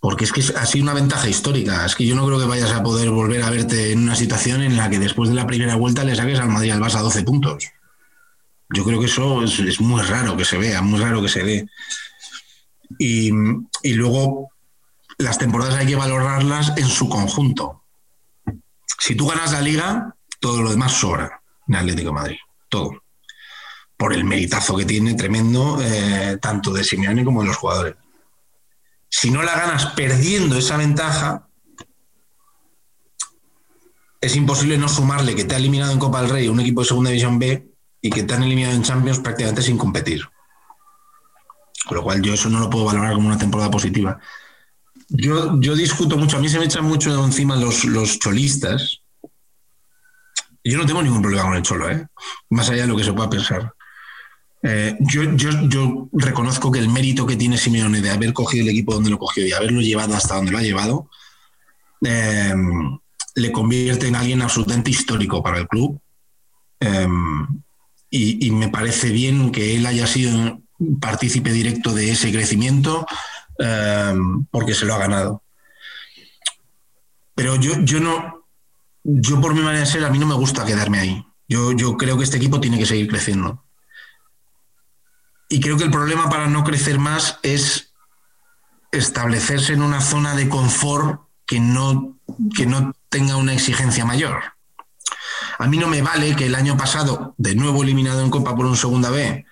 porque 0.04 0.24
es 0.24 0.32
que 0.32 0.42
ha 0.54 0.66
sido 0.66 0.82
una 0.82 0.92
ventaja 0.92 1.30
histórica. 1.30 1.86
Es 1.86 1.94
que 1.94 2.04
yo 2.04 2.14
no 2.14 2.26
creo 2.26 2.38
que 2.38 2.44
vayas 2.44 2.72
a 2.72 2.82
poder 2.82 3.08
volver 3.08 3.42
a 3.42 3.48
verte 3.48 3.90
en 3.92 4.00
una 4.00 4.14
situación 4.14 4.60
en 4.60 4.76
la 4.76 4.90
que 4.90 4.98
después 4.98 5.30
de 5.30 5.34
la 5.34 5.46
primera 5.46 5.76
vuelta 5.76 6.04
le 6.04 6.14
saques 6.14 6.38
al 6.38 6.50
Madrid 6.50 6.72
al 6.72 6.80
Barça 6.82 7.00
12 7.00 7.22
puntos. 7.22 7.70
Yo 8.68 8.84
creo 8.84 9.00
que 9.00 9.06
eso 9.06 9.42
es, 9.42 9.80
muy 9.80 10.02
raro 10.02 10.36
que 10.36 10.44
se 10.44 10.58
vea, 10.58 10.82
muy 10.82 11.00
raro 11.00 11.22
que 11.22 11.30
se 11.30 11.42
dé. 11.42 11.66
Y, 12.98 13.30
luego, 13.94 14.50
las 15.16 15.38
temporadas 15.38 15.76
hay 15.76 15.86
que 15.86 15.96
valorarlas 15.96 16.74
en 16.76 16.86
su 16.86 17.08
conjunto. 17.08 17.84
Si 18.98 19.14
tú 19.14 19.26
ganas 19.26 19.52
la 19.52 19.62
liga, 19.62 20.14
todo 20.38 20.60
lo 20.60 20.68
demás 20.68 20.92
sobra 20.92 21.40
en 21.66 21.76
Atlético 21.76 22.10
de 22.10 22.14
Madrid, 22.14 22.36
todo. 22.68 23.02
Por 23.96 24.12
el 24.12 24.24
meritazo 24.24 24.76
que 24.76 24.84
tiene 24.84 25.14
tremendo, 25.14 25.78
eh, 25.80 26.36
tanto 26.42 26.74
de 26.74 26.84
Simeone 26.84 27.24
como 27.24 27.40
de 27.40 27.48
los 27.48 27.56
jugadores. 27.56 27.94
Si 29.16 29.30
no 29.30 29.44
la 29.44 29.54
ganas 29.54 29.86
perdiendo 29.92 30.58
esa 30.58 30.76
ventaja, 30.76 31.46
es 34.20 34.34
imposible 34.34 34.76
no 34.76 34.88
sumarle 34.88 35.36
que 35.36 35.44
te 35.44 35.54
ha 35.54 35.58
eliminado 35.58 35.92
en 35.92 36.00
Copa 36.00 36.20
del 36.20 36.30
Rey 36.30 36.48
un 36.48 36.58
equipo 36.58 36.80
de 36.80 36.88
Segunda 36.88 37.10
División 37.10 37.38
B 37.38 37.64
y 38.00 38.10
que 38.10 38.24
te 38.24 38.34
han 38.34 38.42
eliminado 38.42 38.74
en 38.74 38.82
Champions 38.82 39.20
prácticamente 39.20 39.62
sin 39.62 39.78
competir. 39.78 40.28
Con 41.86 41.98
lo 41.98 42.02
cual 42.02 42.22
yo 42.22 42.34
eso 42.34 42.48
no 42.48 42.58
lo 42.58 42.68
puedo 42.68 42.86
valorar 42.86 43.14
como 43.14 43.28
una 43.28 43.38
temporada 43.38 43.70
positiva. 43.70 44.18
Yo, 45.10 45.60
yo 45.60 45.76
discuto 45.76 46.16
mucho, 46.16 46.38
a 46.38 46.40
mí 46.40 46.48
se 46.48 46.58
me 46.58 46.64
echan 46.64 46.84
mucho 46.84 47.24
encima 47.24 47.54
los, 47.54 47.84
los 47.84 48.18
cholistas. 48.18 49.00
Yo 50.64 50.76
no 50.76 50.86
tengo 50.86 51.04
ningún 51.04 51.22
problema 51.22 51.44
con 51.44 51.54
el 51.54 51.62
cholo, 51.62 51.88
¿eh? 51.88 52.04
más 52.50 52.68
allá 52.68 52.82
de 52.82 52.88
lo 52.88 52.96
que 52.96 53.04
se 53.04 53.12
pueda 53.12 53.30
pensar. 53.30 53.72
Eh, 54.66 54.96
yo, 55.00 56.08
reconozco 56.12 56.72
que 56.72 56.78
el 56.78 56.88
mérito 56.88 57.26
que 57.26 57.36
tiene 57.36 57.58
Simeone 57.58 58.00
de 58.00 58.10
haber 58.10 58.32
cogido 58.32 58.64
el 58.64 58.70
equipo 58.70 58.94
donde 58.94 59.10
lo 59.10 59.18
cogió 59.18 59.46
y 59.46 59.52
haberlo 59.52 59.80
llevado 59.80 60.14
hasta 60.14 60.36
donde 60.36 60.52
lo 60.52 60.58
ha 60.58 60.62
llevado, 60.62 61.10
eh, 62.02 62.54
le 63.36 63.52
convierte 63.52 64.08
en 64.08 64.16
alguien 64.16 64.42
absolutamente 64.42 64.90
histórico 64.90 65.42
para 65.42 65.58
el 65.58 65.68
club. 65.68 66.00
y, 68.10 68.46
y, 68.46 68.50
me 68.50 68.68
parece 68.68 69.10
bien 69.10 69.50
que 69.50 69.74
él 69.76 69.86
haya 69.86 70.06
sido 70.06 70.60
partícipe 71.00 71.50
directo 71.52 71.92
de 71.92 72.10
ese 72.10 72.30
crecimiento 72.30 73.06
Em, 73.58 74.44
porque 74.46 74.74
se 74.74 74.84
lo 74.84 74.94
ha 74.94 74.98
ganado. 74.98 75.42
Pero 77.34 77.56
yo, 77.56 77.80
yo 77.80 78.00
no, 78.00 78.46
yo 79.02 79.40
por 79.40 79.54
mi 79.54 79.60
manera 79.60 79.80
de 79.80 79.86
ser, 79.86 80.04
a 80.04 80.10
mí 80.10 80.18
no 80.18 80.26
me 80.26 80.34
gusta 80.34 80.64
quedarme 80.64 80.98
ahí. 80.98 81.26
Yo, 81.48 81.72
yo 81.72 81.96
creo 81.96 82.16
que 82.16 82.24
este 82.24 82.36
equipo 82.36 82.60
tiene 82.60 82.78
que 82.78 82.86
seguir 82.86 83.08
creciendo. 83.08 83.63
Y 85.48 85.60
creo 85.60 85.76
que 85.76 85.84
el 85.84 85.90
problema 85.90 86.28
para 86.28 86.46
no 86.48 86.64
crecer 86.64 86.98
más 86.98 87.38
es 87.42 87.92
establecerse 88.92 89.72
en 89.72 89.82
una 89.82 90.00
zona 90.00 90.34
de 90.34 90.48
confort 90.48 91.20
que 91.46 91.60
no, 91.60 92.18
que 92.56 92.66
no 92.66 92.92
tenga 93.08 93.36
una 93.36 93.52
exigencia 93.52 94.04
mayor. 94.04 94.42
A 95.58 95.66
mí 95.66 95.76
no 95.76 95.88
me 95.88 96.02
vale 96.02 96.34
que 96.36 96.46
el 96.46 96.54
año 96.54 96.76
pasado, 96.76 97.34
de 97.38 97.54
nuevo 97.54 97.82
eliminado 97.82 98.22
en 98.22 98.30
Copa 98.30 98.56
por 98.56 98.66
un 98.66 98.76
segunda 98.76 99.10
B, 99.10 99.22
eh, 99.26 99.44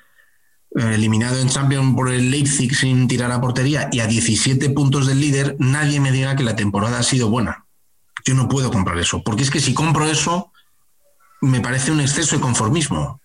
eliminado 0.95 1.39
en 1.39 1.49
Champions 1.49 1.95
por 1.95 2.11
el 2.11 2.31
Leipzig 2.31 2.75
sin 2.75 3.07
tirar 3.09 3.31
a 3.31 3.41
portería 3.41 3.89
y 3.93 4.01
a 4.01 4.07
17 4.07 4.71
puntos 4.71 5.07
del 5.07 5.21
líder, 5.21 5.57
nadie 5.59 6.01
me 6.01 6.13
diga 6.13 6.35
que 6.35 6.45
la 6.45 6.57
temporada 6.57 6.99
ha 6.99 7.03
sido 7.03 7.29
buena. 7.29 7.67
Yo 8.25 8.35
no 8.35 8.49
puedo 8.49 8.71
comprar 8.71 8.99
eso, 8.99 9.23
porque 9.23 9.43
es 9.43 9.51
que 9.51 9.61
si 9.61 9.75
compro 9.75 10.07
eso, 10.07 10.53
me 11.41 11.61
parece 11.61 11.91
un 11.91 12.01
exceso 12.01 12.37
de 12.37 12.43
conformismo. 12.43 13.21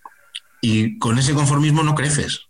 Y 0.60 0.98
con 0.98 1.18
ese 1.18 1.34
conformismo 1.34 1.82
no 1.84 1.94
creces. 1.94 2.47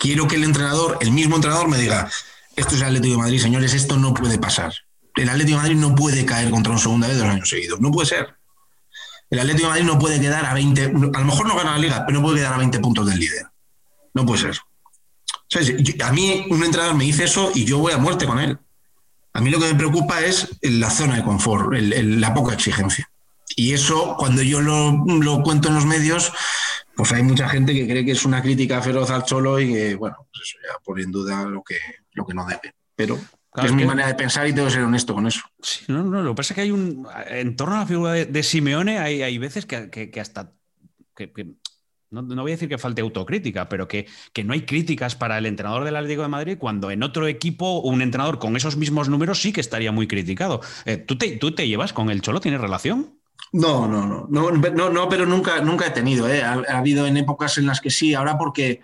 Quiero 0.00 0.28
que 0.28 0.36
el 0.36 0.44
entrenador, 0.44 0.98
el 1.00 1.10
mismo 1.12 1.36
entrenador, 1.36 1.68
me 1.68 1.78
diga, 1.78 2.10
esto 2.56 2.74
es 2.74 2.80
el 2.80 2.88
Atlético 2.88 3.14
de 3.14 3.22
Madrid, 3.22 3.40
señores, 3.40 3.74
esto 3.74 3.96
no 3.96 4.14
puede 4.14 4.38
pasar. 4.38 4.72
El 5.16 5.28
Atlético 5.28 5.56
de 5.56 5.62
Madrid 5.62 5.76
no 5.76 5.94
puede 5.94 6.24
caer 6.24 6.50
contra 6.50 6.72
un 6.72 6.78
segunda 6.78 7.08
vez 7.08 7.18
dos 7.18 7.26
años 7.26 7.48
seguidos. 7.48 7.80
No 7.80 7.90
puede 7.90 8.08
ser. 8.08 8.36
El 9.30 9.40
Atlético 9.40 9.66
de 9.66 9.70
Madrid 9.70 9.84
no 9.84 9.98
puede 9.98 10.20
quedar 10.20 10.46
a 10.46 10.54
20, 10.54 10.84
a 10.84 10.88
lo 10.88 11.24
mejor 11.24 11.46
no 11.46 11.56
gana 11.56 11.72
la 11.72 11.78
liga, 11.78 12.04
pero 12.06 12.18
no 12.18 12.24
puede 12.24 12.38
quedar 12.38 12.54
a 12.54 12.58
20 12.58 12.78
puntos 12.80 13.06
del 13.06 13.18
líder. 13.18 13.46
No 14.14 14.24
puede 14.24 14.40
ser. 14.40 14.58
a 16.02 16.12
mí 16.12 16.46
un 16.50 16.64
entrenador 16.64 16.94
me 16.94 17.04
dice 17.04 17.24
eso 17.24 17.50
y 17.54 17.64
yo 17.64 17.78
voy 17.78 17.92
a 17.92 17.98
muerte 17.98 18.26
con 18.26 18.38
él. 18.38 18.58
A 19.34 19.40
mí 19.40 19.50
lo 19.50 19.58
que 19.58 19.66
me 19.66 19.74
preocupa 19.74 20.20
es 20.20 20.48
la 20.62 20.90
zona 20.90 21.16
de 21.16 21.22
confort, 21.22 21.72
la 21.72 22.34
poca 22.34 22.54
exigencia. 22.54 23.08
Y 23.56 23.72
eso, 23.72 24.16
cuando 24.18 24.42
yo 24.42 24.60
lo, 24.60 25.42
cuento 25.42 25.68
en 25.68 25.74
los 25.74 25.86
medios, 25.86 26.32
pues 26.94 27.12
hay 27.12 27.22
mucha 27.22 27.48
gente 27.48 27.74
que 27.74 27.86
cree 27.86 28.04
que 28.04 28.12
es 28.12 28.24
una 28.24 28.42
crítica 28.42 28.82
feroz 28.82 29.10
al 29.10 29.24
Cholo 29.24 29.60
y 29.60 29.72
que, 29.72 29.94
bueno, 29.94 30.16
pues 30.32 30.48
eso 30.48 30.58
ya 30.62 30.78
pone 30.84 31.02
en 31.02 31.12
duda 31.12 31.44
lo 31.44 31.62
que, 31.62 31.78
lo 32.12 32.26
que 32.26 32.34
no 32.34 32.46
debe. 32.46 32.74
Pero 32.94 33.18
es 33.64 33.72
mi 33.72 33.84
manera 33.84 34.08
de 34.08 34.14
pensar 34.14 34.46
y 34.46 34.52
tengo 34.52 34.68
que 34.68 34.74
ser 34.74 34.82
honesto 34.82 35.14
con 35.14 35.26
eso. 35.26 35.40
Sí, 35.60 35.84
no, 35.88 36.02
no, 36.02 36.22
lo 36.22 36.32
que 36.32 36.36
pasa 36.36 36.52
es 36.52 36.54
que 36.56 36.60
hay 36.62 36.70
un. 36.70 37.06
En 37.28 37.56
torno 37.56 37.76
a 37.76 37.80
la 37.80 37.86
figura 37.86 38.12
de, 38.12 38.42
Simeone, 38.42 38.98
hay, 38.98 39.22
hay 39.22 39.38
veces 39.38 39.66
que, 39.66 40.10
hasta. 40.20 40.52
que, 41.14 41.32
no, 42.10 42.22
voy 42.22 42.52
a 42.52 42.54
decir 42.54 42.68
que 42.68 42.78
falte 42.78 43.02
autocrítica, 43.02 43.68
pero 43.68 43.86
que, 43.86 44.06
que, 44.32 44.44
no 44.44 44.52
hay 44.52 44.62
críticas 44.62 45.14
para 45.14 45.36
el 45.38 45.46
entrenador 45.46 45.84
del 45.84 45.96
Atlético 45.96 46.22
de 46.22 46.28
Madrid 46.28 46.58
cuando 46.58 46.90
en 46.90 47.02
otro 47.02 47.26
equipo 47.26 47.80
un 47.80 48.00
entrenador 48.00 48.38
con 48.38 48.56
esos 48.56 48.76
mismos 48.76 49.08
números 49.08 49.42
sí 49.42 49.52
que 49.52 49.60
estaría 49.60 49.92
muy 49.92 50.06
criticado. 50.06 50.60
Eh, 50.84 50.96
¿tú, 50.96 51.18
te, 51.18 51.36
¿Tú 51.36 51.54
te 51.54 51.68
llevas 51.68 51.92
con 51.92 52.10
el 52.10 52.22
Cholo? 52.22 52.40
¿Tienes 52.40 52.60
relación? 52.60 53.17
No, 53.52 53.88
no, 53.88 54.06
no, 54.06 54.26
no, 54.28 54.90
no, 54.90 55.08
pero 55.08 55.24
nunca, 55.24 55.60
nunca 55.60 55.86
he 55.86 55.90
tenido. 55.90 56.28
¿eh? 56.28 56.42
Ha, 56.42 56.78
habido 56.78 57.06
en 57.06 57.16
épocas 57.16 57.58
en 57.58 57.66
las 57.66 57.80
que 57.80 57.90
sí, 57.90 58.14
ahora 58.14 58.36
porque, 58.36 58.82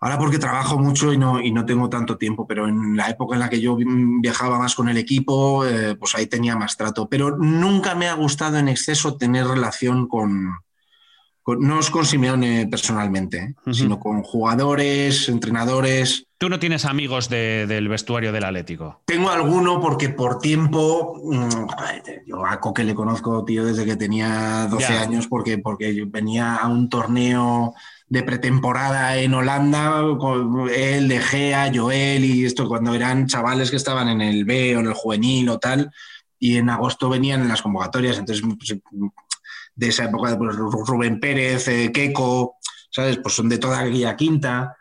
ahora 0.00 0.18
porque 0.18 0.38
trabajo 0.38 0.78
mucho 0.78 1.12
y 1.12 1.18
no, 1.18 1.40
y 1.40 1.52
no 1.52 1.64
tengo 1.64 1.88
tanto 1.88 2.18
tiempo, 2.18 2.46
pero 2.46 2.68
en 2.68 2.96
la 2.96 3.08
época 3.08 3.34
en 3.34 3.40
la 3.40 3.48
que 3.48 3.60
yo 3.60 3.76
viajaba 4.20 4.58
más 4.58 4.74
con 4.74 4.88
el 4.88 4.98
equipo, 4.98 5.64
eh, 5.66 5.96
pues 5.96 6.14
ahí 6.14 6.26
tenía 6.26 6.56
más 6.56 6.76
trato. 6.76 7.08
Pero 7.08 7.36
nunca 7.36 7.94
me 7.94 8.08
ha 8.08 8.14
gustado 8.14 8.58
en 8.58 8.68
exceso 8.68 9.16
tener 9.16 9.46
relación 9.46 10.06
con, 10.06 10.52
no 11.46 11.80
es 11.80 11.90
con 11.90 12.06
Simeone 12.06 12.66
personalmente, 12.68 13.56
¿eh? 13.66 13.72
sino 13.72 13.98
con 13.98 14.22
jugadores, 14.22 15.28
entrenadores. 15.28 16.26
¿Tú 16.38 16.48
no 16.48 16.58
tienes 16.58 16.84
amigos 16.84 17.28
del 17.28 17.88
vestuario 17.88 18.32
del 18.32 18.44
Atlético? 18.44 19.02
Tengo 19.04 19.30
alguno 19.30 19.80
porque 19.80 20.08
por 20.08 20.38
tiempo, 20.38 21.20
mm, 21.24 21.66
yo 22.26 22.46
a 22.46 22.60
Coque 22.60 22.84
le 22.84 22.94
conozco, 22.94 23.44
tío, 23.44 23.64
desde 23.64 23.84
que 23.84 23.96
tenía 23.96 24.66
12 24.70 24.86
años, 24.98 25.26
porque, 25.26 25.58
porque 25.58 26.04
venía 26.06 26.56
a 26.56 26.68
un 26.68 26.88
torneo 26.88 27.74
de 28.08 28.22
pretemporada 28.22 29.16
en 29.16 29.34
Holanda, 29.34 30.02
con 30.18 30.68
él, 30.68 31.08
De 31.08 31.18
Gea, 31.18 31.72
Joel 31.74 32.24
y 32.24 32.44
esto, 32.44 32.68
cuando 32.68 32.94
eran 32.94 33.26
chavales 33.26 33.70
que 33.70 33.76
estaban 33.76 34.08
en 34.08 34.20
el 34.20 34.44
B 34.44 34.76
o 34.76 34.80
en 34.80 34.86
el 34.86 34.94
juvenil 34.94 35.48
o 35.48 35.58
tal, 35.58 35.90
y 36.38 36.56
en 36.56 36.70
agosto 36.70 37.08
venían 37.08 37.40
en 37.40 37.48
las 37.48 37.62
convocatorias, 37.62 38.18
entonces 38.18 38.44
pues, 38.58 38.76
de 39.74 39.88
esa 39.88 40.04
época, 40.04 40.36
pues, 40.36 40.56
Rubén 40.56 41.20
Pérez, 41.20 41.68
eh, 41.68 41.90
Keco, 41.92 42.56
¿sabes? 42.90 43.18
Pues 43.18 43.34
son 43.34 43.48
de 43.48 43.58
toda 43.58 43.80
aquella 43.80 44.16
quinta. 44.16 44.76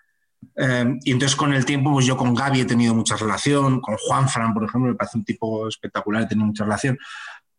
Eh, 0.56 0.98
y 1.04 1.12
entonces 1.12 1.36
con 1.36 1.54
el 1.54 1.66
tiempo, 1.66 1.92
pues 1.92 2.06
yo 2.06 2.18
con 2.18 2.34
Gaby 2.34 2.62
he 2.62 2.66
tenido 2.66 2.94
mucha 2.94 3.16
relación, 3.16 3.80
con 3.80 3.96
Juan 3.98 4.28
Fran, 4.28 4.54
por 4.54 4.64
ejemplo, 4.64 4.92
me 4.92 4.98
parece 4.98 5.18
un 5.18 5.26
tipo 5.26 5.68
espectacular, 5.68 6.24
he 6.24 6.28
tenido 6.28 6.48
mucha 6.48 6.64
relación. 6.64 6.98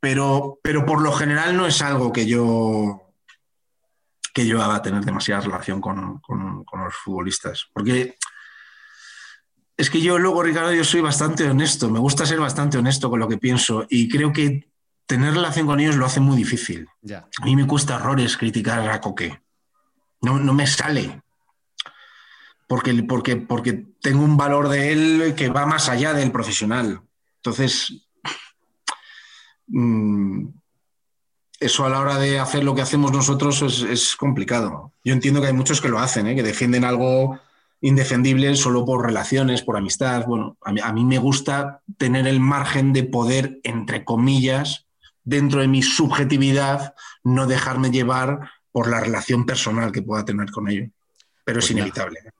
Pero, 0.00 0.58
pero 0.62 0.84
por 0.84 1.00
lo 1.00 1.12
general 1.12 1.56
no 1.56 1.66
es 1.66 1.80
algo 1.80 2.12
que 2.12 2.26
yo 2.26 3.02
que 4.34 4.46
yo 4.46 4.62
haga 4.62 4.80
tener 4.80 5.04
demasiada 5.04 5.42
relación 5.42 5.80
con, 5.80 6.18
con, 6.20 6.64
con 6.64 6.84
los 6.84 6.94
futbolistas. 6.94 7.66
Porque 7.70 8.16
es 9.76 9.90
que 9.90 10.00
yo 10.00 10.18
luego, 10.18 10.42
Ricardo, 10.42 10.72
yo 10.72 10.84
soy 10.84 11.00
bastante 11.00 11.48
honesto, 11.48 11.90
me 11.90 11.98
gusta 11.98 12.24
ser 12.24 12.40
bastante 12.40 12.78
honesto 12.78 13.10
con 13.10 13.20
lo 13.20 13.28
que 13.28 13.38
pienso 13.38 13.86
y 13.88 14.08
creo 14.08 14.32
que 14.32 14.71
tener 15.12 15.34
relación 15.34 15.66
con 15.66 15.78
ellos 15.78 15.96
lo 15.96 16.06
hace 16.06 16.20
muy 16.20 16.38
difícil. 16.38 16.88
A 17.12 17.44
mí 17.44 17.54
me 17.54 17.66
cuesta 17.66 17.96
horrores 17.96 18.38
criticar 18.38 18.88
a 18.88 18.98
Coque. 18.98 19.42
No, 20.22 20.38
no 20.38 20.54
me 20.54 20.66
sale. 20.66 21.20
porque, 22.66 22.94
porque, 23.02 23.36
porque 23.36 23.84
tengo 24.00 24.24
un 24.24 24.38
valor 24.38 24.70
de 24.70 24.90
él 24.90 25.34
que 25.36 25.50
va 25.50 25.66
más 25.66 25.90
allá 25.90 26.14
del 26.14 26.32
profesional. 26.32 27.02
Entonces, 27.36 28.08
mm, 29.66 30.46
eso 31.60 31.84
a 31.84 31.90
la 31.90 32.00
hora 32.00 32.16
de 32.16 32.38
hacer 32.38 32.64
lo 32.64 32.74
que 32.74 32.80
hacemos 32.80 33.12
nosotros 33.12 33.60
es, 33.60 34.16
complicado. 34.16 34.92
Yo 35.04 35.12
entiendo 35.12 35.42
que 35.42 35.48
hay 35.48 35.52
muchos 35.52 35.82
que 35.82 35.90
lo 35.90 35.98
hacen, 35.98 36.26
¿eh? 36.26 36.34
que 36.34 36.42
defienden 36.42 36.86
algo 36.86 37.38
indefendible 37.82 38.56
solo 38.56 38.86
por 38.86 39.04
relaciones, 39.04 39.60
por 39.60 39.76
amistad. 39.76 40.24
Bueno, 40.26 40.56
a 40.62 40.92
mí, 40.94 41.04
me 41.04 41.18
gusta 41.18 41.82
tener 41.98 42.26
el 42.26 42.40
margen 42.40 42.94
de 42.94 43.04
poder, 43.04 43.60
entre 43.62 44.04
comillas, 44.06 44.86
dentro 45.24 45.60
de 45.60 45.68
mi 45.68 45.82
subjetividad, 45.82 46.94
no 47.24 47.46
dejarme 47.46 47.90
llevar 47.90 48.50
por 48.70 48.90
la 48.90 49.00
relación 49.00 49.46
personal 49.46 49.92
que 49.92 50.02
pueda 50.02 50.24
tener 50.24 50.50
con 50.50 50.68
ellos. 50.68 50.88
Pero 51.44 51.58
es 51.58 51.66
pues 51.66 51.70
inevitable. 51.72 52.20
¿eh? 52.24 52.30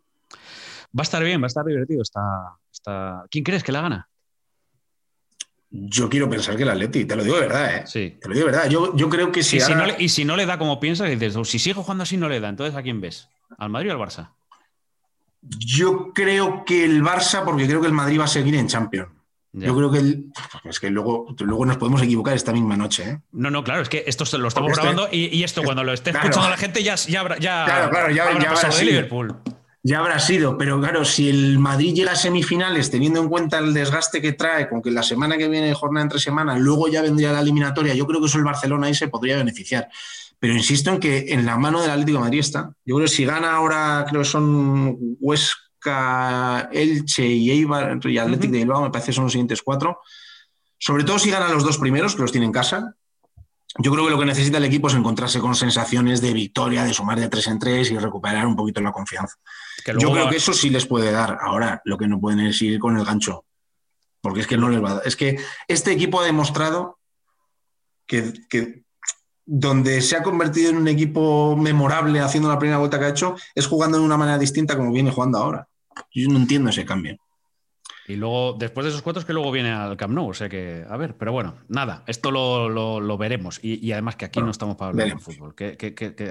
Va 0.96 1.00
a 1.00 1.02
estar 1.02 1.22
bien, 1.22 1.40
va 1.40 1.46
a 1.46 1.48
estar 1.48 1.64
divertido. 1.64 2.02
Está, 2.02 2.20
está... 2.70 3.24
¿Quién 3.30 3.44
crees 3.44 3.62
que 3.62 3.72
la 3.72 3.82
gana? 3.82 4.08
Yo 5.74 6.10
quiero 6.10 6.28
pensar 6.28 6.54
que 6.54 6.64
el 6.64 6.68
Atleti, 6.68 7.06
te 7.06 7.16
lo 7.16 7.24
digo 7.24 7.36
de 7.36 7.42
verdad, 7.42 7.76
¿eh? 7.76 7.82
Sí. 7.86 8.18
Te 8.20 8.28
lo 8.28 8.34
digo 8.34 8.46
de 8.46 8.52
verdad. 8.52 8.68
Yo, 8.68 8.94
yo 8.94 9.08
creo 9.08 9.32
que 9.32 9.42
si. 9.42 9.56
Y, 9.56 9.60
si 9.60 9.74
no 9.74 9.86
le, 9.86 9.96
y 9.98 10.08
si 10.10 10.24
no 10.26 10.36
le 10.36 10.44
da 10.44 10.58
como 10.58 10.78
piensas, 10.78 11.08
dices, 11.08 11.34
si 11.48 11.58
sigue 11.58 11.74
jugando 11.74 12.02
así 12.02 12.18
no 12.18 12.28
le 12.28 12.40
da, 12.40 12.50
entonces 12.50 12.76
¿a 12.76 12.82
quién 12.82 13.00
ves? 13.00 13.30
¿Al 13.56 13.70
Madrid 13.70 13.90
o 13.90 13.94
al 13.94 13.98
Barça? 13.98 14.32
Yo 15.40 16.12
creo 16.12 16.64
que 16.66 16.84
el 16.84 17.02
Barça, 17.02 17.42
porque 17.42 17.66
creo 17.66 17.80
que 17.80 17.86
el 17.86 17.94
Madrid 17.94 18.20
va 18.20 18.24
a 18.24 18.28
seguir 18.28 18.54
en 18.54 18.68
Champions. 18.68 19.08
Yo 19.54 19.76
creo 19.76 19.90
que 19.90 19.98
el, 19.98 20.24
es 20.64 20.80
que 20.80 20.88
luego, 20.88 21.34
luego 21.38 21.66
nos 21.66 21.76
podemos 21.76 22.02
equivocar 22.02 22.34
esta 22.34 22.52
misma 22.52 22.76
noche. 22.76 23.10
¿eh? 23.10 23.18
No, 23.32 23.50
no, 23.50 23.62
claro, 23.62 23.82
es 23.82 23.88
que 23.88 24.04
esto 24.06 24.24
lo 24.38 24.48
estamos 24.48 24.72
grabando 24.72 25.08
y, 25.12 25.42
esto 25.42 25.62
cuando 25.62 25.84
lo 25.84 25.92
esté 25.92 26.10
escuchando 26.10 26.48
la 26.48 26.56
gente 26.56 26.82
ya, 26.82 26.94
ya, 26.94 27.22
ya, 27.38 27.64
claro, 27.66 27.90
claro, 27.90 28.10
ya, 28.10 28.28
habrá 28.28 28.70
de 28.70 28.84
Liverpool 28.84 29.36
ya 29.84 29.98
habrá 29.98 30.20
sido, 30.20 30.56
pero 30.56 30.80
claro, 30.80 31.04
si 31.04 31.28
el 31.28 31.58
Madrid 31.58 31.92
llega 31.92 32.12
a 32.12 32.16
semifinales 32.16 32.90
teniendo 32.90 33.20
en 33.20 33.28
cuenta 33.28 33.58
el 33.58 33.74
desgaste 33.74 34.22
que 34.22 34.32
trae, 34.32 34.68
con 34.68 34.80
que 34.80 34.92
la 34.92 35.02
semana 35.02 35.36
que 35.36 35.48
viene 35.48 35.74
jornada 35.74 36.04
entre 36.04 36.20
semanas, 36.20 36.60
luego 36.60 36.86
ya 36.86 37.02
vendría 37.02 37.32
la 37.32 37.40
eliminatoria, 37.40 37.92
yo 37.94 38.06
creo 38.06 38.20
que 38.20 38.26
eso 38.26 38.38
el 38.38 38.44
Barcelona 38.44 38.86
ahí 38.86 38.94
se 38.94 39.08
podría 39.08 39.36
beneficiar. 39.36 39.88
Pero 40.38 40.54
insisto 40.54 40.90
en 40.90 41.00
que 41.00 41.32
en 41.32 41.46
la 41.46 41.56
mano 41.56 41.80
del 41.80 41.90
Atlético 41.90 42.18
de 42.18 42.24
Madrid 42.24 42.40
está. 42.40 42.72
Yo 42.84 42.96
creo 42.96 43.06
que 43.06 43.12
si 43.12 43.24
gana 43.24 43.54
ahora, 43.54 44.04
creo 44.08 44.22
que 44.22 44.28
son 44.28 45.16
Huesca, 45.84 46.68
Elche 46.72 47.26
y 47.26 47.50
Eibar 47.50 47.98
y 48.04 48.18
Atlético 48.18 48.52
de 48.52 48.58
Bilbao, 48.58 48.82
me 48.82 48.90
parece 48.90 49.08
que 49.08 49.12
son 49.12 49.24
los 49.24 49.32
siguientes 49.32 49.62
cuatro. 49.62 50.00
Sobre 50.78 51.04
todo 51.04 51.18
si 51.18 51.30
ganan 51.30 51.52
los 51.52 51.64
dos 51.64 51.78
primeros, 51.78 52.14
que 52.14 52.22
los 52.22 52.32
tiene 52.32 52.46
en 52.46 52.52
casa, 52.52 52.94
yo 53.78 53.90
creo 53.90 54.04
que 54.04 54.10
lo 54.10 54.18
que 54.18 54.26
necesita 54.26 54.58
el 54.58 54.64
equipo 54.64 54.88
es 54.88 54.94
encontrarse 54.94 55.40
con 55.40 55.54
sensaciones 55.54 56.20
de 56.20 56.32
victoria, 56.32 56.84
de 56.84 56.92
sumar 56.92 57.18
de 57.18 57.28
tres 57.28 57.46
en 57.46 57.58
tres 57.58 57.90
y 57.90 57.98
recuperar 57.98 58.46
un 58.46 58.56
poquito 58.56 58.80
la 58.80 58.92
confianza. 58.92 59.36
Yo 59.98 60.12
creo 60.12 60.28
que 60.28 60.36
eso 60.36 60.52
sí 60.52 60.70
les 60.70 60.86
puede 60.86 61.10
dar. 61.10 61.38
Ahora, 61.40 61.80
lo 61.84 61.96
que 61.96 62.06
no 62.06 62.20
pueden 62.20 62.40
es 62.40 62.60
ir 62.62 62.78
con 62.78 62.96
el 62.96 63.04
gancho, 63.04 63.44
porque 64.20 64.40
es 64.40 64.46
que 64.46 64.56
no 64.56 64.68
les 64.68 64.82
va 64.82 64.90
a 64.90 64.94
dar. 64.94 65.02
Es 65.06 65.16
que 65.16 65.38
este 65.68 65.92
equipo 65.92 66.20
ha 66.20 66.24
demostrado 66.24 66.98
que, 68.06 68.32
que 68.50 68.82
donde 69.46 70.00
se 70.02 70.16
ha 70.16 70.22
convertido 70.22 70.70
en 70.70 70.76
un 70.76 70.88
equipo 70.88 71.56
memorable 71.56 72.20
haciendo 72.20 72.48
la 72.48 72.58
primera 72.58 72.78
vuelta 72.78 72.98
que 72.98 73.06
ha 73.06 73.10
hecho, 73.10 73.36
es 73.54 73.66
jugando 73.66 73.98
de 73.98 74.04
una 74.04 74.16
manera 74.16 74.38
distinta 74.38 74.76
como 74.76 74.92
viene 74.92 75.10
jugando 75.10 75.38
ahora. 75.38 75.68
Yo 76.12 76.28
no 76.28 76.38
entiendo 76.38 76.70
ese 76.70 76.84
cambio. 76.84 77.18
Y 78.08 78.16
luego, 78.16 78.54
después 78.58 78.84
de 78.84 78.90
esos 78.90 79.02
cuatro, 79.02 79.20
es 79.20 79.26
que 79.26 79.32
luego 79.32 79.52
viene 79.52 79.70
al 79.70 79.96
Camp 79.96 80.12
Nou. 80.12 80.28
O 80.28 80.34
sea 80.34 80.48
que, 80.48 80.84
a 80.88 80.96
ver, 80.96 81.16
pero 81.16 81.32
bueno, 81.32 81.54
nada, 81.68 82.02
esto 82.06 82.30
lo, 82.30 83.18
veremos. 83.18 83.60
Y, 83.62 83.92
además 83.92 84.16
que 84.16 84.24
aquí 84.24 84.40
no 84.40 84.50
estamos 84.50 84.76
para 84.76 84.90
hablar 84.90 85.08
de 85.08 85.18
fútbol, 85.18 85.54
que, 85.54 85.76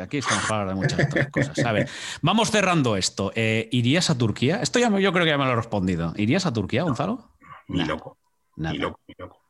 aquí 0.02 0.18
estamos 0.18 0.46
para 0.46 0.62
hablar 0.62 0.76
de 0.76 0.82
muchas 0.82 1.08
otras 1.08 1.28
cosas. 1.30 1.66
A 1.66 1.72
ver, 1.72 1.90
vamos 2.22 2.52
cerrando 2.52 2.98
esto. 2.98 3.32
Eh, 3.36 3.70
¿Irías 3.72 4.10
a 4.10 4.18
Turquía? 4.18 4.58
Esto 4.62 4.80
ya 4.80 4.90
yo 5.00 5.14
creo 5.14 5.24
que 5.24 5.32
ya 5.32 5.38
me 5.38 5.46
lo 5.46 5.52
he 5.52 5.56
respondido. 5.56 6.14
¿Irías 6.18 6.46
a 6.46 6.54
Turquía, 6.54 6.84
Gonzalo? 6.84 7.32
Ni 7.68 7.86
loco. 7.86 8.18
Ni 8.58 8.78
loco, 8.78 9.00
ni 9.08 9.16
loco. 9.18 9.42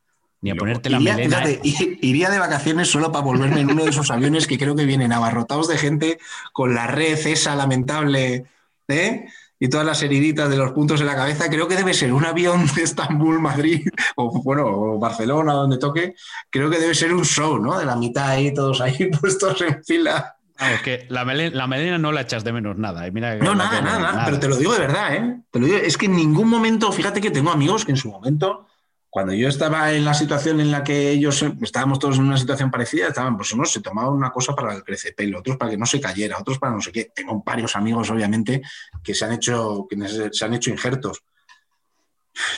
Ni 0.41 0.49
a 0.51 0.55
ponerte 0.55 0.89
la 0.89 0.99
melena. 0.99 1.43
iría 1.63 2.29
de 2.29 2.39
vacaciones 2.39 2.87
solo 2.87 3.11
para 3.11 3.25
volverme 3.25 3.61
en 3.61 3.71
uno 3.71 3.83
de 3.83 3.91
esos 3.91 4.09
aviones 4.09 4.47
que 4.47 4.57
creo 4.57 4.75
que 4.75 4.85
vienen 4.85 5.13
abarrotados 5.13 5.67
de 5.67 5.77
gente 5.77 6.19
con 6.51 6.73
la 6.73 6.87
red 6.87 7.27
esa 7.27 7.55
lamentable. 7.55 8.45
¿eh? 8.87 9.27
Y 9.61 9.69
todas 9.69 9.85
las 9.85 10.01
heriditas 10.01 10.49
de 10.49 10.57
los 10.57 10.71
puntos 10.71 10.99
en 11.01 11.05
la 11.05 11.15
cabeza, 11.15 11.47
creo 11.47 11.67
que 11.67 11.75
debe 11.75 11.93
ser 11.93 12.11
un 12.11 12.25
avión 12.25 12.65
de 12.75 12.81
Estambul, 12.81 13.39
Madrid, 13.39 13.87
o 14.15 14.41
bueno, 14.41 14.65
o 14.65 14.97
Barcelona, 14.97 15.53
donde 15.53 15.77
toque, 15.77 16.15
creo 16.49 16.67
que 16.71 16.79
debe 16.79 16.95
ser 16.95 17.13
un 17.13 17.23
show, 17.23 17.59
¿no? 17.59 17.77
De 17.77 17.85
la 17.85 17.95
mitad 17.95 18.27
ahí, 18.27 18.51
todos 18.51 18.81
ahí 18.81 19.11
puestos 19.21 19.61
en 19.61 19.83
fila. 19.83 20.35
es 20.57 20.81
que 20.81 21.05
la 21.09 21.25
melena, 21.25 21.99
no 21.99 22.11
la 22.11 22.21
echas 22.21 22.43
de 22.43 22.51
menos 22.51 22.75
nada. 22.75 23.05
¿eh? 23.05 23.11
no, 23.11 23.53
nada, 23.53 23.81
nada, 23.81 23.99
nada, 23.99 24.25
pero 24.25 24.39
te 24.39 24.47
lo 24.47 24.57
digo 24.57 24.73
de 24.73 24.79
verdad, 24.79 25.13
¿eh? 25.13 25.41
Te 25.51 25.59
lo 25.59 25.67
digo, 25.67 25.77
es 25.77 25.95
que 25.95 26.07
en 26.07 26.15
ningún 26.15 26.49
momento, 26.49 26.91
fíjate 26.91 27.21
que 27.21 27.29
tengo 27.29 27.51
amigos 27.51 27.85
que 27.85 27.91
en 27.91 27.97
su 27.97 28.09
momento 28.09 28.65
cuando 29.11 29.33
yo 29.33 29.49
estaba 29.49 29.91
en 29.91 30.05
la 30.05 30.13
situación 30.13 30.61
en 30.61 30.71
la 30.71 30.85
que 30.85 31.11
ellos 31.11 31.43
estábamos 31.61 31.99
todos 31.99 32.17
en 32.17 32.23
una 32.23 32.37
situación 32.37 32.71
parecida, 32.71 33.09
estaban, 33.09 33.35
pues 33.35 33.51
unos 33.51 33.69
se 33.69 33.81
tomaban 33.81 34.13
una 34.13 34.31
cosa 34.31 34.55
para 34.55 34.73
el 34.73 34.85
crecepelo, 34.85 35.39
otros 35.39 35.57
para 35.57 35.69
que 35.69 35.77
no 35.77 35.85
se 35.85 35.99
cayera, 35.99 36.37
otros 36.39 36.57
para 36.57 36.73
no 36.73 36.79
sé 36.79 36.93
qué. 36.93 37.11
Tengo 37.13 37.43
varios 37.45 37.75
amigos, 37.75 38.09
obviamente, 38.09 38.61
que 39.03 39.13
se 39.13 39.25
han 39.25 39.33
hecho, 39.33 39.85
que 39.89 39.97
se 40.31 40.45
han 40.45 40.53
hecho 40.53 40.69
injertos. 40.69 41.25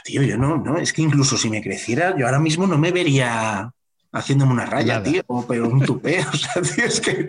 Tío, 0.04 0.22
yo 0.22 0.38
no, 0.38 0.58
no, 0.58 0.78
es 0.78 0.94
que 0.94 1.02
incluso 1.02 1.40
si 1.40 1.50
me 1.50 1.64
creciera, 1.64 2.16
yo 2.16 2.28
ahora 2.28 2.40
mismo 2.40 2.68
no 2.68 2.78
me 2.78 2.92
vería 2.92 3.74
haciéndome 4.12 4.54
una 4.54 4.68
raya, 4.68 5.02
tío, 5.02 5.24
o 5.26 5.48
pero 5.48 5.68
un 5.68 5.82
tupé. 5.82 6.20
O 6.32 6.38
sea, 6.38 6.62
tío, 6.62 6.86
es 6.86 7.02
que 7.02 7.26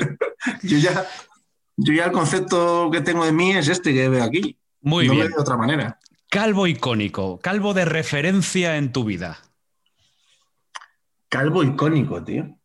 yo 0.65 0.77
ya, 0.77 1.07
yo 1.79 1.95
ya 1.95 2.05
el 2.05 2.13
concepto 2.13 2.91
que 2.93 3.01
tengo 3.01 3.25
de 3.25 3.33
mí 3.33 3.53
es 3.53 3.69
este 3.69 3.95
que 3.95 4.07
veo 4.11 4.23
aquí. 4.23 4.59
Muy 4.83 5.07
no 5.07 5.15
bien. 5.15 5.29
de 5.29 5.41
otra 5.41 5.57
manera. 5.57 5.99
Calvo 6.35 6.67
icónico, 6.67 7.39
calvo 7.41 7.75
de 7.75 7.85
referencia 7.85 8.77
en 8.77 8.91
tu 8.91 9.05
vida. 9.05 9.39
Calvo 11.29 11.63
icónico, 11.63 12.25
tío. 12.25 12.59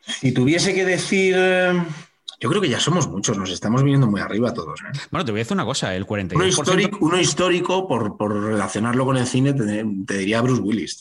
Si 0.00 0.32
tuviese 0.32 0.74
que 0.74 0.84
decir, 0.84 1.36
yo 1.36 2.48
creo 2.48 2.60
que 2.60 2.68
ya 2.68 2.80
somos 2.80 3.06
muchos, 3.06 3.38
nos 3.38 3.50
estamos 3.50 3.84
viniendo 3.84 4.08
muy 4.08 4.20
arriba 4.20 4.52
todos. 4.52 4.80
¿eh? 4.80 4.98
Bueno, 5.12 5.24
te 5.24 5.30
voy 5.30 5.38
a 5.38 5.42
decir 5.42 5.54
una 5.54 5.66
cosa, 5.66 5.94
el 5.94 6.04
42%... 6.04 6.34
Uno 6.34 6.46
histórico, 6.46 6.98
uno 7.00 7.20
histórico 7.20 7.86
por, 7.86 8.42
relacionarlo 8.42 9.04
con 9.04 9.18
el 9.18 9.26
cine, 9.28 9.52
te, 9.52 10.16
diría 10.18 10.40
Bruce 10.40 10.62
Willis. 10.62 10.98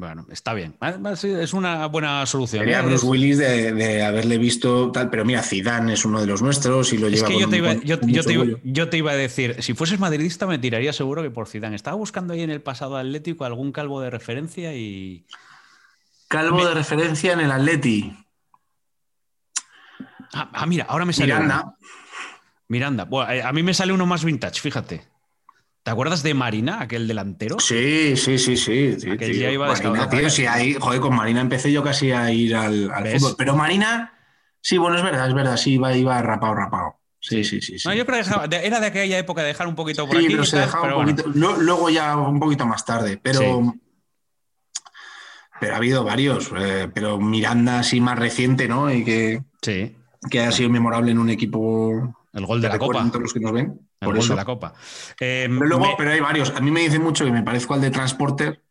Bueno, 0.00 0.26
está 0.30 0.54
bien. 0.54 0.76
Ah, 0.80 0.96
es 1.12 1.52
una 1.52 1.84
buena 1.84 2.24
solución. 2.24 2.62
Sería 2.62 2.80
Bruce 2.80 3.04
Willis 3.04 3.36
de, 3.36 4.02
haberle 4.02 4.38
visto 4.38 4.90
tal, 4.90 5.10
pero 5.10 5.26
mira, 5.26 5.42
Zidane 5.42 5.92
es 5.92 6.06
uno 6.06 6.22
de 6.22 6.26
los 6.26 6.40
nuestros 6.40 6.94
y 6.94 6.96
lo 6.96 7.10
lleva. 7.10 7.28
Es 7.28 7.34
que 7.34 7.38
yo, 7.38 7.50
te 7.50 7.58
iba, 7.58 7.74
yo, 8.64 8.88
te 8.88 8.96
iba, 8.96 9.12
a 9.12 9.14
decir, 9.14 9.62
si 9.62 9.74
fueses 9.74 10.00
madridista 10.00 10.46
me 10.46 10.58
tiraría 10.58 10.94
seguro 10.94 11.22
que 11.22 11.30
por 11.30 11.48
Zidane. 11.48 11.76
Estaba 11.76 11.98
buscando 11.98 12.32
ahí 12.32 12.40
en 12.40 12.48
el 12.48 12.62
pasado 12.62 12.96
atlético 12.96 13.44
algún 13.44 13.72
calvo 13.72 14.00
de 14.00 14.08
referencia 14.08 14.74
y. 14.74 15.26
Calvo 16.28 16.64
de 16.64 16.72
referencia 16.72 17.34
en 17.34 17.40
el 17.40 17.52
Atleti. 17.52 18.10
Ah, 20.32 20.50
ah 20.50 20.66
mira, 20.66 20.86
ahora 20.88 21.04
me 21.04 21.12
sale. 21.12 21.26
Miranda. 21.26 21.76
Miranda. 22.68 23.06
Eh, 23.34 23.42
a 23.42 23.52
mí 23.52 23.62
me 23.62 23.74
sale 23.74 23.92
uno 23.92 24.06
más 24.06 24.24
vintage, 24.24 24.62
fíjate. 24.62 25.06
¿Te 25.82 25.90
acuerdas 25.90 26.22
de 26.22 26.34
Marina, 26.34 26.82
aquel 26.82 27.08
delantero? 27.08 27.58
Sí, 27.58 28.16
sí, 28.16 28.38
sí, 28.38 28.56
sí. 28.56 29.00
sí 29.00 29.16
día 29.16 29.50
iba 29.50 29.66
Marina, 29.66 30.10
tío, 30.10 30.28
sí, 30.28 30.44
ahí, 30.44 30.76
joder, 30.78 31.00
con 31.00 31.16
Marina 31.16 31.40
empecé 31.40 31.72
yo 31.72 31.82
casi 31.82 32.12
a 32.12 32.30
ir 32.30 32.54
al, 32.54 32.90
fútbol. 33.18 33.34
Pero 33.38 33.56
Marina, 33.56 34.12
sí, 34.60 34.76
bueno, 34.76 34.98
es 34.98 35.02
verdad, 35.02 35.28
es 35.28 35.34
verdad, 35.34 35.56
sí, 35.56 35.74
iba, 35.74 35.96
iba 35.96 36.20
rapado, 36.20 36.54
rapado. 36.54 37.00
Sí, 37.18 37.44
sí, 37.44 37.60
sí. 37.60 37.76
No, 37.84 37.94
yo 37.94 38.06
creo 38.06 38.22
que 38.22 38.56
era 38.56 38.80
de 38.80 38.86
aquella 38.86 39.18
época 39.18 39.42
de 39.42 39.48
dejar 39.48 39.66
un 39.66 39.74
poquito 39.74 40.06
por 40.06 40.16
sí, 40.16 40.26
pero 40.28 40.44
se 40.44 40.58
dejaba 40.58 40.96
un 40.96 41.04
poquito. 41.04 41.30
Luego 41.34 41.90
ya 41.90 42.16
un 42.16 42.40
poquito 42.40 42.66
más 42.66 42.84
tarde, 42.84 43.18
pero. 43.22 43.74
Pero 45.60 45.74
ha 45.74 45.76
habido 45.76 46.02
varios. 46.02 46.50
Eh, 46.56 46.90
pero 46.94 47.18
Miranda, 47.18 47.82
sí, 47.82 48.00
más 48.00 48.18
reciente, 48.18 48.68
¿no? 48.68 48.90
Y 48.90 49.04
que. 49.04 49.42
Sí. 49.60 49.94
Que 50.30 50.40
ha 50.40 50.52
sido 50.52 50.70
memorable 50.70 51.10
en 51.10 51.18
un 51.18 51.28
equipo. 51.28 52.16
El 52.32 52.46
gol 52.46 52.62
de 52.62 52.68
la 52.70 52.78
Copa. 52.78 53.06
Todos 53.08 53.20
los 53.20 53.34
que 53.34 53.40
nos 53.40 53.52
ven. 53.52 53.78
Por 54.00 54.16
eso. 54.16 54.32
de 54.32 54.36
la 54.36 54.44
Copa. 54.44 54.72
Em, 55.18 55.58
pero 55.58 55.66
luego, 55.66 55.94
pero 55.96 56.10
hay 56.10 56.20
varios. 56.20 56.50
A 56.56 56.60
mí 56.60 56.70
me 56.70 56.80
dice 56.80 56.98
mucho 56.98 57.24
que 57.24 57.30
me 57.30 57.42
parezco 57.42 57.74
al 57.74 57.80
de 57.80 57.90
Transporter. 57.90 58.62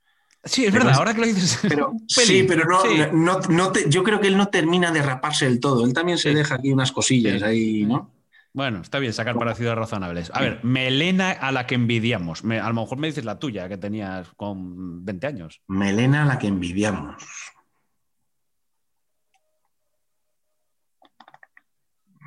Sí, 0.44 0.66
es 0.66 0.74
verdad, 0.74 0.96
ahora 0.96 1.14
que 1.14 1.20
lo 1.20 1.28
dices. 1.28 1.60
Pero, 1.68 1.92
sí, 2.08 2.46
pero 2.48 2.64
no, 3.12 3.40
no, 3.50 3.74
yo 3.90 4.04
creo 4.06 4.22
que 4.22 4.28
él 4.28 4.38
no 4.38 4.48
termina 4.48 4.90
de 4.90 5.02
raparse 5.02 5.44
del 5.44 5.60
todo. 5.60 5.86
Él 5.86 5.94
también 5.94 6.18
se 6.18 6.34
deja 6.34 6.56
aquí 6.56 6.72
unas 6.72 6.94
cosillas 6.94 7.44
ahí, 7.44 7.86
¿no? 7.86 8.10
Bueno, 8.54 8.80
está 8.82 9.00
bien 9.00 9.14
sacar 9.14 9.38
parecidos 9.38 9.78
razonables. 9.78 10.32
A 10.34 10.42
ver, 10.42 10.60
melena 10.64 11.32
a 11.32 11.52
la 11.52 11.68
que 11.68 11.76
envidiamos. 11.76 12.44
a 12.44 12.68
lo 12.68 12.74
mejor 12.74 12.98
me 12.98 13.08
dices 13.08 13.26
la 13.26 13.38
tuya, 13.38 13.68
que 13.68 13.78
tenías 13.78 14.28
con 14.38 15.04
20 15.06 15.28
años. 15.28 15.62
Melena 15.68 16.24
a 16.24 16.26
la 16.26 16.40
que 16.40 16.48
envidiamos. 16.48 17.22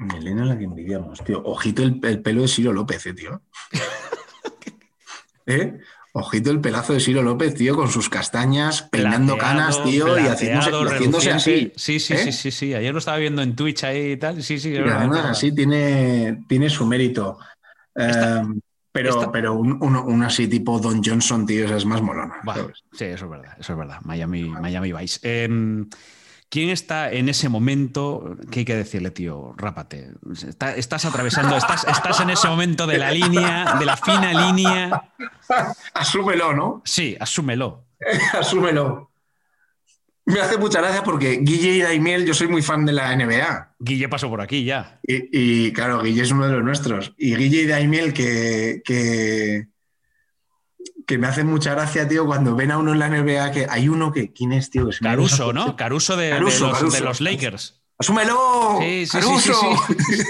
Melena 0.06 0.44
la 0.44 0.58
que 0.58 0.64
envidiamos, 0.64 1.22
tío. 1.24 1.42
Ojito 1.44 1.82
el, 1.82 2.00
pelo 2.22 2.42
de 2.42 2.48
Ciro 2.48 2.72
López, 2.72 3.06
eh, 3.06 3.14
tío. 3.14 3.42
¿Eh? 5.46 5.78
Ojito 6.14 6.50
el 6.50 6.60
pelazo 6.60 6.92
de 6.92 7.00
Ciro 7.00 7.22
López, 7.22 7.54
tío, 7.54 7.74
con 7.74 7.88
sus 7.90 8.10
castañas, 8.10 8.82
peinando 8.82 9.34
Plateado, 9.34 9.58
canas, 9.58 9.82
tío, 9.82 10.18
y 10.18 10.26
haciéndose, 10.26 10.70
y 10.70 10.84
haciéndose 10.94 11.30
así. 11.32 11.72
Sí, 11.74 11.98
sí, 12.00 12.12
¿eh? 12.12 12.18
sí, 12.18 12.32
sí, 12.32 12.50
sí. 12.50 12.74
Ayer 12.74 12.92
lo 12.92 12.98
estaba 12.98 13.16
viendo 13.16 13.40
en 13.40 13.56
Twitch 13.56 13.84
ahí 13.84 14.12
y 14.12 14.16
tal. 14.18 14.42
Sí, 14.42 14.58
sí. 14.58 14.76
además 14.76 15.24
así 15.24 15.54
tiene, 15.54 16.44
tiene 16.46 16.68
su 16.68 16.84
mérito. 16.86 17.38
Esta- 17.94 18.42
Eh, 18.42 18.46
pero 18.92 19.08
esta- 19.08 19.32
pero 19.32 19.54
un, 19.54 19.82
un- 19.82 19.96
un 19.96 20.22
así 20.22 20.48
tipo 20.48 20.78
Don 20.78 21.02
Johnson, 21.02 21.46
tío, 21.46 21.64
esa 21.64 21.78
es 21.78 21.86
más 21.86 22.02
molona. 22.02 22.34
Sí, 22.92 23.04
eso 23.06 23.24
es 23.24 23.30
verdad, 23.30 23.56
eso 23.58 23.72
es 23.72 23.78
verdad. 23.78 23.98
Miami, 24.02 24.44
Miami 24.50 24.92
Vice. 24.92 25.18
Em, 25.22 25.88
¿Quién 26.52 26.68
está 26.68 27.10
en 27.10 27.30
ese 27.30 27.48
momento? 27.48 28.36
¿Qué 28.50 28.58
hay 28.58 28.64
que 28.66 28.76
decirle, 28.76 29.10
tío? 29.10 29.54
Rápate. 29.56 30.10
Está- 30.46 30.76
estás 30.76 31.06
atravesando, 31.06 31.56
estás, 31.56 31.86
estás 31.88 32.20
en 32.20 32.28
ese 32.28 32.46
momento 32.46 32.86
de 32.86 32.98
la 32.98 33.10
línea, 33.10 33.76
de 33.78 33.86
la 33.86 33.96
fina 33.96 34.34
línea. 34.34 35.02
Asúmelo, 35.94 36.52
¿no? 36.52 36.82
Sí, 36.84 37.16
asúmelo. 37.18 37.86
Asúmelo. 38.38 39.10
Me 40.26 40.40
hace 40.40 40.58
mucha 40.58 40.82
gracia 40.82 41.02
porque 41.02 41.38
Guille 41.40 41.76
y 41.76 41.80
Daimiel, 41.80 42.26
yo 42.26 42.34
soy 42.34 42.48
muy 42.48 42.60
fan 42.60 42.84
de 42.84 42.92
la 42.92 43.16
NBA. 43.16 43.76
Guille 43.78 44.10
pasó 44.10 44.28
por 44.28 44.42
aquí 44.42 44.62
ya. 44.62 45.00
Y, 45.02 45.30
y, 45.68 45.72
claro, 45.72 46.02
Guille 46.02 46.20
es 46.20 46.32
uno 46.32 46.46
de 46.48 46.52
los 46.52 46.62
nuestros. 46.64 47.14
Y 47.16 47.34
Guille 47.34 47.62
y 47.62 47.66
Daimiel, 47.66 48.12
que, 48.12 48.82
que, 48.84 49.68
que 51.06 51.18
me 51.18 51.26
hacen 51.26 51.46
mucha 51.46 51.72
gracia, 51.72 52.08
tío, 52.08 52.26
cuando 52.26 52.54
ven 52.56 52.70
a 52.70 52.78
uno 52.78 52.92
en 52.92 52.98
la 52.98 53.08
NBA, 53.08 53.50
que 53.52 53.66
hay 53.68 53.88
uno 53.88 54.12
que. 54.12 54.32
¿Quién 54.32 54.52
es, 54.52 54.70
tío? 54.70 54.82
Ido 54.82 54.92
Caruso, 55.00 55.52
¿no? 55.52 55.76
Caruso 55.76 56.16
de, 56.16 56.26
de 56.26 56.30
Caruso, 56.30 56.68
los, 56.68 56.78
Caruso. 56.78 56.96
de 56.96 57.02
los 57.02 57.20
Lakers. 57.20 57.81
¡Asúmelo! 58.02 58.78
Sí, 58.80 59.06
sí, 59.06 59.06
sí, 59.06 59.18
¡Caruso! 59.20 59.60
sí, 60.08 60.22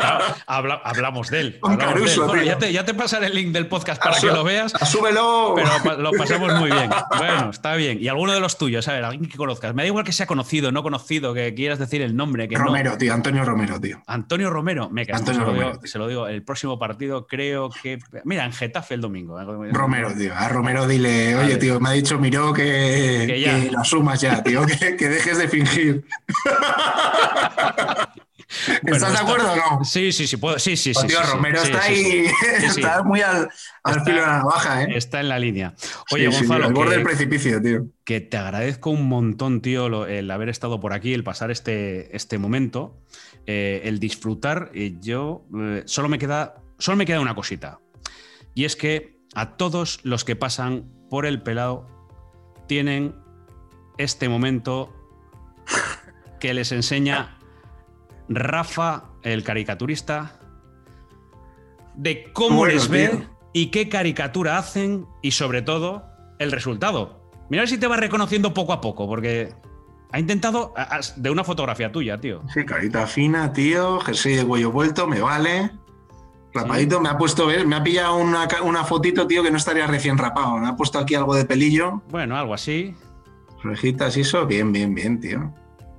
habla- 0.46 0.80
hablamos 0.82 1.28
de 1.28 1.40
él. 1.40 1.58
Con 1.60 1.72
hablamos 1.72 1.94
de 1.94 2.00
él. 2.00 2.06
Caruso, 2.06 2.26
Bueno, 2.26 2.42
ya, 2.42 2.56
te, 2.56 2.72
ya 2.72 2.84
te 2.86 2.94
pasaré 2.94 3.26
el 3.26 3.34
link 3.34 3.52
del 3.52 3.66
podcast 3.66 4.02
para 4.02 4.16
Asú- 4.16 4.28
que 4.28 4.32
lo 4.34 4.44
veas. 4.44 4.74
¡Asúmelo! 4.80 5.52
Pero 5.54 5.96
lo 5.98 6.10
pasamos 6.12 6.54
muy 6.54 6.70
bien. 6.70 6.88
Bueno, 7.18 7.50
está 7.50 7.74
bien. 7.74 7.98
Y 8.00 8.08
alguno 8.08 8.32
de 8.32 8.40
los 8.40 8.56
tuyos, 8.56 8.86
a 8.88 8.92
ver, 8.94 9.04
alguien 9.04 9.28
que 9.30 9.36
conozcas. 9.36 9.74
Me 9.74 9.82
da 9.82 9.86
igual 9.88 10.04
que 10.04 10.12
sea 10.12 10.26
conocido, 10.26 10.72
no 10.72 10.82
conocido, 10.82 11.34
que 11.34 11.52
quieras 11.54 11.78
decir 11.78 12.00
el 12.00 12.16
nombre. 12.16 12.48
Que 12.48 12.56
no. 12.56 12.64
Romero, 12.64 12.96
tío, 12.96 13.12
Antonio 13.12 13.44
Romero, 13.44 13.78
tío. 13.78 14.00
Antonio 14.06 14.48
Romero. 14.48 14.88
Me 14.88 15.04
cago, 15.04 15.18
Antonio 15.18 15.40
se, 15.40 15.44
lo 15.44 15.50
Romero, 15.52 15.68
digo, 15.70 15.80
tío. 15.80 15.90
se 15.90 15.98
lo 15.98 16.08
digo. 16.08 16.28
El 16.28 16.42
próximo 16.44 16.78
partido 16.78 17.26
creo 17.26 17.68
que. 17.70 17.98
Mira, 18.24 18.44
en 18.46 18.52
Getafe 18.52 18.94
el 18.94 19.00
domingo. 19.02 19.38
¿eh? 19.40 19.44
Romero, 19.72 20.14
tío. 20.16 20.32
A 20.34 20.48
Romero 20.48 20.86
dile, 20.86 21.34
oye, 21.36 21.42
Vale. 21.44 21.56
tío, 21.56 21.78
me 21.80 21.88
ha 21.90 21.92
dicho 21.92 22.18
Miró 22.18 22.52
que, 22.54 23.24
Que 23.26 23.40
ya. 23.40 23.60
que 23.60 23.70
lo 23.70 23.80
asumas 23.80 24.20
ya, 24.20 24.42
tío, 24.42 24.64
que, 24.64 24.96
que 24.96 25.08
dejes 25.08 25.36
de 25.38 25.48
fingir. 25.48 26.04
Bueno, 28.82 28.96
¿Estás 28.96 29.10
de 29.10 29.14
está- 29.18 29.20
acuerdo 29.26 29.52
o 29.52 29.56
no? 29.78 29.84
Sí, 29.84 30.10
sí, 30.10 30.26
sí, 30.26 30.38
puedo. 30.38 30.58
Sí, 30.58 30.74
sí, 30.74 30.92
Oh, 30.96 31.00
sí. 31.02 31.06
tío, 31.08 31.18
sí. 31.22 31.30
Romero 31.32 31.60
Sí, 31.60 31.70
está 31.70 31.82
sí, 31.82 31.92
ahí, 31.92 32.26
está 32.64 33.02
muy 33.02 33.20
al, 33.20 33.50
al 33.82 33.96
Está- 33.98 34.04
filo 34.04 34.20
de 34.22 34.26
la 34.26 34.38
navaja, 34.38 34.82
¿eh? 34.84 34.88
Está 34.96 35.20
en 35.20 35.28
la 35.28 35.38
línea. 35.38 35.74
Oye, 36.12 36.28
Gonzalo, 36.28 36.64
al 36.64 36.72
borde 36.72 36.90
que- 36.92 36.96
del 36.96 37.04
precipicio, 37.04 37.60
tío. 37.60 37.84
que 38.04 38.22
te 38.22 38.38
agradezco 38.38 38.88
un 38.88 39.06
montón, 39.06 39.60
tío, 39.60 39.90
lo- 39.90 40.06
el 40.06 40.30
haber 40.30 40.48
estado 40.48 40.80
por 40.80 40.94
aquí, 40.94 41.12
el 41.12 41.24
pasar 41.24 41.50
este, 41.50 42.16
este 42.16 42.38
momento, 42.38 42.98
eh, 43.46 43.82
el 43.84 43.98
disfrutar. 44.00 44.70
eh, 44.72 44.96
yo 44.98 45.44
eh, 45.60 45.82
solo 45.84 46.08
me 46.08 46.18
queda, 46.18 46.54
solo 46.78 46.96
me 46.96 47.04
queda 47.04 47.20
una 47.20 47.34
cosita. 47.34 47.80
Y 48.54 48.64
es 48.64 48.76
que 48.76 49.18
a 49.34 49.56
todos 49.58 50.00
los 50.04 50.24
que 50.24 50.36
pasan 50.36 50.90
por 51.10 51.26
el 51.26 51.42
pelado 51.42 51.86
tienen 52.66 53.14
este 53.98 54.30
momento 54.30 54.94
que 56.40 56.54
les 56.54 56.72
enseña 56.72 57.38
Rafa, 58.28 59.04
el 59.22 59.42
caricaturista, 59.44 60.38
de 61.94 62.30
cómo 62.32 62.58
Bueno, 62.58 62.74
les 62.74 62.88
ve 62.88 63.08
tío. 63.08 63.20
y 63.52 63.66
qué 63.66 63.88
caricatura 63.88 64.58
hacen 64.58 65.06
y 65.22 65.32
sobre 65.32 65.62
todo 65.62 66.04
el 66.38 66.52
resultado. 66.52 67.20
Mira 67.50 67.66
si 67.66 67.78
te 67.78 67.86
vas 67.86 67.98
reconociendo 68.00 68.52
poco 68.54 68.72
a 68.72 68.80
poco, 68.80 69.08
porque 69.08 69.54
ha 70.12 70.20
intentado 70.20 70.74
de 71.16 71.30
una 71.30 71.44
fotografía 71.44 71.90
tuya, 71.90 72.20
tío. 72.20 72.42
Sí, 72.52 72.64
carita 72.64 73.06
fina, 73.06 73.52
tío, 73.52 74.00
jersey 74.00 74.36
de 74.36 74.44
cuello 74.46 74.70
vuelto, 74.70 75.06
me 75.06 75.20
vale. 75.20 75.70
Rapadito, 76.54 77.00
me 77.00 77.08
ha 77.10 77.18
puesto. 77.18 77.46
Me 77.66 77.76
ha 77.76 77.82
pillado 77.82 78.16
una, 78.16 78.48
una 78.62 78.84
fotito, 78.84 79.26
tío, 79.26 79.42
que 79.42 79.50
no 79.50 79.56
estaría 79.58 79.86
recién 79.86 80.16
rapado. 80.18 80.56
Me 80.58 80.68
ha 80.68 80.76
puesto 80.76 80.98
aquí 80.98 81.14
algo 81.14 81.34
de 81.34 81.44
pelillo, 81.44 82.02
Bueno, 82.10 82.36
algo 82.36 82.54
así. 82.54 82.94
orejitas 83.64 84.16
y 84.16 84.20
eso. 84.22 84.46
Bien, 84.46 84.72
bien, 84.72 84.94
bien, 84.94 85.20
tío. 85.20 85.52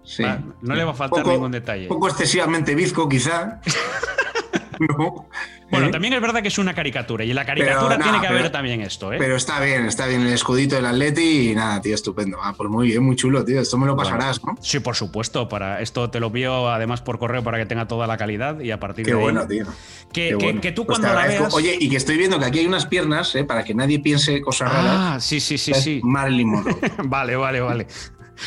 Sí. 0.09 0.23
Va, 0.23 0.39
no 0.61 0.73
le 0.75 0.83
va 0.83 0.91
a 0.91 0.95
faltar 0.95 1.19
Poco- 1.23 1.31
ningún 1.33 1.51
detalle. 1.51 1.83
Un 1.83 1.89
poco 1.89 2.07
excesivamente 2.09 2.73
bizco, 2.73 3.07
quizá. 3.07 3.61
no. 4.79 5.27
Bueno, 5.71 5.87
¿Eh? 5.87 5.91
también 5.91 6.13
es 6.13 6.21
verdad 6.21 6.41
que 6.41 6.47
es 6.47 6.57
una 6.57 6.73
caricatura 6.73 7.23
y 7.23 7.29
en 7.29 7.35
la 7.35 7.45
caricatura 7.45 7.89
Pero, 7.89 8.01
tiene 8.03 8.19
que 8.21 8.27
pero- 8.27 8.39
haber 8.39 8.51
también 8.51 8.81
esto, 8.81 9.13
¿eh? 9.13 9.17
Pero 9.19 9.35
está 9.35 9.59
bien, 9.59 9.85
está 9.85 10.07
bien 10.07 10.21
el 10.21 10.33
escudito 10.33 10.75
del 10.77 10.87
Atleti 10.87 11.51
y 11.51 11.53
nada, 11.55 11.79
tío, 11.79 11.93
estupendo. 11.93 12.39
Ah, 12.41 12.55
pues 12.57 12.67
muy 12.71 12.87
bien, 12.87 13.03
muy 13.03 13.15
chulo, 13.15 13.45
tío. 13.45 13.61
Esto 13.61 13.77
me 13.77 13.85
lo 13.85 13.93
Bueno, 13.93 14.09
pasarás, 14.09 14.43
¿no? 14.43 14.57
Sí, 14.61 14.79
por 14.79 14.95
supuesto. 14.95 15.47
Para 15.47 15.79
esto 15.81 16.09
te 16.09 16.19
lo 16.19 16.27
envío 16.27 16.69
además 16.69 17.01
por 17.03 17.19
correo 17.19 17.43
para 17.43 17.59
que 17.59 17.67
tenga 17.67 17.87
toda 17.87 18.07
la 18.07 18.17
calidad 18.17 18.59
y 18.61 18.71
a 18.71 18.79
partir 18.79 19.05
Qué 19.05 19.11
de 19.11 19.17
ahí- 19.17 19.23
bueno, 19.23 19.45
tío. 19.47 19.65
Que, 20.11 20.29
Qué 20.29 20.29
que- 20.29 20.35
bueno. 20.45 20.61
que 20.61 20.71
tú 20.71 20.87
Pues 20.87 20.97
cuando 20.97 21.15
la 21.21 21.27
veas. 21.27 21.53
Oye, 21.53 21.77
y 21.79 21.87
que 21.87 21.97
estoy 21.97 22.17
viendo 22.17 22.39
que 22.39 22.45
aquí 22.45 22.59
hay 22.59 22.65
unas 22.65 22.87
piernas, 22.87 23.35
¿eh? 23.35 23.43
para 23.43 23.63
que 23.63 23.75
nadie 23.75 23.99
piense 23.99 24.41
cosas 24.41 24.73
raras. 24.73 24.95
ah, 24.97 25.17
sí, 25.19 25.39
sí, 25.39 25.59
sí, 25.59 25.75
sí. 25.75 26.01
Marilyn 26.03 26.49
Monroe. 26.49 26.77
Vale, 27.03 27.35
vale, 27.35 27.59
vale. 27.61 27.85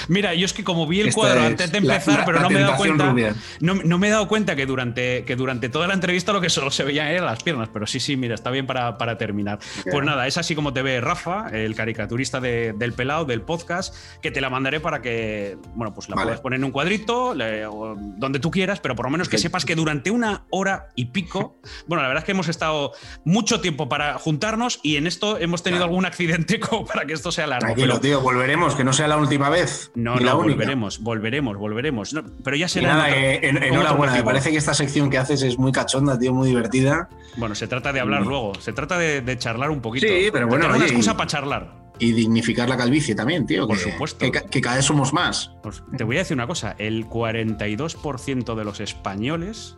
Mira, 0.09 0.35
yo 0.35 0.45
es 0.47 0.53
que 0.53 0.65
como 0.65 0.87
vi 0.87 1.01
el 1.01 1.09
Esta 1.09 1.21
cuadro 1.21 1.41
es 1.41 1.47
antes 1.47 1.73
de 1.73 1.79
empezar, 1.79 2.21
la- 2.21 2.25
pero 2.25 2.41
no 2.41 2.51
me 2.51 2.61
he 2.61 2.63
dado 2.63 2.77
cuenta. 2.77 3.15
No, 3.61 3.75
no 3.75 3.99
me 3.99 4.09
he 4.09 4.11
dado 4.11 4.29
cuenta 4.29 4.57
que 4.57 4.67
durante, 4.67 5.25
que 5.25 5.37
durante 5.37 5.69
toda 5.69 5.87
la 5.87 5.95
entrevista 5.95 6.33
lo 6.33 6.41
que 6.41 6.51
solo 6.51 6.71
se 6.71 6.85
veían 6.85 7.09
eran 7.09 7.27
las 7.27 7.43
piernas. 7.43 7.69
Pero 7.73 7.87
sí, 7.87 8.01
sí, 8.01 8.17
mira, 8.17 8.35
está 8.35 8.51
bien 8.51 8.67
para, 8.67 8.99
para 8.99 9.19
terminar. 9.19 9.59
Pues 9.91 10.05
nada, 10.05 10.27
es 10.27 10.39
así 10.39 10.55
como 10.55 10.73
te 10.73 10.83
ve 10.83 11.01
Rafa, 11.01 11.49
el 11.53 11.75
caricaturista 11.75 12.41
de- 12.41 12.73
del 12.77 12.93
pelado, 12.93 13.25
del 13.25 13.43
podcast, 13.43 13.95
que 14.21 14.31
te 14.31 14.41
la 14.41 14.51
mandaré 14.51 14.81
para 14.81 15.01
que, 15.03 15.57
bueno, 15.75 15.93
pues 15.95 16.09
la 16.09 16.17
Vale. 16.17 16.27
puedas 16.29 16.41
poner 16.41 16.59
en 16.59 16.65
un 16.65 16.71
cuadrito, 16.71 17.35
le- 17.35 17.67
o 17.67 17.97
donde 17.97 18.39
tú 18.39 18.51
quieras, 18.51 18.81
pero 18.81 18.95
por 18.95 19.07
lo 19.07 19.11
menos 19.11 19.29
que 19.29 19.39
sepas 19.39 19.65
que 19.65 19.75
durante 19.75 20.11
una 20.11 20.45
hora 20.51 20.89
y 20.97 21.07
pico, 21.07 21.59
bueno, 21.87 22.03
la 22.03 22.09
verdad 22.09 22.23
es 22.23 22.27
que 22.27 22.33
hemos 22.33 22.49
estado 22.49 22.93
mucho 23.25 23.61
tiempo 23.61 23.89
para 23.89 24.15
juntarnos 24.19 24.81
y 24.83 24.97
en 24.97 25.07
esto 25.07 25.39
hemos 25.39 25.63
tenido 25.63 25.81
Claro. 25.81 25.91
algún 25.93 26.05
accidente 26.07 26.61
como 26.61 26.85
para 26.87 27.05
que 27.07 27.13
esto 27.15 27.33
sea 27.33 27.47
largo. 27.47 27.67
Tranquilo, 27.67 27.95
pero- 27.95 28.01
tío, 28.01 28.21
volveremos, 28.21 28.75
que 28.75 28.85
no 28.85 28.93
sea 28.93 29.09
la 29.09 29.17
última 29.17 29.49
vez. 29.51 29.82
No, 29.95 30.17
no, 30.17 30.37
volveremos, 30.37 31.01
volveremos, 31.01 31.57
volveremos. 31.57 32.13
No, 32.15 32.23
pero 32.45 32.57
ya 32.57 32.69
será. 32.69 32.89
nada, 32.95 33.05
otro- 33.09 33.17
eh, 33.19 33.41
en- 33.49 33.63
enhorabuena. 33.63 34.13
Me 34.15 34.23
parece 34.23 34.51
que 34.51 34.57
esta 34.57 34.75
sección 34.75 35.11
que 35.11 35.19
haces 35.19 35.43
es 35.43 35.59
muy 35.59 35.73
cachonda, 35.73 36.19
tío, 36.19 36.33
muy 36.33 36.49
divertida. 36.49 37.09
Bueno, 37.37 37.55
se 37.55 37.67
trata 37.67 37.93
de 37.93 38.01
hablar 38.01 38.23
Mm. 38.25 38.29
luego, 38.29 38.55
se 38.61 38.73
trata 38.73 38.99
de, 38.99 39.21
de 39.23 39.39
charlar 39.39 39.71
un 39.71 39.81
poquito. 39.81 40.07
Sí, 40.07 40.29
pero 40.33 40.47
bueno, 40.47 40.63
tener 40.65 40.69
una 40.77 40.77
oye, 40.77 40.87
excusa 40.87 41.13
y- 41.13 41.15
para 41.15 41.27
charlar. 41.29 41.83
Y 41.99 42.13
dignificar 42.13 42.69
la 42.69 42.77
calvicie 42.77 43.15
también, 43.15 43.47
tío. 43.47 43.67
Por 43.69 43.77
que- 43.79 43.91
supuesto. 43.93 44.27
Que 44.51 44.61
cada 44.61 44.77
vez 44.77 44.85
somos 44.85 45.13
más. 45.13 45.53
Pues 45.63 45.83
te 45.97 46.05
voy 46.05 46.17
a 46.17 46.21
decir 46.21 46.37
una 46.37 46.47
cosa: 46.47 46.75
el 46.79 47.07
42% 47.07 48.55
de 48.55 48.65
los 48.65 48.81
españoles, 48.81 49.77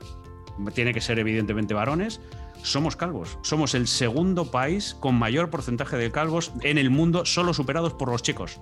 tiene 0.75 0.95
que 0.95 1.01
ser 1.01 1.19
evidentemente 1.19 1.75
varones, 1.75 2.21
somos 2.63 2.97
calvos. 2.97 3.39
Somos 3.43 3.75
el 3.75 3.87
segundo 3.89 4.51
país 4.51 4.97
con 4.99 5.17
mayor 5.17 5.51
porcentaje 5.51 5.97
de 5.97 6.11
calvos 6.13 6.53
en 6.63 6.79
el 6.79 6.89
mundo, 6.91 7.25
solo 7.27 7.53
superados 7.53 7.93
por 7.95 8.11
los 8.11 8.23
chicos. 8.23 8.61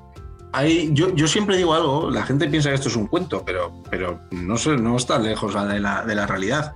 Hay- 0.53 0.91
yo, 0.93 1.15
yo 1.15 1.27
siempre 1.29 1.57
digo 1.57 1.73
algo, 1.75 2.11
la 2.11 2.25
gente 2.25 2.47
piensa 2.49 2.69
que 2.69 2.75
esto 2.75 2.89
es 2.89 2.97
un 2.97 3.07
cuento, 3.07 3.43
pero, 3.45 3.83
pero 3.91 4.21
no, 4.31 4.57
sé, 4.59 4.77
no 4.77 4.97
está 4.97 5.19
lejos 5.19 5.55
de 5.55 5.81
la, 5.81 6.05
de 6.05 6.15
la 6.15 6.27
realidad. 6.27 6.75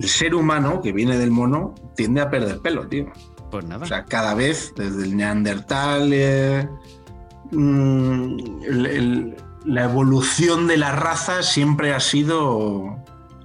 El 0.00 0.08
ser 0.08 0.34
humano 0.34 0.80
que 0.80 0.92
viene 0.92 1.18
del 1.18 1.30
mono 1.30 1.74
tiende 1.94 2.20
a 2.22 2.30
perder 2.30 2.60
pelo, 2.60 2.86
tío. 2.88 3.06
Pues 3.50 3.66
nada. 3.66 3.84
O 3.84 3.86
sea, 3.86 4.04
cada 4.06 4.34
vez, 4.34 4.72
desde 4.76 5.04
el 5.04 5.14
neandertal, 5.16 6.10
eh, 6.14 6.66
mm, 7.50 8.38
el- 8.64 8.86
el- 8.86 9.36
la 9.64 9.84
evolución 9.84 10.66
de 10.66 10.76
la 10.76 10.92
raza 10.92 11.42
siempre 11.42 11.92
ha 11.94 12.00
sido 12.00 12.96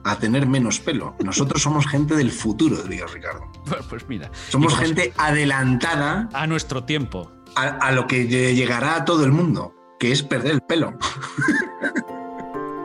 a 0.03 0.15
tener 0.17 0.47
menos 0.47 0.79
pelo. 0.79 1.15
Nosotros 1.23 1.61
somos 1.61 1.85
gente 1.85 2.15
del 2.15 2.31
futuro, 2.31 2.77
diría 2.83 3.05
Ricardo. 3.13 3.41
Pues, 3.65 3.81
pues 3.89 4.07
mira. 4.07 4.31
Somos 4.49 4.73
como- 4.73 4.85
gente 4.85 5.13
adelantada 5.17 6.29
A 6.33 6.47
nuestro 6.47 6.85
tiempo. 6.85 7.31
A, 7.57 7.91
lo 7.91 8.07
que 8.07 8.27
lle- 8.29 8.53
llegará 8.53 8.95
a 8.97 9.05
todo 9.05 9.23
el 9.25 9.31
mundo, 9.31 9.73
que 9.99 10.11
es 10.11 10.23
perder 10.23 10.51
el 10.53 10.61
pelo. 10.61 10.93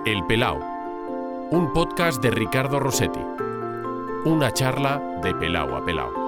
El 0.04 0.24
Pelao, 0.26 0.58
un 1.50 1.72
podcast 1.72 2.22
de 2.22 2.30
Ricardo 2.30 2.80
Rossetti. 2.80 3.20
Una 4.24 4.52
charla 4.52 5.00
de 5.22 5.34
pelao 5.34 5.76
a 5.76 5.84
pelao. 5.84 6.21